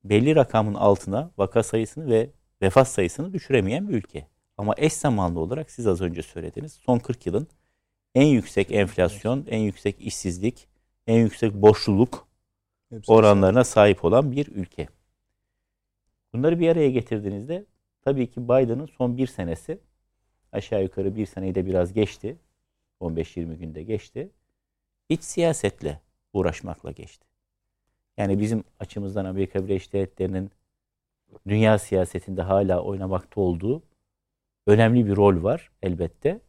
belli 0.03 0.35
rakamın 0.35 0.73
altına 0.73 1.31
vaka 1.37 1.63
sayısını 1.63 2.09
ve 2.09 2.29
vefat 2.61 2.87
sayısını 2.87 3.33
düşüremeyen 3.33 3.89
bir 3.89 3.93
ülke. 3.93 4.27
Ama 4.57 4.73
eş 4.77 4.93
zamanlı 4.93 5.39
olarak 5.39 5.71
siz 5.71 5.87
az 5.87 6.01
önce 6.01 6.21
söylediniz 6.21 6.79
son 6.85 6.99
40 6.99 7.25
yılın 7.25 7.47
en 8.15 8.25
yüksek 8.25 8.71
enflasyon, 8.71 9.45
en 9.49 9.59
yüksek 9.59 10.01
işsizlik, 10.01 10.67
en 11.07 11.19
yüksek 11.19 11.53
boşluluk 11.53 12.27
Hepsi 12.89 13.11
oranlarına 13.11 13.63
sahip 13.63 14.05
olan 14.05 14.31
bir 14.31 14.47
ülke. 14.47 14.87
Bunları 16.33 16.59
bir 16.59 16.69
araya 16.69 16.89
getirdiğinizde 16.89 17.65
tabii 18.01 18.31
ki 18.31 18.43
Biden'ın 18.43 18.85
son 18.85 19.17
bir 19.17 19.27
senesi 19.27 19.79
aşağı 20.51 20.83
yukarı 20.83 21.15
bir 21.15 21.25
seneyi 21.25 21.55
de 21.55 21.65
biraz 21.65 21.93
geçti. 21.93 22.37
15-20 23.01 23.55
günde 23.55 23.83
geçti. 23.83 24.29
İç 25.09 25.23
siyasetle 25.23 26.01
uğraşmakla 26.33 26.91
geçti. 26.91 27.25
Yani 28.17 28.39
bizim 28.39 28.63
açımızdan 28.79 29.25
Amerika 29.25 29.63
Birleşik 29.65 29.93
Devletleri'nin 29.93 30.51
dünya 31.47 31.79
siyasetinde 31.79 32.41
hala 32.41 32.81
oynamakta 32.81 33.41
olduğu 33.41 33.83
önemli 34.67 35.05
bir 35.05 35.15
rol 35.15 35.43
var 35.43 35.71
elbette. 35.81 36.39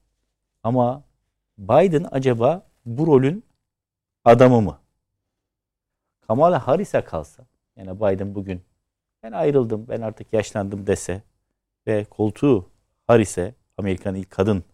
Ama 0.62 1.04
Biden 1.58 2.06
acaba 2.10 2.66
bu 2.86 3.06
rolün 3.06 3.44
adamı 4.24 4.60
mı? 4.60 4.78
Kamala 6.20 6.66
Harris'e 6.66 7.04
kalsa, 7.04 7.46
yani 7.76 8.00
Biden 8.00 8.34
bugün 8.34 8.62
ben 9.22 9.32
ayrıldım, 9.32 9.88
ben 9.88 10.00
artık 10.00 10.32
yaşlandım 10.32 10.86
dese 10.86 11.22
ve 11.86 12.04
koltuğu 12.04 12.70
Harris'e, 13.06 13.54
Amerika'nın 13.76 14.18
ilk 14.18 14.30
kadın 14.30 14.64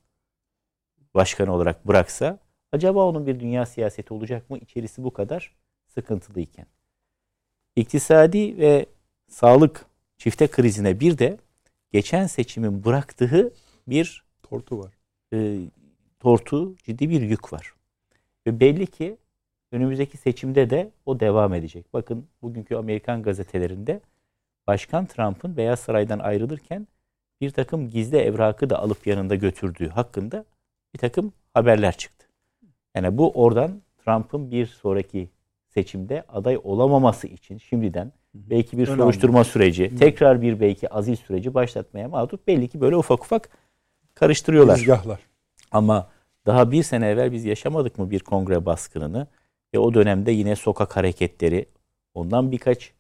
başkanı 1.15 1.55
olarak 1.55 1.89
bıraksa, 1.89 2.39
acaba 2.73 3.05
onun 3.05 3.27
bir 3.27 3.41
dünya 3.41 3.67
siyaseti 3.67 4.15
olacak 4.15 4.51
mı? 4.51 4.59
İçerisi 4.59 5.05
bu 5.05 5.13
kadar 5.13 5.57
sıkıntılıyken. 5.87 6.67
İktisadi 7.77 8.59
ve 8.59 8.87
sağlık 9.29 9.87
çifte 10.19 10.49
krizine 10.49 11.01
bir 11.01 11.19
de 11.19 11.39
geçen 11.93 12.27
seçimin 12.27 12.85
bıraktığı 12.85 13.53
bir 13.87 14.25
Tortu 14.43 14.79
var. 14.79 14.93
e, 15.33 15.61
tortu, 16.21 16.77
ciddi 16.77 17.11
bir 17.11 17.21
yük 17.21 17.53
var. 17.53 17.75
Ve 18.47 18.61
belli 18.61 18.87
ki 18.87 19.17
önümüzdeki 19.73 20.17
seçimde 20.17 20.71
de 20.71 20.91
o 21.07 21.21
devam 21.21 21.55
edecek. 21.55 21.87
Bakın 21.93 22.27
bugünkü 22.43 22.77
Amerikan 22.77 23.23
gazetelerinde 23.23 24.01
Başkan 24.67 25.07
Trump'ın 25.07 25.57
Beyaz 25.57 25.81
Saray'dan 25.81 26.19
ayrılırken 26.19 26.87
bir 27.41 27.51
takım 27.51 27.91
gizli 27.91 28.17
evrakı 28.17 28.71
da 28.71 28.79
alıp 28.79 29.07
yanında 29.07 29.35
götürdüğü 29.35 29.89
hakkında 29.89 30.45
bir 30.95 30.99
takım 30.99 31.33
haberler 31.55 31.97
çıktı. 31.97 32.27
Yani 32.95 33.19
bu 33.19 33.31
oradan 33.31 33.83
Trump'ın 34.05 34.51
bir 34.51 34.67
sonraki 34.67 35.29
seçimde 35.69 36.25
aday 36.29 36.59
olamaması 36.65 37.27
için 37.27 37.59
şimdiden 37.59 38.13
belki 38.35 38.79
bir 38.79 38.89
Ön 38.89 38.97
soruşturma 38.97 39.45
süreci, 39.45 39.97
tekrar 39.97 40.43
bir 40.43 40.61
belki 40.61 40.89
azil 40.89 41.17
süreci 41.17 41.55
başlatmaya 41.55 42.09
mağdur. 42.09 42.39
Belli 42.47 42.69
ki 42.69 42.81
böyle 42.81 42.97
ufak 42.97 43.25
ufak 43.25 43.49
karıştırıyorlar. 44.15 44.77
Tezgahlar. 44.77 45.30
Ama 45.71 46.11
daha 46.47 46.71
bir 46.71 46.83
sene 46.83 47.09
evvel 47.09 47.33
biz 47.33 47.45
yaşamadık 47.45 47.99
mı 47.99 48.11
bir 48.11 48.21
kongre 48.21 48.67
baskınını? 48.67 49.27
Ve 49.75 49.79
o 49.79 49.95
dönemde 49.95 50.33
yine 50.33 50.57
sokak 50.57 50.97
hareketleri 50.97 51.67
ondan 52.15 52.53
birkaç 52.53 52.93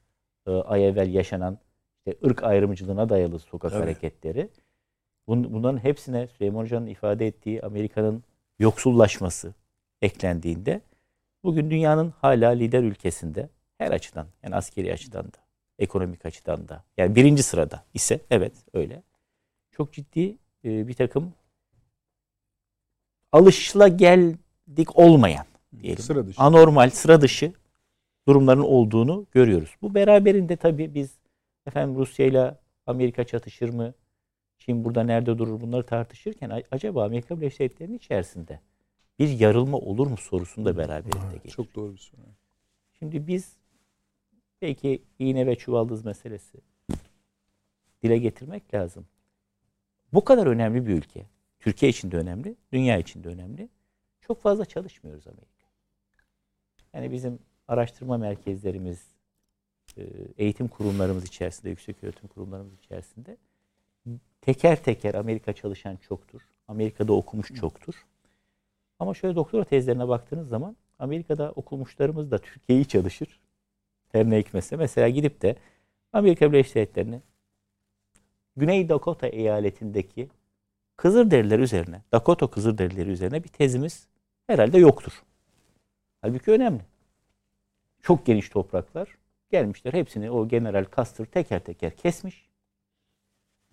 e, 0.47 0.51
ay 0.51 0.89
evvel 0.89 1.15
yaşanan 1.15 1.59
işte 1.99 2.27
ırk 2.27 2.43
ayrımcılığına 2.43 3.09
dayalı 3.09 3.39
sokak 3.39 3.71
Tabii. 3.71 3.81
hareketleri. 3.81 4.49
Bun, 5.27 5.53
bunların 5.53 5.85
hepsine 5.85 6.27
Süleyman 6.27 6.63
Hoca'nın 6.63 6.87
ifade 6.87 7.27
ettiği 7.27 7.63
Amerika'nın 7.63 8.25
yoksullaşması 8.59 9.55
eklendiğinde 10.03 10.81
bugün 11.45 11.71
dünyanın 11.71 12.15
hala 12.21 12.51
lider 12.51 12.83
ülkesinde 12.83 13.49
her 13.79 13.91
açıdan 13.91 14.27
yani 14.43 14.57
askeri 14.57 14.93
açıdan 14.93 15.25
da 15.25 15.39
ekonomik 15.79 16.27
açıdan 16.27 16.69
da 16.69 16.85
yani 16.97 17.17
birinci 17.17 17.43
sırada 17.43 17.85
ise 17.95 18.21
evet 18.31 18.53
öyle. 18.73 19.03
Çok 19.73 19.93
ciddi 19.93 20.37
e, 20.65 20.89
bir 20.89 20.95
takım 20.95 21.33
alışılageldik 23.33 24.97
olmayan 24.99 25.47
diyelim. 25.81 26.03
Sıra 26.03 26.27
dışı. 26.27 26.43
Anormal, 26.43 26.91
sıra 26.91 27.21
dışı 27.21 27.53
durumların 28.29 28.61
olduğunu 28.61 29.27
görüyoruz. 29.33 29.77
Bu 29.83 29.95
beraberinde 29.95 30.57
tabii 30.57 30.95
biz 30.95 31.19
efendim 31.67 31.97
Rusya 31.97 32.27
ile 32.27 32.55
Amerika 32.87 33.25
çatışır 33.25 33.69
mı? 33.69 33.95
Çin 34.59 34.85
burada 34.85 35.03
nerede 35.03 35.39
durur? 35.39 35.61
Bunları 35.61 35.87
tartışırken 35.87 36.63
acaba 36.71 37.05
Amerika 37.05 37.41
Birleşik 37.41 37.61
Devletleri'nin 37.61 37.97
içerisinde 37.97 38.61
bir 39.19 39.29
yarılma 39.29 39.79
olur 39.79 40.07
mu 40.07 40.17
sorusunu 40.17 40.65
da 40.65 40.77
beraberinde 40.77 41.33
getiriyor. 41.33 41.55
Çok 41.55 41.75
doğru 41.75 41.93
bir 41.93 41.99
soru. 41.99 42.21
Şimdi 42.99 43.27
biz 43.27 43.57
belki 44.63 45.03
iğne 45.19 45.47
ve 45.47 45.55
çuvaldız 45.55 46.05
meselesi 46.05 46.59
dile 48.03 48.19
getirmek 48.19 48.75
lazım. 48.75 49.07
Bu 50.13 50.25
kadar 50.25 50.47
önemli 50.47 50.87
bir 50.87 50.93
ülke. 50.93 51.27
Türkiye 51.61 51.91
için 51.91 52.11
de 52.11 52.17
önemli, 52.17 52.57
dünya 52.73 52.99
için 52.99 53.25
de 53.25 53.29
önemli. 53.29 53.69
Çok 54.21 54.43
fazla 54.43 54.65
çalışmıyoruz 54.65 55.27
Amerika. 55.27 55.67
Yani 56.93 57.13
bizim 57.13 57.39
araştırma 57.69 58.19
merkezlerimiz, 58.19 59.07
e, 59.97 60.03
eğitim 60.39 60.69
kurumlarımız 60.69 61.25
içerisinde, 61.25 61.71
yüksek 61.71 62.05
öğretim 62.05 62.29
kurumlarımız 62.29 62.75
içerisinde 62.75 63.37
teker 64.41 64.83
teker 64.83 65.15
Amerika 65.15 65.53
çalışan 65.53 65.97
çoktur. 65.97 66.41
Amerika'da 66.69 67.13
okumuş 67.13 67.55
çoktur. 67.55 68.07
Ama 68.99 69.15
şöyle 69.15 69.35
doktora 69.35 69.65
tezlerine 69.65 70.09
baktığınız 70.09 70.49
zaman 70.49 70.77
Amerika'da 70.99 71.53
okumuşlarımız 71.53 72.31
da 72.31 72.39
Türkiye'yi 72.39 72.85
çalışır. 72.85 73.41
Her 74.13 74.31
ne 74.31 74.39
hikmetse. 74.39 74.77
Mesela 74.77 75.09
gidip 75.09 75.43
de 75.43 75.57
Amerika 76.13 76.53
Birleşik 76.53 76.75
Devletleri'ni 76.75 77.23
Güney 78.57 78.89
Dakota 78.89 79.27
eyaletindeki 79.27 80.29
Kızılderililer 81.01 81.59
üzerine, 81.59 82.03
Dakota 82.13 82.47
Kızılderilileri 82.47 83.11
üzerine 83.11 83.45
bir 83.45 83.49
tezimiz 83.49 84.07
herhalde 84.47 84.79
yoktur. 84.79 85.13
Halbuki 86.23 86.51
önemli. 86.51 86.81
Çok 88.03 88.27
geniş 88.27 88.49
topraklar 88.49 89.09
gelmişler. 89.51 89.93
Hepsini 89.93 90.31
o 90.31 90.49
General 90.49 90.85
Custer 90.97 91.25
teker 91.25 91.61
teker 91.61 91.97
kesmiş. 91.97 92.49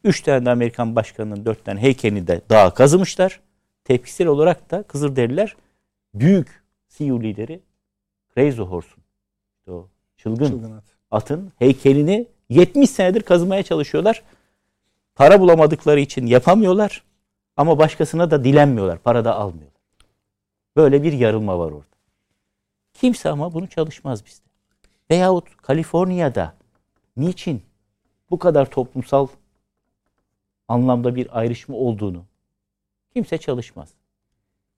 Üç 0.04 0.22
tane 0.22 0.46
de 0.46 0.50
Amerikan 0.50 0.96
başkanının 0.96 1.46
dört 1.46 1.66
tane 1.66 1.82
heykelini 1.82 2.28
de 2.28 2.42
dağa 2.50 2.74
kazımışlar. 2.74 3.42
Tepkisel 3.84 4.28
olarak 4.28 4.72
da 4.72 4.84
Kızılderililer 4.84 5.56
büyük 6.14 6.64
Sioux 6.88 7.24
lideri 7.24 7.60
Crazy 8.36 8.62
Horse'un 8.62 9.04
o 9.74 9.88
çılgın, 10.18 10.50
Çılgın 10.50 10.72
at. 10.72 10.84
atın 11.12 11.52
heykelini 11.60 12.28
70 12.50 12.90
senedir 12.90 13.22
kazımaya 13.22 13.64
çalışıyorlar. 13.64 14.24
Para 15.16 15.40
bulamadıkları 15.40 16.00
için 16.00 16.26
yapamıyorlar. 16.26 17.08
Ama 17.58 17.78
başkasına 17.78 18.32
da 18.32 18.44
dilenmiyorlar. 18.44 19.00
Para 19.00 19.26
da 19.26 19.36
almıyorlar. 19.36 19.82
Böyle 20.76 21.04
bir 21.04 21.14
yarılma 21.14 21.60
var 21.60 21.72
orada. 21.72 21.98
Kimse 22.94 23.30
ama 23.30 23.54
bunu 23.54 23.68
çalışmaz 23.68 24.26
bizde. 24.26 24.48
Veyahut 25.12 25.58
Kaliforniya'da 25.58 26.54
niçin 27.18 27.62
bu 28.30 28.40
kadar 28.40 28.70
toplumsal 28.70 29.28
anlamda 30.68 31.16
bir 31.16 31.40
ayrışma 31.40 31.76
olduğunu 31.76 32.26
kimse 33.14 33.38
çalışmaz. 33.38 33.90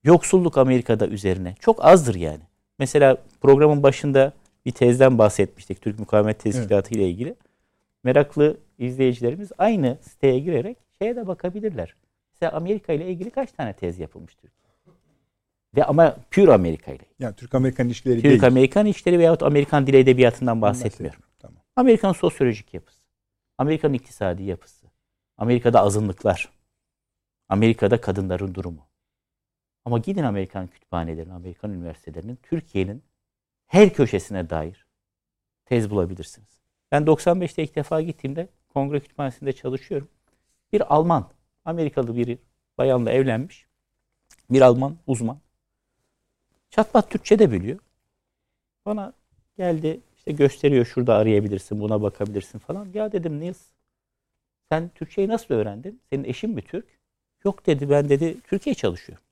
Yoksulluk 0.04 0.58
Amerika'da 0.58 1.06
üzerine 1.06 1.54
çok 1.60 1.84
azdır 1.84 2.14
yani. 2.14 2.42
Mesela 2.78 3.16
programın 3.40 3.82
başında 3.82 4.32
bir 4.66 4.72
tezden 4.72 5.18
bahsetmiştik. 5.18 5.82
Türk 5.82 5.98
Mukavemet 5.98 6.40
Teşkilatı 6.40 6.94
ile 6.94 7.08
ilgili. 7.08 7.34
Meraklı 8.04 8.56
izleyicilerimiz 8.78 9.52
aynı 9.58 9.98
siteye 10.02 10.38
girerek 10.38 10.76
şeye 10.98 11.16
de 11.16 11.26
bakabilirler. 11.26 11.94
Mesela 12.40 12.56
Amerika 12.56 12.92
ile 12.92 13.10
ilgili 13.10 13.30
kaç 13.30 13.52
tane 13.52 13.72
tez 13.72 13.98
yapılmıştır? 13.98 14.50
Ve 15.76 15.84
ama 15.84 16.16
pure 16.30 16.52
Amerika 16.52 16.92
ile. 16.92 17.04
Yani 17.18 17.36
Türk-Amerikan 17.36 17.86
ilişkileri 17.86 18.22
değil. 18.22 18.34
Türk-Amerikan 18.34 18.86
işleri 18.86 19.18
veyahut 19.18 19.42
Amerikan 19.42 19.86
dil 19.86 19.94
edebiyatından 19.94 20.62
bahsetmiyorum. 20.62 21.20
Tamam. 21.38 21.62
Amerikan 21.76 22.12
sosyolojik 22.12 22.74
yapısı, 22.74 23.00
Amerikan 23.58 23.92
iktisadi 23.92 24.42
yapısı, 24.42 24.86
Amerika'da 25.38 25.80
azınlıklar, 25.80 26.52
Amerika'da 27.48 28.00
kadınların 28.00 28.54
durumu. 28.54 28.86
Ama 29.84 29.98
gidin 29.98 30.22
Amerikan 30.22 30.66
kütüphanelerine, 30.66 31.32
Amerikan 31.32 31.72
üniversitelerinin 31.72 32.38
Türkiye'nin 32.42 33.02
her 33.66 33.92
köşesine 33.92 34.50
dair 34.50 34.86
tez 35.64 35.90
bulabilirsiniz. 35.90 36.60
Ben 36.92 37.02
95'te 37.02 37.62
ilk 37.62 37.76
defa 37.76 38.00
gittiğimde 38.00 38.48
kongre 38.68 39.00
kütüphanesinde 39.00 39.52
çalışıyorum. 39.52 40.08
Bir 40.72 40.94
Alman, 40.94 41.30
Amerikalı 41.64 42.16
bir 42.16 42.38
bayanla 42.78 43.10
evlenmiş. 43.10 43.66
Bir 44.50 44.60
Alman 44.60 44.96
uzman. 45.06 45.40
Çatpat 46.70 47.10
Türkçe 47.10 47.38
de 47.38 47.52
biliyor. 47.52 47.78
Bana 48.86 49.12
geldi 49.56 50.00
işte 50.16 50.32
gösteriyor 50.32 50.86
şurada 50.86 51.14
arayabilirsin 51.14 51.80
buna 51.80 52.02
bakabilirsin 52.02 52.58
falan. 52.58 52.88
Ya 52.94 53.12
dedim 53.12 53.40
Nils 53.40 53.66
sen 54.68 54.88
Türkçeyi 54.94 55.28
nasıl 55.28 55.54
öğrendin? 55.54 56.00
Senin 56.10 56.24
eşin 56.24 56.50
mi 56.50 56.62
Türk? 56.62 56.86
Yok 57.44 57.66
dedi 57.66 57.90
ben 57.90 58.08
dedi 58.08 58.40
Türkiye 58.40 58.74
çalışıyorum. 58.74 59.24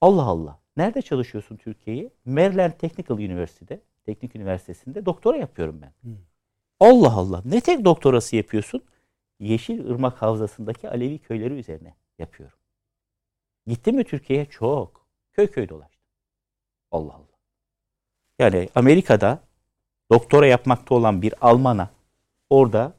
Allah 0.00 0.22
Allah. 0.22 0.58
Nerede 0.76 1.02
çalışıyorsun 1.02 1.56
Türkiye'yi? 1.56 2.10
Maryland 2.24 2.72
Technical 2.72 3.16
University'de, 3.18 3.80
Teknik 4.04 4.36
Üniversitesi'nde 4.36 5.06
doktora 5.06 5.36
yapıyorum 5.36 5.82
ben. 5.82 5.92
Allah 6.80 7.12
Allah. 7.12 7.42
Ne 7.44 7.60
tek 7.60 7.84
doktorası 7.84 8.36
yapıyorsun? 8.36 8.82
Yeşil 9.42 9.78
Irmak 9.78 10.22
Havzası'ndaki 10.22 10.88
Alevi 10.88 11.18
köyleri 11.18 11.54
üzerine 11.54 11.94
yapıyorum. 12.18 12.58
Gittin 13.66 13.96
mi 13.96 14.04
Türkiye'ye? 14.04 14.46
Çok. 14.46 15.06
Köy 15.32 15.46
köy 15.46 15.68
dolaştım. 15.68 16.02
Allah 16.90 17.14
Allah. 17.14 17.26
Yani 18.38 18.68
Amerika'da 18.74 19.40
doktora 20.10 20.46
yapmakta 20.46 20.94
olan 20.94 21.22
bir 21.22 21.34
Alman'a 21.40 21.90
orada 22.50 22.94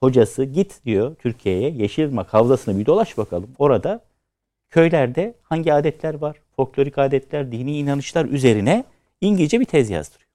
hocası 0.00 0.44
git 0.44 0.84
diyor 0.84 1.14
Türkiye'ye 1.14 1.70
Yeşilırmak 1.70 2.34
Havzası'nı 2.34 2.78
bir 2.78 2.86
dolaş 2.86 3.18
bakalım. 3.18 3.50
Orada 3.58 4.04
köylerde 4.70 5.34
hangi 5.42 5.72
adetler 5.72 6.14
var? 6.14 6.42
Folklorik 6.56 6.98
adetler, 6.98 7.52
dini 7.52 7.78
inanışlar 7.78 8.24
üzerine 8.24 8.84
İngilizce 9.20 9.60
bir 9.60 9.64
tez 9.64 9.90
yazdırıyor. 9.90 10.30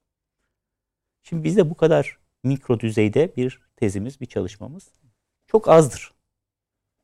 Şimdi 1.23 1.43
bizde 1.43 1.69
bu 1.69 1.75
kadar 1.75 2.17
mikro 2.43 2.79
düzeyde 2.79 3.35
bir 3.37 3.61
tezimiz, 3.75 4.21
bir 4.21 4.25
çalışmamız 4.25 5.02
çok 5.53 5.69
azdır. 5.69 6.11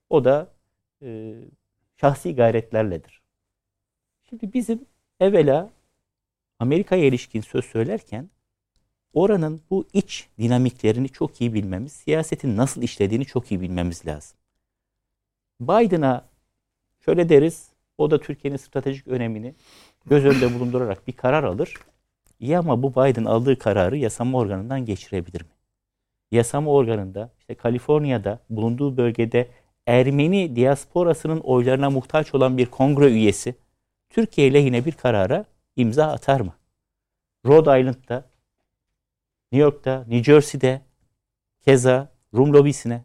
O 0.09 0.25
da 0.25 0.53
e, 1.01 1.35
şahsi 2.01 2.35
gayretlerledir. 2.35 3.21
Şimdi 4.29 4.53
bizim 4.53 4.85
evvela 5.19 5.69
Amerika'ya 6.59 7.05
ilişkin 7.05 7.41
söz 7.41 7.65
söylerken 7.65 8.29
oranın 9.13 9.61
bu 9.69 9.87
iç 9.93 10.29
dinamiklerini 10.39 11.09
çok 11.09 11.41
iyi 11.41 11.53
bilmemiz, 11.53 11.91
siyasetin 11.91 12.57
nasıl 12.57 12.81
işlediğini 12.81 13.25
çok 13.25 13.51
iyi 13.51 13.61
bilmemiz 13.61 14.05
lazım. 14.05 14.37
Biden'a 15.61 16.29
şöyle 17.05 17.29
deriz, 17.29 17.69
o 17.97 18.11
da 18.11 18.19
Türkiye'nin 18.19 18.57
stratejik 18.57 19.07
önemini 19.07 19.55
göz 20.05 20.25
önünde 20.25 20.53
bulundurarak 20.53 21.07
bir 21.07 21.13
karar 21.13 21.43
alır. 21.43 21.73
İyi 22.39 22.57
ama 22.57 22.83
bu 22.83 22.91
Biden 22.91 23.25
aldığı 23.25 23.59
kararı 23.59 23.97
yasama 23.97 24.37
organından 24.37 24.85
geçirebilir 24.85 25.41
mi? 25.41 25.58
Yasama 26.31 26.71
organında, 26.71 27.29
işte 27.39 27.55
Kaliforniya'da 27.55 28.39
bulunduğu 28.49 28.97
bölgede 28.97 29.47
Ermeni 29.87 30.55
diasporasının 30.55 31.39
oylarına 31.39 31.89
muhtaç 31.89 32.35
olan 32.35 32.57
bir 32.57 32.65
kongre 32.65 33.11
üyesi 33.11 33.55
Türkiye 34.09 34.53
lehine 34.53 34.85
bir 34.85 34.91
karara 34.91 35.45
imza 35.75 36.05
atar 36.05 36.39
mı? 36.41 36.53
Rhode 37.45 37.79
Island'da, 37.79 38.25
New 39.51 39.63
York'ta, 39.63 39.99
New 39.99 40.23
Jersey'de 40.23 40.81
keza 41.61 42.11
Rum 42.33 42.53
lobisine 42.53 43.03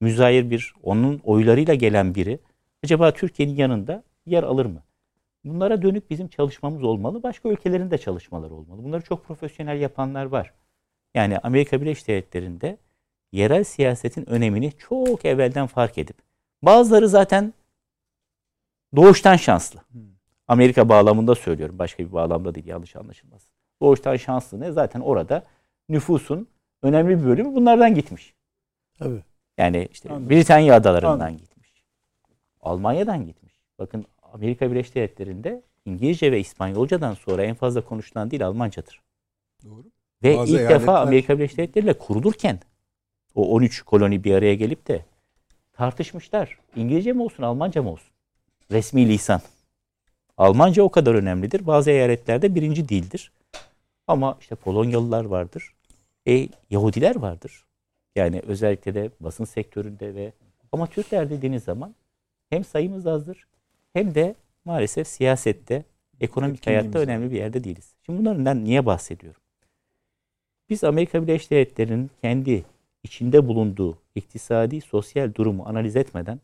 müzayir 0.00 0.50
bir, 0.50 0.74
onun 0.82 1.20
oylarıyla 1.24 1.74
gelen 1.74 2.14
biri 2.14 2.38
acaba 2.84 3.12
Türkiye'nin 3.12 3.56
yanında 3.56 4.02
yer 4.26 4.42
alır 4.42 4.66
mı? 4.66 4.82
Bunlara 5.44 5.82
dönük 5.82 6.10
bizim 6.10 6.28
çalışmamız 6.28 6.84
olmalı. 6.84 7.22
Başka 7.22 7.48
ülkelerin 7.48 7.90
de 7.90 7.98
çalışmaları 7.98 8.54
olmalı. 8.54 8.84
Bunları 8.84 9.02
çok 9.02 9.24
profesyonel 9.24 9.80
yapanlar 9.80 10.24
var. 10.24 10.52
Yani 11.16 11.38
Amerika 11.38 11.80
Birleşik 11.80 12.08
Devletleri'nde 12.08 12.78
yerel 13.32 13.64
siyasetin 13.64 14.30
önemini 14.30 14.72
çok 14.72 15.24
evvelden 15.24 15.66
fark 15.66 15.98
edip 15.98 16.16
bazıları 16.62 17.08
zaten 17.08 17.54
doğuştan 18.96 19.36
şanslı. 19.36 19.80
Amerika 20.48 20.88
bağlamında 20.88 21.34
söylüyorum. 21.34 21.78
Başka 21.78 22.04
bir 22.04 22.12
bağlamda 22.12 22.54
değil 22.54 22.66
yanlış 22.66 22.96
anlaşılmasın. 22.96 23.50
Doğuştan 23.82 24.16
şanslı 24.16 24.60
ne? 24.60 24.72
Zaten 24.72 25.00
orada 25.00 25.44
nüfusun 25.88 26.48
önemli 26.82 27.18
bir 27.18 27.24
bölümü 27.24 27.54
bunlardan 27.54 27.94
gitmiş. 27.94 28.34
Tabii. 28.98 29.22
Yani 29.58 29.88
işte 29.92 30.08
Anladım. 30.08 30.30
Britanya 30.30 30.74
adalarından 30.74 31.20
Anladım. 31.20 31.36
gitmiş. 31.36 31.82
Almanya'dan 32.60 33.26
gitmiş. 33.26 33.60
Bakın 33.78 34.06
Amerika 34.22 34.70
Birleşik 34.70 34.94
Devletleri'nde 34.94 35.62
İngilizce 35.84 36.32
ve 36.32 36.40
İspanyolcadan 36.40 37.14
sonra 37.14 37.42
en 37.42 37.54
fazla 37.54 37.84
konuşulan 37.84 38.30
dil 38.30 38.46
Almancadır. 38.46 39.02
Doğru. 39.64 39.84
Ve 40.22 40.36
Bazı 40.36 40.52
ilk 40.52 40.60
eyaletler- 40.60 40.80
defa 40.80 41.00
Amerika 41.00 41.38
Birleşik 41.38 41.58
Devletleri 41.58 41.84
ile 41.84 41.92
kurulurken 41.98 42.60
o 43.34 43.48
13 43.54 43.82
koloni 43.82 44.24
bir 44.24 44.34
araya 44.34 44.54
gelip 44.54 44.88
de 44.88 45.04
tartışmışlar. 45.72 46.58
İngilizce 46.76 47.12
mi 47.12 47.22
olsun, 47.22 47.42
Almanca 47.42 47.82
mı 47.82 47.90
olsun? 47.90 48.10
Resmi 48.70 49.08
lisan. 49.08 49.40
Almanca 50.36 50.82
o 50.82 50.88
kadar 50.88 51.14
önemlidir. 51.14 51.66
Bazı 51.66 51.90
eyaletlerde 51.90 52.54
birinci 52.54 52.88
dildir. 52.88 53.32
Ama 54.06 54.38
işte 54.40 54.54
Polonyalılar 54.54 55.24
vardır. 55.24 55.74
E, 56.28 56.48
Yahudiler 56.70 57.16
vardır. 57.16 57.64
Yani 58.16 58.42
özellikle 58.46 58.94
de 58.94 59.10
basın 59.20 59.44
sektöründe 59.44 60.14
ve 60.14 60.32
ama 60.72 60.86
Türkler 60.86 61.30
dediğiniz 61.30 61.64
zaman 61.64 61.94
hem 62.50 62.64
sayımız 62.64 63.06
azdır 63.06 63.46
hem 63.92 64.14
de 64.14 64.34
maalesef 64.64 65.08
siyasette, 65.08 65.84
ekonomik 66.20 66.66
hayatta 66.66 66.86
Etkinliğimiz 66.86 67.08
önemli 67.08 67.30
bir 67.30 67.36
yerde 67.36 67.64
değiliz. 67.64 67.94
Şimdi 68.06 68.18
bunlardan 68.18 68.64
niye 68.64 68.86
bahsediyorum? 68.86 69.40
Biz 70.70 70.84
Amerika 70.84 71.22
Birleşik 71.22 71.50
Devletleri'nin 71.50 72.10
kendi 72.22 72.64
içinde 73.02 73.48
bulunduğu 73.48 73.98
iktisadi, 74.14 74.80
sosyal 74.80 75.34
durumu 75.34 75.64
analiz 75.66 75.96
etmeden 75.96 76.40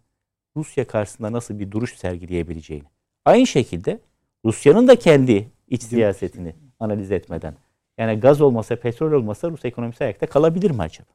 Rusya 0.56 0.86
karşısında 0.86 1.32
nasıl 1.32 1.58
bir 1.58 1.70
duruş 1.70 1.96
sergileyebileceğini. 1.96 2.86
Aynı 3.24 3.46
şekilde 3.46 3.98
Rusya'nın 4.44 4.88
da 4.88 4.96
kendi 4.96 5.48
iç 5.68 5.82
siyasetini 5.82 6.54
analiz 6.80 7.12
etmeden. 7.12 7.54
Yani 7.98 8.20
gaz 8.20 8.40
olmasa, 8.40 8.76
petrol 8.76 9.12
olmasa 9.12 9.50
Rus 9.50 9.64
ekonomisi 9.64 10.04
ayakta 10.04 10.26
kalabilir 10.26 10.70
mi 10.70 10.82
acaba? 10.82 11.08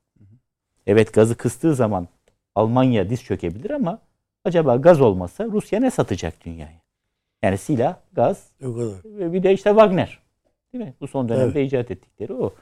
Evet 0.87 1.13
gazı 1.13 1.37
kıstığı 1.37 1.75
zaman 1.75 2.07
Almanya 2.55 3.09
diz 3.09 3.23
çökebilir 3.23 3.69
ama 3.69 3.99
acaba 4.45 4.75
gaz 4.75 5.01
olmasa 5.01 5.45
Rusya 5.45 5.79
ne 5.79 5.91
satacak 5.91 6.45
dünyaya? 6.45 6.81
Yani 7.43 7.57
silah, 7.57 7.95
gaz, 8.13 8.47
ve 9.05 9.33
bir 9.33 9.43
de 9.43 9.53
işte 9.53 9.69
Wagner. 9.69 10.19
Değil 10.73 10.83
mi? 10.83 10.93
Bu 11.01 11.07
son 11.07 11.29
dönemde 11.29 11.59
Evet. 11.59 11.67
icat 11.67 11.91
ettikleri 11.91 12.33
o. 12.33 12.53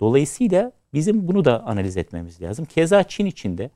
Dolayısıyla 0.00 0.72
bizim 0.94 1.28
bunu 1.28 1.44
da 1.44 1.64
analiz 1.64 1.96
etmemiz 1.96 2.42
lazım. 2.42 2.64
Keza 2.64 3.04
Çin 3.04 3.26
içinde 3.26 3.70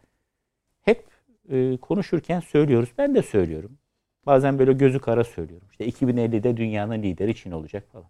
hep 0.83 1.05
e, 1.51 1.77
konuşurken 1.77 2.41
söylüyoruz. 2.41 2.89
Ben 2.99 3.15
de 3.15 3.23
söylüyorum. 3.23 3.79
Bazen 4.27 4.59
böyle 4.59 4.73
gözü 4.73 4.99
kara 4.99 5.25
söylüyorum. 5.25 5.69
İşte 5.71 5.89
2050'de 5.89 6.57
dünyanın 6.57 7.03
lideri 7.03 7.35
Çin 7.35 7.51
olacak 7.51 7.85
falan. 7.93 8.09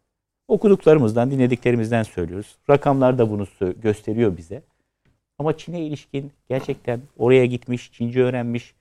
Okuduklarımızdan, 0.49 1.31
dinlediklerimizden 1.31 2.03
söylüyoruz. 2.03 2.57
Rakamlar 2.71 3.19
da 3.19 3.31
bunu 3.31 3.47
gösteriyor 3.83 4.37
bize. 4.37 4.63
Ama 5.39 5.57
Çin'e 5.57 5.81
ilişkin 5.81 6.33
gerçekten 6.49 7.01
oraya 7.19 7.47
gitmiş, 7.47 7.93
Çince 7.93 8.23
öğrenmiş, 8.23 8.75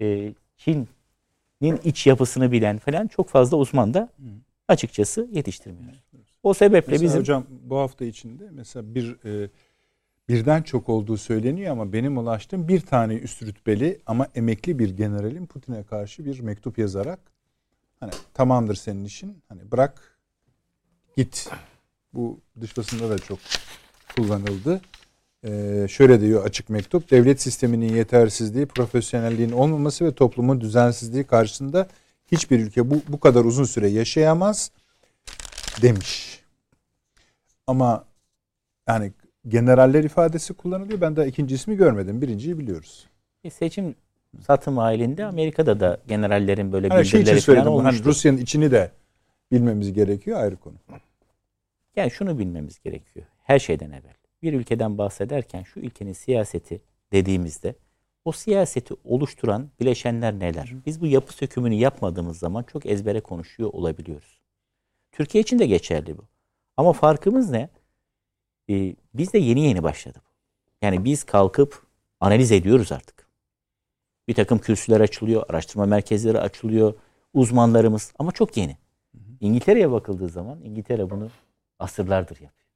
e, 0.00 0.32
Çin'in 0.56 1.80
iç 1.84 2.06
yapısını 2.06 2.52
bilen 2.52 2.78
falan 2.78 3.06
çok 3.06 3.28
fazla 3.28 3.56
uzman 3.56 3.94
da 3.94 4.08
açıkçası 4.68 5.28
yetiştirmiyoruz. 5.32 5.98
O 6.48 6.54
sebeple 6.54 6.92
Mesela 6.92 7.04
bizim 7.04 7.20
hocam 7.20 7.46
bu 7.50 7.76
hafta 7.76 8.04
içinde 8.04 8.48
mesela 8.50 8.94
bir 8.94 9.16
e, 9.24 9.50
birden 10.28 10.62
çok 10.62 10.88
olduğu 10.88 11.16
söyleniyor 11.16 11.72
ama 11.72 11.92
benim 11.92 12.18
ulaştığım 12.18 12.68
bir 12.68 12.80
tane 12.80 13.14
üst 13.14 13.42
rütbeli 13.42 13.98
ama 14.06 14.26
emekli 14.34 14.78
bir 14.78 14.90
generalin 14.90 15.46
Putin'e 15.46 15.82
karşı 15.82 16.24
bir 16.24 16.40
mektup 16.40 16.78
yazarak 16.78 17.18
hani 18.00 18.12
tamamdır 18.34 18.74
senin 18.74 19.04
işin 19.04 19.42
hani 19.48 19.70
bırak 19.72 20.18
git. 21.16 21.50
Bu 22.12 22.40
dış 22.60 22.76
basında 22.76 23.10
da 23.10 23.18
çok 23.18 23.38
kullanıldı. 24.16 24.80
Ee, 25.44 25.86
şöyle 25.90 26.20
diyor 26.20 26.44
açık 26.44 26.68
mektup. 26.70 27.10
Devlet 27.10 27.42
sisteminin 27.42 27.94
yetersizliği, 27.94 28.66
profesyonelliğin 28.66 29.52
olmaması 29.52 30.04
ve 30.04 30.14
toplumun 30.14 30.60
düzensizliği 30.60 31.24
karşısında 31.24 31.88
hiçbir 32.32 32.60
ülke 32.60 32.90
bu, 32.90 33.02
bu 33.08 33.20
kadar 33.20 33.44
uzun 33.44 33.64
süre 33.64 33.88
yaşayamaz 33.88 34.70
demiş. 35.82 36.37
Ama 37.68 38.04
yani 38.88 39.12
generaller 39.48 40.04
ifadesi 40.04 40.54
kullanılıyor. 40.54 41.00
Ben 41.00 41.16
daha 41.16 41.26
ikinci 41.26 41.54
ismi 41.54 41.76
görmedim. 41.76 42.22
Birinciyi 42.22 42.58
biliyoruz. 42.58 43.06
bir 43.44 43.50
seçim 43.50 43.94
satım 44.46 44.76
halinde 44.78 45.24
Amerika'da 45.24 45.80
da 45.80 46.00
generallerin 46.08 46.72
böyle 46.72 46.88
Hani 46.88 47.06
şey 47.06 47.20
bildirileri 47.20 47.40
falan 47.40 47.54
söyledim. 47.56 47.72
bunu, 47.72 47.84
Hani. 47.84 48.04
Rusya'nın 48.04 48.38
içini 48.38 48.70
de 48.70 48.90
bilmemiz 49.52 49.92
gerekiyor 49.92 50.40
ayrı 50.40 50.56
konu. 50.56 50.74
Yani 51.96 52.10
şunu 52.10 52.38
bilmemiz 52.38 52.78
gerekiyor. 52.80 53.26
Her 53.42 53.58
şeyden 53.58 53.90
evvel. 53.90 54.14
Bir 54.42 54.52
ülkeden 54.52 54.98
bahsederken 54.98 55.62
şu 55.62 55.80
ülkenin 55.80 56.12
siyaseti 56.12 56.80
dediğimizde 57.12 57.74
o 58.24 58.32
siyaseti 58.32 58.94
oluşturan 59.04 59.68
bileşenler 59.80 60.38
neler? 60.38 60.72
Biz 60.86 61.00
bu 61.00 61.06
yapı 61.06 61.32
sökümünü 61.32 61.74
yapmadığımız 61.74 62.38
zaman 62.38 62.62
çok 62.62 62.86
ezbere 62.86 63.20
konuşuyor 63.20 63.70
olabiliyoruz. 63.72 64.40
Türkiye 65.12 65.42
için 65.42 65.58
de 65.58 65.66
geçerli 65.66 66.18
bu. 66.18 66.24
Ama 66.78 66.92
farkımız 66.92 67.50
ne? 67.50 67.68
Ee, 68.70 68.96
biz 69.14 69.32
de 69.32 69.38
yeni 69.38 69.60
yeni 69.60 69.82
başladık. 69.82 70.22
Yani 70.82 71.04
biz 71.04 71.24
kalkıp 71.24 71.86
analiz 72.20 72.52
ediyoruz 72.52 72.92
artık. 72.92 73.28
Bir 74.28 74.34
takım 74.34 74.58
kürsüler 74.58 75.00
açılıyor, 75.00 75.44
araştırma 75.48 75.86
merkezleri 75.86 76.40
açılıyor, 76.40 76.94
uzmanlarımız 77.34 78.12
ama 78.18 78.32
çok 78.32 78.56
yeni. 78.56 78.76
İngiltere'ye 79.40 79.90
bakıldığı 79.90 80.28
zaman 80.28 80.62
İngiltere 80.62 81.10
bunu 81.10 81.30
asırlardır 81.78 82.40
yapıyor. 82.40 82.68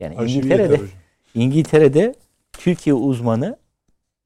Yani 0.00 0.18
Arşivi 0.18 0.38
İngiltere'de 0.38 0.72
yeter. 0.72 0.88
İngiltere'de 1.34 2.14
Türkiye 2.52 2.94
uzmanı 2.94 3.58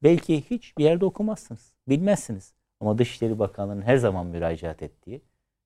belki 0.03 0.41
hiçbir 0.41 0.83
yerde 0.83 1.05
okumazsınız. 1.05 1.71
Bilmezsiniz. 1.87 2.53
Ama 2.79 2.97
Dışişleri 2.97 3.39
Bakanlığı'nın 3.39 3.81
her 3.81 3.97
zaman 3.97 4.25
müracaat 4.25 4.83
ettiği, 4.83 5.21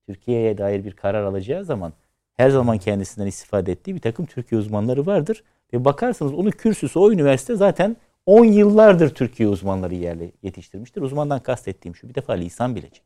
Türkiye'ye 0.08 0.58
dair 0.58 0.86
bir 0.86 0.96
karar 0.96 1.24
alacağı 1.24 1.66
zaman 1.66 1.94
her 2.40 2.50
zaman 2.50 2.78
kendisinden 2.78 3.28
istifade 3.28 3.72
ettiği 3.72 3.96
bir 3.96 4.02
takım 4.02 4.26
Türkiye 4.26 4.62
uzmanları 4.62 5.06
vardır. 5.06 5.44
Ve 5.74 5.86
bakarsınız 5.86 6.34
onun 6.34 6.52
kürsüsü 6.52 7.00
o 7.00 7.12
üniversite 7.12 7.56
zaten 7.56 7.98
10 8.26 8.46
yıllardır 8.46 9.10
Türkiye 9.16 9.50
uzmanları 9.50 9.96
yerle 9.96 10.32
yetiştirmiştir. 10.42 11.02
Uzmandan 11.02 11.40
kastettiğim 11.40 11.96
şu 11.96 12.10
bir 12.10 12.16
defa 12.16 12.34
lisan 12.34 12.76
bilecek. 12.76 13.04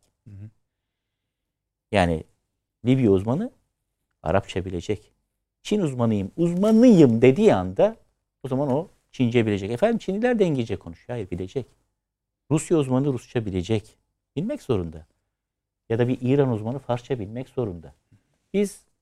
Yani 1.92 2.24
Libya 2.86 3.12
uzmanı 3.12 3.52
Arapça 4.24 4.66
bilecek. 4.66 5.12
Çin 5.64 5.80
uzmanıyım, 5.82 6.32
uzmanıyım 6.38 7.22
dediği 7.22 7.54
anda 7.54 7.96
o 8.44 8.48
zaman 8.48 8.72
o 8.72 8.88
Çince 9.12 9.46
bilecek. 9.46 9.72
Efendim 9.72 9.98
Çinliler 9.98 10.40
de 10.40 10.46
İngilizce 10.46 10.76
konuşuyor. 10.76 11.18
Hayır 11.18 11.32
bilecek. 11.32 11.66
Rusya 12.52 12.78
uzmanı 12.78 13.14
Rusça 13.14 13.46
bilecek. 13.46 13.98
Bilmek 14.36 14.62
zorunda. 14.62 15.06
Ya 15.90 16.00
da 16.00 16.08
bir 16.08 16.18
İran 16.22 16.50
uzmanı 16.50 16.80
Farsça 16.80 17.20
bilmek 17.20 17.50
zorunda. 17.50 17.94
Biz 18.54 18.93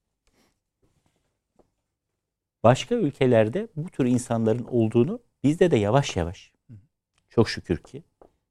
başka 2.63 2.95
ülkelerde 2.95 3.67
bu 3.75 3.89
tür 3.89 4.05
insanların 4.05 4.65
olduğunu 4.71 5.19
bizde 5.43 5.71
de 5.71 5.77
yavaş 5.77 6.15
yavaş 6.15 6.51
çok 7.29 7.49
şükür 7.49 7.77
ki 7.77 8.03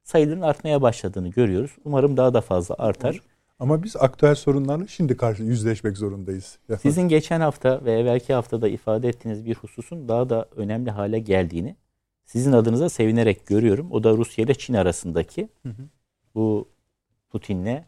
sayıların 0.03 0.41
artmaya 0.41 0.82
başladığını 0.82 1.28
görüyoruz. 1.28 1.70
Umarım 1.85 2.16
daha 2.16 2.35
da 2.35 2.41
fazla 2.41 2.74
artar. 2.78 3.20
Ama 3.59 3.82
biz 3.82 3.97
aktüel 3.97 4.35
sorunlarla 4.35 4.87
şimdi 4.87 5.16
karşı 5.16 5.43
yüzleşmek 5.43 5.97
zorundayız. 5.97 6.59
Sizin 6.82 7.03
geçen 7.03 7.41
hafta 7.41 7.85
ve 7.85 7.93
evvelki 7.93 8.32
haftada 8.32 8.69
ifade 8.69 9.09
ettiğiniz 9.09 9.47
bir 9.47 9.55
hususun 9.55 10.09
daha 10.09 10.31
da 10.31 10.49
önemli 10.57 10.91
hale 10.91 11.19
geldiğini 11.19 11.77
sizin 12.24 12.53
adınıza 12.53 12.89
sevinerek 12.89 13.47
görüyorum. 13.47 13.93
O 13.93 14.05
da 14.05 14.16
Rusya 14.16 14.45
ile 14.45 14.55
Çin 14.55 14.74
arasındaki 14.74 15.49
Hı 15.62 15.69
hı. 15.69 15.82
bu 16.35 16.69
Putin'le 17.31 17.85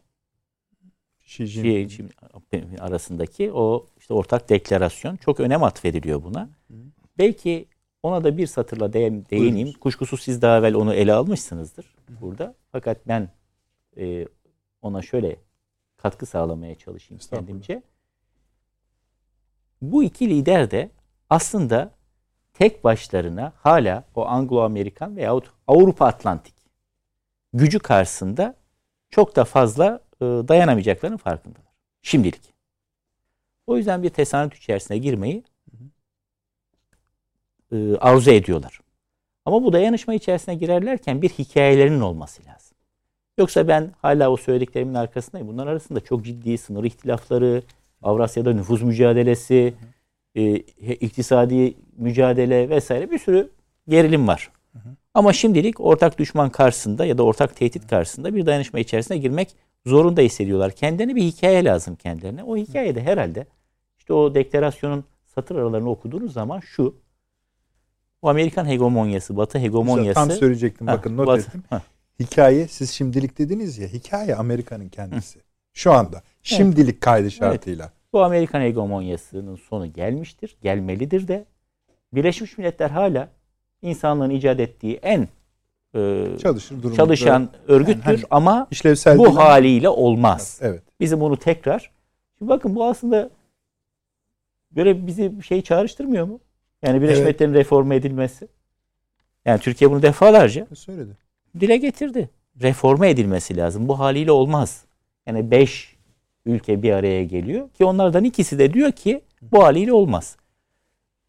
Xi. 1.25 1.47
Jinping 1.47 2.81
arasındaki 2.81 3.53
o 3.53 3.87
işte 4.03 4.15
ortak 4.15 4.49
deklarasyon 4.49 5.17
çok 5.17 5.41
önem 5.41 5.63
atfediliyor 5.63 6.23
buna. 6.25 6.49
Belki 7.19 7.69
ona 8.03 8.25
da 8.25 8.37
bir 8.37 8.47
satırla 8.47 8.93
değ- 8.93 9.31
değineyim. 9.31 9.55
Buyurunuz. 9.55 9.77
Kuşkusuz 9.77 10.23
siz 10.23 10.43
daha 10.43 10.59
evvel 10.59 10.75
onu 10.75 10.95
ele 10.95 11.13
almışsınızdır 11.13 11.95
burada. 12.21 12.55
Fakat 12.73 13.09
ben 13.09 13.29
e, 13.97 14.27
ona 14.83 15.03
şöyle 15.03 15.37
katkı 15.97 16.27
sağlamaya 16.27 16.75
çalışayım 16.75 17.21
kendimce. 17.31 17.83
Bu 19.83 20.05
iki 20.05 20.31
lider 20.31 20.71
de 20.71 20.91
aslında 21.31 21.91
tek 22.53 22.85
başlarına 22.85 23.53
hala 23.57 24.05
o 24.15 24.27
Anglo-Amerikan 24.27 25.17
veyahut 25.17 25.51
Avrupa 25.67 26.07
Atlantik 26.07 26.55
gücü 27.53 27.79
karşısında 27.79 28.55
çok 29.11 29.37
da 29.37 29.45
fazla 29.45 30.01
e, 30.21 30.25
dayanamayacaklarının 30.25 31.17
farkındalar. 31.17 31.73
Şimdilik. 32.03 32.52
O 33.67 33.77
yüzden 33.77 34.03
bir 34.03 34.09
tesanüt 34.09 34.55
içerisine 34.55 34.99
girmeyi 34.99 35.43
e, 37.73 37.97
arzu 37.97 38.31
ediyorlar. 38.31 38.81
Ama 39.45 39.65
bu 39.65 39.73
dayanışma 39.73 40.15
içerisine 40.15 40.55
girerlerken 40.55 41.23
bir 41.23 41.29
hikayelerinin 41.29 42.01
olması 42.01 42.43
lazım. 42.47 42.77
Yoksa 43.39 43.69
ben 43.69 43.91
hala 44.03 44.31
o 44.31 44.37
söylediklerimin 44.37 44.95
arkasındayım. 44.95 45.49
Bunlar 45.49 45.67
arasında 45.67 46.01
çok 46.01 46.25
ciddi 46.25 46.59
sınır 46.59 46.85
ihtilafları, 46.85 47.63
Avrasya'da 48.03 48.53
nüfuz 48.53 48.83
mücadelesi, 48.83 49.75
e, 50.35 50.55
iktisadi 50.95 51.75
mücadele 51.97 52.71
vesaire 52.71 53.11
bir 53.11 53.19
sürü 53.19 53.51
gerilim 53.89 54.29
var. 54.29 54.51
Ama 55.15 55.33
şimdilik 55.33 55.81
ortak 55.81 56.19
düşman 56.19 56.51
karşısında 56.51 57.07
ya 57.07 57.19
da 57.19 57.23
ortak 57.23 57.57
tehdit 57.57 57.89
karşısında 57.89 58.35
bir 58.35 58.47
dayanışma 58.47 58.79
içerisine 58.79 59.19
girmek 59.19 59.57
zorunda 59.87 60.21
hissediyorlar. 60.21 60.73
Kendilerine 60.73 61.17
bir 61.17 61.23
hikaye 61.23 61.65
lazım 61.65 61.97
kendilerine. 61.97 62.45
O 62.45 62.57
hikayede 62.57 63.03
herhalde 63.03 63.47
işte 63.99 64.13
o 64.13 64.35
deklarasyonun 64.35 65.05
satır 65.35 65.57
aralarını 65.57 65.91
okuduğunuz 65.91 66.33
zaman 66.33 66.61
şu 66.61 66.95
o 68.23 68.29
Amerikan 68.29 68.67
hegemonyası, 68.67 69.37
Batı 69.37 69.59
hegemonyası 69.59 70.15
Tam 70.15 70.31
söyleyecektim 70.31 70.87
Ha, 70.87 70.93
bakın 70.93 71.17
not 71.17 71.27
Batı- 71.27 71.49
ettim. 71.49 71.63
ha. 71.71 71.83
Hikaye 72.21 72.69
siz 72.69 72.91
şimdilik 72.91 73.39
dediniz 73.39 73.79
ya 73.79 73.89
hikaye 73.89 74.37
Amerika'nın 74.37 74.89
kendisi. 74.89 75.39
Şu 75.73 75.93
anda 75.93 76.23
şimdilik 76.43 77.01
kaydı 77.01 77.31
şartıyla. 77.31 77.93
Bu 78.13 78.23
Amerikan 78.25 78.61
hegemonyasının 78.61 79.57
sonu 79.57 79.93
gelmiştir, 79.93 80.57
gelmelidir 80.63 81.29
de 81.29 81.45
Birleşmiş 82.13 82.59
Milletler 82.59 82.91
hala 82.91 83.29
insanlığın 83.83 84.31
icat 84.31 84.61
ettiği 84.61 84.95
en 84.97 85.29
e, 85.95 86.25
Çalışır 86.43 86.83
durumda. 86.83 86.97
çalışan 86.97 87.49
örgüttür 87.69 88.03
hani 88.03 88.19
ama 88.31 88.67
işlevsel 88.71 89.19
bu 89.19 89.37
haliyle 89.37 89.89
olmaz. 89.89 90.59
Evet. 90.63 90.83
Bizim 91.01 91.21
bunu 91.21 91.37
tekrar 91.37 91.91
Şimdi 92.39 92.49
bakın 92.51 92.75
bu 92.75 92.85
aslında 92.85 93.31
böyle 94.71 95.07
bizi 95.07 95.33
şey 95.47 95.63
çağrıştırmıyor 95.63 96.27
mu? 96.27 96.41
Yani 96.83 96.97
Birleşmiş 96.97 97.17
Evet. 97.19 97.27
Milletler'in 97.27 97.55
reforme 97.55 97.97
edilmesi. 97.97 98.49
Yani 99.45 99.61
Türkiye 99.61 99.91
bunu 99.91 100.03
defalarca 100.03 100.67
Söyledi. 100.75 101.17
dile 101.61 101.77
getirdi. 101.77 102.31
Reforme 102.63 103.11
edilmesi 103.11 103.57
lazım. 103.57 103.89
Bu 103.89 103.99
haliyle 103.99 104.33
olmaz. 104.33 104.85
Yani 105.27 105.51
beş 105.51 105.97
ülke 106.47 106.83
bir 106.83 106.93
araya 106.93 107.25
geliyor 107.25 107.71
ki 107.71 107.85
onlardan 107.85 108.25
ikisi 108.25 108.59
de 108.59 108.73
diyor 108.75 108.93
ki 108.93 109.21
bu 109.43 109.63
haliyle 109.65 109.93
olmaz. 109.93 110.37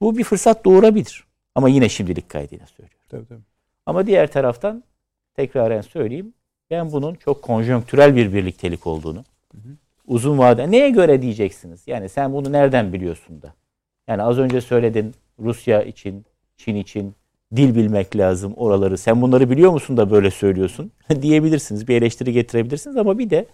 Bu 0.01 0.17
bir 0.17 0.23
fırsat 0.23 0.65
doğurabilir. 0.65 1.23
Ama 1.55 1.69
yine 1.69 1.89
şimdilik 1.89 2.29
kaydıyla 2.29 2.65
söylüyorum. 2.67 2.97
Tabii, 3.09 3.25
tabii. 3.25 3.41
Ama 3.85 4.07
diğer 4.07 4.31
taraftan 4.31 4.83
tekraren 5.35 5.81
söyleyeyim. 5.81 6.33
Ben 6.71 6.91
bunun 6.91 7.15
çok 7.15 7.41
konjonktürel 7.41 8.15
bir 8.15 8.33
birliktelik 8.33 8.87
olduğunu, 8.87 9.23
uzun 10.07 10.37
vade 10.37 10.71
neye 10.71 10.89
göre 10.89 11.21
diyeceksiniz? 11.21 11.83
Yani 11.87 12.09
sen 12.09 12.33
bunu 12.33 12.51
nereden 12.51 12.93
biliyorsun 12.93 13.41
da? 13.41 13.53
Yani 14.07 14.23
az 14.23 14.39
önce 14.39 14.61
söyledin 14.61 15.13
Rusya 15.39 15.83
için, 15.83 16.25
Çin 16.57 16.75
için 16.75 17.15
dil 17.55 17.75
bilmek 17.75 18.17
lazım 18.17 18.53
oraları. 18.53 18.97
Sen 18.97 19.21
bunları 19.21 19.49
biliyor 19.49 19.71
musun 19.71 19.97
da 19.97 20.11
böyle 20.11 20.31
söylüyorsun? 20.31 20.91
diyebilirsiniz. 21.21 21.87
Bir 21.87 21.95
eleştiri 21.95 22.33
getirebilirsiniz 22.33 22.97
ama 22.97 23.19
bir 23.19 23.29
de 23.29 23.45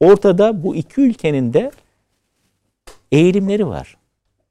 ortada 0.00 0.62
bu 0.62 0.76
iki 0.76 1.00
ülkenin 1.00 1.52
de 1.52 1.70
eğilimleri 3.12 3.66
var. 3.66 3.96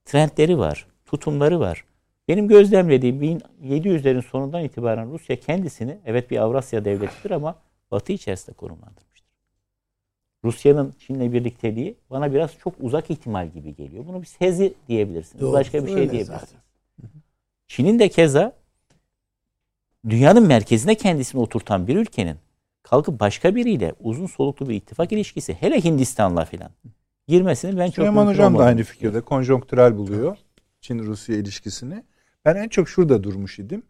Trendleri 0.05 0.57
var, 0.57 0.87
tutumları 1.05 1.59
var. 1.59 1.85
Benim 2.27 2.47
gözlemlediğim 2.47 3.22
1700'lerin 3.23 4.22
sonundan 4.22 4.64
itibaren 4.64 5.11
Rusya 5.11 5.39
kendisini 5.39 5.97
evet 6.06 6.31
bir 6.31 6.38
Avrasya 6.38 6.85
devletidir 6.85 7.31
ama 7.31 7.56
Batı 7.91 8.14
içerisinde 8.14 8.56
konumlandırmıştır. 8.56 9.26
Rusya'nın 10.43 10.93
Çin'le 10.99 11.34
birlikteliği 11.34 11.97
bana 12.10 12.34
biraz 12.34 12.57
çok 12.57 12.73
uzak 12.80 13.11
ihtimal 13.11 13.49
gibi 13.49 13.76
geliyor. 13.76 14.07
Bunu 14.07 14.22
bir 14.22 14.27
sezi 14.27 14.73
diyebilirsiniz. 14.88 15.41
Doğrusu 15.41 15.53
Başka 15.53 15.85
bir 15.85 15.88
şey 15.88 16.11
diyebilirsiniz. 16.11 16.61
Çin'in 17.68 17.99
de 17.99 18.10
keza 18.10 18.53
dünyanın 20.10 20.47
merkezine 20.47 20.95
kendisini 20.95 21.41
oturtan 21.41 21.88
bir 21.88 21.95
ülkenin 21.95 22.38
kalkıp 22.84 23.19
başka 23.19 23.56
biriyle 23.56 23.93
uzun 23.99 24.27
soluklu 24.27 24.69
bir 24.69 24.76
ittifak 24.76 25.11
ilişkisi 25.11 25.53
hele 25.53 25.84
Hindistan'la 25.84 26.45
filan 26.45 26.72
girmesini 27.27 27.77
ben 27.77 27.85
çok 27.85 27.95
Süleyman 27.95 28.27
Hocam 28.27 28.57
da 28.57 28.64
aynı 28.64 28.84
fikirde. 28.84 29.22
Konjonktürel 29.22 29.97
buluyor 29.97 30.38
Çin-Rusya 30.81 31.35
ilişkisini. 31.35 32.03
Ben 32.45 32.55
en 32.55 32.67
çok 32.67 32.89
şurada 32.89 33.23
durmuş 33.23 33.59
idim. 33.59 33.84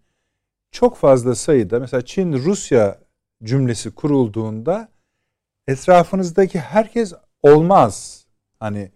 Çok 0.71 0.97
fazla 0.97 1.35
sayıda 1.35 1.79
mesela 1.79 2.01
Çin-Rusya 2.01 2.99
cümlesi 3.43 3.91
kurulduğunda 3.91 4.89
etrafınızdaki 5.67 6.59
herkes 6.59 7.13
olmaz. 7.43 8.25
Hani 8.59 8.91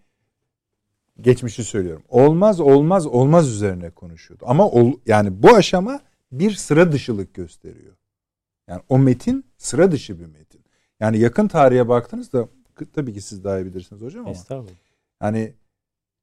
geçmişi 1.22 1.64
söylüyorum. 1.64 2.04
Olmaz 2.10 2.60
olmaz 2.60 3.06
olmaz 3.06 3.50
üzerine 3.50 3.90
konuşuyordu. 3.90 4.44
Ama 4.48 4.70
ol, 4.70 4.94
yani 5.06 5.44
bu 5.44 5.56
aşama 5.56 6.00
bir 6.32 6.52
sıra 6.52 6.92
dışılık 6.92 7.34
gösteriyor. 7.34 7.96
Yani 8.68 8.82
o 8.90 9.00
metin 9.00 9.46
sıra 9.58 9.92
dışı 9.92 10.20
bir 10.20 10.26
metin. 10.26 10.64
Yani 11.00 11.20
yakın 11.20 11.48
tarihe 11.48 11.88
baktığınızda 11.88 12.48
tabii 12.94 13.14
ki 13.14 13.22
siz 13.22 13.44
daha 13.44 13.60
iyi 13.60 13.66
bilirsiniz 13.66 14.02
hocam 14.02 14.22
ama 14.22 14.32
Estağfurullah. 14.32 14.74
hani 15.20 15.54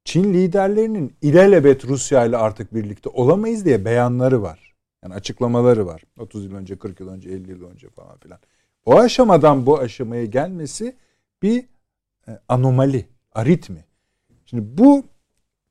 Çin 0.07 0.33
liderlerinin 0.33 1.15
ilelebet 1.21 1.85
Rusya 1.85 2.25
ile 2.25 2.37
artık 2.37 2.75
birlikte 2.75 3.09
olamayız 3.09 3.65
diye 3.65 3.85
beyanları 3.85 4.41
var. 4.41 4.75
Yani 5.03 5.13
açıklamaları 5.13 5.85
var. 5.85 6.03
30 6.19 6.45
yıl 6.45 6.55
önce, 6.55 6.77
40 6.77 6.99
yıl 6.99 7.09
önce, 7.09 7.29
50 7.29 7.51
yıl 7.51 7.63
önce 7.63 7.89
falan 7.89 8.17
filan. 8.17 8.39
O 8.85 8.99
aşamadan 8.99 9.65
bu 9.65 9.79
aşamaya 9.79 10.25
gelmesi 10.25 10.95
bir 11.41 11.65
e, 12.27 12.39
anomali, 12.47 13.05
aritmi. 13.33 13.85
Şimdi 14.45 14.77
bu 14.77 15.03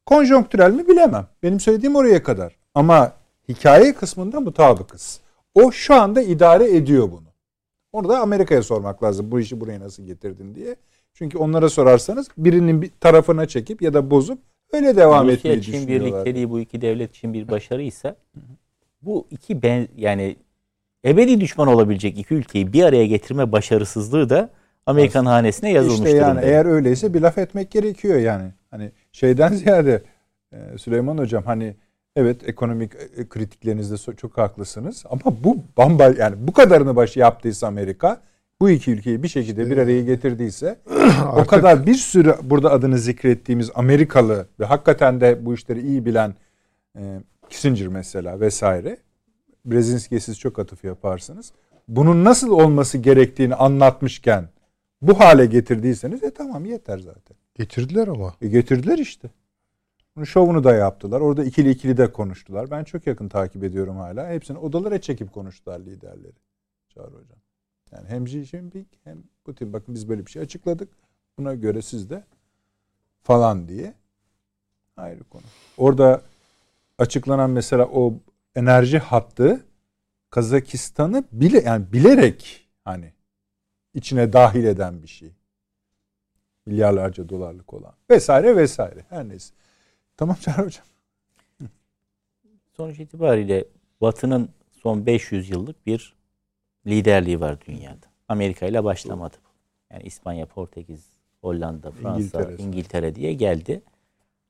konjonktürel 0.07 0.73
mi 0.73 0.89
bilemem. 0.89 1.27
Benim 1.43 1.61
söylediğim 1.61 1.97
oraya 1.97 2.23
kadar. 2.23 2.57
Ama 2.75 3.13
hikaye 3.49 3.95
kısmında 3.95 4.41
mutabıkız. 4.41 5.21
O 5.55 5.73
şu 5.73 5.95
anda 5.95 6.23
idare 6.23 6.77
ediyor 6.77 7.13
bunu. 7.13 7.29
Onu 7.93 8.09
da 8.09 8.21
Amerika'ya 8.21 8.63
sormak 8.63 9.03
lazım. 9.03 9.31
Bu 9.31 9.41
işi 9.41 9.61
buraya 9.61 9.81
nasıl 9.81 10.03
getirdin 10.03 10.55
diye. 10.55 10.77
Çünkü 11.19 11.39
onlara 11.39 11.69
sorarsanız 11.69 12.29
birinin 12.39 12.83
bir 12.83 12.91
tarafına 13.01 13.47
çekip 13.47 13.83
ya 13.83 13.95
da 13.95 14.11
bozup 14.11 14.39
öyle 14.73 14.97
devam 14.97 15.31
etmeyi 15.31 15.57
Rusya 15.57 15.73
Çin 15.73 15.81
düşünüyorlar. 15.81 16.13
birlikteliği 16.13 16.51
bu 16.51 16.61
iki 16.61 16.81
devlet 16.81 17.17
için 17.17 17.35
bir 17.35 17.49
başarıysa 17.49 18.17
bu 19.03 19.27
iki 19.31 19.63
ben 19.63 19.89
yani 19.97 20.37
ebedi 21.05 21.41
düşman 21.41 21.69
olabilecek 21.69 22.19
iki 22.19 22.35
ülkeyi 22.35 22.73
bir 22.73 22.83
araya 22.83 23.07
getirme 23.07 23.53
başarısızlığı 23.53 24.31
da 24.31 24.51
Amerikan 24.87 25.27
hanesine 25.27 25.73
yazılmış 25.73 25.99
İşte 25.99 26.11
yani 26.11 26.31
durumda. 26.33 26.47
eğer 26.47 26.67
öyleyse 26.67 27.15
bir 27.15 27.21
laf 27.21 27.39
etmek 27.39 27.71
gerekiyor 27.71 28.19
yani. 28.19 28.51
Hani 28.71 28.91
şeyden 29.13 29.53
ziyade 29.53 30.03
e, 30.53 30.79
Süleyman 30.79 31.19
hocam 31.19 31.43
hani 31.45 31.75
evet 32.17 32.49
ekonomik 32.49 32.93
e, 33.17 33.29
kritiklerinizde 33.29 33.95
so- 33.95 34.17
çok 34.17 34.39
haklısınız 34.39 35.05
ama 35.11 35.21
bu 35.45 35.59
bamba 35.77 36.05
yani 36.19 36.37
bu 36.39 36.53
kadarını 36.53 36.97
başı 36.97 37.19
yaptıysa 37.19 37.67
Amerika 37.67 38.21
bu 38.61 38.71
iki 38.71 38.91
ülkeyi 38.91 39.23
bir 39.23 39.29
şekilde 39.29 39.71
bir 39.71 39.79
araya 39.79 40.03
getirdiyse 40.03 40.79
o 41.37 41.45
kadar 41.45 41.87
bir 41.87 41.95
sürü 41.95 42.35
burada 42.43 42.73
adını 42.73 42.99
zikrettiğimiz 42.99 43.71
Amerikalı 43.75 44.47
ve 44.61 44.65
hakikaten 44.65 45.21
de 45.21 45.47
bu 45.47 45.55
işleri 45.55 45.81
iyi 45.81 46.07
bilen 46.07 46.35
e, 46.99 47.21
Kissinger 47.51 47.89
mesela 47.89 48.41
vesaire. 48.41 48.99
Brezinski'ye 49.65 50.21
siz 50.21 50.39
çok 50.39 50.59
atıf 50.59 50.85
yaparsınız. 50.85 51.53
Bunun 51.89 52.25
nasıl 52.25 52.51
olması 52.51 52.99
gerektiğini 52.99 53.55
anlatmışken 53.55 54.49
bu 55.03 55.21
hale 55.21 55.47
getirdiyseniz 55.47 56.23
e 56.23 56.31
tamam 56.31 56.65
yeter 56.65 56.99
zaten. 56.99 57.37
Getirdiler 57.55 58.09
ama. 58.09 58.35
E 58.43 58.49
getirdiler 58.49 58.99
işte. 58.99 59.31
Bunun 60.17 60.25
şovunu 60.25 60.65
da 60.65 60.75
yaptılar. 60.75 61.21
Orada 61.21 61.45
ikili 61.45 61.71
ikili 61.71 61.97
de 61.97 62.13
konuştular. 62.13 62.71
Ben 62.71 62.85
çok 62.85 63.07
yakın 63.07 63.29
takip 63.29 63.65
ediyorum 63.65 63.97
hala. 63.97 64.29
Hepsini 64.29 64.59
odalara 64.59 65.01
çekip 65.01 65.33
konuştular 65.33 65.81
liderleri. 65.81 66.37
Çağrı 66.89 67.07
Hocam. 67.07 67.39
Yani 67.93 68.09
hem 68.09 68.25
Xi 68.25 68.45
Jinping 68.45 68.87
hem 69.05 69.23
Putin 69.45 69.73
bakın 69.73 69.95
biz 69.95 70.09
böyle 70.09 70.27
bir 70.27 70.31
şey 70.31 70.43
açıkladık. 70.43 70.89
Buna 71.39 71.55
göre 71.55 71.83
siz 71.83 72.11
de 72.11 72.25
falan 73.23 73.69
diye. 73.69 73.95
Ayrı 74.97 75.25
konu. 75.25 75.43
Orada 75.77 76.23
açıklanan 76.99 77.51
mesela 77.51 77.87
o 77.87 78.15
enerji 78.55 78.99
hattı 78.99 79.65
Kazakistan'ı 80.31 81.25
bile 81.33 81.61
yani 81.61 81.93
bilerek 81.93 82.69
hani 82.85 83.13
içine 83.95 84.33
dahil 84.33 84.65
eden 84.65 85.03
bir 85.03 85.09
şey. 85.09 85.33
Milyarlarca 86.67 87.29
dolarlık 87.29 87.75
olan. 87.75 87.93
Vesaire 88.11 88.57
vesaire. 88.57 89.05
Her 89.09 89.29
neyse. 89.29 89.55
Tamam 90.17 90.37
Çağrı 90.41 90.65
Hocam. 90.65 90.85
Sonuç 92.77 92.99
itibariyle 92.99 93.65
Batı'nın 94.01 94.51
son 94.83 95.07
500 95.07 95.51
yıllık 95.51 95.87
bir 95.87 96.15
liderliği 96.87 97.41
var 97.41 97.59
dünyada. 97.67 98.07
Amerika 98.29 98.67
ile 98.67 98.85
başlamadı. 98.85 99.37
Yani 99.93 100.03
İspanya, 100.03 100.47
Portekiz, 100.47 101.11
Hollanda, 101.41 101.91
Fransa, 101.91 102.19
İngiltere. 102.19 102.63
İngiltere, 102.63 103.15
diye 103.15 103.33
geldi. 103.33 103.83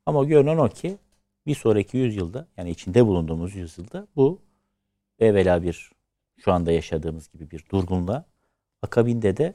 Ama 0.05 0.23
görünen 0.23 0.57
o 0.57 0.69
ki 0.69 0.97
bir 1.45 1.55
sonraki 1.55 1.97
yüzyılda 1.97 2.47
yani 2.57 2.69
içinde 2.69 3.05
bulunduğumuz 3.05 3.55
yüzyılda 3.55 4.07
bu 4.15 4.41
evvela 5.19 5.63
bir 5.63 5.91
şu 6.37 6.51
anda 6.51 6.71
yaşadığımız 6.71 7.31
gibi 7.31 7.51
bir 7.51 7.65
durgunluğa 7.71 8.25
akabinde 8.81 9.37
de 9.37 9.53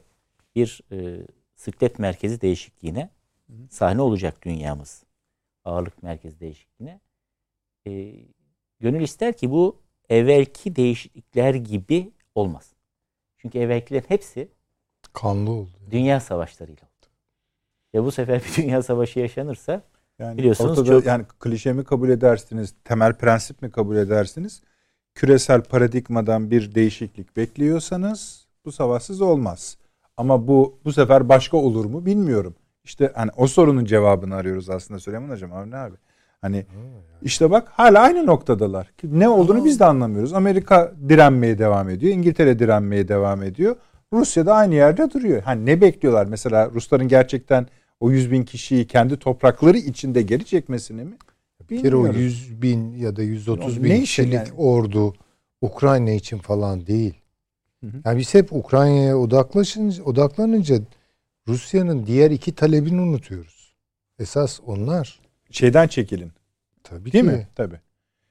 bir 0.55 0.81
e, 0.91 1.27
sıklet 1.55 1.99
merkezi 1.99 2.41
değişikliğine 2.41 3.09
sahne 3.69 4.01
olacak 4.01 4.41
dünyamız. 4.41 5.03
Ağırlık 5.65 6.03
merkezi 6.03 6.39
değişikliğine. 6.39 6.99
E, 7.87 8.15
gönül 8.79 9.01
ister 9.01 9.37
ki 9.37 9.51
bu 9.51 9.79
evvelki 10.09 10.75
değişiklikler 10.75 11.53
gibi 11.55 12.11
olmaz. 12.35 12.72
Çünkü 13.43 13.59
evvelkilerin 13.59 14.05
hepsi 14.07 14.47
Kanlı 15.13 15.51
oldu. 15.51 15.69
dünya 15.91 16.19
savaşlarıyla 16.19 16.81
oldu. 16.83 17.07
Ve 17.95 18.03
bu 18.03 18.11
sefer 18.11 18.41
bir 18.57 18.63
dünya 18.63 18.83
savaşı 18.83 19.19
yaşanırsa 19.19 19.81
Yani 20.19 20.37
Biliyorsunuz 20.37 20.79
ortada 20.79 20.95
çok- 20.99 21.05
yani 21.05 21.25
klişe 21.39 21.73
mi 21.73 21.83
kabul 21.83 22.09
edersiniz, 22.09 22.73
temel 22.83 23.13
prensip 23.13 23.61
mi 23.61 23.71
kabul 23.71 23.95
edersiniz? 23.95 24.61
Küresel 25.15 25.63
paradigmadan 25.63 26.51
bir 26.51 26.75
değişiklik 26.75 27.37
bekliyorsanız 27.37 28.47
bu 28.65 28.71
savaşsız 28.71 29.21
olmaz. 29.21 29.77
Ama 30.17 30.47
bu 30.47 30.79
bu 30.85 30.93
sefer 30.93 31.29
başka 31.29 31.57
olur 31.57 31.85
mu 31.85 32.05
bilmiyorum. 32.05 32.55
İşte 32.83 33.11
hani 33.15 33.31
o 33.37 33.47
sorunun 33.47 33.85
cevabını 33.85 34.35
arıyoruz 34.35 34.69
aslında 34.69 34.99
Süleyman 34.99 35.29
Hocam. 35.29 35.53
Avni 35.53 35.75
abi. 35.75 35.95
Hani 36.43 36.65
işte 37.21 37.51
bak 37.51 37.67
hala 37.71 38.01
aynı 38.01 38.25
noktadalar. 38.25 38.91
Ne 39.03 39.29
olduğunu 39.29 39.65
biz 39.65 39.79
de 39.79 39.85
anlamıyoruz. 39.85 40.33
Amerika 40.33 40.93
direnmeye 41.09 41.57
devam 41.57 41.89
ediyor. 41.89 42.13
İngiltere 42.13 42.59
direnmeye 42.59 43.07
devam 43.07 43.43
ediyor. 43.43 43.75
Rusya 44.13 44.45
da 44.45 44.55
aynı 44.55 44.75
yerde 44.75 45.11
duruyor. 45.11 45.41
Hani 45.41 45.65
ne 45.65 45.81
bekliyorlar? 45.81 46.25
Mesela 46.25 46.71
Rusların 46.73 47.07
gerçekten 47.07 47.67
o 47.99 48.11
100 48.11 48.31
bin 48.31 48.43
kişiyi 48.43 48.87
kendi 48.87 49.17
toprakları 49.17 49.77
içinde 49.77 50.21
geri 50.21 50.45
çekmesini 50.45 51.03
mi? 51.03 51.13
Bir 51.69 51.81
kere 51.81 51.95
o 51.95 51.99
Bilmiyorum. 51.99 52.21
100 52.21 52.61
bin 52.61 52.93
ya 52.95 53.15
da 53.15 53.23
130 53.23 53.77
Ne 53.77 53.83
bin 53.83 54.01
kişilik 54.01 54.33
yani? 54.33 54.51
ordu 54.57 55.13
Ukrayna 55.61 56.11
için 56.11 56.37
falan 56.37 56.87
değil. 56.87 57.13
Hı 57.83 57.87
hı. 57.87 58.01
Yani 58.05 58.19
biz 58.19 58.33
hep 58.33 58.53
Ukrayna'ya 58.53 59.17
odaklaşınca, 59.17 60.03
odaklanınca 60.03 60.79
Rusya'nın 61.47 62.05
diğer 62.05 62.31
iki 62.31 62.55
talebini 62.55 63.01
unutuyoruz. 63.01 63.73
Esas 64.19 64.59
onlar. 64.65 65.22
Şeyden 65.53 65.87
çekilin. 65.87 66.31
Tabii 66.83 67.11
Değil 67.11 67.23
ki. 67.25 67.31
mi? 67.31 67.47
Tabii. 67.55 67.79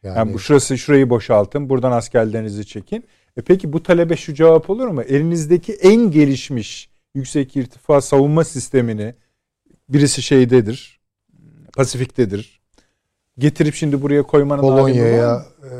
Yani, 0.02 0.18
Yani 0.18 0.34
bu 0.34 0.38
şurası 0.38 0.78
şurayı 0.78 1.10
boşaltın. 1.10 1.68
Buradan 1.68 1.92
askerlerinizi 1.92 2.66
çekin. 2.66 3.04
E 3.36 3.42
peki 3.42 3.72
bu 3.72 3.82
talebe 3.82 4.16
şu 4.16 4.34
cevap 4.34 4.70
olur 4.70 4.86
mu? 4.88 5.02
Elinizdeki 5.02 5.72
en 5.72 6.10
gelişmiş 6.10 6.90
yüksek 7.14 7.56
irtifa 7.56 8.00
savunma 8.00 8.44
sistemini 8.44 9.14
birisi 9.88 10.22
şeydedir. 10.22 11.00
Pasifik'tedir. 11.76 12.60
Getirip 13.38 13.74
şimdi 13.74 14.02
buraya 14.02 14.22
koymanın 14.22 14.62
Polonya'ya 14.62 15.44
e, 15.64 15.72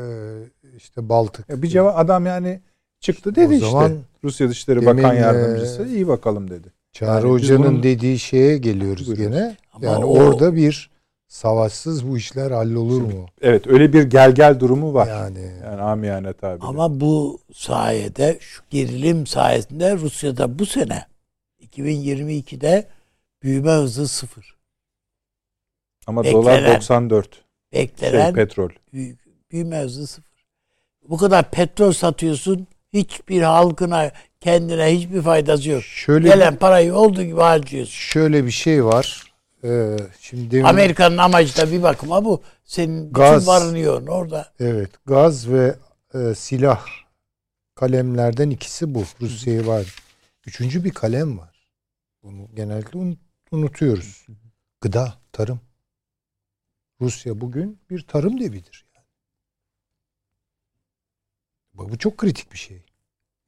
işte 0.77 1.09
Baltık. 1.09 1.49
Ya 1.49 1.61
bir 1.61 1.67
cevap 1.67 1.99
adam 1.99 2.25
yani 2.25 2.59
çıktı 2.99 3.35
dedi 3.35 3.47
O 3.47 3.53
işte. 3.53 3.65
zaman 3.71 3.93
Rusya 4.23 4.49
Dışişleri 4.49 4.85
Bakan 4.85 5.15
e, 5.15 5.19
Yardımcısı 5.19 5.85
iyi 5.87 6.07
bakalım 6.07 6.49
dedi. 6.49 6.67
Çağrı 6.91 7.09
Yani 7.27 7.31
Hoca'nın 7.31 7.63
bunun- 7.63 7.83
dediği 7.83 8.19
şeye 8.19 8.57
geliyoruz 8.57 9.07
Buyurun. 9.07 9.23
gene. 9.31 9.57
Ama 9.73 9.85
yani 9.85 10.05
o- 10.05 10.19
orada 10.19 10.55
bir 10.55 10.89
savaşsız 11.33 12.07
bu 12.09 12.17
işler 12.17 12.51
hallolur 12.51 13.01
mu? 13.01 13.25
Evet 13.41 13.67
öyle 13.67 13.93
bir 13.93 14.03
gel 14.03 14.31
gel 14.35 14.59
durumu 14.59 14.93
var. 14.93 15.07
Yani, 15.07 15.51
Yani 15.63 15.81
amiyane 15.81 16.33
tabiri. 16.33 16.65
Ama 16.65 16.99
bu 16.99 17.39
sayede 17.53 18.37
şu 18.41 18.61
gerilim 18.69 19.27
sayesinde 19.27 19.97
Rusya'da 19.97 20.59
bu 20.59 20.65
sene 20.65 21.05
2022'de 21.61 22.87
büyüme 23.43 23.71
hızı 23.71 24.07
sıfır. 24.07 24.55
Ama 26.07 26.23
beklenen- 26.23 26.33
dolar 26.33 26.75
94. 26.75 27.43
Şey, 27.73 27.81
Beklenen 27.83 28.33
petrol. 28.33 28.69
büyük, 28.93 29.19
büyüme 29.51 29.79
hızı 29.79 30.07
sıfır. 30.07 30.45
Bu 31.09 31.17
kadar 31.17 31.51
petrol 31.51 31.91
satıyorsun 31.91 32.67
hiçbir 32.93 33.41
halkına 33.41 34.11
kendine 34.41 34.85
hiçbir 34.97 35.21
faydası 35.21 35.69
yok. 35.69 35.83
şöyle 35.83 36.27
Gelen 36.27 36.55
parayı 36.55 36.95
olduğu 36.95 37.23
gibi 37.23 37.39
harcıyorsun. 37.39 37.93
şöyle 37.93 38.45
bir 38.45 38.51
şey 38.51 38.85
var. 38.85 39.22
Ee, 39.63 39.97
şimdi 40.19 40.51
demin- 40.51 40.65
Amerika'nın 40.69 41.17
amacı 41.17 41.57
da 41.57 41.71
bir 41.71 41.83
bakıma 41.83 42.25
bu. 42.25 42.41
Senin 42.63 43.01
bütün 43.03 43.13
Gaz. 43.13 43.47
varını 43.47 43.79
yoğun 43.79 44.07
orada. 44.07 44.53
Evet, 44.59 44.89
gaz 45.05 45.49
ve 45.49 45.75
e, 46.13 46.35
silah 46.35 46.85
kalemlerden 47.75 48.49
ikisi 48.49 48.95
bu. 48.95 49.03
Rusya'yı 49.21 49.67
var. 49.67 49.95
Üçüncü 50.45 50.83
bir 50.83 50.91
kalem 50.91 51.37
var. 51.39 51.67
Bunu 52.23 52.47
genellikle 52.55 52.99
un- 52.99 53.17
unutuyoruz. 53.51 54.25
Gıda, 54.81 55.13
tarım. 55.31 55.59
Rusya 57.01 57.41
bugün 57.41 57.79
bir 57.89 58.01
tarım 58.01 58.39
devidir. 58.39 58.85
Yani. 58.95 59.05
Bu 61.73 61.89
bu 61.89 61.97
çok 61.97 62.17
kritik 62.17 62.51
bir 62.53 62.57
şey. 62.57 62.81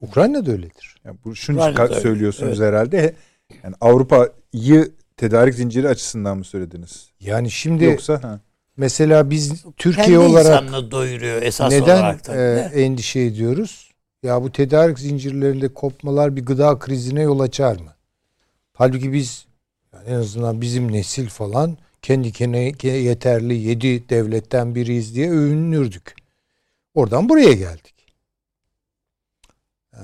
Ukrayna 0.00 0.46
da 0.46 0.50
öyledir. 0.50 0.96
Ya 1.04 1.14
bu 1.24 1.36
şunu 1.36 1.60
söylüyorsunuz 2.00 2.60
herhalde. 2.60 3.14
Yani 3.62 3.74
Avrupa'yı 3.80 4.92
tedarik 5.16 5.54
zinciri 5.54 5.88
açısından 5.88 6.38
mı 6.38 6.44
söylediniz? 6.44 7.10
Yani 7.20 7.50
şimdi 7.50 7.84
Yoksa 7.84 8.22
ha. 8.22 8.40
mesela 8.76 9.30
biz 9.30 9.64
Türkiye 9.76 10.06
Kendi 10.06 10.18
olarak 10.18 10.62
insanını 10.62 10.90
doyuruyor 10.90 11.42
esas 11.42 11.72
Neden 11.72 11.96
olarak 11.96 12.24
tabii 12.24 12.38
e, 12.38 12.82
endişe 12.82 13.20
ediyoruz? 13.20 13.90
Ya 14.22 14.42
bu 14.42 14.52
tedarik 14.52 14.98
zincirlerinde 14.98 15.68
kopmalar 15.68 16.36
bir 16.36 16.46
gıda 16.46 16.78
krizine 16.78 17.22
yol 17.22 17.40
açar 17.40 17.76
mı? 17.80 17.94
Halbuki 18.72 19.12
biz 19.12 19.46
yani 19.92 20.08
en 20.08 20.14
azından 20.14 20.60
bizim 20.60 20.92
nesil 20.92 21.28
falan 21.28 21.78
kendi 22.02 22.32
kendine 22.32 22.72
yeterli 22.82 23.54
yedi 23.54 24.08
devletten 24.08 24.74
biriyiz 24.74 25.14
diye 25.14 25.30
övünürdük. 25.30 26.14
Oradan 26.94 27.28
buraya 27.28 27.52
geldik. 27.52 27.94
Ee, 29.94 29.98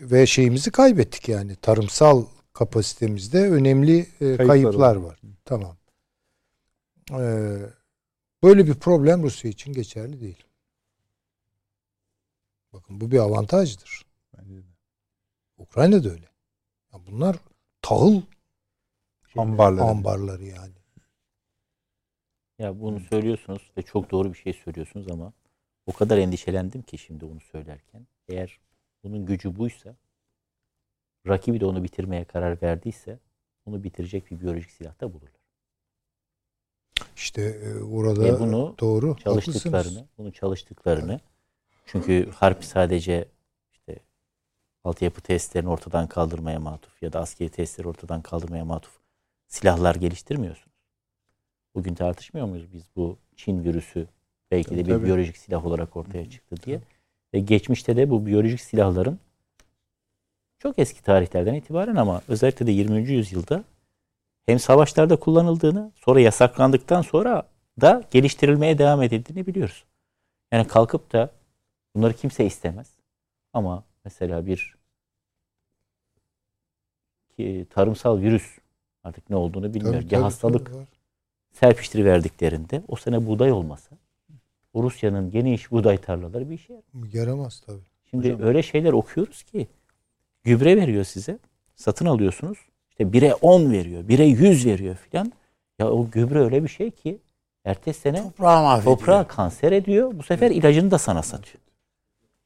ve 0.00 0.26
şeyimizi 0.26 0.70
kaybettik 0.70 1.28
yani 1.28 1.56
tarımsal 1.56 2.24
kapasitemizde 2.56 3.50
önemli 3.50 3.98
e, 3.98 4.06
Kayıplar 4.18 4.46
kayıplar 4.46 4.96
var. 4.96 5.20
Tamam. 5.44 5.76
Ee, 7.10 7.56
böyle 8.42 8.66
bir 8.66 8.74
problem 8.74 9.22
Rusya 9.22 9.50
için 9.50 9.72
geçerli 9.72 10.20
değil. 10.20 10.44
Bakın 12.72 13.00
bu 13.00 13.10
bir 13.10 13.18
avantajdır. 13.18 14.06
Ukrayna 15.58 16.04
da 16.04 16.08
öyle. 16.08 16.28
Ya 16.92 17.00
bunlar 17.06 17.36
tahıl 17.82 18.22
ambarları. 19.36 19.84
ambarları 19.86 20.44
yani. 20.44 20.74
Ya 22.58 22.80
bunu 22.80 23.00
söylüyorsunuz 23.00 23.70
ve 23.76 23.82
çok 23.82 24.10
doğru 24.10 24.32
bir 24.32 24.38
şey 24.38 24.52
söylüyorsunuz 24.52 25.10
ama 25.10 25.32
o 25.86 25.92
kadar 25.92 26.18
endişelendim 26.18 26.82
ki 26.82 26.98
şimdi 26.98 27.24
onu 27.24 27.40
söylerken. 27.40 28.06
Eğer 28.28 28.60
bunun 29.04 29.26
gücü 29.26 29.56
buysa 29.58 29.96
rakibi 31.28 31.60
de 31.60 31.66
onu 31.66 31.84
bitirmeye 31.84 32.24
karar 32.24 32.62
verdiyse 32.62 33.18
onu 33.64 33.84
bitirecek 33.84 34.30
bir 34.30 34.40
biyolojik 34.40 34.70
silah 34.70 35.00
da 35.00 35.12
bulurlar. 35.12 35.30
İşte 37.16 37.42
e, 37.42 37.82
orada 37.82 38.24
Ve 38.24 38.40
bunu 38.40 38.74
doğru 38.80 39.10
haklısınız. 39.10 39.44
çalıştıklarını, 39.44 40.06
bunu 40.18 40.32
çalıştıklarını 40.32 41.20
çünkü 41.86 42.30
harp 42.30 42.64
sadece 42.64 43.28
işte 43.72 43.96
altyapı 44.84 45.20
testlerini 45.20 45.70
ortadan 45.70 46.06
kaldırmaya 46.06 46.60
matuf 46.60 47.02
ya 47.02 47.12
da 47.12 47.20
askeri 47.20 47.48
testleri 47.48 47.88
ortadan 47.88 48.22
kaldırmaya 48.22 48.64
matuf 48.64 48.92
silahlar 49.48 49.94
geliştirmiyorsunuz. 49.94 50.76
Bugün 51.74 51.94
tartışmıyor 51.94 52.46
muyuz 52.46 52.72
biz 52.72 52.82
bu 52.96 53.18
Çin 53.36 53.64
virüsü 53.64 54.08
belki 54.50 54.70
de 54.76 54.84
bir 54.86 54.90
Tabii. 54.90 55.04
biyolojik 55.04 55.36
silah 55.36 55.66
olarak 55.66 55.96
ortaya 55.96 56.30
çıktı 56.30 56.56
diye. 56.56 56.80
Ve 57.34 57.40
geçmişte 57.40 57.96
de 57.96 58.10
bu 58.10 58.26
biyolojik 58.26 58.60
silahların 58.60 59.18
çok 60.58 60.78
eski 60.78 61.02
tarihlerden 61.02 61.54
itibaren 61.54 61.96
ama 61.96 62.22
özellikle 62.28 62.66
de 62.66 62.70
20. 62.70 63.12
yüzyılda 63.12 63.64
hem 64.46 64.58
savaşlarda 64.58 65.16
kullanıldığını 65.16 65.92
sonra 65.94 66.20
yasaklandıktan 66.20 67.02
sonra 67.02 67.48
da 67.80 68.04
geliştirilmeye 68.10 68.78
devam 68.78 69.02
edildiğini 69.02 69.46
biliyoruz. 69.46 69.84
Yani 70.52 70.68
kalkıp 70.68 71.12
da 71.12 71.30
bunları 71.94 72.14
kimse 72.14 72.46
istemez. 72.46 72.90
Ama 73.52 73.84
mesela 74.04 74.46
bir 74.46 74.76
ki 77.36 77.66
tarımsal 77.70 78.20
virüs 78.20 78.58
artık 79.04 79.30
ne 79.30 79.36
olduğunu 79.36 79.74
bilmiyorum. 79.74 80.08
Tabii, 80.10 80.20
hastalık 80.20 80.66
tabii 80.66 80.86
serpiştiriverdiklerinde 81.52 82.82
o 82.88 82.96
sene 82.96 83.26
buğday 83.26 83.52
olmasa 83.52 83.96
Rusya'nın 84.74 85.30
geniş 85.30 85.70
buğday 85.70 85.96
tarlaları 85.98 86.50
bir 86.50 86.54
işe 86.54 86.72
yarar. 86.72 87.12
Yaramaz 87.12 87.60
tabii. 87.66 87.80
Şimdi 88.10 88.32
Hocam- 88.32 88.42
öyle 88.42 88.62
şeyler 88.62 88.92
okuyoruz 88.92 89.42
ki 89.42 89.66
gübre 90.46 90.76
veriyor 90.76 91.04
size. 91.04 91.38
Satın 91.76 92.06
alıyorsunuz. 92.06 92.58
İşte 92.90 93.04
1'e 93.04 93.34
10 93.34 93.72
veriyor. 93.72 94.02
1'e 94.04 94.24
100 94.24 94.66
veriyor 94.66 94.96
filan. 94.96 95.32
Ya 95.78 95.90
o 95.90 96.10
gübre 96.10 96.38
öyle 96.40 96.62
bir 96.64 96.68
şey 96.68 96.90
ki 96.90 97.18
ertesi 97.64 98.00
sene 98.00 98.22
Toprağı 98.22 98.62
mahvediyor. 98.62 98.96
toprağı 98.98 99.28
kanser 99.28 99.72
ediyor. 99.72 100.12
Bu 100.14 100.22
sefer 100.22 100.50
ilacını 100.50 100.90
da 100.90 100.98
sana 100.98 101.22
satıyor. 101.22 101.62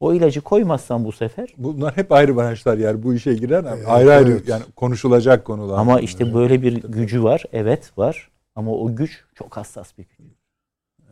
O 0.00 0.14
ilacı 0.14 0.40
koymazsan 0.40 1.04
bu 1.04 1.12
sefer 1.12 1.48
Bunlar 1.58 1.96
hep 1.96 2.12
ayrı 2.12 2.36
branşlar 2.36 2.78
yani 2.78 3.02
bu 3.02 3.14
işe 3.14 3.34
giren 3.34 3.64
Evet, 3.64 3.84
ayrı 3.88 4.12
ayrı 4.12 4.30
evet. 4.30 4.48
yani 4.48 4.62
konuşulacak 4.76 5.44
konular. 5.44 5.78
ama 5.78 6.00
işte 6.00 6.34
böyle 6.34 6.62
bir 6.62 6.82
gücü 6.82 7.22
var. 7.22 7.44
Evet 7.52 7.98
var. 7.98 8.30
Ama 8.54 8.72
o 8.72 8.96
güç 8.96 9.24
çok 9.34 9.56
hassas 9.56 9.98
bir 9.98 10.04
güç. 10.04 10.26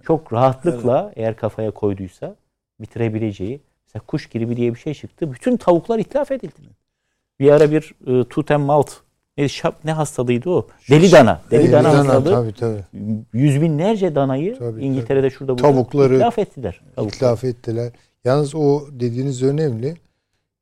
Çok 0.03 0.33
rahatlıkla 0.33 1.13
eğer 1.17 1.37
kafaya 1.37 1.71
koyduysa 1.71 2.37
bitirebileceği. 2.81 3.61
Mesela 3.89 4.07
kuş 4.07 4.27
gribi 4.29 4.57
diye 4.57 4.75
bir 4.75 4.79
şey 4.79 4.95
çıktı. 4.95 5.33
Bütün 5.33 5.57
tavuklar 5.57 5.99
itlaf 5.99 6.31
edildi. 6.31 6.69
Bir 7.41 7.51
ara 7.51 7.71
bir 7.71 7.95
e, 8.07 8.29
tooth 8.29 8.51
and 8.53 8.65
mouth 8.65 8.93
ne, 9.39 9.49
şap, 9.49 9.85
ne 9.85 9.93
hastalığıydı 9.93 10.51
o? 10.51 10.67
Deli 10.91 11.13
dana. 11.13 11.43
Deli, 11.51 11.63
Deli 11.63 11.73
dana, 11.73 11.85
dana, 11.85 11.99
hastalığı. 11.99 12.31
tabii 12.31 12.53
tabii. 12.53 12.85
Yüz 13.33 13.63
binlerce 13.63 14.15
danayı 14.15 14.59
Tabii, 14.59 14.85
İngiltere'de 14.85 15.31
şurada 15.31 15.53
burada 15.59 15.63
Tavukları 15.63 16.15
itlaf 16.15 16.39
ettiler. 16.39 16.81
Tavukları. 16.97 17.17
İtlaf 17.17 17.45
ettiler. 17.45 17.93
Yalnız 18.25 18.55
o 18.55 18.83
dediğiniz 18.91 19.43
önemli. 19.43 19.97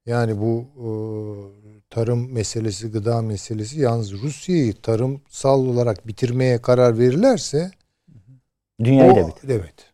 Yani 0.06 0.40
bu 0.40 0.64
e, 0.76 0.88
tarım 1.90 2.32
meselesi, 2.32 2.90
gıda 2.90 3.22
meselesi 3.22 3.80
yalnız 3.80 4.12
Rusya'yı 4.12 4.74
tarımsal 4.74 5.66
olarak 5.66 6.06
bitirmeye 6.06 6.58
karar 6.62 6.98
verirlerse 6.98 7.70
Dünyayı 8.84 9.12
o, 9.12 9.16
da 9.16 9.28
bitir. 9.28 9.48
evet. 9.48 9.92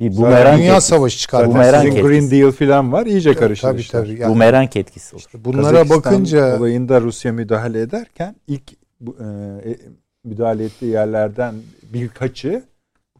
Bir 0.00 0.16
bumerang 0.16 0.58
dünya 0.58 0.72
etkisi. 0.74 0.88
savaşı 0.88 1.18
çıkar. 1.18 1.46
Bumerang 1.46 1.86
etkisi. 1.86 2.02
Green 2.02 2.30
Deal 2.30 2.50
falan 2.50 2.92
var 2.92 3.06
iyice 3.06 3.34
karıştı 3.34 3.66
Tabii 3.66 3.80
işler. 3.80 4.00
tabii. 4.04 4.20
Yani 4.20 4.30
Bumerang 4.30 4.76
etkisi 4.76 5.16
olur. 5.16 5.24
bunlara 5.34 5.62
Kazakistan 5.62 5.98
bakınca 6.12 6.58
olayında 6.58 7.00
Rusya 7.00 7.32
müdahale 7.32 7.80
ederken 7.80 8.36
ilk 8.46 8.72
e, 8.72 9.24
e, 9.64 9.78
müdahale 10.24 10.64
ettiği 10.64 10.86
yerlerden 10.92 11.54
birkaçı 11.92 12.62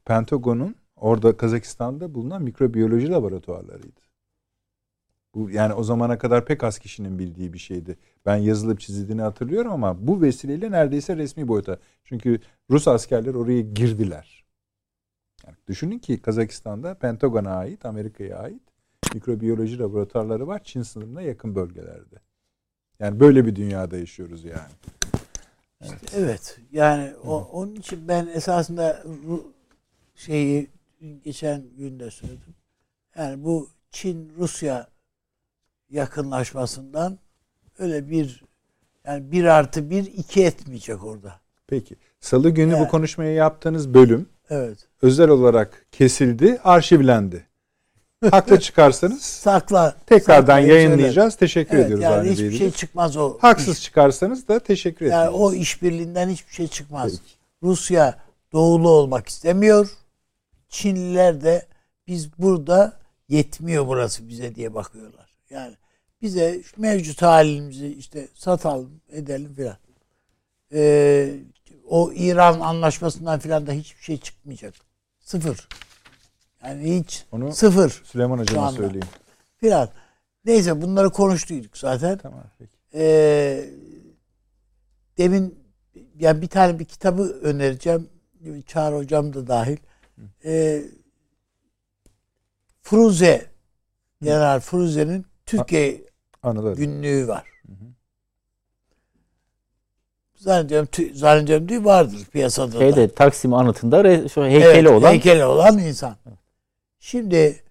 Pentagon'un 0.04 0.74
orada 0.96 1.36
Kazakistan'da 1.36 2.14
bulunan 2.14 2.42
mikrobiyoloji 2.42 3.10
laboratuvarlarıydı. 3.10 4.00
Bu 5.34 5.50
yani 5.50 5.74
o 5.74 5.82
zamana 5.82 6.18
kadar 6.18 6.44
pek 6.44 6.64
az 6.64 6.78
kişinin 6.78 7.18
bildiği 7.18 7.52
bir 7.52 7.58
şeydi. 7.58 7.96
Ben 8.26 8.36
yazılıp 8.36 8.80
çizildiğini 8.80 9.22
hatırlıyorum 9.22 9.72
ama 9.72 10.06
bu 10.06 10.22
vesileyle 10.22 10.70
neredeyse 10.70 11.16
resmi 11.16 11.48
boyuta. 11.48 11.78
Çünkü 12.04 12.40
Rus 12.70 12.88
askerler 12.88 13.34
oraya 13.34 13.60
girdiler. 13.60 14.43
Yani 15.46 15.56
düşünün 15.68 15.98
ki 15.98 16.22
Kazakistan'da 16.22 16.94
Pentagon'a 16.94 17.50
ait, 17.50 17.84
Amerika'ya 17.84 18.38
ait 18.38 18.62
mikrobiyoloji 19.14 19.78
laboratuvarları 19.78 20.46
var 20.46 20.64
Çin 20.64 20.82
sınırına 20.82 21.22
yakın 21.22 21.54
bölgelerde. 21.54 22.16
Yani 22.98 23.20
böyle 23.20 23.46
bir 23.46 23.56
dünyada 23.56 23.96
yaşıyoruz 23.98 24.44
yani. 24.44 24.72
Evet. 26.16 26.58
Yani 26.72 27.12
o, 27.24 27.48
onun 27.52 27.74
için 27.74 28.08
ben 28.08 28.26
esasında 28.26 29.02
Ru- 29.26 29.44
şeyi 30.14 30.70
geçen 31.24 31.62
gün 31.76 32.00
de 32.00 32.10
söyledim. 32.10 32.54
Yani 33.18 33.44
bu 33.44 33.68
Çin 33.90 34.32
Rusya 34.38 34.88
yakınlaşmasından 35.90 37.18
öyle 37.78 38.10
bir 38.10 38.44
yani 39.04 39.32
bir 39.32 39.44
artı 39.44 39.90
bir 39.90 40.04
iki 40.04 40.44
etmeyecek 40.44 41.04
orada. 41.04 41.40
Peki. 41.66 41.96
Salı 42.20 42.50
günü 42.50 42.72
bu 42.72 42.76
Yani. 42.76 42.88
konuşmayı 42.88 43.34
yaptığınız 43.34 43.94
bölüm 43.94 44.28
Evet. 44.54 44.78
özel 45.02 45.28
olarak 45.28 45.86
kesildi, 45.92 46.60
arşivlendi. 46.64 47.46
Haklı 48.30 48.60
çıkarsanız 48.60 49.20
Sakla. 49.22 49.96
tekrardan 50.06 50.42
saklayı 50.42 50.68
yayınlayacağız. 50.68 51.36
Teşekkür 51.36 51.70
söyler. 51.70 51.86
Evet, 51.88 51.98
ediyoruz 51.98 52.16
yani 52.16 52.30
hiçbir 52.30 52.58
şey 52.58 52.70
çıkmaz 52.70 53.16
o. 53.16 53.38
Haksız 53.40 53.76
iş. 53.76 53.82
çıkarsanız 53.84 54.48
da 54.48 54.58
teşekkür 54.58 55.06
Yani 55.06 55.22
ederiz. 55.24 55.40
o 55.40 55.52
işbirliğinden 55.52 56.28
hiçbir 56.28 56.52
şey 56.52 56.68
çıkmaz. 56.68 57.10
Peki. 57.12 57.34
Rusya 57.62 58.18
doğulu 58.52 58.88
olmak 58.88 59.28
istemiyor. 59.28 59.88
Çinliler 60.68 61.42
de 61.42 61.66
biz 62.06 62.38
burada 62.38 62.92
yetmiyor 63.28 63.86
burası 63.86 64.28
bize 64.28 64.54
diye 64.54 64.74
bakıyorlar. 64.74 65.30
Yani 65.50 65.74
bize 66.22 66.60
mevcut 66.76 67.22
halimizi 67.22 67.86
işte 67.98 68.28
satalım 68.34 69.00
edelim 69.12 69.54
filan. 69.54 69.76
Ee, 70.72 71.34
o 71.88 72.12
İran 72.12 72.60
anlaşmasından 72.60 73.38
filan 73.38 73.66
da 73.66 73.72
hiçbir 73.72 74.02
şey 74.02 74.18
çıkmayacak. 74.20 74.74
Sıfır. 75.20 75.68
Yani 76.64 76.98
hiç 77.00 77.24
Onu 77.32 77.52
sıfır 77.52 78.02
Süleyman 78.04 78.38
Hocam'a 78.38 78.72
söyleyeyim. 78.72 79.06
filan. 79.56 79.88
Neyse 80.44 80.82
bunları 80.82 81.10
konuştuyduk 81.10 81.78
zaten. 81.78 82.18
Tamam 82.18 82.44
peki. 82.58 82.72
Ee, 82.94 83.64
demin 85.18 85.58
yani 86.18 86.42
bir 86.42 86.46
tane 86.48 86.78
bir 86.78 86.84
kitabı 86.84 87.22
önereceğim. 87.22 88.08
Çağrı 88.66 88.96
hocam 88.96 89.34
da 89.34 89.46
dahil. 89.46 89.76
Ee, 90.44 90.82
Fruze 92.82 93.46
General 94.22 94.60
Fruze'nin 94.60 95.26
Türkiye 95.46 96.02
Anıları. 96.42 96.74
günlüğü 96.74 97.28
var. 97.28 97.44
Zannediyorum, 100.44 100.88
tü- 100.92 101.14
zannediyorum 101.14 101.68
değil 101.68 101.84
vardır 101.84 102.24
piyasada 102.32 102.72
da. 102.72 102.78
Şeyde 102.78 103.14
Taksim 103.14 103.54
anıtında 103.54 104.00
re- 104.00 104.28
şu 104.28 104.44
heykeli 104.44 104.64
Evet, 104.64 104.90
olan 104.90 105.10
heykeli 105.10 105.44
olan 105.44 105.78
insan. 105.78 106.16
Şimdi 107.00 107.62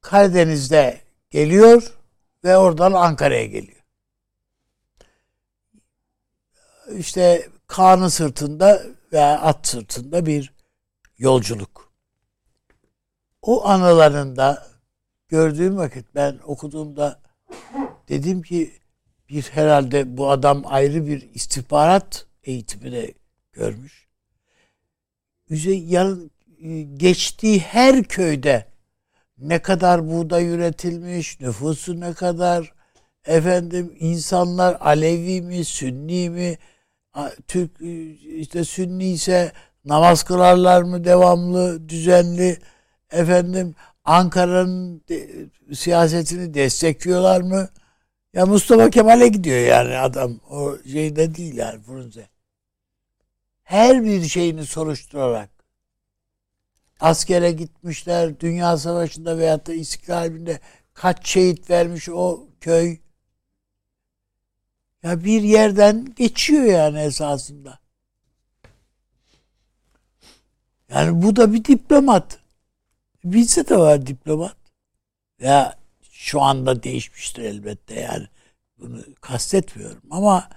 Karadeniz'de 0.00 1.00
geliyor 1.30 1.92
ve 2.44 2.56
oradan 2.56 2.92
Ankara'ya 2.92 3.46
geliyor. 3.46 3.82
İşte 6.96 7.48
Kaan'ın 7.66 8.08
sırtında 8.08 8.82
veya 9.12 9.40
at 9.40 9.66
sırtında 9.66 10.26
bir 10.26 10.52
yolculuk. 11.18 11.92
O 13.42 13.66
anılarında 13.66 14.66
gördüğüm 15.28 15.76
vakit 15.76 16.14
ben 16.14 16.38
okuduğumda 16.44 17.20
dedim 18.08 18.42
ki 18.42 18.77
bir 19.28 19.42
herhalde 19.42 20.16
bu 20.16 20.30
adam 20.30 20.62
ayrı 20.66 21.06
bir 21.06 21.28
istihbarat 21.34 22.26
eğitimi 22.44 22.92
de 22.92 23.14
görmüş 23.52 24.08
üze 25.50 25.72
yan, 25.72 26.30
e, 26.62 26.82
geçtiği 26.82 27.58
her 27.58 28.04
köyde 28.04 28.64
ne 29.38 29.58
kadar 29.58 30.08
buğday 30.10 30.48
üretilmiş, 30.48 31.40
nüfusu 31.40 32.00
ne 32.00 32.12
kadar, 32.12 32.72
efendim 33.26 33.96
insanlar 33.98 34.76
Alevi 34.80 35.42
mi, 35.42 35.64
Sünni 35.64 36.30
mi, 36.30 36.58
Türk 37.48 37.82
e, 37.82 38.10
işte 38.14 38.64
Sünni 38.64 39.10
ise 39.10 39.52
namaz 39.84 40.22
kılarlar 40.22 40.82
mı 40.82 41.04
devamlı, 41.04 41.88
düzenli, 41.88 42.58
efendim 43.12 43.74
Ankara'nın 44.04 45.02
de- 45.08 45.28
siyasetini 45.74 46.54
destekliyorlar 46.54 47.40
mı? 47.40 47.68
Ya 48.32 48.46
Mustafa 48.46 48.90
Kemal'e 48.90 49.28
gidiyor 49.28 49.58
yani 49.58 49.98
adam. 49.98 50.40
O 50.50 50.78
şeyde 50.92 51.34
değil 51.34 51.54
yani 51.54 51.82
Frunze 51.82 52.28
her 53.62 54.04
bir 54.04 54.24
şeyini 54.24 54.66
soruşturarak 54.66 55.50
askere 57.00 57.52
gitmişler, 57.52 58.40
Dünya 58.40 58.76
Savaşı'nda 58.76 59.38
veyahut 59.38 59.66
da 59.66 59.72
İstiklal 59.74 60.16
Harbi'nde 60.16 60.60
kaç 60.94 61.28
şehit 61.28 61.70
vermiş 61.70 62.08
o 62.08 62.48
köy. 62.60 62.98
Ya 65.02 65.24
bir 65.24 65.42
yerden 65.42 66.14
geçiyor 66.16 66.64
yani 66.64 67.00
esasında. 67.00 67.78
Yani 70.88 71.22
bu 71.22 71.36
da 71.36 71.52
bir 71.52 71.64
diplomat. 71.64 72.38
Bizde 73.24 73.68
de 73.68 73.78
var 73.78 74.06
diplomat. 74.06 74.56
Ya 75.40 75.77
şu 76.18 76.42
anda 76.42 76.82
değişmiştir 76.82 77.42
elbette 77.42 78.00
yani. 78.00 78.26
Bunu 78.78 79.04
kastetmiyorum 79.20 80.02
ama 80.10 80.48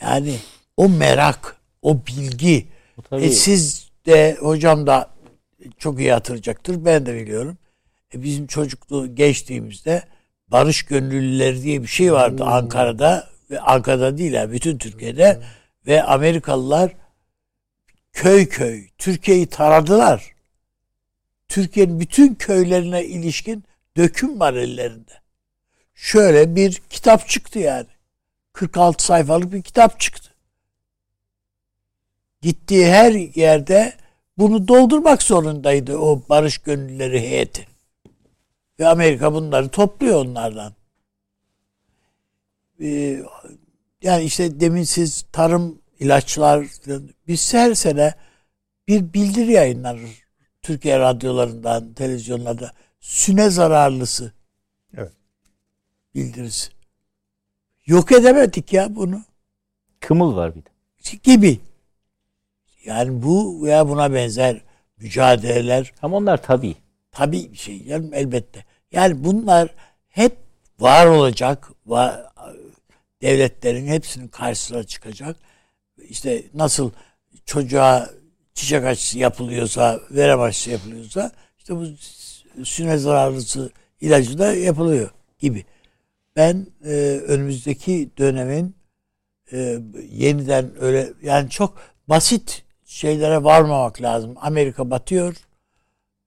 yani 0.00 0.36
o 0.76 0.88
merak, 0.88 1.56
o 1.82 2.06
bilgi. 2.06 2.68
Tabii 3.10 3.24
E 3.24 3.30
siz 3.30 3.90
de 4.06 4.36
hocam 4.40 4.86
da 4.86 5.10
çok 5.78 6.00
iyi 6.00 6.12
hatırlayacaktır. 6.12 6.84
Ben 6.84 7.06
de 7.06 7.14
biliyorum. 7.14 7.58
E, 8.14 8.22
bizim 8.22 8.46
çocukluğu 8.46 9.14
geçtiğimizde 9.14 10.02
barış 10.48 10.82
gönüllüleri 10.82 11.62
diye 11.62 11.82
bir 11.82 11.86
şey 11.86 12.12
vardı 12.12 12.44
Ankara'da 12.44 13.28
ve 13.50 13.60
Ankara'da 13.60 14.18
değil 14.18 14.32
yani 14.32 14.52
bütün 14.52 14.78
Türkiye'de 14.78 15.42
ve 15.86 16.02
Amerikalılar 16.02 16.92
köy 18.12 18.48
köy 18.48 18.88
Türkiye'yi 18.98 19.46
taradılar. 19.46 20.32
Türkiye'nin 21.48 22.00
bütün 22.00 22.34
köylerine 22.34 23.04
ilişkin 23.04 23.64
döküm 23.98 24.40
var 24.40 24.54
ellerinde. 24.54 25.12
Şöyle 25.94 26.56
bir 26.56 26.72
kitap 26.90 27.28
çıktı 27.28 27.58
yani. 27.58 27.86
46 28.52 29.04
sayfalık 29.04 29.52
bir 29.52 29.62
kitap 29.62 30.00
çıktı. 30.00 30.34
Gittiği 32.42 32.86
her 32.86 33.12
yerde 33.12 33.94
bunu 34.38 34.68
doldurmak 34.68 35.22
zorundaydı 35.22 35.96
o 35.96 36.22
barış 36.28 36.58
gönüllüleri 36.58 37.20
heyeti. 37.20 37.66
Ve 38.80 38.88
Amerika 38.88 39.34
bunları 39.34 39.68
topluyor 39.68 40.24
onlardan. 40.24 40.72
Ee, 42.80 43.22
yani 44.02 44.24
işte 44.24 44.60
demin 44.60 44.82
siz 44.82 45.24
tarım 45.32 45.82
ilaçlar 46.00 46.66
biz 47.28 47.54
her 47.54 47.74
sene 47.74 48.14
bir 48.88 49.12
bildiri 49.12 49.52
yayınlanır 49.52 50.10
Türkiye 50.62 50.98
radyolarından, 50.98 51.94
televizyonlarda 51.94 52.72
süne 53.00 53.50
zararlısı. 53.50 54.32
Evet. 54.96 55.12
Bildirisi. 56.14 56.70
Yok 57.86 58.12
edemedik 58.12 58.72
ya 58.72 58.96
bunu. 58.96 59.22
Kımıl 60.00 60.36
var 60.36 60.54
bir 60.54 60.64
de. 60.64 60.68
Gibi. 61.22 61.60
Yani 62.84 63.22
bu 63.22 63.64
veya 63.64 63.88
buna 63.88 64.12
benzer 64.12 64.60
mücadeleler 64.96 65.92
Ama 66.02 66.16
onlar 66.16 66.42
tabii. 66.42 66.76
tabii 67.10 67.52
bir 67.52 67.58
şey 67.58 67.86
canım 67.86 68.14
elbette. 68.14 68.64
Yani 68.92 69.24
bunlar 69.24 69.74
hep 70.08 70.36
var 70.80 71.06
olacak. 71.06 71.70
Var, 71.86 72.26
devletlerin 73.22 73.86
hepsinin 73.86 74.28
karşısına 74.28 74.84
çıkacak. 74.84 75.36
İşte 76.08 76.44
nasıl 76.54 76.90
çocuğa 77.44 78.10
çiçek 78.54 78.84
aşısı 78.84 79.18
yapılıyorsa, 79.18 80.00
verem 80.10 80.40
aşısı 80.40 80.70
yapılıyorsa 80.70 81.32
işte 81.58 81.76
bu 81.76 81.86
süne 82.64 82.98
zararlısı 82.98 83.70
ilacı 84.00 84.38
da 84.38 84.54
yapılıyor 84.54 85.10
gibi. 85.38 85.64
Ben 86.36 86.66
e, 86.84 86.90
önümüzdeki 87.26 88.10
dönemin 88.18 88.76
e, 89.52 89.78
yeniden 90.10 90.82
öyle 90.82 91.12
yani 91.22 91.50
çok 91.50 91.78
basit 92.08 92.64
şeylere 92.84 93.44
varmamak 93.44 94.02
lazım. 94.02 94.34
Amerika 94.40 94.90
batıyor. 94.90 95.36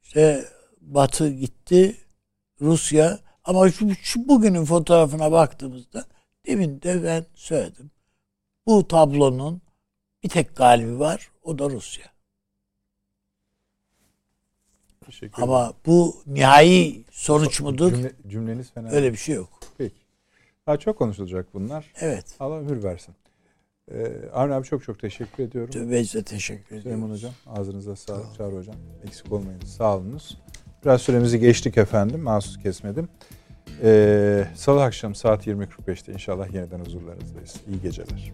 İşte 0.03 0.45
Batı 0.81 1.29
gitti. 1.29 1.97
Rusya 2.61 3.19
ama 3.43 3.71
şu, 3.71 3.95
şu 3.95 4.27
bugünün 4.27 4.65
fotoğrafına 4.65 5.31
baktığımızda 5.31 6.05
demin 6.45 6.81
de 6.81 7.03
ben 7.03 7.25
söyledim. 7.35 7.91
Bu 8.67 8.87
tablonun 8.87 9.61
bir 10.23 10.29
tek 10.29 10.55
galibi 10.55 10.99
var. 10.99 11.31
O 11.43 11.59
da 11.59 11.69
Rusya. 11.69 12.05
Teşekkür 15.11 15.43
Ama 15.43 15.73
bu 15.85 16.15
nihai 16.27 17.03
sonuç 17.11 17.61
mudur? 17.61 17.93
Cümle, 17.93 18.11
cümleniz 18.27 18.71
fena. 18.71 18.89
Öyle 18.89 19.11
bir 19.11 19.17
şey 19.17 19.35
yok. 19.35 19.49
Peki. 19.77 19.95
Daha 20.67 20.77
çok 20.77 20.97
konuşulacak 20.97 21.53
bunlar. 21.53 21.93
Evet. 21.99 22.25
Allah 22.39 22.55
ömür 22.59 22.83
versin. 22.83 23.15
Ee, 23.91 24.11
Avni 24.33 24.53
abi 24.53 24.67
çok 24.67 24.83
çok 24.83 24.99
teşekkür 24.99 25.43
ediyorum. 25.43 25.73
De 25.91 26.23
teşekkür 26.23 26.81
Süleyman 26.81 27.11
ediyoruz. 27.11 27.23
Hocam 27.23 27.33
ağzınıza 27.47 27.95
sağlık. 27.95 28.35
Çağrı 28.37 28.55
Hocam 28.55 28.75
eksik 29.07 29.31
olmayın. 29.31 29.61
Sağ 29.61 29.97
olunuz. 29.97 30.37
Biraz 30.85 31.01
süremizi 31.01 31.39
geçtik 31.39 31.77
efendim. 31.77 32.21
Mahsus 32.21 32.57
kesmedim. 32.57 33.09
Ee, 33.83 34.47
Salı 34.55 34.83
akşam 34.83 35.15
saat 35.15 35.47
20.45'te 35.47 36.13
inşallah 36.13 36.53
yeniden 36.53 36.79
huzurlarınızdayız. 36.79 37.55
İyi 37.69 37.81
geceler. 37.81 38.31